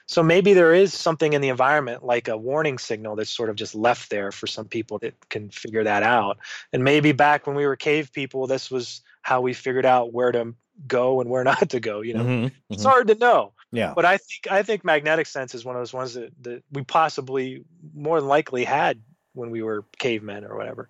So 0.09 0.23
maybe 0.23 0.53
there 0.53 0.73
is 0.73 0.91
something 0.91 1.33
in 1.33 1.41
the 1.41 1.49
environment 1.49 2.03
like 2.03 2.27
a 2.29 2.35
warning 2.35 2.79
signal 2.79 3.15
that's 3.15 3.29
sort 3.29 3.47
of 3.47 3.55
just 3.55 3.75
left 3.75 4.09
there 4.09 4.31
for 4.31 4.47
some 4.47 4.65
people 4.65 4.97
that 4.99 5.13
can 5.29 5.51
figure 5.51 5.83
that 5.83 6.01
out. 6.01 6.39
And 6.73 6.83
maybe 6.83 7.11
back 7.11 7.45
when 7.45 7.55
we 7.55 7.67
were 7.67 7.75
cave 7.75 8.11
people, 8.11 8.47
this 8.47 8.71
was 8.71 9.01
how 9.21 9.39
we 9.41 9.53
figured 9.53 9.85
out 9.85 10.11
where 10.11 10.31
to 10.31 10.55
go 10.87 11.21
and 11.21 11.29
where 11.29 11.43
not 11.53 11.69
to 11.69 11.79
go. 11.79 12.01
You 12.01 12.15
know, 12.15 12.23
mm-hmm, 12.23 12.47
it's 12.71 12.81
mm-hmm. 12.81 12.89
hard 12.89 13.07
to 13.09 13.15
know. 13.15 13.53
Yeah. 13.71 13.93
But 13.95 14.05
I 14.05 14.17
think 14.17 14.47
I 14.49 14.63
think 14.63 14.83
magnetic 14.83 15.27
sense 15.27 15.53
is 15.53 15.63
one 15.63 15.75
of 15.75 15.81
those 15.81 15.93
ones 15.93 16.15
that, 16.15 16.33
that 16.41 16.63
we 16.71 16.83
possibly 16.83 17.63
more 17.93 18.19
than 18.19 18.27
likely 18.27 18.63
had 18.63 18.99
when 19.33 19.51
we 19.51 19.61
were 19.61 19.85
cavemen 19.99 20.43
or 20.43 20.57
whatever. 20.57 20.89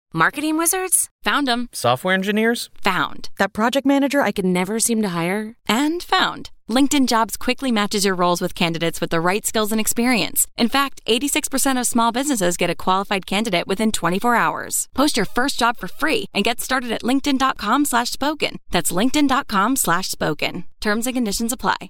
Marketing 0.13 0.57
wizards? 0.57 1.09
Found 1.23 1.47
them. 1.47 1.69
Software 1.71 2.13
engineers? 2.13 2.69
Found. 2.83 3.29
That 3.37 3.53
project 3.53 3.87
manager 3.87 4.19
I 4.19 4.33
could 4.33 4.43
never 4.43 4.77
seem 4.77 5.01
to 5.03 5.09
hire? 5.09 5.55
And 5.69 6.03
found. 6.03 6.51
LinkedIn 6.67 7.07
Jobs 7.07 7.37
quickly 7.37 7.71
matches 7.71 8.03
your 8.03 8.15
roles 8.15 8.41
with 8.41 8.53
candidates 8.53 8.99
with 8.99 9.09
the 9.09 9.21
right 9.21 9.45
skills 9.45 9.71
and 9.71 9.79
experience. 9.79 10.47
In 10.57 10.67
fact, 10.67 10.99
86% 11.07 11.79
of 11.79 11.87
small 11.87 12.11
businesses 12.11 12.57
get 12.57 12.69
a 12.69 12.75
qualified 12.75 13.25
candidate 13.25 13.67
within 13.67 13.89
24 13.93 14.35
hours. 14.35 14.89
Post 14.93 15.15
your 15.15 15.25
first 15.25 15.57
job 15.57 15.77
for 15.77 15.87
free 15.87 16.25
and 16.33 16.43
get 16.43 16.59
started 16.59 16.91
at 16.91 17.03
linkedin.com 17.03 17.85
slash 17.85 18.09
spoken. 18.09 18.57
That's 18.69 18.91
linkedin.com 18.91 19.77
slash 19.77 20.09
spoken. 20.11 20.65
Terms 20.81 21.07
and 21.07 21.15
conditions 21.15 21.53
apply. 21.53 21.89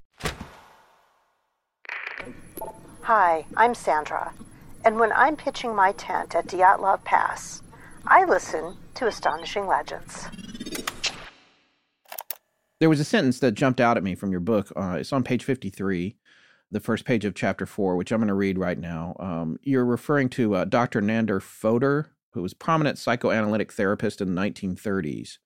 Hi, 3.02 3.46
I'm 3.56 3.74
Sandra. 3.74 4.32
And 4.84 5.00
when 5.00 5.10
I'm 5.12 5.34
pitching 5.34 5.74
my 5.74 5.90
tent 5.92 6.36
at 6.36 6.46
Dyatlov 6.46 7.02
Pass, 7.02 7.62
I 8.06 8.24
listen 8.24 8.76
to 8.94 9.06
Astonishing 9.06 9.66
Legends. 9.66 10.26
There 12.80 12.88
was 12.88 12.98
a 12.98 13.04
sentence 13.04 13.38
that 13.38 13.52
jumped 13.52 13.80
out 13.80 13.96
at 13.96 14.02
me 14.02 14.16
from 14.16 14.32
your 14.32 14.40
book. 14.40 14.72
Uh, 14.74 14.96
it's 14.98 15.12
on 15.12 15.22
page 15.22 15.44
53, 15.44 16.16
the 16.72 16.80
first 16.80 17.04
page 17.04 17.24
of 17.24 17.34
chapter 17.34 17.64
four, 17.64 17.96
which 17.96 18.10
I'm 18.10 18.18
going 18.18 18.26
to 18.28 18.34
read 18.34 18.58
right 18.58 18.78
now. 18.78 19.14
Um, 19.20 19.58
you're 19.62 19.84
referring 19.84 20.28
to 20.30 20.56
uh, 20.56 20.64
Dr. 20.64 21.00
Nandor 21.00 21.40
Fodor, 21.40 22.10
who 22.32 22.42
was 22.42 22.54
prominent 22.54 22.98
psychoanalytic 22.98 23.72
therapist 23.72 24.20
in 24.20 24.34
the 24.34 24.40
1930s. 24.40 25.38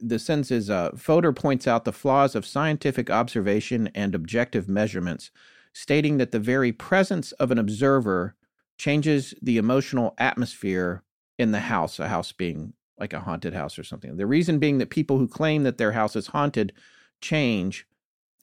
The 0.00 0.18
sentence 0.18 0.50
is 0.50 0.68
uh, 0.68 0.90
Fodor 0.96 1.32
points 1.32 1.68
out 1.68 1.84
the 1.84 1.92
flaws 1.92 2.34
of 2.34 2.44
scientific 2.44 3.08
observation 3.08 3.88
and 3.94 4.16
objective 4.16 4.68
measurements, 4.68 5.30
stating 5.72 6.18
that 6.18 6.32
the 6.32 6.40
very 6.40 6.72
presence 6.72 7.30
of 7.32 7.52
an 7.52 7.58
observer 7.58 8.34
changes 8.76 9.32
the 9.40 9.58
emotional 9.58 10.14
atmosphere 10.18 11.04
in 11.38 11.52
the 11.52 11.60
house, 11.60 11.98
a 11.98 12.08
house 12.08 12.32
being 12.32 12.74
like 12.98 13.12
a 13.12 13.20
haunted 13.20 13.54
house 13.54 13.78
or 13.78 13.84
something. 13.84 14.16
The 14.16 14.26
reason 14.26 14.58
being 14.58 14.78
that 14.78 14.90
people 14.90 15.18
who 15.18 15.26
claim 15.26 15.64
that 15.64 15.78
their 15.78 15.92
house 15.92 16.14
is 16.14 16.28
haunted 16.28 16.72
change, 17.20 17.86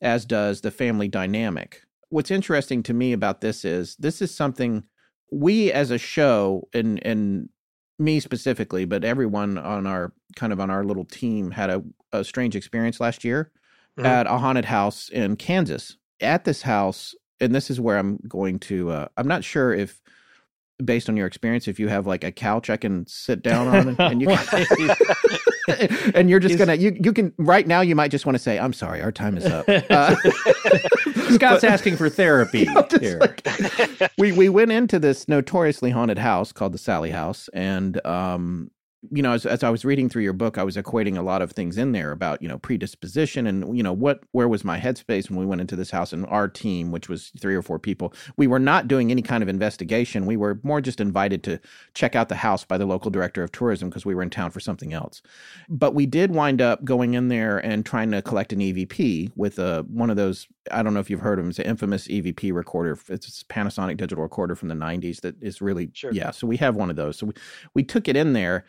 as 0.01 0.25
does 0.25 0.61
the 0.61 0.71
family 0.71 1.07
dynamic. 1.07 1.83
What's 2.09 2.31
interesting 2.31 2.83
to 2.83 2.93
me 2.93 3.13
about 3.13 3.41
this 3.41 3.63
is 3.63 3.95
this 3.95 4.21
is 4.21 4.33
something 4.33 4.83
we 5.31 5.71
as 5.71 5.91
a 5.91 5.97
show 5.97 6.67
and 6.73 7.03
and 7.05 7.49
me 7.97 8.19
specifically, 8.19 8.83
but 8.83 9.03
everyone 9.03 9.57
on 9.57 9.87
our 9.87 10.11
kind 10.35 10.51
of 10.51 10.59
on 10.59 10.69
our 10.69 10.83
little 10.83 11.05
team 11.05 11.51
had 11.51 11.69
a, 11.69 11.83
a 12.11 12.23
strange 12.23 12.55
experience 12.55 12.99
last 12.99 13.23
year 13.23 13.51
mm-hmm. 13.97 14.05
at 14.05 14.27
a 14.27 14.37
haunted 14.37 14.65
house 14.65 15.07
in 15.09 15.35
Kansas. 15.37 15.97
At 16.19 16.43
this 16.43 16.63
house, 16.63 17.15
and 17.39 17.55
this 17.55 17.69
is 17.69 17.79
where 17.79 17.97
I'm 17.97 18.19
going 18.27 18.59
to 18.59 18.91
uh, 18.91 19.07
I'm 19.17 19.27
not 19.27 19.43
sure 19.43 19.73
if 19.73 20.01
based 20.85 21.09
on 21.09 21.17
your 21.17 21.27
experience, 21.27 21.67
if 21.67 21.79
you 21.79 21.87
have 21.87 22.07
like 22.07 22.23
a 22.23 22.31
couch 22.31 22.69
I 22.69 22.77
can 22.77 23.05
sit 23.07 23.41
down 23.41 23.67
on 23.67 23.95
and, 23.99 24.21
you 24.21 24.27
can, 24.27 24.95
and 26.15 26.29
you're 26.29 26.39
just 26.39 26.57
gonna 26.57 26.75
you 26.75 26.97
you 27.01 27.13
can 27.13 27.33
right 27.37 27.67
now 27.67 27.81
you 27.81 27.95
might 27.95 28.11
just 28.11 28.25
want 28.25 28.35
to 28.35 28.39
say 28.39 28.59
I'm 28.59 28.73
sorry 28.73 29.01
our 29.01 29.11
time 29.11 29.37
is 29.37 29.45
up. 29.45 29.67
Uh, 29.91 30.15
Scott's 31.33 31.61
but, 31.61 31.63
asking 31.65 31.97
for 31.97 32.09
therapy 32.09 32.67
here. 32.99 33.19
Like, 33.19 33.45
we 34.17 34.31
we 34.31 34.47
went 34.47 34.71
into 34.71 34.99
this 34.99 35.27
notoriously 35.27 35.91
haunted 35.91 36.17
house 36.17 36.51
called 36.51 36.73
the 36.73 36.77
Sally 36.77 37.09
House, 37.11 37.49
and 37.53 38.03
um, 38.05 38.71
you 39.09 39.23
know, 39.23 39.31
as, 39.31 39.47
as 39.47 39.63
I 39.63 39.69
was 39.71 39.83
reading 39.83 40.09
through 40.09 40.21
your 40.21 40.33
book, 40.33 40.59
I 40.59 40.63
was 40.63 40.77
equating 40.77 41.17
a 41.17 41.23
lot 41.23 41.41
of 41.41 41.51
things 41.51 41.77
in 41.77 41.91
there 41.91 42.11
about, 42.11 42.39
you 42.41 42.47
know, 42.47 42.59
predisposition 42.59 43.47
and, 43.47 43.75
you 43.75 43.81
know, 43.81 43.93
what, 43.93 44.21
where 44.31 44.47
was 44.47 44.63
my 44.63 44.79
headspace 44.79 45.27
when 45.27 45.39
we 45.39 45.45
went 45.45 45.59
into 45.59 45.75
this 45.75 45.89
house 45.89 46.13
and 46.13 46.25
our 46.27 46.47
team, 46.47 46.91
which 46.91 47.09
was 47.09 47.31
three 47.39 47.55
or 47.55 47.63
four 47.63 47.79
people, 47.79 48.13
we 48.37 48.45
were 48.45 48.59
not 48.59 48.87
doing 48.87 49.09
any 49.09 49.23
kind 49.23 49.41
of 49.41 49.49
investigation. 49.49 50.27
We 50.27 50.37
were 50.37 50.59
more 50.61 50.81
just 50.81 51.01
invited 51.01 51.43
to 51.43 51.59
check 51.95 52.15
out 52.15 52.29
the 52.29 52.35
house 52.35 52.63
by 52.63 52.77
the 52.77 52.85
local 52.85 53.09
director 53.09 53.43
of 53.43 53.51
tourism 53.51 53.89
because 53.89 54.05
we 54.05 54.13
were 54.13 54.21
in 54.21 54.29
town 54.29 54.51
for 54.51 54.59
something 54.59 54.93
else. 54.93 55.23
But 55.67 55.95
we 55.95 56.05
did 56.05 56.35
wind 56.35 56.61
up 56.61 56.83
going 56.83 57.15
in 57.15 57.27
there 57.29 57.57
and 57.57 57.83
trying 57.83 58.11
to 58.11 58.21
collect 58.21 58.53
an 58.53 58.59
EVP 58.59 59.31
with 59.35 59.57
a, 59.57 59.83
one 59.89 60.11
of 60.11 60.15
those, 60.15 60.47
I 60.69 60.83
don't 60.83 60.93
know 60.93 60.99
if 60.99 61.09
you've 61.09 61.21
heard 61.21 61.39
of 61.39 61.45
them, 61.45 61.49
it's 61.49 61.59
an 61.59 61.65
infamous 61.65 62.07
EVP 62.07 62.53
recorder. 62.53 62.99
It's 63.09 63.41
a 63.41 63.45
Panasonic 63.45 63.97
digital 63.97 64.21
recorder 64.23 64.55
from 64.55 64.67
the 64.67 64.75
90s 64.75 65.21
that 65.21 65.41
is 65.41 65.59
really, 65.59 65.89
sure. 65.93 66.13
yeah. 66.13 66.29
So 66.29 66.45
we 66.45 66.57
have 66.57 66.75
one 66.75 66.91
of 66.91 66.95
those. 66.95 67.17
So 67.17 67.27
we, 67.27 67.33
we 67.73 67.83
took 67.83 68.07
it 68.07 68.15
in 68.15 68.33
there 68.33 68.63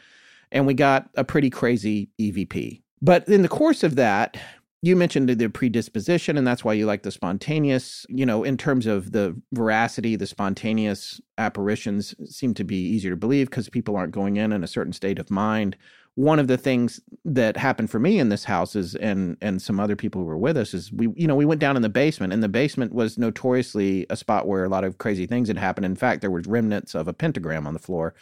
and 0.52 0.66
we 0.66 0.74
got 0.74 1.08
a 1.16 1.24
pretty 1.24 1.50
crazy 1.50 2.08
EVP. 2.20 2.82
But 3.00 3.28
in 3.28 3.42
the 3.42 3.48
course 3.48 3.82
of 3.82 3.96
that, 3.96 4.36
you 4.82 4.96
mentioned 4.96 5.28
the 5.28 5.48
predisposition, 5.48 6.36
and 6.36 6.46
that's 6.46 6.64
why 6.64 6.72
you 6.72 6.86
like 6.86 7.02
the 7.02 7.10
spontaneous. 7.12 8.04
You 8.08 8.26
know, 8.26 8.42
in 8.42 8.56
terms 8.56 8.86
of 8.86 9.12
the 9.12 9.40
veracity, 9.52 10.16
the 10.16 10.26
spontaneous 10.26 11.20
apparitions 11.38 12.14
seem 12.24 12.52
to 12.54 12.64
be 12.64 12.76
easier 12.76 13.12
to 13.12 13.16
believe 13.16 13.48
because 13.48 13.68
people 13.68 13.96
aren't 13.96 14.12
going 14.12 14.36
in 14.36 14.52
in 14.52 14.64
a 14.64 14.68
certain 14.68 14.92
state 14.92 15.18
of 15.18 15.30
mind. 15.30 15.76
One 16.14 16.38
of 16.38 16.46
the 16.46 16.58
things 16.58 17.00
that 17.24 17.56
happened 17.56 17.90
for 17.90 17.98
me 17.98 18.18
in 18.18 18.28
this 18.28 18.44
house 18.44 18.74
is, 18.74 18.96
and 18.96 19.36
and 19.40 19.62
some 19.62 19.78
other 19.78 19.96
people 19.96 20.20
who 20.20 20.26
were 20.26 20.36
with 20.36 20.56
us, 20.56 20.74
is 20.74 20.92
we, 20.92 21.08
you 21.14 21.28
know, 21.28 21.36
we 21.36 21.46
went 21.46 21.60
down 21.60 21.76
in 21.76 21.82
the 21.82 21.88
basement, 21.88 22.32
and 22.32 22.42
the 22.42 22.48
basement 22.48 22.92
was 22.92 23.16
notoriously 23.16 24.04
a 24.10 24.16
spot 24.16 24.48
where 24.48 24.64
a 24.64 24.68
lot 24.68 24.84
of 24.84 24.98
crazy 24.98 25.26
things 25.26 25.46
had 25.46 25.58
happened. 25.58 25.86
In 25.86 25.96
fact, 25.96 26.22
there 26.22 26.30
were 26.30 26.42
remnants 26.46 26.96
of 26.96 27.06
a 27.06 27.12
pentagram 27.12 27.68
on 27.68 27.72
the 27.72 27.80
floor 27.80 28.14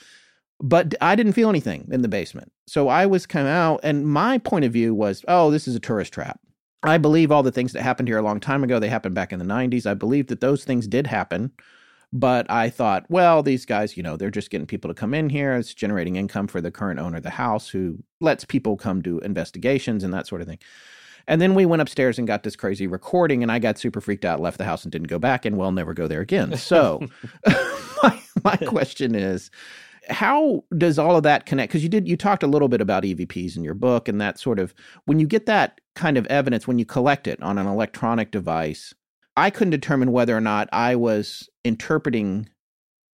but 0.61 0.95
I 1.01 1.15
didn't 1.15 1.32
feel 1.32 1.49
anything 1.49 1.89
in 1.91 2.03
the 2.03 2.09
basement. 2.09 2.53
So 2.66 2.89
I 2.89 3.07
was 3.07 3.27
come 3.27 3.47
out, 3.47 3.81
and 3.82 4.07
my 4.07 4.39
point 4.39 4.65
of 4.65 4.73
view 4.73 4.95
was, 4.95 5.24
oh, 5.28 5.51
this 5.51 5.66
is 5.66 5.74
a 5.74 5.81
tourist 5.81 6.12
trap. 6.12 6.41
I 6.82 6.99
believe 6.99 7.31
all 7.31 7.43
the 7.43 7.53
things 7.53 7.73
that 7.73 7.82
happened 7.82 8.09
here 8.09 8.19
a 8.19 8.23
long 8.23 8.41
time 8.41 8.65
ago, 8.65 8.78
they 8.78 8.89
happened 8.89 9.15
back 9.15 9.32
in 9.32 9.39
the 9.39 9.45
90s. 9.45 9.87
I 9.87 9.95
believe 9.95 10.28
that 10.28 10.41
those 10.41 10.65
things 10.65 10.87
did 10.87 11.07
happen. 11.07 11.53
But 12.12 12.51
I 12.51 12.70
thought, 12.70 13.07
well, 13.09 13.43
these 13.43 13.65
guys, 13.65 13.97
you 13.97 14.03
know, 14.03 14.16
they're 14.16 14.31
just 14.31 14.51
getting 14.51 14.66
people 14.66 14.89
to 14.89 14.95
come 14.95 15.15
in 15.15 15.28
here. 15.28 15.55
It's 15.55 15.74
generating 15.74 16.16
income 16.16 16.49
for 16.49 16.61
the 16.61 16.70
current 16.70 16.99
owner 16.99 17.19
of 17.19 17.23
the 17.23 17.31
house 17.31 17.69
who 17.69 17.99
lets 18.20 18.45
people 18.45 18.77
come 18.77 19.01
do 19.01 19.20
investigations 19.20 20.03
and 20.03 20.12
that 20.12 20.27
sort 20.27 20.41
of 20.41 20.49
thing. 20.49 20.59
And 21.28 21.41
then 21.41 21.55
we 21.55 21.66
went 21.66 21.82
upstairs 21.82 22.19
and 22.19 22.27
got 22.27 22.43
this 22.43 22.57
crazy 22.57 22.89
recording, 22.89 23.43
and 23.43 23.53
I 23.53 23.61
got 23.61 23.78
super 23.78 24.01
freaked 24.01 24.24
out, 24.24 24.41
left 24.41 24.59
the 24.59 24.65
house, 24.65 24.82
and 24.82 24.91
didn't 24.91 25.07
go 25.07 25.19
back, 25.19 25.45
and 25.45 25.57
will 25.57 25.70
never 25.70 25.95
go 25.95 26.09
there 26.09 26.20
again. 26.20 26.57
So, 26.57 27.07
my, 28.03 28.20
my 28.43 28.57
question 28.66 29.15
is, 29.15 29.51
how 30.11 30.65
does 30.77 30.99
all 30.99 31.16
of 31.16 31.23
that 31.23 31.47
connect? 31.47 31.70
Because 31.70 31.82
you 31.82 31.89
did, 31.89 32.09
you 32.09 32.16
talked 32.16 32.43
a 32.43 32.49
little 32.49 32.69
bit 32.69 32.81
about 32.81 33.05
EVPs 33.05 33.57
in 33.57 33.65
your 33.65 33.74
book, 33.74 34.09
and 34.09 34.20
that 34.20 34.39
sort 34.39 34.59
of 34.59 34.74
when 35.05 35.19
you 35.19 35.27
get 35.27 35.47
that 35.47 35.81
kind 35.95 36.16
of 36.16 36.27
evidence, 36.27 36.66
when 36.66 36.78
you 36.78 36.85
collect 36.85 37.27
it 37.27 37.43
on 37.43 37.59
an 37.59 37.66
electronic 37.66 38.31
device, 38.31 38.95
I 39.37 39.51
couldn't 39.51 39.70
determine 39.70 40.12
whether 40.12 40.37
or 40.37 40.41
not 40.41 40.69
I 40.73 40.97
was 40.97 41.49
interpreting 41.65 42.49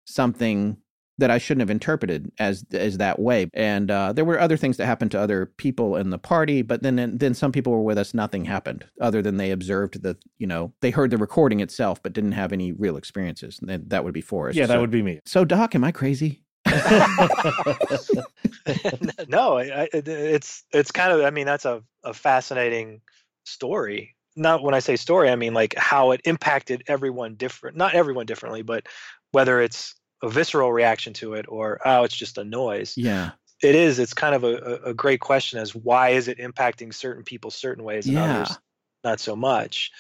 something 0.06 0.78
that 1.20 1.30
I 1.30 1.38
shouldn't 1.38 1.62
have 1.62 1.70
interpreted 1.70 2.32
as 2.40 2.66
as 2.72 2.98
that 2.98 3.20
way. 3.20 3.50
And 3.54 3.92
uh, 3.92 4.14
there 4.14 4.26
were 4.26 4.40
other 4.40 4.58
things 4.58 4.78
that 4.78 4.86
happened 4.86 5.12
to 5.12 5.20
other 5.20 5.46
people 5.58 5.96
in 5.96 6.10
the 6.10 6.18
party, 6.18 6.62
but 6.62 6.82
then 6.82 7.18
then 7.18 7.34
some 7.34 7.52
people 7.52 7.72
were 7.72 7.84
with 7.84 7.98
us. 7.98 8.14
Nothing 8.14 8.46
happened 8.46 8.86
other 9.00 9.22
than 9.22 9.38
they 9.38 9.52
observed 9.52 10.02
the 10.02 10.18
you 10.38 10.48
know 10.48 10.74
they 10.82 10.92
heard 10.92 11.12
the 11.12 11.18
recording 11.18 11.60
itself, 11.60 12.02
but 12.02 12.14
didn't 12.14 12.32
have 12.34 12.52
any 12.52 12.72
real 12.72 12.98
experiences. 12.98 13.60
And 13.62 13.90
that 13.90 14.04
would 14.04 14.14
be 14.14 14.22
Forrest. 14.22 14.58
Yeah, 14.58 14.66
that 14.66 14.76
so, 14.76 14.82
would 14.82 14.92
be 14.92 15.04
me. 15.04 15.20
So 15.26 15.46
Doc, 15.46 15.76
am 15.76 15.84
I 15.84 15.92
crazy? 15.92 16.43
no, 19.28 19.58
I, 19.58 19.90
it's 19.94 20.64
it's 20.72 20.92
kind 20.92 21.12
of. 21.12 21.22
I 21.22 21.30
mean, 21.30 21.46
that's 21.46 21.66
a, 21.66 21.84
a 22.04 22.14
fascinating 22.14 23.02
story. 23.46 24.16
Not 24.36 24.64
when 24.64 24.74
I 24.74 24.80
say 24.80 24.96
story, 24.96 25.30
I 25.30 25.36
mean 25.36 25.54
like 25.54 25.76
how 25.78 26.12
it 26.12 26.22
impacted 26.26 26.84
everyone 26.88 27.36
different. 27.36 27.78
Not 27.78 27.94
everyone 27.94 28.26
differently, 28.26 28.62
but 28.62 28.88
whether 29.32 29.62
it's 29.62 29.96
a 30.22 30.30
visceral 30.30 30.72
reaction 30.72 31.14
to 31.14 31.36
it 31.36 31.46
or 31.50 31.80
oh, 31.86 32.04
it's 32.04 32.16
just 32.16 32.38
a 32.38 32.44
noise. 32.44 32.96
Yeah, 32.98 33.32
it 33.62 33.76
is. 33.76 34.00
It's 34.00 34.14
kind 34.14 34.36
of 34.36 34.44
a, 34.44 34.80
a 34.86 34.94
great 34.94 35.20
question 35.20 35.60
as 35.60 35.76
why 35.76 36.10
is 36.10 36.28
it 36.28 36.40
impacting 36.40 36.94
certain 36.94 37.24
people 37.24 37.52
certain 37.52 37.84
ways 37.84 38.08
and 38.08 38.16
Yeah. 38.16 38.42
others 38.42 38.58
not 39.04 39.20
so 39.20 39.36
much. 39.36 39.92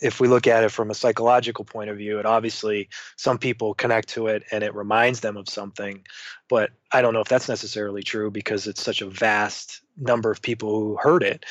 If 0.00 0.20
we 0.20 0.28
look 0.28 0.46
at 0.46 0.64
it 0.64 0.70
from 0.70 0.90
a 0.90 0.94
psychological 0.94 1.64
point 1.64 1.90
of 1.90 1.96
view, 1.96 2.18
it 2.18 2.26
obviously 2.26 2.88
some 3.16 3.38
people 3.38 3.74
connect 3.74 4.08
to 4.10 4.28
it 4.28 4.42
and 4.50 4.64
it 4.64 4.74
reminds 4.74 5.20
them 5.20 5.36
of 5.36 5.48
something, 5.48 6.04
but 6.48 6.70
I 6.90 7.02
don't 7.02 7.14
know 7.14 7.20
if 7.20 7.28
that's 7.28 7.48
necessarily 7.48 8.02
true 8.02 8.30
because 8.30 8.66
it's 8.66 8.82
such 8.82 9.02
a 9.02 9.08
vast 9.08 9.81
number 9.96 10.30
of 10.30 10.40
people 10.42 10.80
who 10.80 10.96
heard 10.96 11.22
it. 11.22 11.44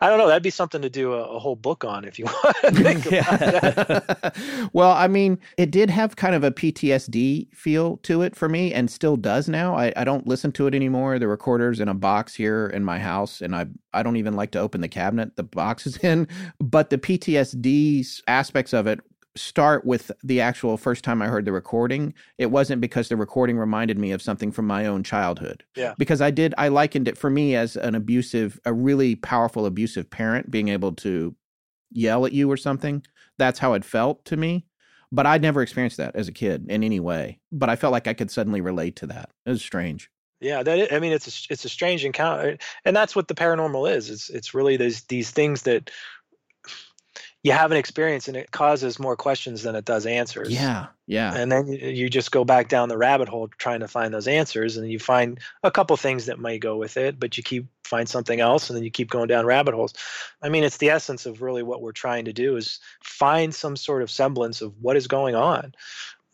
I 0.00 0.08
don't 0.08 0.18
know. 0.18 0.28
That'd 0.28 0.42
be 0.42 0.50
something 0.50 0.80
to 0.82 0.90
do 0.90 1.14
a, 1.14 1.24
a 1.24 1.38
whole 1.38 1.56
book 1.56 1.84
on 1.84 2.04
if 2.04 2.18
you 2.18 2.24
want 2.44 2.56
to 2.62 2.70
think 2.70 3.06
about 3.06 3.38
that. 3.40 4.36
well, 4.72 4.92
I 4.92 5.08
mean, 5.08 5.38
it 5.56 5.70
did 5.70 5.90
have 5.90 6.16
kind 6.16 6.34
of 6.34 6.44
a 6.44 6.50
PTSD 6.50 7.52
feel 7.54 7.96
to 7.98 8.22
it 8.22 8.36
for 8.36 8.48
me 8.48 8.72
and 8.72 8.90
still 8.90 9.16
does 9.16 9.48
now. 9.48 9.76
I, 9.76 9.92
I 9.96 10.04
don't 10.04 10.26
listen 10.26 10.52
to 10.52 10.66
it 10.66 10.74
anymore. 10.74 11.18
The 11.18 11.28
recorder's 11.28 11.80
in 11.80 11.88
a 11.88 11.94
box 11.94 12.34
here 12.34 12.68
in 12.68 12.84
my 12.84 12.98
house, 12.98 13.40
and 13.40 13.54
I 13.54 13.66
I 13.92 14.02
don't 14.02 14.16
even 14.16 14.34
like 14.34 14.52
to 14.52 14.60
open 14.60 14.80
the 14.80 14.88
cabinet 14.88 15.36
the 15.36 15.42
box 15.42 15.86
is 15.86 15.96
in. 15.98 16.28
But 16.60 16.90
the 16.90 16.98
PTSD 16.98 18.22
aspects 18.28 18.72
of 18.72 18.86
it 18.86 19.00
start 19.38 19.84
with 19.84 20.10
the 20.22 20.40
actual 20.40 20.76
first 20.76 21.04
time 21.04 21.22
I 21.22 21.28
heard 21.28 21.44
the 21.44 21.52
recording. 21.52 22.12
It 22.36 22.50
wasn't 22.50 22.80
because 22.80 23.08
the 23.08 23.16
recording 23.16 23.58
reminded 23.58 23.98
me 23.98 24.12
of 24.12 24.20
something 24.20 24.52
from 24.52 24.66
my 24.66 24.86
own 24.86 25.02
childhood. 25.02 25.64
Yeah. 25.76 25.94
Because 25.98 26.20
I 26.20 26.30
did, 26.30 26.54
I 26.58 26.68
likened 26.68 27.08
it 27.08 27.16
for 27.16 27.30
me 27.30 27.56
as 27.56 27.76
an 27.76 27.94
abusive, 27.94 28.60
a 28.64 28.72
really 28.72 29.14
powerful 29.16 29.66
abusive 29.66 30.10
parent 30.10 30.50
being 30.50 30.68
able 30.68 30.92
to 30.96 31.34
yell 31.90 32.26
at 32.26 32.32
you 32.32 32.50
or 32.50 32.56
something. 32.56 33.02
That's 33.38 33.58
how 33.58 33.74
it 33.74 33.84
felt 33.84 34.24
to 34.26 34.36
me. 34.36 34.66
But 35.10 35.24
I'd 35.24 35.42
never 35.42 35.62
experienced 35.62 35.96
that 35.96 36.14
as 36.16 36.28
a 36.28 36.32
kid 36.32 36.66
in 36.68 36.84
any 36.84 37.00
way. 37.00 37.40
But 37.50 37.70
I 37.70 37.76
felt 37.76 37.92
like 37.92 38.06
I 38.06 38.14
could 38.14 38.30
suddenly 38.30 38.60
relate 38.60 38.96
to 38.96 39.06
that. 39.06 39.30
It 39.46 39.50
was 39.50 39.62
strange. 39.62 40.10
Yeah, 40.40 40.62
that 40.62 40.78
is, 40.78 40.88
I 40.92 41.00
mean, 41.00 41.12
it's 41.12 41.26
a, 41.26 41.52
it's 41.52 41.64
a 41.64 41.68
strange 41.68 42.04
encounter, 42.04 42.58
and 42.84 42.94
that's 42.94 43.16
what 43.16 43.26
the 43.26 43.34
paranormal 43.34 43.92
is. 43.92 44.08
It's 44.08 44.30
it's 44.30 44.54
really 44.54 44.76
these 44.76 45.02
these 45.04 45.32
things 45.32 45.62
that 45.62 45.90
you 47.48 47.54
have 47.54 47.70
an 47.70 47.78
experience 47.78 48.28
and 48.28 48.36
it 48.36 48.50
causes 48.50 48.98
more 48.98 49.16
questions 49.16 49.62
than 49.62 49.74
it 49.74 49.86
does 49.86 50.04
answers. 50.04 50.50
Yeah. 50.50 50.88
Yeah. 51.06 51.34
and 51.34 51.50
then 51.50 51.68
you, 51.68 52.10
just 52.10 52.30
go 52.30 52.44
back 52.44 52.68
down 52.68 52.90
the 52.90 52.98
rabbit 52.98 53.30
hole 53.30 53.48
trying 53.56 53.80
to 53.80 53.88
find 53.88 54.12
those 54.12 54.28
answers, 54.28 54.76
and 54.76 54.90
you 54.90 54.98
find 54.98 55.40
a 55.62 55.70
couple 55.70 55.96
things 55.96 56.26
that 56.26 56.38
might 56.38 56.60
go 56.60 56.76
with 56.76 56.98
it, 56.98 57.18
but 57.18 57.38
you 57.38 57.42
keep 57.42 57.66
find 57.84 58.06
something 58.06 58.40
else, 58.40 58.68
and 58.68 58.76
then 58.76 58.84
you 58.84 58.90
keep 58.90 59.08
going 59.08 59.28
down 59.28 59.46
rabbit 59.46 59.72
holes. 59.72 59.94
I 60.42 60.50
mean, 60.50 60.64
it's 60.64 60.76
the 60.76 60.90
essence 60.90 61.24
of 61.24 61.40
really 61.40 61.62
what 61.62 61.80
we're 61.80 61.92
trying 61.92 62.26
to 62.26 62.34
do 62.34 62.56
is 62.56 62.78
find 63.02 63.54
some 63.54 63.76
sort 63.76 64.02
of 64.02 64.10
semblance 64.10 64.60
of 64.60 64.74
what 64.82 64.98
is 64.98 65.06
going 65.06 65.34
on. 65.34 65.74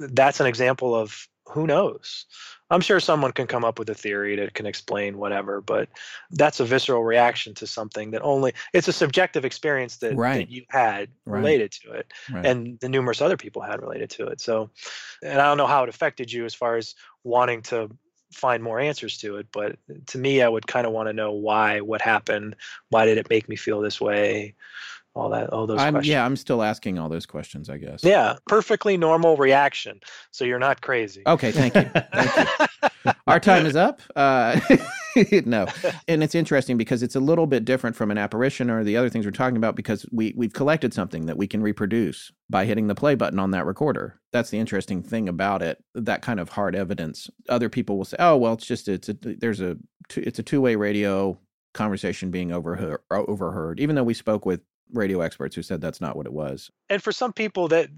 That's 0.01 0.41
an 0.41 0.47
example 0.47 0.97
of 0.97 1.29
who 1.47 1.69
knows. 1.69 2.27
I'm 2.75 2.81
sure 2.81 2.99
someone 2.99 3.31
can 3.31 3.47
come 3.47 3.65
up 3.65 3.79
with 3.79 3.89
a 3.89 3.95
theory 3.95 4.35
that 4.37 4.55
can 4.55 4.67
explain 4.67 5.17
whatever, 5.17 5.61
but 5.61 5.89
that's 6.33 6.59
a 6.59 6.65
visceral 6.65 7.05
reaction 7.05 7.55
to 7.55 7.69
something 7.69 8.11
that 8.11 8.23
only 8.23 8.53
it's 8.73 8.89
a 8.89 8.93
subjective 8.93 9.45
experience 9.45 9.99
that, 9.99 10.17
Right. 10.17 10.39
that 10.39 10.51
you 10.51 10.65
had 10.71 11.09
Right. 11.25 11.39
related 11.39 11.71
to 11.83 11.93
it 11.93 12.13
Right. 12.33 12.47
and 12.47 12.81
the 12.81 12.89
numerous 12.89 13.23
other 13.23 13.37
people 13.37 13.63
had 13.63 13.81
related 13.81 14.11
to 14.11 14.27
it. 14.27 14.41
So, 14.41 14.71
and 15.23 15.41
I 15.41 15.45
don't 15.45 15.57
know 15.57 15.69
how 15.69 15.85
it 15.85 15.89
affected 15.89 16.33
you 16.33 16.45
as 16.45 16.55
far 16.55 16.77
as 16.77 16.97
wanting 17.23 17.63
to 17.63 17.91
find 18.33 18.61
more 18.61 18.81
answers 18.81 19.19
to 19.19 19.37
it, 19.37 19.47
but 19.53 19.77
to 20.09 20.19
me, 20.19 20.43
I 20.43 20.49
would 20.49 20.67
kind 20.67 20.87
of 20.87 20.93
want 20.93 21.09
to 21.09 21.13
know 21.13 21.31
why, 21.31 21.81
what 21.81 22.03
happened, 22.03 22.57
why 22.89 23.07
did 23.07 23.19
it 23.19 23.31
make 23.31 23.49
me 23.49 23.55
feel 23.55 23.81
this 23.81 24.01
way, 24.01 24.57
all 25.15 25.31
that, 25.31 25.51
all 25.51 25.67
those 25.67 25.81
I'm, 25.81 25.95
questions. 25.95 26.11
yeah, 26.11 26.25
I'm 26.25 26.37
still 26.37 26.63
asking 26.63 26.99
all 26.99 27.09
those 27.09 27.27
questions, 27.27 27.71
I 27.71 27.79
guess. 27.79 28.03
Yeah, 28.03 28.37
perfectly 28.49 28.97
normal 28.97 29.37
reaction. 29.37 30.01
So 30.33 30.45
you're 30.45 30.59
not 30.59 30.81
crazy. 30.81 31.23
Okay, 31.27 31.53
thank 31.53 31.75
you. 31.75 31.91
Thank 32.13 32.51
you. 33.05 33.13
Our 33.27 33.39
time 33.39 33.65
is 33.67 33.77
up. 33.77 34.01
Uh, 34.17 34.59
no, 35.47 35.67
and 36.09 36.23
it's 36.23 36.35
interesting 36.35 36.77
because 36.77 37.03
it's 37.03 37.15
a 37.15 37.21
little 37.21 37.47
bit 37.47 37.65
different 37.65 37.95
from 37.95 38.11
an 38.11 38.19
apparition 38.19 38.71
or 38.71 38.83
the 38.83 38.97
other 38.97 39.09
things 39.09 39.25
we're 39.25 39.31
talking 39.31 39.57
about 39.57 39.77
because 39.77 40.05
we 40.11 40.35
we've 40.37 40.53
collected 40.53 40.93
something 40.93 41.27
that 41.27 41.37
we 41.37 41.47
can 41.47 41.63
reproduce 41.63 42.33
by 42.51 42.65
hitting 42.65 42.89
the 42.89 42.95
play 42.95 43.15
button 43.15 43.39
on 43.39 43.53
that 43.53 43.67
recorder. 43.67 44.21
That's 44.33 44.51
the 44.51 44.59
interesting 44.59 45.03
thing 45.03 45.29
about 45.29 45.63
it. 45.63 45.83
That 45.95 46.23
kind 46.23 46.41
of 46.41 46.51
hard 46.51 46.75
evidence. 46.75 47.31
Other 47.49 47.69
people 47.69 47.97
will 47.97 48.05
say, 48.05 48.17
"Oh, 48.19 48.37
well, 48.37 48.55
it's 48.55 48.67
just 48.67 48.89
it's 48.89 49.09
a 49.09 49.15
there's 49.15 49.61
a 49.61 49.77
it's 50.17 50.39
a 50.39 50.43
two 50.43 50.61
way 50.61 50.75
radio 50.75 51.39
conversation 51.73 52.31
being 52.31 52.53
overheard, 52.53 53.01
overheard." 53.11 53.81
Even 53.81 53.95
though 53.97 54.05
we 54.05 54.15
spoke 54.15 54.45
with 54.45 54.61
radio 54.93 55.21
experts 55.21 55.57
who 55.57 55.63
said 55.63 55.81
that's 55.81 56.01
not 56.01 56.17
what 56.17 56.27
it 56.27 56.33
was. 56.33 56.71
And 56.91 57.03
for 57.03 57.13
some 57.13 57.33
people 57.33 57.69
that 57.69 57.89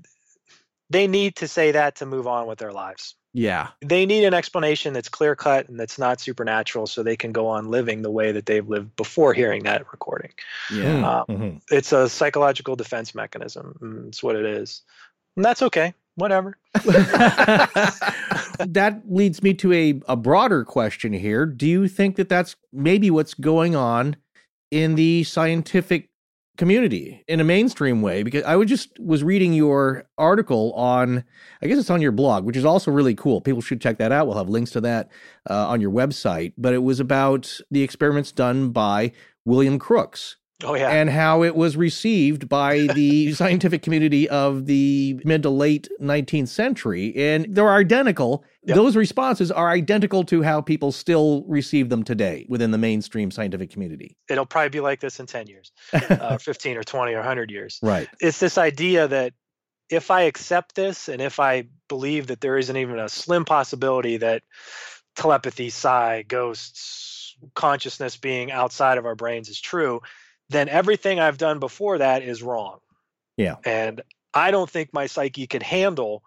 they 0.91 1.07
need 1.09 1.37
to 1.37 1.49
say 1.49 1.73
that 1.73 1.97
to 1.97 2.07
move 2.07 2.27
on 2.27 2.47
with 2.47 2.59
their 2.59 2.73
lives. 2.73 3.15
Yeah, 3.35 3.69
They 3.85 4.07
need 4.07 4.25
an 4.25 4.33
explanation 4.33 4.95
that's 4.95 5.11
clear 5.11 5.37
cut 5.37 5.69
and 5.69 5.79
that's 5.79 5.99
not 5.99 6.21
supernatural 6.23 6.87
so 6.87 7.03
they 7.03 7.17
can 7.17 7.33
go 7.33 7.49
on 7.49 7.71
living 7.71 8.01
the 8.01 8.11
way 8.11 8.33
that 8.33 8.47
they've 8.47 8.67
lived 8.67 8.97
before 8.97 9.35
hearing 9.35 9.65
that 9.65 9.85
recording. 9.93 10.31
yeah. 10.73 11.21
Um, 11.21 11.25
Mhm. 11.29 11.61
It's 11.71 11.93
a 11.93 12.09
psychological 12.09 12.77
defense 12.77 13.15
mechanism. 13.15 13.77
and 13.83 14.09
It's 14.09 14.23
what 14.23 14.37
it 14.37 14.47
is. 14.47 14.81
And 15.37 15.45
that's 15.45 15.61
okay. 15.61 15.93
Whatever. 16.15 16.57
that 18.59 19.03
leads 19.07 19.43
me 19.43 19.55
to 19.55 19.73
a, 19.73 20.01
a 20.09 20.17
broader 20.17 20.65
question 20.65 21.13
here. 21.13 21.47
Do 21.47 21.67
you 21.67 21.89
think 21.89 22.17
that 22.17 22.29
that's 22.29 22.57
maybe 22.73 23.11
what's 23.11 23.35
going 23.35 23.77
on 23.77 24.17
in 24.71 24.95
the 24.95 25.25
scientific 25.25 26.09
community 26.57 27.25
in 27.29 27.41
a 27.41 27.45
mainstream 27.45 28.03
way? 28.03 28.23
Because 28.23 28.45
I 28.45 28.57
would 28.57 28.69
just 28.69 28.99
was 28.99 29.23
reading 29.23 29.53
your 29.53 30.05
article 30.19 30.73
on, 30.75 31.25
I 31.63 31.67
guess 31.67 31.79
it's 31.79 31.91
on 31.91 32.03
your 32.03 32.13
blog, 32.13 32.45
which 32.45 32.57
is 32.57 32.65
also 32.65 32.91
really 32.91 33.15
cool. 33.15 33.41
People 33.41 33.63
should 33.63 33.81
check 33.81 33.99
that 33.99 34.13
out. 34.13 34.27
We'll 34.27 34.39
have 34.39 34.49
links 34.49 34.71
to 34.73 34.81
that 34.83 35.09
uh, 35.49 35.69
on 35.69 35.81
your 35.81 35.91
website. 35.91 36.55
But 36.57 36.75
it 36.75 36.83
was 36.83 37.01
about 37.01 37.61
the 37.71 37.83
experiments 37.83 38.33
done 38.33 38.71
by 38.71 39.13
William 39.45 39.79
Crookes 39.79 40.37
Oh, 40.65 40.75
yeah. 40.75 40.89
and 40.89 41.11
how 41.11 41.43
it 41.43 41.55
was 41.55 41.77
received 41.77 42.49
by 42.49 42.87
the 42.95 43.33
scientific 43.35 43.83
community 43.83 44.27
of 44.31 44.65
the 44.65 45.21
mid 45.23 45.43
to 45.43 45.51
late 45.51 45.89
19th 46.01 46.49
century. 46.49 47.15
And 47.15 47.55
they're 47.55 47.69
identical. 47.69 48.43
Yep. 48.65 48.77
Those 48.77 48.97
responses 48.97 49.53
are 49.53 49.69
identical 49.69 50.25
to 50.25 50.43
how 50.43 50.63
people 50.63 50.93
still 50.93 51.45
receive 51.47 51.91
them 51.91 52.03
today 52.03 52.47
within 52.49 52.71
the 52.71 52.79
mainstream 52.79 53.31
scientific 53.31 53.71
community. 53.71 54.17
It'll 54.31 54.47
probably 54.47 54.71
be 54.71 54.81
like 54.81 55.01
this 55.01 55.21
in 55.21 55.27
10 55.27 55.47
years, 55.47 55.73
uh, 55.93 56.39
15 56.39 56.79
or 56.79 56.83
20 56.83 57.13
or 57.13 57.19
100 57.19 57.51
years. 57.51 57.79
Right. 57.83 58.09
It's 58.21 58.41
this 58.41 58.57
idea 58.57 59.09
that 59.09 59.35
if 59.91 60.11
I 60.11 60.23
accept 60.23 60.75
this 60.75 61.09
and 61.09 61.21
if 61.21 61.39
I 61.39 61.65
believe 61.89 62.29
that 62.29 62.41
there 62.41 62.57
isn't 62.57 62.77
even 62.77 62.99
a 62.99 63.09
slim 63.09 63.45
possibility 63.45 64.17
that 64.17 64.43
telepathy, 65.17 65.71
psi, 65.71 66.23
ghosts, 66.23 67.37
consciousness 67.55 68.17
being 68.17 68.51
outside 68.51 68.99
of 68.99 69.05
our 69.05 69.15
brains 69.15 69.49
is 69.49 69.61
true, 69.61 70.01
then 70.49 70.69
everything 70.69 71.19
I've 71.19 71.39
done 71.39 71.59
before 71.59 71.99
that 71.99 72.23
is 72.23 72.43
wrong. 72.43 72.79
Yeah. 73.37 73.57
And 73.65 74.03
I 74.33 74.51
don't 74.51 74.71
think 74.71 74.93
my 74.93 75.07
psyche 75.07 75.47
could 75.47 75.63
handle 75.63 76.23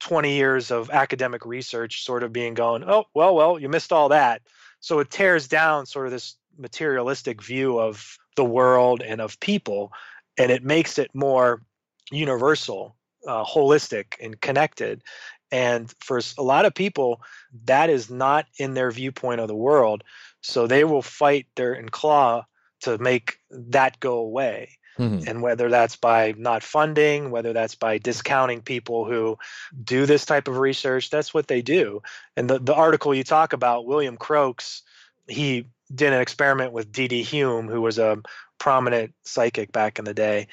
20 0.00 0.34
years 0.34 0.70
of 0.70 0.90
academic 0.90 1.46
research 1.46 2.04
sort 2.04 2.22
of 2.22 2.32
being 2.32 2.54
going, 2.54 2.84
oh, 2.84 3.04
well, 3.14 3.34
well, 3.34 3.58
you 3.58 3.68
missed 3.68 3.92
all 3.92 4.10
that. 4.10 4.42
So 4.80 4.98
it 4.98 5.10
tears 5.10 5.48
down 5.48 5.86
sort 5.86 6.06
of 6.06 6.12
this 6.12 6.36
materialistic 6.58 7.42
view 7.42 7.78
of 7.78 8.18
the 8.36 8.44
world 8.44 9.02
and 9.02 9.20
of 9.20 9.40
people, 9.40 9.92
and 10.38 10.50
it 10.50 10.62
makes 10.62 10.98
it 10.98 11.10
more 11.14 11.62
universal, 12.10 12.96
uh, 13.26 13.44
holistic, 13.44 14.14
and 14.20 14.40
connected. 14.40 15.02
And 15.50 15.92
for 16.00 16.20
a 16.38 16.42
lot 16.42 16.66
of 16.66 16.74
people, 16.74 17.22
that 17.64 17.88
is 17.88 18.10
not 18.10 18.46
in 18.58 18.74
their 18.74 18.90
viewpoint 18.90 19.40
of 19.40 19.48
the 19.48 19.56
world. 19.56 20.04
So 20.42 20.66
they 20.66 20.84
will 20.84 21.02
fight 21.02 21.46
their 21.56 21.72
and 21.72 21.90
claw 21.90 22.44
to 22.82 22.98
make 22.98 23.38
that 23.50 23.98
go 24.00 24.18
away. 24.18 24.78
Mhm. 24.98 25.26
And 25.26 25.42
whether 25.42 25.68
that's 25.68 25.96
by 25.96 26.34
not 26.38 26.62
funding, 26.62 27.30
whether 27.30 27.52
that's 27.52 27.74
by 27.74 27.98
discounting 27.98 28.62
people 28.62 29.04
who 29.04 29.36
do 29.82 30.06
this 30.06 30.24
type 30.24 30.48
of 30.48 30.56
research, 30.56 31.10
that's 31.10 31.34
what 31.34 31.48
they 31.48 31.60
do. 31.60 32.02
And 32.36 32.48
the, 32.48 32.58
the 32.58 32.74
article 32.74 33.14
you 33.14 33.24
talk 33.24 33.52
about, 33.52 33.86
William 33.86 34.16
Crookes, 34.16 34.82
he 35.28 35.66
did 35.94 36.12
an 36.12 36.20
experiment 36.20 36.72
with 36.72 36.92
D.D. 36.92 37.24
Home, 37.24 37.68
who 37.68 37.80
was 37.82 37.98
a 37.98 38.22
prominent 38.58 39.14
psychic 39.24 39.70
back 39.70 39.98
in 39.98 40.04
the 40.04 40.14
day. 40.14 40.48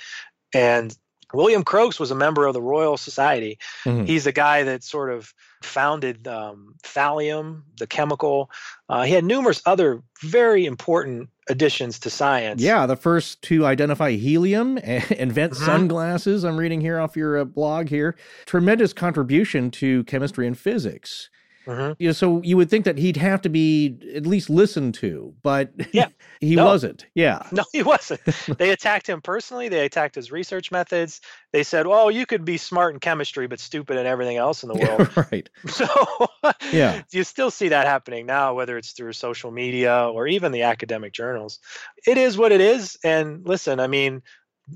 And 0.54 0.96
William 1.34 1.64
Crookes 1.64 2.00
was 2.00 2.12
a 2.12 2.16
member 2.16 2.46
of 2.46 2.54
the 2.54 2.62
Royal 2.62 2.96
Society. 2.98 3.58
Mhm. 3.86 4.06
He's 4.08 4.24
the 4.26 4.32
guy 4.32 4.64
that 4.64 4.84
sort 4.84 5.12
of 5.12 5.34
founded 5.64 6.28
um, 6.28 6.76
thallium, 6.84 7.64
the 7.78 7.88
chemical. 7.88 8.52
Uh, 8.90 9.04
he 9.04 9.14
had 9.14 9.24
numerous 9.24 9.62
other 9.66 10.02
very 10.22 10.66
important 10.66 11.30
additions 11.50 12.00
to 12.00 12.10
science. 12.10 12.62
Yeah, 12.62 12.86
the 12.86 12.96
first 12.96 13.42
to 13.44 13.66
identify 13.66 14.12
helium 14.12 14.78
and 14.84 15.04
invent 15.12 15.54
Mhm. 15.54 15.66
sunglasses. 15.66 16.44
I'm 16.44 16.58
reading 16.58 16.82
here 16.82 17.00
off 17.00 17.16
your 17.18 17.38
uh, 17.40 17.46
blog 17.46 17.90
here. 17.90 18.16
Tremendous 18.46 18.94
contribution 18.94 19.72
to 19.72 20.04
chemistry 20.06 20.48
and 20.48 20.58
physics. 20.58 21.30
Mhm. 21.66 21.96
You 21.98 22.10
know, 22.10 22.14
so 22.14 22.42
you 22.44 22.58
would 22.58 22.70
think 22.70 22.84
that 22.86 22.98
he'd 22.98 23.16
have 23.18 23.42
to 23.44 23.50
be 23.50 23.98
at 24.16 24.26
least 24.26 24.50
listened 24.50 24.96
to, 24.96 25.34
but 25.44 25.72
Yeah. 25.94 26.08
he 26.42 26.56
No. 26.56 26.66
wasn't. 26.66 27.06
Yeah. 27.16 27.42
No, 27.52 27.64
he 27.72 27.84
wasn't. 27.84 28.20
they 28.58 28.72
attacked 28.72 29.08
him 29.08 29.22
personally. 29.22 29.70
They 29.70 29.86
attacked 29.86 30.16
his 30.16 30.32
research 30.32 30.72
methods. 30.72 31.22
They 31.54 31.64
said, 31.64 31.88
"Well, 31.88 32.12
you 32.12 32.26
could 32.26 32.44
be 32.44 32.58
smart 32.58 32.94
in 32.94 33.00
chemistry, 33.00 33.48
but 33.48 33.60
stupid 33.62 33.98
in 33.98 34.06
everything 34.06 34.38
else 34.38 34.64
in 34.64 34.70
the 34.70 34.76
world." 34.86 35.16
right. 35.32 35.50
So, 35.70 35.88
Yeah. 36.72 37.04
you 37.12 37.24
still 37.24 37.50
see 37.52 37.70
that 37.70 37.86
happening 37.88 38.26
now, 38.26 38.54
whether 38.54 38.78
it's 38.78 38.92
through 38.92 39.14
social 39.14 39.52
media 39.52 40.10
or 40.10 40.28
even 40.28 40.52
the 40.52 40.64
academic 40.64 41.14
journals. 41.14 41.60
It 42.06 42.18
is 42.18 42.38
what 42.38 42.52
it 42.52 42.60
is. 42.62 42.98
And 43.04 43.46
listen, 43.48 43.80
I 43.80 43.88
mean, 43.88 44.22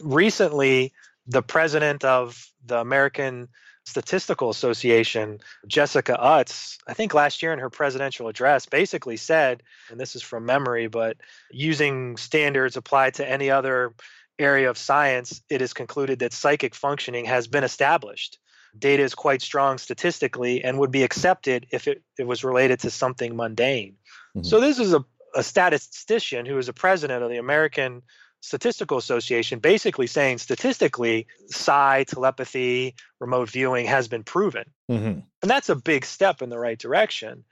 recently, 0.04 0.94
the 1.28 1.42
president 1.42 2.04
of 2.06 2.48
the 2.66 2.78
American 2.80 3.50
Statistical 3.88 4.50
Association, 4.50 5.40
Jessica 5.66 6.22
Utts, 6.22 6.78
I 6.88 6.94
think 6.94 7.14
last 7.14 7.42
year 7.42 7.54
in 7.54 7.60
her 7.60 7.70
presidential 7.70 8.28
address, 8.28 8.66
basically 8.66 9.16
said, 9.16 9.64
and 9.90 9.98
this 9.98 10.14
is 10.14 10.22
from 10.22 10.46
memory, 10.46 10.88
but 10.88 11.16
using 11.52 12.18
standards 12.18 12.76
applied 12.76 13.14
to 13.14 13.28
any 13.28 13.50
other 13.50 13.94
area 14.38 14.70
of 14.70 14.78
science, 14.78 15.42
it 15.50 15.62
is 15.62 15.72
concluded 15.72 16.20
that 16.20 16.34
psychic 16.34 16.76
functioning 16.76 17.24
has 17.24 17.48
been 17.48 17.64
established. 17.64 18.40
Data 18.78 19.04
is 19.04 19.16
quite 19.16 19.42
strong 19.42 19.78
statistically 19.78 20.66
and 20.66 20.78
would 20.80 20.92
be 20.92 21.04
accepted 21.04 21.66
if 21.72 21.88
it, 21.88 22.04
it 22.20 22.28
was 22.28 22.44
related 22.44 22.82
to 22.82 22.92
something 22.92 23.38
mundane. 23.38 23.96
Mm-hmm. 24.36 24.44
So, 24.44 24.60
this 24.60 24.80
is 24.80 24.94
a, 24.94 25.06
a 25.34 25.44
statistician 25.44 26.46
who 26.46 26.58
is 26.58 26.68
a 26.68 26.74
president 26.74 27.24
of 27.24 27.30
the 27.30 27.38
American 27.38 28.02
Statistical 28.42 28.98
Association 28.98 29.60
basically 29.60 30.08
saying 30.08 30.38
statistically, 30.38 31.28
psi, 31.48 32.06
telepathy, 32.06 32.96
remote 33.20 33.50
viewing 33.50 33.86
has 33.86 34.08
been 34.08 34.24
proven. 34.24 34.66
Mhm. 34.90 35.24
And 35.42 35.52
that's 35.52 35.70
a 35.70 35.76
big 35.76 36.06
step 36.06 36.42
in 36.42 36.50
the 36.50 36.60
right 36.60 36.78
direction. 36.78 37.44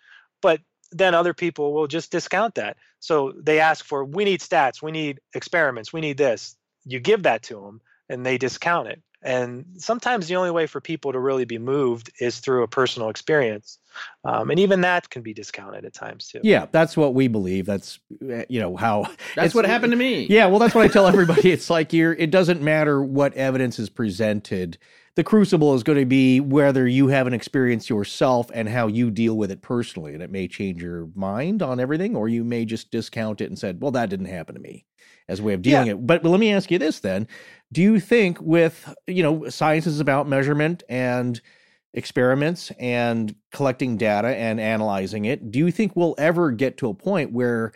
But 0.42 0.62
then 0.92 1.16
other 1.16 1.34
people 1.34 1.74
will 1.74 1.88
just 1.88 2.12
discount 2.12 2.56
that. 2.56 2.78
So 3.00 3.34
they 3.38 3.60
ask 3.60 3.84
for, 3.84 4.06
we 4.06 4.24
need 4.24 4.40
stats, 4.40 4.82
we 4.82 4.92
need 4.92 5.20
experiments, 5.34 5.92
we 5.92 6.02
need 6.02 6.18
this. 6.18 6.56
You 6.86 7.00
give 7.00 7.24
that 7.24 7.44
to 7.44 7.56
them 7.56 7.82
and 8.08 8.26
they 8.26 8.38
discount 8.38 8.88
it. 8.88 9.02
And 9.24 9.66
sometimes 9.78 10.28
the 10.28 10.36
only 10.36 10.52
way 10.52 10.68
for 10.68 10.80
people 10.82 11.12
to 11.14 11.20
really 11.20 11.46
be 11.46 11.58
moved 11.58 12.12
is 12.20 12.40
through 12.40 12.64
a 12.64 12.68
personal 12.68 13.10
experience. 13.10 13.80
Um, 14.24 14.52
and 14.52 14.60
even 14.60 14.82
that 14.82 15.10
can 15.10 15.22
be 15.22 15.34
discounted 15.34 15.86
at 15.86 15.94
times 15.94 16.28
too. 16.28 16.42
Yeah, 16.44 16.66
that's 16.72 16.98
what 16.98 17.14
we 17.14 17.28
believe. 17.28 17.66
That's 17.66 18.00
uh, 18.22 18.44
you 18.50 18.60
know 18.60 18.76
how 18.76 19.08
That's 19.36 19.56
what 19.56 19.66
happened 19.66 19.92
to 19.92 19.98
me. 19.98 20.26
Yeah, 20.30 20.48
well, 20.48 20.60
that's 20.60 20.76
what 20.76 20.84
I 20.84 20.90
tell 20.90 21.08
everybody. 21.08 21.52
It's 21.52 21.70
like 21.70 21.94
you're. 21.94 22.14
It 22.14 22.30
doesn't 22.32 22.62
matter 22.62 23.02
what 23.02 23.34
evidence 23.36 23.80
is 23.80 23.90
presented. 23.90 24.78
The 25.16 25.24
crucible 25.24 25.74
is 25.76 25.84
going 25.84 26.00
to 26.00 26.06
be 26.06 26.42
whether 26.42 26.86
you 26.86 27.08
have 27.08 27.26
an 27.26 27.34
experience 27.34 27.90
yourself 27.90 28.52
and 28.54 28.68
how 28.68 28.88
you 28.88 29.10
deal 29.10 29.38
with 29.38 29.50
it 29.50 29.62
personally, 29.62 30.14
and 30.14 30.22
it 30.22 30.30
may 30.30 30.50
change 30.50 30.82
your 30.84 31.08
mind 31.16 31.62
on 31.62 31.80
everything, 31.80 32.18
or 32.18 32.28
you 32.28 32.44
may 32.44 32.66
just 32.66 32.92
discount 32.92 33.40
it 33.40 33.46
and 33.46 33.58
said, 33.58 33.80
"Well, 33.82 33.92
that 33.92 34.10
didn't 34.10 34.26
happen 34.26 34.56
to 34.56 34.62
me," 34.62 34.86
as 35.30 35.40
a 35.40 35.44
way 35.44 35.54
of 35.54 35.62
dealing 35.62 35.88
Yeah. 35.88 35.94
it. 35.94 36.06
But, 36.06 36.22
but 36.22 36.30
let 36.30 36.40
me 36.42 36.52
ask 36.52 36.70
you 36.70 36.80
this 36.80 37.00
then: 37.00 37.28
Do 37.76 37.82
you 37.82 38.00
think 38.00 38.40
with 38.40 38.94
you 39.06 39.22
know 39.22 39.50
science 39.50 39.86
is 39.86 40.00
about 40.00 40.30
measurement 40.30 40.82
and 40.88 41.42
experiments 41.96 42.72
and 42.78 43.36
collecting 43.52 43.98
data 43.98 44.28
and 44.28 44.60
analyzing 44.60 45.26
it. 45.26 45.50
Do 45.50 45.60
you 45.60 45.72
think 45.72 45.96
we'll 45.96 46.16
ever 46.18 46.52
get 46.52 46.78
to 46.78 46.90
a 46.90 46.94
point 46.94 47.32
where 47.32 47.72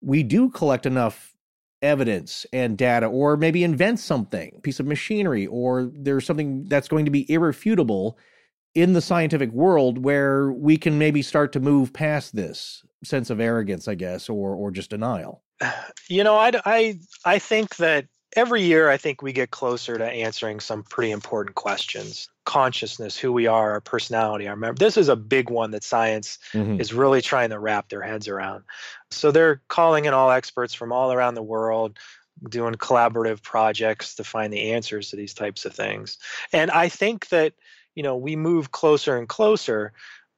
we 0.00 0.22
do 0.22 0.50
collect 0.50 0.84
enough 0.84 1.34
evidence 1.80 2.46
and 2.52 2.76
data 2.78 3.06
or 3.06 3.36
maybe 3.36 3.64
invent 3.64 3.98
something, 3.98 4.60
piece 4.62 4.78
of 4.78 4.86
machinery 4.86 5.46
or 5.46 5.90
there's 5.94 6.26
something 6.26 6.64
that's 6.68 6.86
going 6.86 7.06
to 7.06 7.10
be 7.10 7.28
irrefutable 7.30 8.18
in 8.74 8.92
the 8.92 9.00
scientific 9.00 9.50
world 9.52 9.98
where 9.98 10.52
we 10.52 10.76
can 10.76 10.98
maybe 10.98 11.22
start 11.22 11.52
to 11.52 11.60
move 11.60 11.92
past 11.92 12.36
this 12.36 12.84
sense 13.02 13.30
of 13.30 13.40
arrogance, 13.40 13.88
I 13.88 13.94
guess, 13.94 14.28
or 14.28 14.54
or 14.54 14.70
just 14.70 14.90
denial. 14.90 15.42
You 16.08 16.24
know, 16.24 16.36
I, 16.36 16.50
I, 16.66 16.98
I 17.24 17.38
think 17.38 17.76
that 17.76 18.06
every 18.36 18.62
year 18.62 18.90
I 18.90 18.96
think 18.96 19.22
we 19.22 19.32
get 19.32 19.50
closer 19.50 19.96
to 19.98 20.04
answering 20.04 20.60
some 20.60 20.82
pretty 20.82 21.10
important 21.10 21.54
questions. 21.54 22.28
Consciousness, 22.44 23.16
who 23.16 23.32
we 23.32 23.46
are, 23.46 23.72
our 23.72 23.80
personality, 23.80 24.48
our 24.48 24.56
memory. 24.56 24.76
This 24.78 24.96
is 24.96 25.08
a 25.08 25.16
big 25.16 25.50
one 25.50 25.70
that 25.72 25.84
science 25.84 26.38
Mhm. 26.52 26.80
is 26.80 26.92
really 26.92 27.22
trying 27.22 27.50
to 27.50 27.58
wrap 27.58 27.88
their 27.88 28.02
heads 28.02 28.28
around. 28.28 28.64
So 29.10 29.30
they're 29.30 29.60
calling 29.68 30.06
in 30.06 30.14
all 30.14 30.30
experts 30.30 30.74
from 30.74 30.92
all 30.92 31.12
around 31.12 31.34
the 31.34 31.42
world, 31.42 31.98
doing 32.48 32.74
collaborative 32.74 33.42
projects 33.42 34.14
to 34.16 34.24
find 34.24 34.52
the 34.52 34.72
answers 34.72 35.10
to 35.10 35.16
these 35.16 35.34
types 35.34 35.64
of 35.64 35.74
things. 35.74 36.18
And 36.52 36.70
I 36.70 36.88
think 36.88 37.28
that, 37.28 37.52
you 37.94 38.02
know, 38.02 38.16
we 38.16 38.36
move 38.36 38.72
closer 38.72 39.16
and 39.18 39.28
closer. 39.28 39.92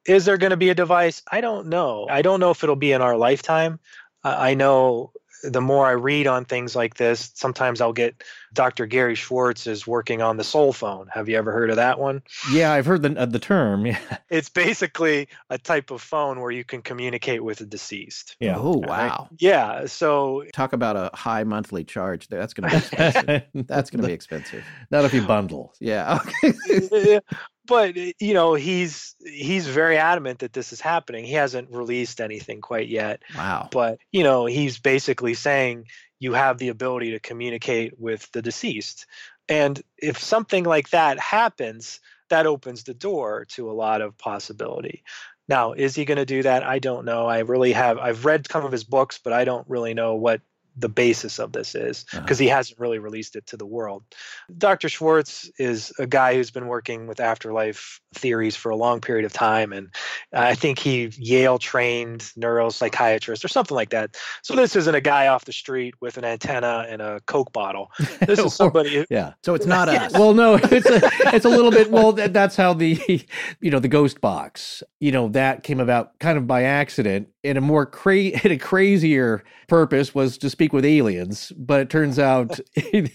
Is 0.05 0.25
there 0.25 0.37
going 0.37 0.51
to 0.51 0.57
be 0.57 0.69
a 0.69 0.75
device? 0.75 1.23
I 1.31 1.41
don't 1.41 1.69
know. 1.69 2.07
I 2.11 2.21
don't 2.21 2.41
know 2.41 2.51
if 2.51 2.63
it'll 2.63 2.77
be 2.77 2.93
in 2.93 3.01
our 3.01 3.17
lifetime. 3.17 3.79
I 4.23 4.55
know 4.55 5.13
the 5.51 5.61
more 5.61 5.87
I 5.87 5.93
read 5.93 6.27
on 6.27 6.45
things 6.45 6.75
like 6.75 6.95
this, 6.95 7.31
sometimes 7.35 7.81
I'll 7.81 7.93
get 7.93 8.23
Dr. 8.53 8.87
Gary 8.87 9.15
Schwartz 9.15 9.67
is 9.67 9.87
working 9.87 10.23
on 10.23 10.37
the 10.37 10.45
soul 10.45 10.73
phone. 10.73 11.09
Have 11.13 11.29
you 11.29 11.37
ever 11.37 11.53
heard 11.53 11.71
of 11.71 11.77
that 11.77 11.99
one? 11.99 12.23
Yeah, 12.53 12.73
I've 12.73 12.87
heard 12.87 13.03
the 13.03 13.19
uh, 13.19 13.27
the 13.27 13.39
term. 13.39 13.87
Yeah. 13.95 13.99
It's 14.31 14.49
basically 14.49 15.29
a 15.51 15.59
type 15.59 15.91
of 15.91 16.01
phone 16.01 16.41
where 16.41 16.51
you 16.51 16.65
can 16.65 16.81
communicate 16.83 17.45
with 17.45 17.61
a 17.61 17.67
deceased. 17.67 18.37
Yeah. 18.41 18.57
Oh 18.59 18.81
Right? 18.81 19.09
wow. 19.09 19.29
Yeah. 19.39 19.87
So 19.87 20.45
Talk 20.53 20.73
about 20.73 20.97
a 20.97 21.11
high 21.15 21.45
monthly 21.45 21.85
charge. 21.85 22.29
That's 22.29 22.55
going 22.55 22.71
to 22.71 22.77
be 22.77 22.77
expensive. 22.83 23.43
That's 23.67 23.91
going 23.91 24.01
to 24.03 24.07
be 24.09 24.15
expensive. 24.15 24.65
Not 24.91 25.05
if 25.05 25.13
you 25.15 25.23
bundle. 25.27 25.75
Yeah. 25.81 26.19
Okay. 26.45 27.13
Yeah, 27.13 27.19
but 27.67 27.97
uh, 27.97 28.13
you 28.19 28.35
know 28.35 28.55
he's 28.55 29.15
he's 29.25 29.67
very 29.67 29.97
adamant 29.97 30.41
that 30.41 30.53
this 30.53 30.73
is 30.73 30.81
happening. 30.81 31.25
He 31.25 31.33
hasn't 31.33 31.71
released 31.71 32.21
anything 32.21 32.61
quite 32.61 32.89
yet. 32.89 33.23
Wow. 33.37 33.69
but 33.71 33.99
you 34.13 34.23
know 34.23 34.47
he's 34.47 34.79
basically 34.79 35.35
saying 35.35 35.87
you 36.19 36.33
have 36.33 36.59
the 36.59 36.69
ability 36.69 37.13
to 37.13 37.21
communicate 37.21 37.99
with 37.99 38.31
the 38.33 38.43
deceased. 38.43 39.07
And 39.49 39.81
if 39.99 40.19
something 40.19 40.65
like 40.65 40.91
that 40.91 41.19
happens 41.19 42.01
that 42.31 42.47
opens 42.47 42.85
the 42.85 42.95
door 42.95 43.45
to 43.51 43.71
a 43.71 43.73
lot 43.73 44.01
of 44.01 44.17
possibility. 44.17 45.05
Now 45.49 45.73
is 45.73 45.95
he 45.95 46.07
going 46.07 46.17
to 46.17 46.25
do 46.25 46.43
that? 46.43 46.63
I 46.63 46.79
don't 46.79 47.05
know. 47.05 47.27
I 47.27 47.41
really 47.41 47.73
have 47.73 47.99
i've 47.99 48.25
read 48.25 48.51
some 48.51 48.65
of 48.65 48.73
his 48.73 48.85
books 48.85 49.21
but 49.23 49.33
i 49.33 49.45
don't 49.45 49.69
really 49.69 49.95
know 49.95 50.15
what 50.15 50.41
the 50.77 50.89
basis 50.89 51.39
of 51.39 51.53
this 51.53 51.75
is 51.75 52.05
uh-huh. 52.13 52.23
because 52.23 52.39
he 52.39 52.49
hasn't 52.49 52.79
really 52.79 52.99
released 52.99 53.37
it 53.37 53.47
to 53.47 53.57
the 53.57 53.67
world. 53.67 54.05
Dr. 54.57 54.89
Schwartz 54.89 55.51
is 55.59 55.93
a 55.99 56.07
guy 56.07 56.35
who's 56.35 56.51
been 56.51 56.67
working 56.67 57.07
with 57.07 57.21
afterlife 57.21 58.01
theories 58.15 58.57
for 58.57 58.71
a 58.71 58.77
long 58.77 59.01
period 59.01 59.25
of 59.25 59.33
time. 59.33 59.73
And 59.73 59.95
I 60.33 60.55
think 60.55 60.79
he 60.79 61.11
Yale 61.17 61.59
trained 61.59 62.21
neuropsychiatrist 62.39 63.45
or 63.45 63.49
something 63.49 63.75
like 63.75 63.91
that. 63.91 64.17
So 64.43 64.55
this 64.55 64.77
isn't 64.77 64.95
a 64.95 65.01
guy 65.01 65.29
off 65.29 65.45
the 65.45 65.53
street 65.53 65.95
with 66.01 66.17
an 66.17 66.25
antenna 66.25 66.87
and 66.89 67.01
a 67.01 67.21
Coke 67.27 67.53
bottle. 67.53 67.91
This 68.21 68.39
is 68.39 68.55
somebody 68.55 68.95
who, 68.95 69.05
Yeah. 69.11 69.35
So 69.43 69.55
it's 69.55 69.67
not 69.67 69.89
us. 69.89 70.13
Well, 70.13 70.35
no, 70.35 70.55
it's 70.55 70.87
a, 70.87 71.01
it's 71.35 71.45
a 71.45 71.49
little 71.49 71.71
bit. 71.71 71.91
Well, 71.91 72.13
that, 72.13 72.33
that's 72.33 72.57
how 72.57 72.75
the, 72.75 73.25
you 73.61 73.71
know, 73.71 73.79
the 73.79 73.89
ghost 73.89 74.21
box, 74.21 74.83
you 75.01 75.13
know, 75.13 75.29
that 75.29 75.63
came 75.63 75.81
about 75.81 76.19
kind 76.19 76.39
of 76.39 76.47
by 76.47 76.63
accident. 76.63 77.29
In 77.43 77.59
a 77.59 77.61
more 77.61 77.85
cra- 77.85 78.17
in 78.17 78.53
a 78.53 78.57
crazier 78.57 79.45
purpose 79.69 80.15
was 80.15 80.39
to 80.39 80.49
speak 80.49 80.64
with 80.73 80.85
aliens, 80.85 81.53
but 81.57 81.81
it 81.81 81.91
turns 81.91 82.19
out, 82.19 82.59
you 82.93 83.11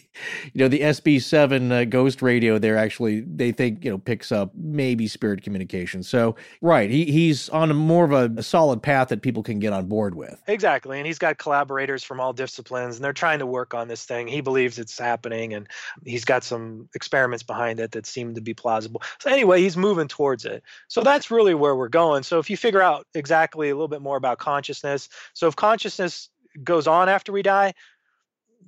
know, 0.55 0.67
the 0.67 0.81
SB 0.81 1.21
seven 1.21 1.71
uh, 1.71 1.83
ghost 1.85 2.21
radio 2.21 2.57
there 2.57 2.77
actually 2.77 3.21
they 3.21 3.51
think 3.51 3.83
you 3.83 3.91
know 3.91 3.97
picks 3.97 4.31
up 4.31 4.51
maybe 4.55 5.07
spirit 5.07 5.43
communication. 5.43 6.03
So 6.03 6.35
right, 6.61 6.89
he 6.89 7.05
he's 7.05 7.49
on 7.49 7.71
a 7.71 7.73
more 7.73 8.05
of 8.05 8.11
a, 8.11 8.39
a 8.39 8.43
solid 8.43 8.81
path 8.81 9.09
that 9.09 9.21
people 9.21 9.43
can 9.43 9.59
get 9.59 9.73
on 9.73 9.87
board 9.87 10.15
with. 10.15 10.41
Exactly. 10.47 10.97
And 10.97 11.07
he's 11.07 11.19
got 11.19 11.37
collaborators 11.37 12.03
from 12.03 12.19
all 12.19 12.33
disciplines 12.33 12.95
and 12.95 13.03
they're 13.03 13.13
trying 13.13 13.39
to 13.39 13.45
work 13.45 13.73
on 13.73 13.87
this 13.87 14.05
thing. 14.05 14.27
He 14.27 14.41
believes 14.41 14.79
it's 14.79 14.97
happening 14.97 15.53
and 15.53 15.67
he's 16.05 16.25
got 16.25 16.43
some 16.43 16.89
experiments 16.95 17.43
behind 17.43 17.79
it 17.79 17.91
that 17.91 18.05
seem 18.05 18.35
to 18.35 18.41
be 18.41 18.53
plausible. 18.53 19.01
So, 19.19 19.29
anyway, 19.31 19.61
he's 19.61 19.77
moving 19.77 20.07
towards 20.07 20.45
it. 20.45 20.63
So, 20.87 21.01
that's 21.01 21.31
really 21.31 21.53
where 21.53 21.75
we're 21.75 21.89
going. 21.89 22.23
So, 22.23 22.39
if 22.39 22.49
you 22.49 22.57
figure 22.57 22.81
out 22.81 23.07
exactly 23.13 23.69
a 23.69 23.75
little 23.75 23.87
bit 23.87 24.01
more 24.01 24.17
about 24.17 24.37
consciousness, 24.37 25.09
so 25.33 25.47
if 25.47 25.55
consciousness 25.55 26.29
goes 26.63 26.87
on 26.87 27.09
after 27.09 27.31
we 27.31 27.41
die, 27.41 27.73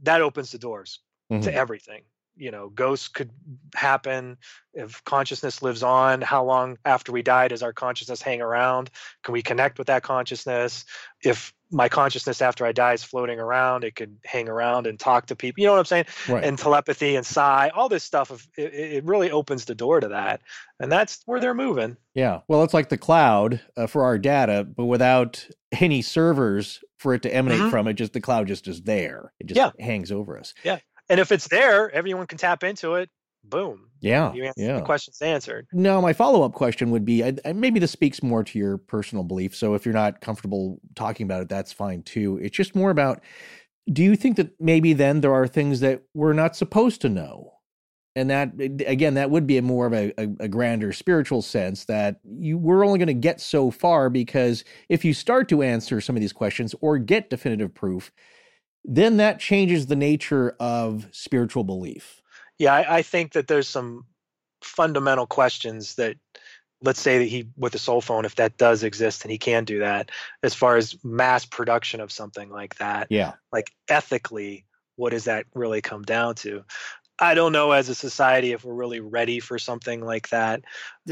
that 0.04 0.22
opens 0.22 0.52
the 0.52 0.58
doors 0.58 1.00
Mhm. 1.32 1.44
to 1.44 1.54
everything. 1.54 2.04
You 2.38 2.50
know, 2.50 2.70
ghosts 2.70 3.08
could 3.10 3.30
happen 3.76 4.38
if 4.74 5.04
consciousness 5.04 5.62
lives 5.62 5.84
on. 5.84 6.22
How 6.22 6.44
long 6.44 6.78
after 6.86 7.12
we 7.12 7.22
die 7.22 7.50
does 7.50 7.62
our 7.62 7.74
consciousness 7.74 8.22
hang 8.22 8.42
around? 8.42 8.90
Can 9.24 9.34
we 9.34 9.42
connect 9.44 9.78
with 9.78 9.88
that 9.88 10.02
consciousness? 10.02 10.86
If 11.24 11.54
my 11.74 11.88
consciousness 11.88 12.42
after 12.42 12.66
I 12.66 12.72
die 12.72 12.94
is 12.94 13.04
floating 13.04 13.40
around, 13.40 13.84
it 13.84 13.96
could 13.96 14.18
hang 14.26 14.50
around 14.50 14.88
and 14.88 15.00
talk 15.00 15.28
to 15.28 15.36
people. 15.36 15.62
You 15.62 15.68
know 15.68 15.74
what 15.74 15.80
I'm 15.80 15.86
saying? 15.86 16.06
Right. 16.28 16.44
And 16.44 16.58
telepathy 16.58 17.16
and 17.16 17.26
psi, 17.26 17.70
all 17.70 17.90
this 17.90 18.04
stuff. 18.04 18.32
Of, 18.32 18.48
it, 18.58 18.74
it 18.74 19.04
really 19.06 19.30
opens 19.30 19.66
the 19.66 19.76
door 19.76 20.00
to 20.00 20.08
that, 20.08 20.42
and 20.80 20.92
that's 20.92 21.22
where 21.26 21.40
they're 21.40 21.54
moving. 21.54 21.96
Yeah. 22.14 22.42
Well, 22.48 22.64
it's 22.64 22.74
like 22.74 22.90
the 22.90 22.98
cloud 22.98 23.62
uh, 23.78 23.88
for 23.88 24.04
our 24.04 24.18
data, 24.18 24.64
but 24.66 24.86
without 24.86 25.48
any 25.74 26.02
servers 26.02 26.84
for 27.02 27.14
it 27.16 27.24
to 27.24 27.34
emanate 27.34 27.60
Mhm. 27.60 27.72
from. 27.72 27.88
It 27.88 27.94
just 27.94 28.14
the 28.14 28.22
cloud 28.22 28.48
just 28.48 28.68
is 28.68 28.84
there. 28.84 29.34
It 29.40 29.48
just 29.48 29.58
Yeah. 29.58 29.72
hangs 29.84 30.12
over 30.12 30.38
us. 30.38 30.54
Yeah, 30.64 30.78
and 31.10 31.20
if 31.20 31.32
it's 31.32 31.48
there, 31.48 31.90
everyone 31.92 32.28
can 32.28 32.38
tap 32.38 32.64
into 32.64 32.94
it. 32.96 33.10
Boom. 33.44 33.88
Yeah. 34.02 34.32
You 34.34 34.44
answer 34.46 34.62
yeah. 34.62 34.76
the 34.78 34.84
question's 34.84 35.20
answered. 35.22 35.66
Now, 35.74 36.00
my 36.00 36.14
follow 36.14 36.44
up 36.44 36.54
question 36.54 36.92
would 36.92 37.04
be 37.06 37.24
I, 37.24 37.34
I- 37.44 37.54
maybe 37.54 37.80
this 37.80 37.90
speaks 37.92 38.22
more 38.22 38.44
to 38.44 38.60
your 38.60 38.78
personal 38.78 39.24
belief. 39.24 39.56
So 39.56 39.74
if 39.74 39.84
you're 39.84 39.96
not 39.96 40.22
comfortable 40.22 40.80
talking 40.96 41.24
about 41.26 41.42
it, 41.42 41.50
that's 41.50 41.74
fine 41.74 42.04
too. 42.04 42.38
It's 42.42 42.56
just 42.56 42.76
more 42.76 42.92
about 42.92 43.22
do 43.92 44.04
you 44.04 44.16
think 44.16 44.38
that 44.38 44.52
maybe 44.60 44.94
then 44.94 45.22
there 45.22 45.34
are 45.34 45.48
things 45.48 45.80
that 45.80 46.04
we're 46.14 46.34
not 46.34 46.56
supposed 46.56 47.02
to 47.02 47.10
know? 47.10 47.52
And 48.16 48.30
that, 48.30 48.52
again, 48.60 49.14
that 49.14 49.30
would 49.30 49.48
be 49.48 49.58
a 49.58 49.62
more 49.62 49.86
of 49.86 49.94
a, 49.94 50.14
a, 50.18 50.24
a 50.42 50.48
grander 50.48 50.92
spiritual 50.92 51.42
sense 51.42 51.86
that 51.86 52.20
you 52.26 52.58
we're 52.58 52.86
only 52.86 53.00
going 53.00 53.08
to 53.08 53.14
get 53.14 53.40
so 53.40 53.72
far 53.72 54.10
because 54.10 54.66
if 54.90 55.06
you 55.06 55.14
start 55.14 55.48
to 55.50 55.62
answer 55.62 56.02
some 56.02 56.18
of 56.18 56.22
these 56.22 56.34
questions 56.34 56.76
or 56.82 56.98
get 56.98 57.30
definitive 57.30 57.74
proof, 57.74 58.12
then 58.84 59.18
that 59.18 59.40
changes 59.40 59.88
the 59.88 59.96
nature 59.96 60.56
of 60.60 61.08
spiritual 61.12 61.64
belief. 61.64 62.22
Yeah, 62.60 62.74
I, 62.74 62.98
I 62.98 63.02
think 63.02 63.34
that 63.34 63.48
there's 63.48 63.68
some 63.68 64.06
fundamental 64.62 65.26
questions 65.26 65.96
that 65.96 66.18
let's 66.84 67.00
say 67.00 67.20
that 67.20 67.26
he 67.26 67.48
with 67.58 67.76
a 67.76 67.80
soul 67.80 68.02
phone 68.02 68.26
if 68.26 68.36
that 68.36 68.58
does 68.58 68.84
exist 68.84 69.24
and 69.24 69.32
he 69.32 69.38
can 69.38 69.66
do 69.66 69.80
that 69.80 70.12
as 70.44 70.54
far 70.54 70.78
as 70.78 70.98
mass 71.04 71.46
production 71.46 72.00
of 72.02 72.12
something 72.12 72.50
like 72.50 72.76
that 72.76 73.08
Yeah. 73.10 73.34
like 73.52 73.72
ethically 73.90 74.66
what 74.96 75.12
does 75.12 75.24
that 75.26 75.46
really 75.56 75.82
come 75.82 76.04
down 76.04 76.36
to 76.36 76.64
i 77.22 77.34
don't 77.34 77.52
know 77.54 77.72
as 77.72 77.88
a 77.90 77.96
society 77.96 78.52
if 78.52 78.66
we're 78.66 78.74
really 78.74 79.00
ready 79.00 79.40
for 79.40 79.58
something 79.60 80.02
like 80.02 80.28
that 80.30 80.62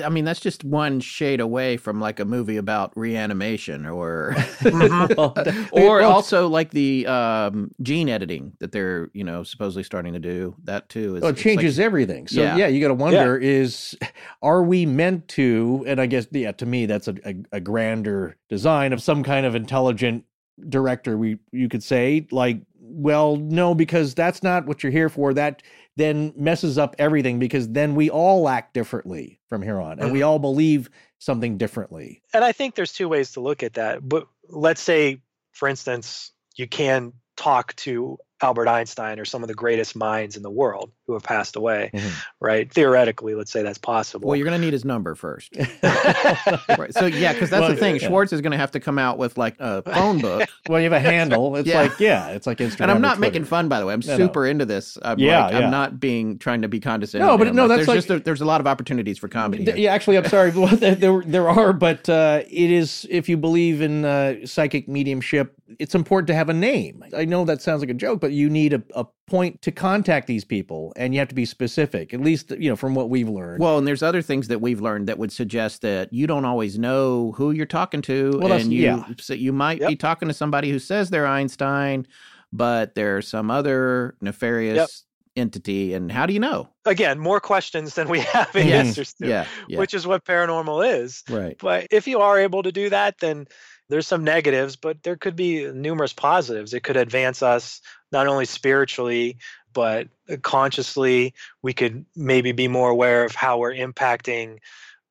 I 0.03 0.09
mean, 0.09 0.23
that's 0.23 0.39
just 0.39 0.63
one 0.63 0.99
shade 0.99 1.39
away 1.41 1.75
from 1.75 1.99
like 1.99 2.19
a 2.19 2.25
movie 2.25 2.57
about 2.57 2.95
reanimation 2.95 3.87
or 3.87 4.35
Well, 4.63 5.33
or 5.71 5.97
well, 5.97 6.11
also 6.11 6.47
like 6.47 6.69
the 6.69 7.07
um, 7.07 7.71
gene 7.81 8.07
editing 8.07 8.53
that 8.59 8.71
they're, 8.71 9.09
you 9.13 9.23
know, 9.23 9.41
supposedly 9.41 9.81
starting 9.81 10.13
to 10.13 10.19
do. 10.19 10.55
That 10.65 10.89
too 10.89 11.15
is 11.15 11.21
Well, 11.23 11.29
it 11.29 11.33
it's 11.33 11.43
like- 11.43 11.55
changes 11.55 11.79
everything. 11.79 12.27
So 12.27 12.39
yeah, 12.39 12.55
Yeah. 12.55 12.67
you 12.67 12.79
got 12.81 12.89
to 12.89 12.93
wonder: 12.93 13.35
is 13.35 13.97
are 14.43 14.61
we 14.61 14.85
meant 14.85 15.27
to? 15.29 15.83
And 15.87 15.99
I 15.99 16.05
guess 16.05 16.27
yeah, 16.29 16.51
to 16.51 16.67
me, 16.67 16.85
that's 16.85 17.07
a, 17.07 17.15
a, 17.25 17.35
a 17.53 17.59
grander 17.59 18.37
design 18.47 18.93
of 18.93 19.01
some 19.01 19.23
kind 19.23 19.47
of 19.47 19.55
intelligent 19.55 20.23
director. 20.69 21.17
We 21.17 21.39
you 21.51 21.67
could 21.67 21.81
say 21.83 22.27
like, 22.29 22.61
well, 22.79 23.37
no, 23.37 23.73
because 23.73 24.13
that's 24.13 24.43
not 24.43 24.67
what 24.67 24.83
you're 24.83 24.91
here 24.91 25.09
for. 25.09 25.33
That 25.33 25.63
then 25.95 26.33
messes 26.35 26.77
up 26.77 26.95
everything 26.97 27.39
because 27.39 27.69
then 27.69 27.95
we 27.95 28.09
all 28.09 28.47
act 28.47 28.73
differently 28.73 29.39
from 29.49 29.61
here 29.61 29.79
on, 29.79 29.99
and 29.99 30.11
we 30.11 30.19
mm-hmm. 30.19 30.29
all 30.29 30.39
believe 30.39 30.89
something 31.19 31.57
differently. 31.57 32.23
and 32.33 32.43
i 32.43 32.51
think 32.51 32.75
there's 32.75 32.93
two 32.93 33.09
ways 33.09 33.33
to 33.33 33.41
look 33.41 33.61
at 33.61 33.73
that 33.73 34.07
but 34.07 34.27
let's 34.47 34.81
say 34.81 35.21
for 35.51 35.67
instance 35.67 36.31
you 36.55 36.67
can 36.67 37.13
talk 37.37 37.75
to 37.75 38.17
albert 38.41 38.67
einstein 38.67 39.19
or 39.19 39.25
some 39.25 39.43
of 39.43 39.47
the 39.47 39.53
greatest 39.53 39.95
minds 39.95 40.37
in 40.37 40.43
the 40.43 40.49
world 40.49 40.91
who 41.09 41.15
have 41.15 41.23
passed 41.23 41.55
away 41.55 41.91
right 42.39 42.71
theoretically 42.71 43.33
let's 43.33 43.51
say 43.51 43.63
that's 43.63 43.79
possible 43.79 44.27
Well, 44.29 44.35
you're 44.37 44.45
going 44.45 44.59
to 44.59 44.63
need 44.63 44.73
his 44.73 44.85
number 44.85 45.15
first. 45.15 45.55
right. 45.83 46.93
So 46.93 47.05
yeah, 47.07 47.33
because 47.33 47.49
that's 47.49 47.61
Well, 47.61 47.69
the 47.71 47.75
thing. 47.75 47.95
yeah. 47.99 48.07
Schwartz 48.07 48.31
is 48.31 48.41
going 48.41 48.51
to 48.51 48.57
have 48.57 48.69
to 48.71 48.79
come 48.79 48.99
out 48.99 49.17
with 49.17 49.37
like 49.39 49.55
a 49.59 49.81
phone 49.81 50.19
book. 50.19 50.47
Well, 50.69 50.79
you 50.79 50.83
have 50.91 50.93
a 50.93 50.99
handle. 50.99 51.55
It's 51.55 51.67
Yeah. 51.67 51.81
like 51.81 51.99
yeah, 51.99 52.27
it's 52.29 52.45
like 52.45 52.59
Instagram. 52.59 52.81
And 52.81 52.91
I'm 52.91 53.01
not 53.01 53.17
making 53.17 53.45
fun, 53.45 53.69
by 53.69 53.79
the 53.79 53.87
way. 53.87 53.93
I'm 53.93 54.01
No, 54.05 54.17
no. 54.17 54.25
super 54.27 54.45
into 54.45 54.65
this. 54.65 54.99
I'm 55.01 55.17
Yeah, 55.17 55.45
like, 55.45 55.53
yeah. 55.53 55.59
I'm 55.59 55.71
not 55.71 55.99
being 55.99 56.37
trying 56.37 56.61
to 56.61 56.67
be 56.67 56.79
condescending. 56.79 57.25
No, 57.25 57.33
to 57.33 57.37
but 57.39 57.47
him. 57.47 57.55
no, 57.55 57.63
Like, 57.65 57.69
that's 57.69 57.77
there's 57.79 57.87
like- 57.87 57.95
just 57.97 58.09
a, 58.09 58.19
there's 58.19 58.41
a 58.41 58.45
lot 58.45 58.61
of 58.61 58.67
opportunities 58.67 59.17
for 59.17 59.27
comedy. 59.29 59.65
Th- 59.65 59.77
Yeah, 59.77 59.91
actually, 59.91 60.17
I'm 60.17 60.25
sorry. 60.37 60.51
Well, 60.51 60.67
there 60.75 60.93
there- 60.93 61.23
there 61.25 61.49
are, 61.49 61.73
but 61.73 62.07
uh, 62.07 62.41
it 62.47 62.69
is 62.69 63.07
if 63.09 63.27
you 63.29 63.37
believe 63.37 63.81
in 63.81 64.05
uh, 64.05 64.45
psychic 64.45 64.87
mediumship, 64.87 65.55
it's 65.79 65.95
important 65.95 66.27
to 66.27 66.35
have 66.35 66.49
a 66.49 66.53
name. 66.53 67.03
I 67.17 67.25
know 67.25 67.45
that 67.45 67.61
sounds 67.63 67.81
like 67.81 67.89
a 67.89 67.93
joke, 67.95 68.19
but 68.21 68.31
you 68.31 68.47
need 68.49 68.73
a, 68.73 68.83
a 68.95 69.05
point 69.29 69.61
to 69.61 69.71
contact 69.71 70.27
these 70.27 70.43
people, 70.43 70.91
and 70.95 71.13
you 71.13 71.19
have 71.19 71.29
to 71.29 71.35
be 71.35 71.45
specific. 71.45 72.13
At 72.13 72.21
least 72.21 72.51
you 72.51 72.69
know 72.69 72.75
from 72.75 72.95
what 72.95 73.09
we've 73.09 73.29
learned. 73.29 73.61
Well, 73.61 73.77
and 73.77 73.87
there's 73.87 74.03
other 74.03 74.21
things 74.21 74.47
that 74.49 74.59
we've 74.61 74.81
learned 74.81 75.07
that 75.07 75.17
would 75.17 75.31
suggest 75.31 75.81
that 75.83 76.11
you 76.11 76.27
don't 76.27 76.45
always 76.45 76.77
know 76.79 77.31
who 77.33 77.51
you're 77.51 77.65
talking 77.65 78.01
to, 78.03 78.39
Well, 78.41 78.51
and 78.53 78.73
you 78.73 78.83
yeah. 78.83 79.03
so 79.19 79.33
you 79.33 79.53
might 79.53 79.79
be 79.79 79.95
talking 79.95 80.27
to 80.27 80.33
somebody 80.33 80.71
who 80.71 80.79
says 80.79 81.09
they're 81.09 81.27
Einstein, 81.27 82.07
but 82.51 82.95
there's 82.95 83.27
some 83.27 83.51
other 83.51 84.15
nefarious 84.21 85.05
entity, 85.35 85.93
and 85.93 86.11
how 86.11 86.25
do 86.25 86.33
you 86.33 86.39
know? 86.39 86.67
again 86.85 87.19
more 87.19 87.39
questions 87.39 87.93
than 87.93 88.09
we 88.09 88.19
have 88.33 88.47
Mhm. 88.51 88.65
answers 88.71 89.13
to 89.13 89.27
Yeah, 89.27 89.45
yeah. 89.67 89.77
which 89.77 89.93
is 89.93 90.07
what 90.07 90.25
paranormal 90.25 91.01
is 91.03 91.23
Right. 91.29 91.55
but 91.59 91.85
if 91.91 92.07
you 92.07 92.19
are 92.19 92.39
able 92.39 92.63
to 92.63 92.71
do 92.71 92.89
that 92.89 93.19
then 93.19 93.45
there's 93.89 94.07
some 94.07 94.23
negatives 94.23 94.75
but 94.75 95.01
there 95.03 95.15
could 95.15 95.35
be 95.35 95.71
numerous 95.71 96.13
positives. 96.13 96.73
It 96.73 96.83
could 96.83 96.97
advance 96.97 97.43
us 97.43 97.81
not 98.11 98.27
only 98.27 98.45
spiritually 98.45 99.37
but 99.73 100.07
uh, 100.29 100.37
consciously. 100.41 101.33
We 101.61 101.73
could 101.73 102.05
maybe 102.15 102.51
be 102.51 102.67
more 102.67 102.89
aware 102.89 103.23
of 103.23 103.35
how 103.35 103.57
we're 103.57 103.73
impacting 103.73 104.59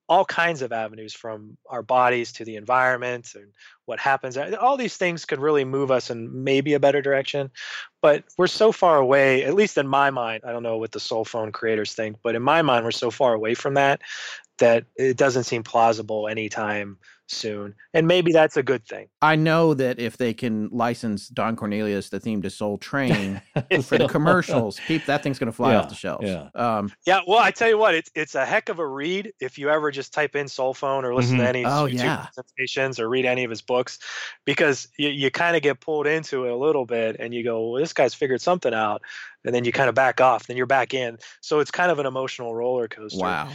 all 0.09 0.25
kinds 0.25 0.63
of 0.63 0.73
avenues 0.73 1.13
from 1.13 1.59
our 1.69 1.83
bodies 1.83 2.33
to 2.33 2.45
the 2.45 2.57
environment 2.57 3.33
and 3.35 3.49
what 3.85 3.99
happens. 3.99 4.39
Uh, 4.39 4.57
all 4.59 4.79
these 4.79 4.97
things 4.97 5.27
could 5.27 5.39
really 5.39 5.65
move 5.65 5.91
us 5.91 6.09
in 6.09 6.45
maybe 6.45 6.75
a 6.75 6.81
better 6.81 7.03
direction 7.03 7.51
but 8.01 8.25
we're 8.37 8.47
so 8.47 8.73
far 8.73 8.99
away 8.99 9.45
at 9.45 9.55
least 9.55 9.79
in 9.79 9.87
my 9.87 10.11
mind 10.11 10.43
i 10.47 10.53
don't 10.53 10.63
know 10.63 10.79
what 10.79 10.93
the 10.93 11.01
soul 11.01 11.25
phone 11.25 11.53
creators 11.53 11.95
think 11.95 12.17
but 12.23 12.35
in 12.35 12.43
my 12.43 12.63
mind 12.63 12.85
we're 12.85 12.91
so 12.91 13.11
far 13.11 13.35
away 13.35 13.55
from 13.55 13.75
that 13.75 14.01
that 14.59 14.85
it 14.97 15.17
doesn't 15.17 15.45
seem 15.45 15.63
plausible 15.63 16.29
anytime 16.29 16.99
soon 17.31 17.75
and 17.95 18.07
maybe 18.07 18.33
that's 18.33 18.57
a 18.57 18.63
good 18.63 18.87
thing 18.87 19.07
I 19.21 19.37
know 19.37 19.75
that 19.75 19.99
if 19.99 20.17
they 20.17 20.33
can 20.35 20.69
license 20.71 21.29
Don 21.29 21.57
Cornelius 21.57 22.09
the 22.09 22.21
theme 22.21 22.41
to 22.43 22.51
Soul 22.51 22.79
Train 22.79 23.41
for 23.83 23.99
the 23.99 24.09
commercials, 24.09 24.81
peep, 24.87 25.05
that 25.07 25.23
thing's 25.23 25.39
going 25.39 25.47
to 25.51 25.53
fly 25.57 25.73
Yeah, 25.73 25.81
off 25.81 25.89
the 25.89 25.95
shelves. 25.95 26.27
yeah. 26.27 26.49
Um, 26.55 26.91
yeah 27.07 27.21
well 27.27 27.39
i 27.39 27.51
tell 27.51 27.69
you 27.69 27.77
what 27.79 27.95
it's, 27.95 28.11
it's 28.15 28.35
a 28.35 28.45
heck 28.47 28.69
of 28.69 28.79
a 28.79 28.87
read 28.87 29.33
if 29.41 29.59
you 29.59 29.69
ever 29.71 29.91
just 29.91 30.13
type 30.15 30.35
in 30.37 30.49
soul 30.49 30.73
phone 30.75 31.05
or 31.05 31.15
listen 31.15 31.37
Mhm. 31.37 31.41
to 31.41 31.49
any 31.49 31.65
Oh, 31.65 31.87
youtube 31.87 31.95
yeah. 32.05 32.27
presentations 32.35 32.99
or 33.01 33.09
read 33.09 33.25
any 33.27 33.45
of 33.45 33.51
his 33.51 33.63
books 33.63 33.99
because 34.45 34.89
you, 34.99 35.09
you 35.11 35.31
kind 35.31 35.57
of 35.57 35.63
get 35.63 35.81
pulled 35.81 36.07
into 36.07 36.45
it 36.47 36.51
a 36.53 36.57
little 36.57 36.87
bit 36.87 37.17
and 37.21 37.35
you 37.35 37.45
go 37.45 37.71
well 37.71 37.81
this 37.81 37.93
guy's 37.93 38.15
figured 38.15 38.41
something 38.41 38.73
out 38.75 39.03
and 39.45 39.55
then 39.55 39.65
you 39.65 39.73
kind 39.73 39.89
of 39.89 39.95
back 39.95 40.21
off 40.21 40.47
then 40.47 40.57
you're 40.57 40.67
back 40.67 40.95
in 40.95 41.19
so 41.41 41.61
it's 41.61 41.71
kind 41.71 41.91
of 41.91 41.99
an 41.99 42.07
emotional 42.07 42.55
roller 42.55 42.89
coaster 42.89 43.19
wow. 43.23 43.51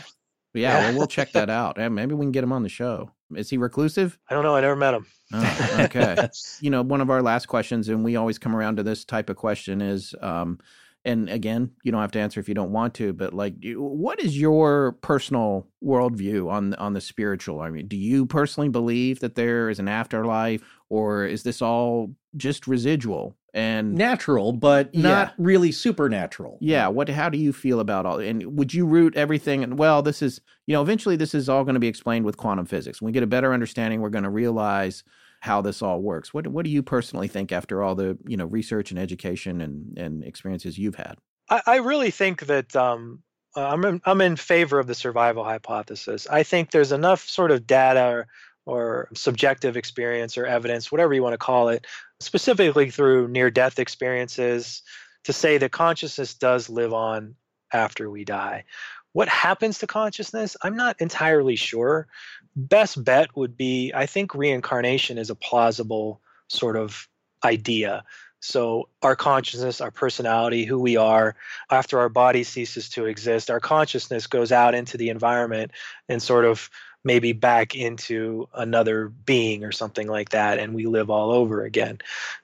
Yeah, 0.56 0.78
well, 0.92 1.00
we'll 1.00 1.08
check 1.08 1.32
that 1.32 1.50
out. 1.62 1.80
And 1.80 1.96
maybe 1.96 2.14
we 2.14 2.24
can 2.26 2.32
get 2.32 2.44
him 2.44 2.52
on 2.52 2.62
the 2.62 2.70
show. 2.70 3.10
Is 3.36 3.50
he 3.50 3.58
reclusive? 3.58 4.18
i 4.30 4.34
don't 4.34 4.44
know 4.44 4.56
i 4.56 4.62
never 4.62 4.76
met 4.76 4.94
him 4.94 5.06
Oh, 5.34 5.78
okay. 5.80 6.30
you 6.62 6.70
know, 6.70 6.82
one 6.82 7.02
of 7.02 7.10
our 7.10 7.22
last 7.22 7.48
questions, 7.48 7.90
and 7.90 8.04
we 8.04 8.16
always 8.16 8.38
come 8.38 8.56
around 8.56 8.78
to 8.78 8.84
this 8.84 9.04
type 9.04 9.30
of 9.30 9.36
question 9.36 9.82
is, 9.82 10.14
um, 10.22 10.60
and 11.06 11.30
again, 11.30 11.72
you 11.84 11.92
don't 11.92 12.02
have 12.02 12.12
to 12.12 12.20
answer 12.20 12.40
if 12.40 12.48
you 12.48 12.56
don't 12.56 12.72
want 12.72 12.94
to, 12.96 13.12
but 13.14 13.34
like, 13.34 13.56
what 13.76 14.22
is 14.22 14.40
your 14.40 14.94
personal 15.02 15.68
worldview 15.84 16.50
on 16.50 16.76
on 16.76 16.94
the 16.94 17.02
spiritual? 17.02 17.60
I 17.60 17.72
mean, 17.72 17.88
do 17.88 17.98
you 17.98 18.26
personally 18.26 18.70
believe 18.70 19.20
that 19.20 19.36
there 19.36 19.70
is 19.70 19.80
an 19.80 19.90
afterlife, 19.90 20.64
or 20.90 21.26
is 21.26 21.44
this 21.44 21.62
all 21.62 22.16
just 22.38 22.68
residual? 22.68 23.36
And 23.56 23.94
Natural, 23.94 24.52
but 24.52 24.96
not 24.96 25.36
really 25.38 25.72
supernatural. 25.72 26.58
yeah, 26.60 26.88
what? 26.88 27.08
How 27.08 27.30
do 27.30 27.38
you 27.38 27.54
feel 27.54 27.80
about 27.80 28.06
all? 28.06 28.20
And 28.20 28.58
would 28.58 28.74
you 28.74 28.86
root 28.86 29.16
everything? 29.16 29.64
And 29.64 29.78
well, 29.78 30.02
this 30.02 30.24
is 30.24 30.42
you 30.66 30.74
know, 30.74 30.82
eventually 30.82 31.16
this 31.16 31.36
is 31.36 31.50
all 31.50 31.64
going 31.64 31.76
to 31.76 31.80
be 31.80 31.88
explained 31.88 32.26
with 32.26 32.38
quantum 32.38 32.66
physics. 32.66 33.02
When 33.02 33.08
we 33.08 33.12
get 33.12 33.22
a 33.24 33.28
better 33.28 33.54
understanding, 33.54 34.02
we're 34.02 34.10
going 34.10 34.24
to 34.24 34.30
realize 34.30 35.04
how 35.42 35.62
this 35.62 35.82
all 35.82 36.02
works. 36.02 36.34
What 36.34 36.48
What 36.48 36.66
do 36.66 36.72
you 36.72 36.82
personally 36.82 37.28
think 37.28 37.52
after 37.52 37.84
all 37.84 37.96
the 37.96 38.18
you 38.26 38.38
know 38.38 38.46
research 38.46 38.92
and 38.92 39.00
education 39.00 39.62
and 39.62 39.98
and 39.98 40.24
experiences 40.24 40.78
you've 40.78 40.96
had? 40.96 41.18
I, 41.50 41.62
I 41.68 41.76
really 41.78 42.12
think 42.12 42.48
that 42.48 42.76
um, 42.76 43.22
uh, 43.56 43.68
I'm 43.68 43.86
in, 43.86 44.02
I'm 44.06 44.22
in 44.22 44.36
favor 44.36 44.80
of 44.80 44.88
the 44.88 44.96
survival 44.96 45.44
hypothesis. 45.44 46.28
I 46.28 46.44
think 46.44 46.72
there's 46.72 46.92
enough 46.92 47.28
sort 47.28 47.52
of 47.52 47.68
data 47.68 48.08
or, 48.08 48.28
or 48.66 49.10
subjective 49.14 49.78
experience 49.78 50.38
or 50.38 50.46
evidence, 50.46 50.92
whatever 50.92 51.14
you 51.14 51.22
want 51.22 51.34
to 51.34 51.38
call 51.38 51.70
it, 51.70 51.86
specifically 52.24 52.90
through 52.90 53.28
near-death 53.28 53.80
experiences, 53.80 54.82
to 55.24 55.34
say 55.34 55.58
that 55.58 55.72
consciousness 55.72 56.34
does 56.34 56.70
live 56.70 56.94
on 56.94 57.36
after 57.72 58.10
we 58.10 58.26
die. 58.26 58.66
What 59.14 59.30
happens 59.30 59.80
to 59.80 59.88
consciousness? 59.88 60.58
I'm 60.64 60.76
not 60.76 61.00
entirely 61.00 61.56
sure. 61.56 62.08
Best 62.56 63.04
bet 63.04 63.36
would 63.36 63.56
be 63.56 63.92
I 63.94 64.06
think 64.06 64.34
reincarnation 64.36 65.18
is 65.18 65.30
a 65.30 65.36
plausible 65.36 66.22
sort 66.48 66.76
of 66.76 67.08
idea 67.44 68.04
So, 68.46 68.90
our 69.02 69.16
consciousness, 69.16 69.80
our 69.80 69.90
personality, 69.90 70.66
who 70.66 70.78
we 70.78 70.98
are, 70.98 71.38
after 71.72 72.00
our 72.00 72.10
body 72.10 72.44
ceases 72.44 72.90
to 72.90 73.06
exist, 73.06 73.50
our 73.50 73.62
consciousness 73.62 74.28
goes 74.28 74.52
out 74.52 74.76
into 74.76 74.98
the 74.98 75.08
environment 75.08 75.72
and 76.10 76.22
sort 76.22 76.44
of 76.44 76.70
maybe 77.04 77.34
back 77.34 77.76
into 77.76 78.48
another 78.54 79.10
being 79.10 79.64
or 79.64 79.72
something 79.72 80.08
like 80.08 80.30
that 80.30 80.60
and 80.60 80.74
we 80.74 80.86
live 80.86 81.10
all 81.10 81.32
over 81.32 81.64
again 81.64 81.98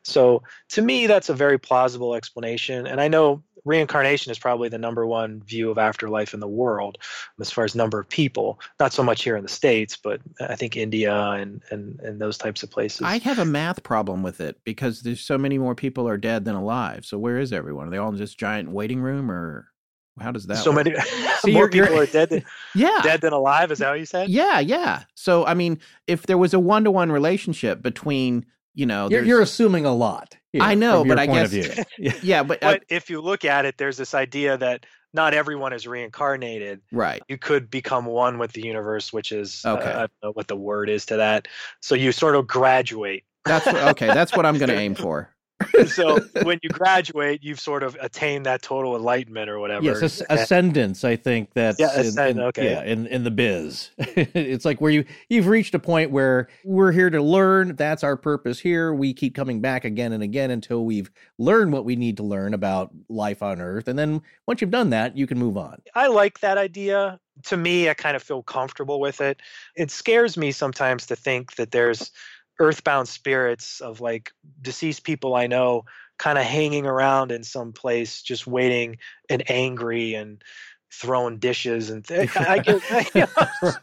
so 0.03 0.41
to 0.67 0.81
me 0.81 1.07
that's 1.07 1.29
a 1.29 1.33
very 1.33 1.57
plausible 1.57 2.15
explanation 2.15 2.87
and 2.87 2.99
i 2.99 3.07
know 3.07 3.43
reincarnation 3.65 4.31
is 4.31 4.39
probably 4.39 4.69
the 4.69 4.77
number 4.77 5.05
one 5.05 5.41
view 5.43 5.69
of 5.69 5.77
afterlife 5.77 6.33
in 6.33 6.39
the 6.39 6.47
world 6.47 6.97
as 7.41 7.51
far 7.51 7.65
as 7.65 7.75
number 7.75 7.99
of 7.99 8.07
people 8.07 8.59
not 8.79 8.93
so 8.93 9.03
much 9.03 9.23
here 9.23 9.35
in 9.35 9.43
the 9.43 9.49
states 9.49 9.97
but 9.97 10.21
i 10.41 10.55
think 10.55 10.77
india 10.77 11.13
and 11.31 11.61
and, 11.69 11.99
and 11.99 12.21
those 12.21 12.37
types 12.37 12.63
of 12.63 12.71
places 12.71 13.01
I 13.01 13.17
have 13.19 13.39
a 13.39 13.45
math 13.45 13.83
problem 13.83 14.23
with 14.23 14.41
it 14.41 14.57
because 14.63 15.01
there's 15.01 15.21
so 15.21 15.37
many 15.37 15.57
more 15.57 15.75
people 15.75 16.07
are 16.07 16.17
dead 16.17 16.45
than 16.45 16.55
alive. 16.55 17.05
So 17.05 17.17
where 17.17 17.37
is 17.37 17.51
everyone? 17.53 17.87
Are 17.87 17.91
they 17.91 17.97
all 17.97 18.09
in 18.09 18.17
this 18.17 18.35
giant 18.35 18.71
waiting 18.71 19.01
room 19.01 19.31
or 19.31 19.71
how 20.19 20.31
does 20.31 20.45
that 20.47 20.57
so 20.57 20.71
work? 20.71 20.85
many 20.85 20.99
See, 21.39 21.51
more 21.53 21.63
you're- 21.63 21.75
you're- 21.75 21.87
people 21.87 22.01
are 22.01 22.05
dead 22.05 22.29
than, 22.29 22.45
Yeah. 22.75 22.99
dead 23.03 23.21
than 23.21 23.33
alive 23.33 23.71
is 23.71 23.79
that 23.79 23.89
what 23.89 23.99
you 23.99 24.05
said 24.05 24.29
Yeah, 24.29 24.59
yeah. 24.59 25.03
So 25.15 25.45
I 25.45 25.53
mean, 25.53 25.79
if 26.07 26.27
there 26.27 26.37
was 26.37 26.53
a 26.53 26.59
one 26.59 26.83
to 26.83 26.91
one 26.91 27.11
relationship 27.11 27.81
between, 27.81 28.45
you 28.75 28.85
know, 28.85 29.09
You're, 29.09 29.23
you're 29.23 29.41
assuming 29.41 29.85
a 29.85 29.93
lot. 29.93 30.35
here 30.53 30.61
I 30.61 30.75
know, 30.75 31.03
but 31.05 31.17
I 31.19 31.25
guess 31.25 31.49
view. 31.51 31.71
yeah, 32.21 32.43
but, 32.43 32.63
uh, 32.63 32.77
if 32.89 33.09
you 33.09 33.21
look 33.21 33.45
at 33.45 33.65
it 33.65 33.77
there's 33.77 33.97
this 33.97 34.13
idea 34.13 34.57
that 34.57 34.85
not 35.11 35.33
everyone 35.33 35.73
is 35.73 35.87
reincarnated 35.87 36.81
right. 36.91 37.21
you 37.27 37.37
could 37.37 37.71
become 37.71 38.05
one 38.05 38.37
with 38.37 38.51
the 38.53 38.61
universe 38.61 39.11
which 39.11 39.31
is 39.31 39.63
uh, 39.65 39.73
Okay. 39.73 39.89
i 39.89 39.99
don't 40.01 40.11
know 40.21 40.31
what 40.33 40.47
the 40.47 40.55
word 40.55 40.87
is 40.89 41.05
to 41.07 41.17
that 41.17 41.47
so 41.81 41.95
you 41.95 42.11
sort 42.11 42.35
of 42.35 42.45
graduate 42.45 43.23
That's 43.45 43.65
what, 43.65 43.75
okay. 43.75 44.07
That's 44.07 44.35
what 44.35 44.45
I'm 44.45 44.57
going 44.59 44.69
to 44.69 44.77
aim 44.77 44.93
for. 44.95 45.33
so 45.87 46.19
when 46.43 46.59
you 46.63 46.69
graduate 46.69 47.43
you've 47.43 47.59
sort 47.59 47.83
of 47.83 47.97
attained 47.99 48.45
that 48.45 48.61
total 48.61 48.95
enlightenment 48.95 49.49
or 49.49 49.59
whatever 49.59 49.83
Yes, 49.85 50.01
as- 50.01 50.23
ascendance. 50.29 51.03
I 51.03 51.15
think 51.15 51.53
that's 51.53 51.79
Yeah, 51.79 51.99
in- 52.01 52.19
in, 52.19 52.39
okay. 52.39 52.71
Yeah, 52.71 52.83
in, 52.83 53.07
in 53.07 53.23
the 53.23 53.31
biz, 53.31 53.91
it's 53.97 54.65
like 54.65 54.79
where 54.81 54.91
you 54.91 55.05
you've 55.29 55.47
reached 55.47 55.73
a 55.75 55.79
point 55.79 56.11
where 56.11 56.47
we're 56.63 56.91
here 56.91 57.09
to 57.09 57.21
learn. 57.21 57.75
That's 57.75 58.03
our 58.03 58.15
purpose 58.17 58.59
here. 58.59 58.93
We 58.93 59.13
keep 59.13 59.35
coming 59.35 59.61
back 59.61 59.85
again 59.85 60.13
and 60.13 60.23
again 60.23 60.51
until 60.51 60.85
we've 60.85 61.09
learned 61.37 61.73
what 61.73 61.85
we 61.85 61.95
need 61.95 62.17
to 62.17 62.23
learn 62.23 62.53
about 62.53 62.91
life 63.09 63.41
on 63.43 63.61
Earth, 63.61 63.87
and 63.87 63.97
then 63.99 64.21
once 64.47 64.61
you've 64.61 64.71
done 64.71 64.89
that, 64.91 65.17
you 65.17 65.27
can 65.27 65.37
move 65.37 65.57
on. 65.57 65.81
I 65.95 66.07
like 66.07 66.39
that 66.39 66.57
idea. 66.57 67.19
To 67.43 67.55
me, 67.57 67.87
I 67.89 67.93
kind 67.93 68.17
of 68.17 68.23
feel 68.23 68.43
comfortable 68.43 68.99
with 68.99 69.21
it. 69.21 69.39
It 69.75 69.91
scares 69.91 70.35
me 70.35 70.51
sometimes 70.51 71.05
to 71.05 71.15
think 71.15 71.55
that 71.55 71.71
there's 71.71 72.11
earthbound 72.59 73.07
spirits 73.07 73.81
of 73.81 74.01
like 74.01 74.31
deceased 74.61 75.03
people 75.03 75.35
I 75.35 75.47
know 75.47 75.85
kind 76.17 76.37
of 76.37 76.43
hanging 76.43 76.85
around 76.85 77.31
in 77.31 77.43
some 77.43 77.71
place 77.71 78.21
just 78.21 78.45
waiting 78.45 78.97
and 79.29 79.49
angry 79.49 80.13
and 80.13 80.43
throwing 80.91 81.37
dishes 81.37 81.89
and 81.89 82.05
th- 82.05 82.35
I, 82.35 82.53
I 82.53 82.59
get 82.59 82.81
I, 82.89 83.27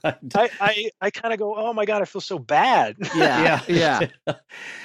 I, 0.34 0.50
I, 0.60 0.90
I 1.00 1.10
kind 1.10 1.32
of 1.32 1.38
go, 1.38 1.54
oh 1.56 1.72
my 1.72 1.84
god, 1.84 2.02
I 2.02 2.04
feel 2.04 2.20
so 2.20 2.38
bad. 2.38 2.96
Yeah. 3.16 3.62
Yeah. 3.68 4.08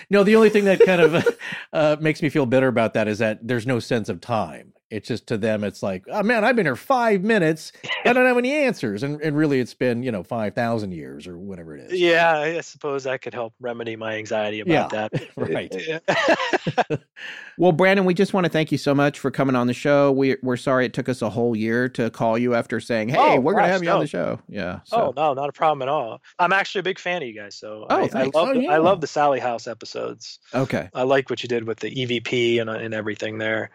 no, 0.10 0.24
the 0.24 0.36
only 0.36 0.50
thing 0.50 0.66
that 0.66 0.80
kind 0.86 1.02
of 1.02 1.38
uh, 1.74 1.98
makes 2.00 2.22
me 2.22 2.30
feel 2.30 2.46
bitter 2.46 2.68
about 2.68 2.94
that 2.94 3.08
is 3.08 3.20
that 3.20 3.40
there's 3.46 3.68
no 3.68 3.80
sense 3.80 4.08
of 4.08 4.22
time. 4.22 4.74
It's 4.92 5.08
just 5.08 5.26
to 5.28 5.38
them, 5.38 5.64
it's 5.64 5.82
like, 5.82 6.04
oh 6.12 6.22
man, 6.22 6.44
I've 6.44 6.56
been 6.56 6.66
here 6.66 6.76
five 6.76 7.24
minutes. 7.24 7.72
I 8.06 8.14
don't 8.14 8.26
have 8.26 8.38
any 8.38 8.52
answers, 8.52 9.04
and 9.04 9.22
and 9.22 9.36
really, 9.38 9.60
it's 9.60 9.74
been 9.74 10.04
you 10.04 10.12
know 10.12 10.22
five 10.24 10.54
thousand 10.54 10.92
years 10.92 11.28
or 11.28 11.38
whatever 11.38 11.76
it 11.78 11.92
is. 11.92 12.00
Yeah, 12.00 12.38
I 12.38 12.62
suppose 12.62 13.06
that 13.06 13.22
could 13.22 13.34
help 13.34 13.54
remedy 13.60 13.96
my 13.96 14.18
anxiety 14.18 14.60
about 14.60 14.94
Yeah, 14.94 15.08
that. 15.10 15.28
right. 15.38 17.02
Well, 17.58 17.72
Brandon, 17.74 18.06
we 18.06 18.14
just 18.16 18.34
want 18.34 18.46
to 18.46 18.50
thank 18.50 18.72
you 18.72 18.78
so 18.80 18.96
much 18.96 19.20
for 19.20 19.30
coming 19.30 19.56
on 19.56 19.68
the 19.68 19.74
show. 19.74 20.12
We, 20.12 20.38
we're 20.42 20.58
sorry 20.58 20.86
it 20.86 20.94
took 20.94 21.08
us 21.08 21.22
a 21.22 21.30
whole 21.30 21.56
year 21.56 21.88
to 21.90 22.10
call 22.10 22.38
you 22.38 22.56
after 22.56 22.80
saying, 22.80 23.10
hey, 23.10 23.18
Oh, 23.20 23.40
we're 23.40 23.54
going 23.54 23.66
to 23.66 23.70
have 23.72 23.84
you 23.84 23.90
on 23.92 24.00
the 24.00 24.08
show. 24.08 24.40
Yeah. 24.50 24.80
Oh 24.92 25.14
no, 25.16 25.34
not 25.34 25.50
a 25.50 25.52
problem 25.52 25.82
at 25.84 25.88
all. 25.90 26.22
I'm 26.40 26.54
actually 26.54 26.80
a 26.80 26.84
big 26.84 26.98
fan 26.98 27.22
of 27.22 27.28
you 27.28 27.36
guys. 27.36 27.56
So 27.56 27.86
Oh, 27.90 27.96
I, 27.96 28.10
I 28.16 28.24
love 28.24 28.32
Oh, 28.34 28.54
the, 28.54 28.62
yeah. 28.62 28.72
I 28.72 28.78
love 28.78 29.02
the 29.02 29.06
Sallie 29.08 29.40
House 29.40 29.68
episodes. 29.68 30.40
Okay. 30.56 30.90
I 30.96 31.04
like 31.04 31.30
what 31.30 31.44
you 31.44 31.50
did 31.50 31.66
with 31.68 31.80
the 31.82 31.92
EVP 31.94 32.60
and 32.62 32.70
uh, 32.70 32.74
and 32.74 32.94
everything 32.96 33.38
there. 33.38 33.70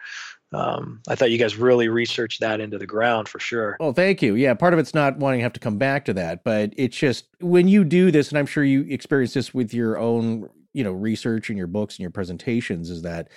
Um, 0.53 1.01
I 1.09 1.15
thought 1.15 1.29
you 1.31 1.37
guys 1.37 1.57
really 1.57 1.89
researched 1.89 2.39
that 2.39 2.61
into 2.61 2.77
the 2.77 2.87
ground 2.87 3.27
for 3.27 3.39
sure. 3.39 3.75
Well, 3.79 3.91
thank 3.93 4.21
you. 4.21 4.35
Yeah, 4.35 4.53
part 4.53 4.73
of 4.73 4.79
it's 4.79 4.93
not 4.93 5.17
wanting 5.17 5.39
to 5.39 5.43
have 5.43 5.53
to 5.53 5.59
come 5.59 5.77
back 5.77 6.05
to 6.05 6.13
that, 6.13 6.43
but 6.45 6.73
it's 6.77 6.95
just 6.97 7.25
when 7.41 7.67
you 7.67 7.83
do 7.83 8.11
this, 8.11 8.29
and 8.29 8.37
I'm 8.37 8.45
sure 8.45 8.63
you 8.63 8.85
experience 8.89 9.33
this 9.33 9.53
with 9.53 9.73
your 9.73 9.97
own, 9.97 10.49
you 10.73 10.83
know, 10.85 10.93
research 10.93 11.49
and 11.49 11.57
your 11.57 11.67
books 11.67 11.95
and 11.95 12.01
your 12.01 12.11
presentations, 12.11 12.89
is 12.89 13.01
that 13.01 13.27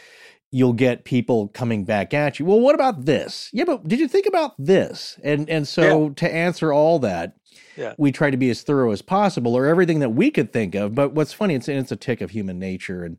you'll 0.52 0.72
get 0.72 1.04
people 1.04 1.48
coming 1.48 1.84
back 1.84 2.12
at 2.14 2.38
you. 2.38 2.44
Well, 2.44 2.60
what 2.60 2.74
about 2.74 3.04
this? 3.06 3.50
Yeah, 3.52 3.64
but 3.64 3.86
did 3.88 3.98
you 4.00 4.08
think 4.08 4.26
about 4.26 4.52
this? 4.58 5.18
And 5.24 5.48
and 5.50 5.66
so 5.66 6.10
to 6.10 6.32
answer 6.32 6.72
all 6.72 6.98
that, 7.00 7.34
Yeah. 7.76 7.94
we 7.98 8.12
try 8.12 8.30
to 8.30 8.36
be 8.36 8.50
as 8.50 8.62
thorough 8.62 8.92
as 8.92 9.02
possible, 9.02 9.56
or 9.56 9.66
everything 9.66 9.98
that 9.98 10.10
we 10.10 10.30
could 10.30 10.52
think 10.52 10.74
of. 10.76 10.94
But 10.94 11.12
what's 11.14 11.32
funny, 11.32 11.54
it's 11.54 11.68
it's 11.68 11.90
a 11.92 11.96
tick 11.96 12.20
of 12.20 12.30
human 12.30 12.58
nature, 12.60 13.04
and 13.04 13.16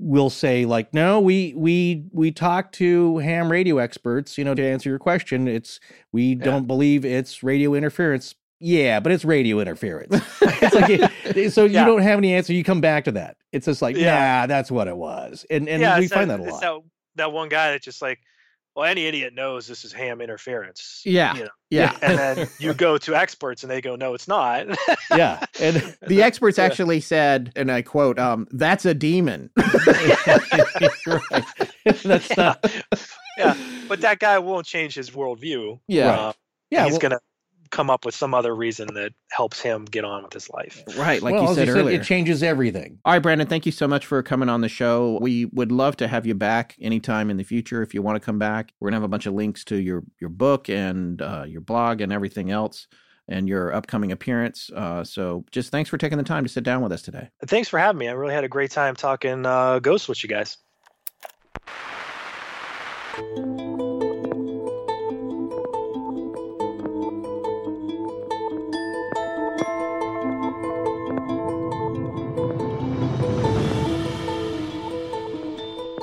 we'll 0.00 0.30
say 0.30 0.64
like, 0.64 0.92
no, 0.94 1.20
we 1.20 1.52
we 1.54 2.04
we 2.12 2.32
talked 2.32 2.74
to 2.76 3.18
ham 3.18 3.52
radio 3.52 3.78
experts, 3.78 4.38
you 4.38 4.44
know, 4.44 4.54
to 4.54 4.64
answer 4.64 4.88
your 4.88 4.98
question. 4.98 5.46
It's 5.46 5.78
we 6.10 6.34
don't 6.34 6.66
believe 6.66 7.04
it's 7.04 7.42
radio 7.42 7.74
interference. 7.74 8.34
Yeah, 8.58 9.00
but 9.00 9.12
it's 9.12 9.24
radio 9.24 9.60
interference. 9.60 10.14
it's 10.42 10.74
like 10.74 11.36
eh, 11.36 11.48
so 11.50 11.64
you 11.64 11.74
don't 11.74 12.02
have 12.02 12.18
any 12.18 12.34
answer. 12.34 12.52
You 12.52 12.64
come 12.64 12.80
back 12.80 13.04
to 13.04 13.12
that. 13.12 13.36
It's 13.52 13.66
just 13.66 13.82
like, 13.82 13.96
Yeah. 13.96 14.02
yeah, 14.02 14.46
that's 14.46 14.70
what 14.70 14.88
it 14.88 14.96
was, 14.96 15.46
and 15.50 15.68
and 15.68 15.80
yeah, 15.80 15.98
we 15.98 16.08
find 16.08 16.30
that, 16.30 16.42
that 16.42 16.50
a 16.50 16.72
lot. 16.72 16.82
That 17.16 17.32
one 17.32 17.48
guy 17.48 17.72
that 17.72 17.82
just 17.82 18.00
like, 18.00 18.18
well, 18.80 18.88
any 18.90 19.04
idiot 19.04 19.34
knows 19.34 19.66
this 19.66 19.84
is 19.84 19.92
ham 19.92 20.22
interference. 20.22 21.02
Yeah. 21.04 21.34
You 21.34 21.42
know? 21.44 21.48
Yeah. 21.68 21.96
And 22.02 22.18
then 22.18 22.48
you 22.58 22.72
go 22.72 22.96
to 22.98 23.14
experts 23.14 23.62
and 23.62 23.70
they 23.70 23.80
go, 23.82 23.94
no, 23.94 24.14
it's 24.14 24.26
not. 24.26 24.66
yeah, 25.14 25.44
and 25.60 25.96
The 26.06 26.22
experts 26.22 26.58
actually 26.58 27.00
said, 27.00 27.52
and 27.56 27.70
I 27.70 27.82
quote, 27.82 28.18
um, 28.18 28.48
that's 28.52 28.86
a 28.86 28.94
demon. 28.94 29.50
right. 29.56 31.44
That's 32.02 32.36
not. 32.36 32.64
yeah, 33.36 33.54
but 33.86 34.00
that 34.00 34.18
guy 34.18 34.38
won't 34.38 34.64
change 34.66 34.94
his 34.94 35.10
worldview. 35.10 35.78
Yeah. 35.86 36.08
Uh, 36.10 36.32
Yeah, 36.70 36.84
he's 36.84 36.92
well- 36.92 37.00
gonna 37.00 37.18
come 37.70 37.90
up 37.90 38.04
with 38.04 38.14
some 38.14 38.34
other 38.34 38.54
reason 38.54 38.88
that 38.94 39.12
helps 39.30 39.60
him 39.60 39.84
get 39.84 40.04
on 40.04 40.24
with 40.24 40.32
his 40.32 40.50
life. 40.50 40.82
Right. 40.96 41.22
Like 41.22 41.34
well, 41.34 41.44
you 41.44 41.50
as 41.50 41.56
said 41.56 41.68
earlier. 41.68 42.00
it 42.00 42.04
changes 42.04 42.42
everything. 42.42 42.98
All 43.04 43.12
right, 43.12 43.22
Brandon, 43.22 43.46
thank 43.46 43.66
you 43.66 43.72
so 43.72 43.86
much 43.86 44.06
for 44.06 44.22
coming 44.22 44.48
on 44.48 44.60
the 44.60 44.68
show. 44.68 45.18
We 45.20 45.46
would 45.46 45.72
love 45.72 45.96
to 45.98 46.08
have 46.08 46.26
you 46.26 46.34
back 46.34 46.76
anytime 46.80 47.30
in 47.30 47.36
the 47.36 47.44
future 47.44 47.82
if 47.82 47.94
you 47.94 48.02
want 48.02 48.16
to 48.16 48.20
come 48.20 48.38
back. 48.38 48.72
We're 48.80 48.86
going 48.86 48.92
to 48.92 48.96
have 48.96 49.04
a 49.04 49.08
bunch 49.08 49.26
of 49.26 49.34
links 49.34 49.64
to 49.64 49.76
your, 49.76 50.02
your 50.20 50.30
book 50.30 50.68
and 50.68 51.22
uh, 51.22 51.44
your 51.46 51.60
blog 51.60 52.00
and 52.00 52.12
everything 52.12 52.50
else 52.50 52.86
and 53.28 53.48
your 53.48 53.72
upcoming 53.72 54.12
appearance. 54.12 54.70
Uh, 54.74 55.04
so 55.04 55.44
just 55.52 55.70
thanks 55.70 55.88
for 55.88 55.96
taking 55.96 56.18
the 56.18 56.24
time 56.24 56.44
to 56.44 56.48
sit 56.48 56.64
down 56.64 56.82
with 56.82 56.92
us 56.92 57.02
today. 57.02 57.28
Thanks 57.46 57.68
for 57.68 57.78
having 57.78 57.98
me. 57.98 58.08
I 58.08 58.12
really 58.12 58.34
had 58.34 58.44
a 58.44 58.48
great 58.48 58.72
time 58.72 58.96
talking 58.96 59.46
uh, 59.46 59.78
ghosts 59.78 60.08
with 60.08 60.22
you 60.24 60.28
guys. 60.28 60.58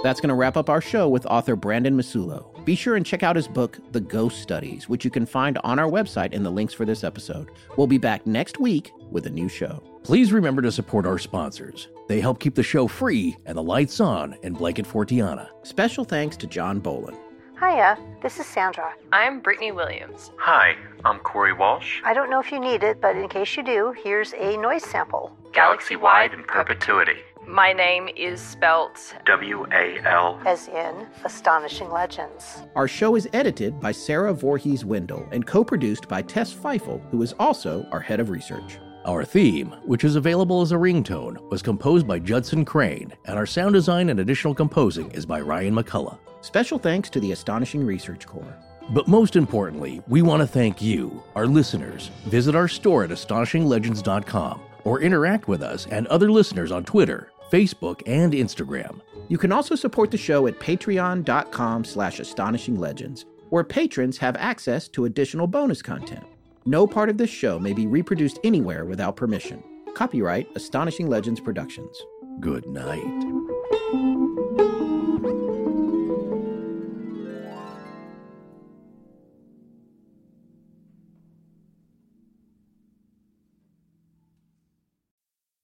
That's 0.03 0.19
going 0.21 0.29
to 0.29 0.35
wrap 0.35 0.57
up 0.57 0.69
our 0.69 0.81
show 0.81 1.09
with 1.09 1.25
author 1.25 1.55
Brandon 1.55 1.97
Massullo. 1.97 2.63
Be 2.65 2.75
sure 2.75 2.95
and 2.95 3.05
check 3.05 3.23
out 3.23 3.35
his 3.35 3.47
book, 3.47 3.79
The 3.91 3.99
Ghost 3.99 4.41
Studies, 4.41 4.87
which 4.87 5.03
you 5.03 5.11
can 5.11 5.25
find 5.25 5.57
on 5.63 5.79
our 5.79 5.89
website 5.89 6.33
in 6.33 6.43
the 6.43 6.51
links 6.51 6.73
for 6.73 6.85
this 6.85 7.03
episode. 7.03 7.49
We'll 7.77 7.87
be 7.87 7.97
back 7.97 8.27
next 8.27 8.59
week 8.59 8.91
with 9.09 9.25
a 9.25 9.29
new 9.29 9.49
show. 9.49 9.81
Please 10.03 10.31
remember 10.31 10.61
to 10.61 10.71
support 10.71 11.05
our 11.05 11.17
sponsors. 11.17 11.87
They 12.07 12.21
help 12.21 12.39
keep 12.39 12.55
the 12.55 12.63
show 12.63 12.87
free 12.87 13.37
and 13.45 13.57
the 13.57 13.63
lights 13.63 13.99
on 13.99 14.37
in 14.43 14.53
Blanket 14.53 14.85
Fortiana. 14.85 15.49
Special 15.63 16.05
thanks 16.05 16.37
to 16.37 16.47
John 16.47 16.79
Bolin. 16.79 17.17
Hiya, 17.59 17.97
this 18.21 18.39
is 18.39 18.45
Sandra. 18.45 18.93
I'm 19.11 19.39
Brittany 19.39 19.71
Williams. 19.71 20.31
Hi, 20.37 20.75
I'm 21.03 21.17
Corey 21.19 21.53
Walsh. 21.53 22.01
I 22.03 22.13
don't 22.13 22.29
know 22.29 22.39
if 22.39 22.51
you 22.51 22.59
need 22.59 22.83
it, 22.83 23.01
but 23.01 23.17
in 23.17 23.27
case 23.27 23.57
you 23.57 23.63
do, 23.63 23.95
here's 24.03 24.33
a 24.33 24.57
noise 24.57 24.83
sample. 24.83 25.35
Galaxy 25.53 25.95
wide 25.95 26.33
in 26.33 26.43
perpetuity. 26.43 27.17
My 27.47 27.71
name 27.71 28.09
is 28.17 28.41
spelt 28.41 29.15
W 29.25 29.65
A 29.71 30.01
L. 30.05 30.37
As 30.45 30.67
in 30.67 31.07
Astonishing 31.23 31.89
Legends. 31.89 32.57
Our 32.75 32.89
show 32.89 33.15
is 33.15 33.29
edited 33.31 33.79
by 33.79 33.93
Sarah 33.93 34.33
Voorhees 34.33 34.83
Wendell 34.83 35.25
and 35.31 35.47
co 35.47 35.63
produced 35.63 36.09
by 36.09 36.23
Tess 36.23 36.53
Feifel, 36.53 37.01
who 37.09 37.21
is 37.21 37.33
also 37.39 37.87
our 37.93 38.01
head 38.01 38.19
of 38.19 38.31
research. 38.31 38.79
Our 39.05 39.23
theme, 39.23 39.73
which 39.85 40.03
is 40.03 40.17
available 40.17 40.61
as 40.61 40.73
a 40.73 40.75
ringtone, 40.75 41.49
was 41.49 41.61
composed 41.61 42.05
by 42.05 42.19
Judson 42.19 42.65
Crane, 42.65 43.13
and 43.23 43.37
our 43.37 43.45
sound 43.45 43.75
design 43.75 44.09
and 44.09 44.19
additional 44.19 44.53
composing 44.53 45.09
is 45.11 45.25
by 45.25 45.39
Ryan 45.39 45.73
McCullough. 45.73 46.19
Special 46.41 46.77
thanks 46.77 47.09
to 47.11 47.21
the 47.21 47.31
Astonishing 47.31 47.85
Research 47.85 48.27
Corps. 48.27 48.57
But 48.89 49.07
most 49.07 49.37
importantly, 49.37 50.01
we 50.09 50.21
want 50.21 50.41
to 50.41 50.47
thank 50.47 50.81
you, 50.81 51.23
our 51.33 51.47
listeners. 51.47 52.11
Visit 52.25 52.55
our 52.55 52.67
store 52.67 53.05
at 53.05 53.09
astonishinglegends.com 53.09 54.61
or 54.83 55.01
interact 55.01 55.47
with 55.47 55.61
us 55.61 55.85
and 55.87 56.07
other 56.07 56.31
listeners 56.31 56.71
on 56.71 56.83
Twitter, 56.83 57.29
Facebook, 57.51 58.01
and 58.05 58.33
Instagram. 58.33 59.01
You 59.27 59.37
can 59.37 59.51
also 59.51 59.75
support 59.75 60.11
the 60.11 60.17
show 60.17 60.47
at 60.47 60.59
patreon.com 60.59 61.83
slash 61.83 62.19
astonishinglegends, 62.19 63.25
where 63.49 63.63
patrons 63.63 64.17
have 64.17 64.35
access 64.37 64.87
to 64.89 65.05
additional 65.05 65.47
bonus 65.47 65.81
content. 65.81 66.25
No 66.65 66.85
part 66.85 67.09
of 67.09 67.17
this 67.17 67.29
show 67.29 67.59
may 67.59 67.73
be 67.73 67.87
reproduced 67.87 68.39
anywhere 68.43 68.85
without 68.85 69.15
permission. 69.15 69.63
Copyright 69.95 70.49
Astonishing 70.55 71.07
Legends 71.07 71.39
Productions. 71.39 72.01
Good 72.39 72.67
night. 72.67 73.03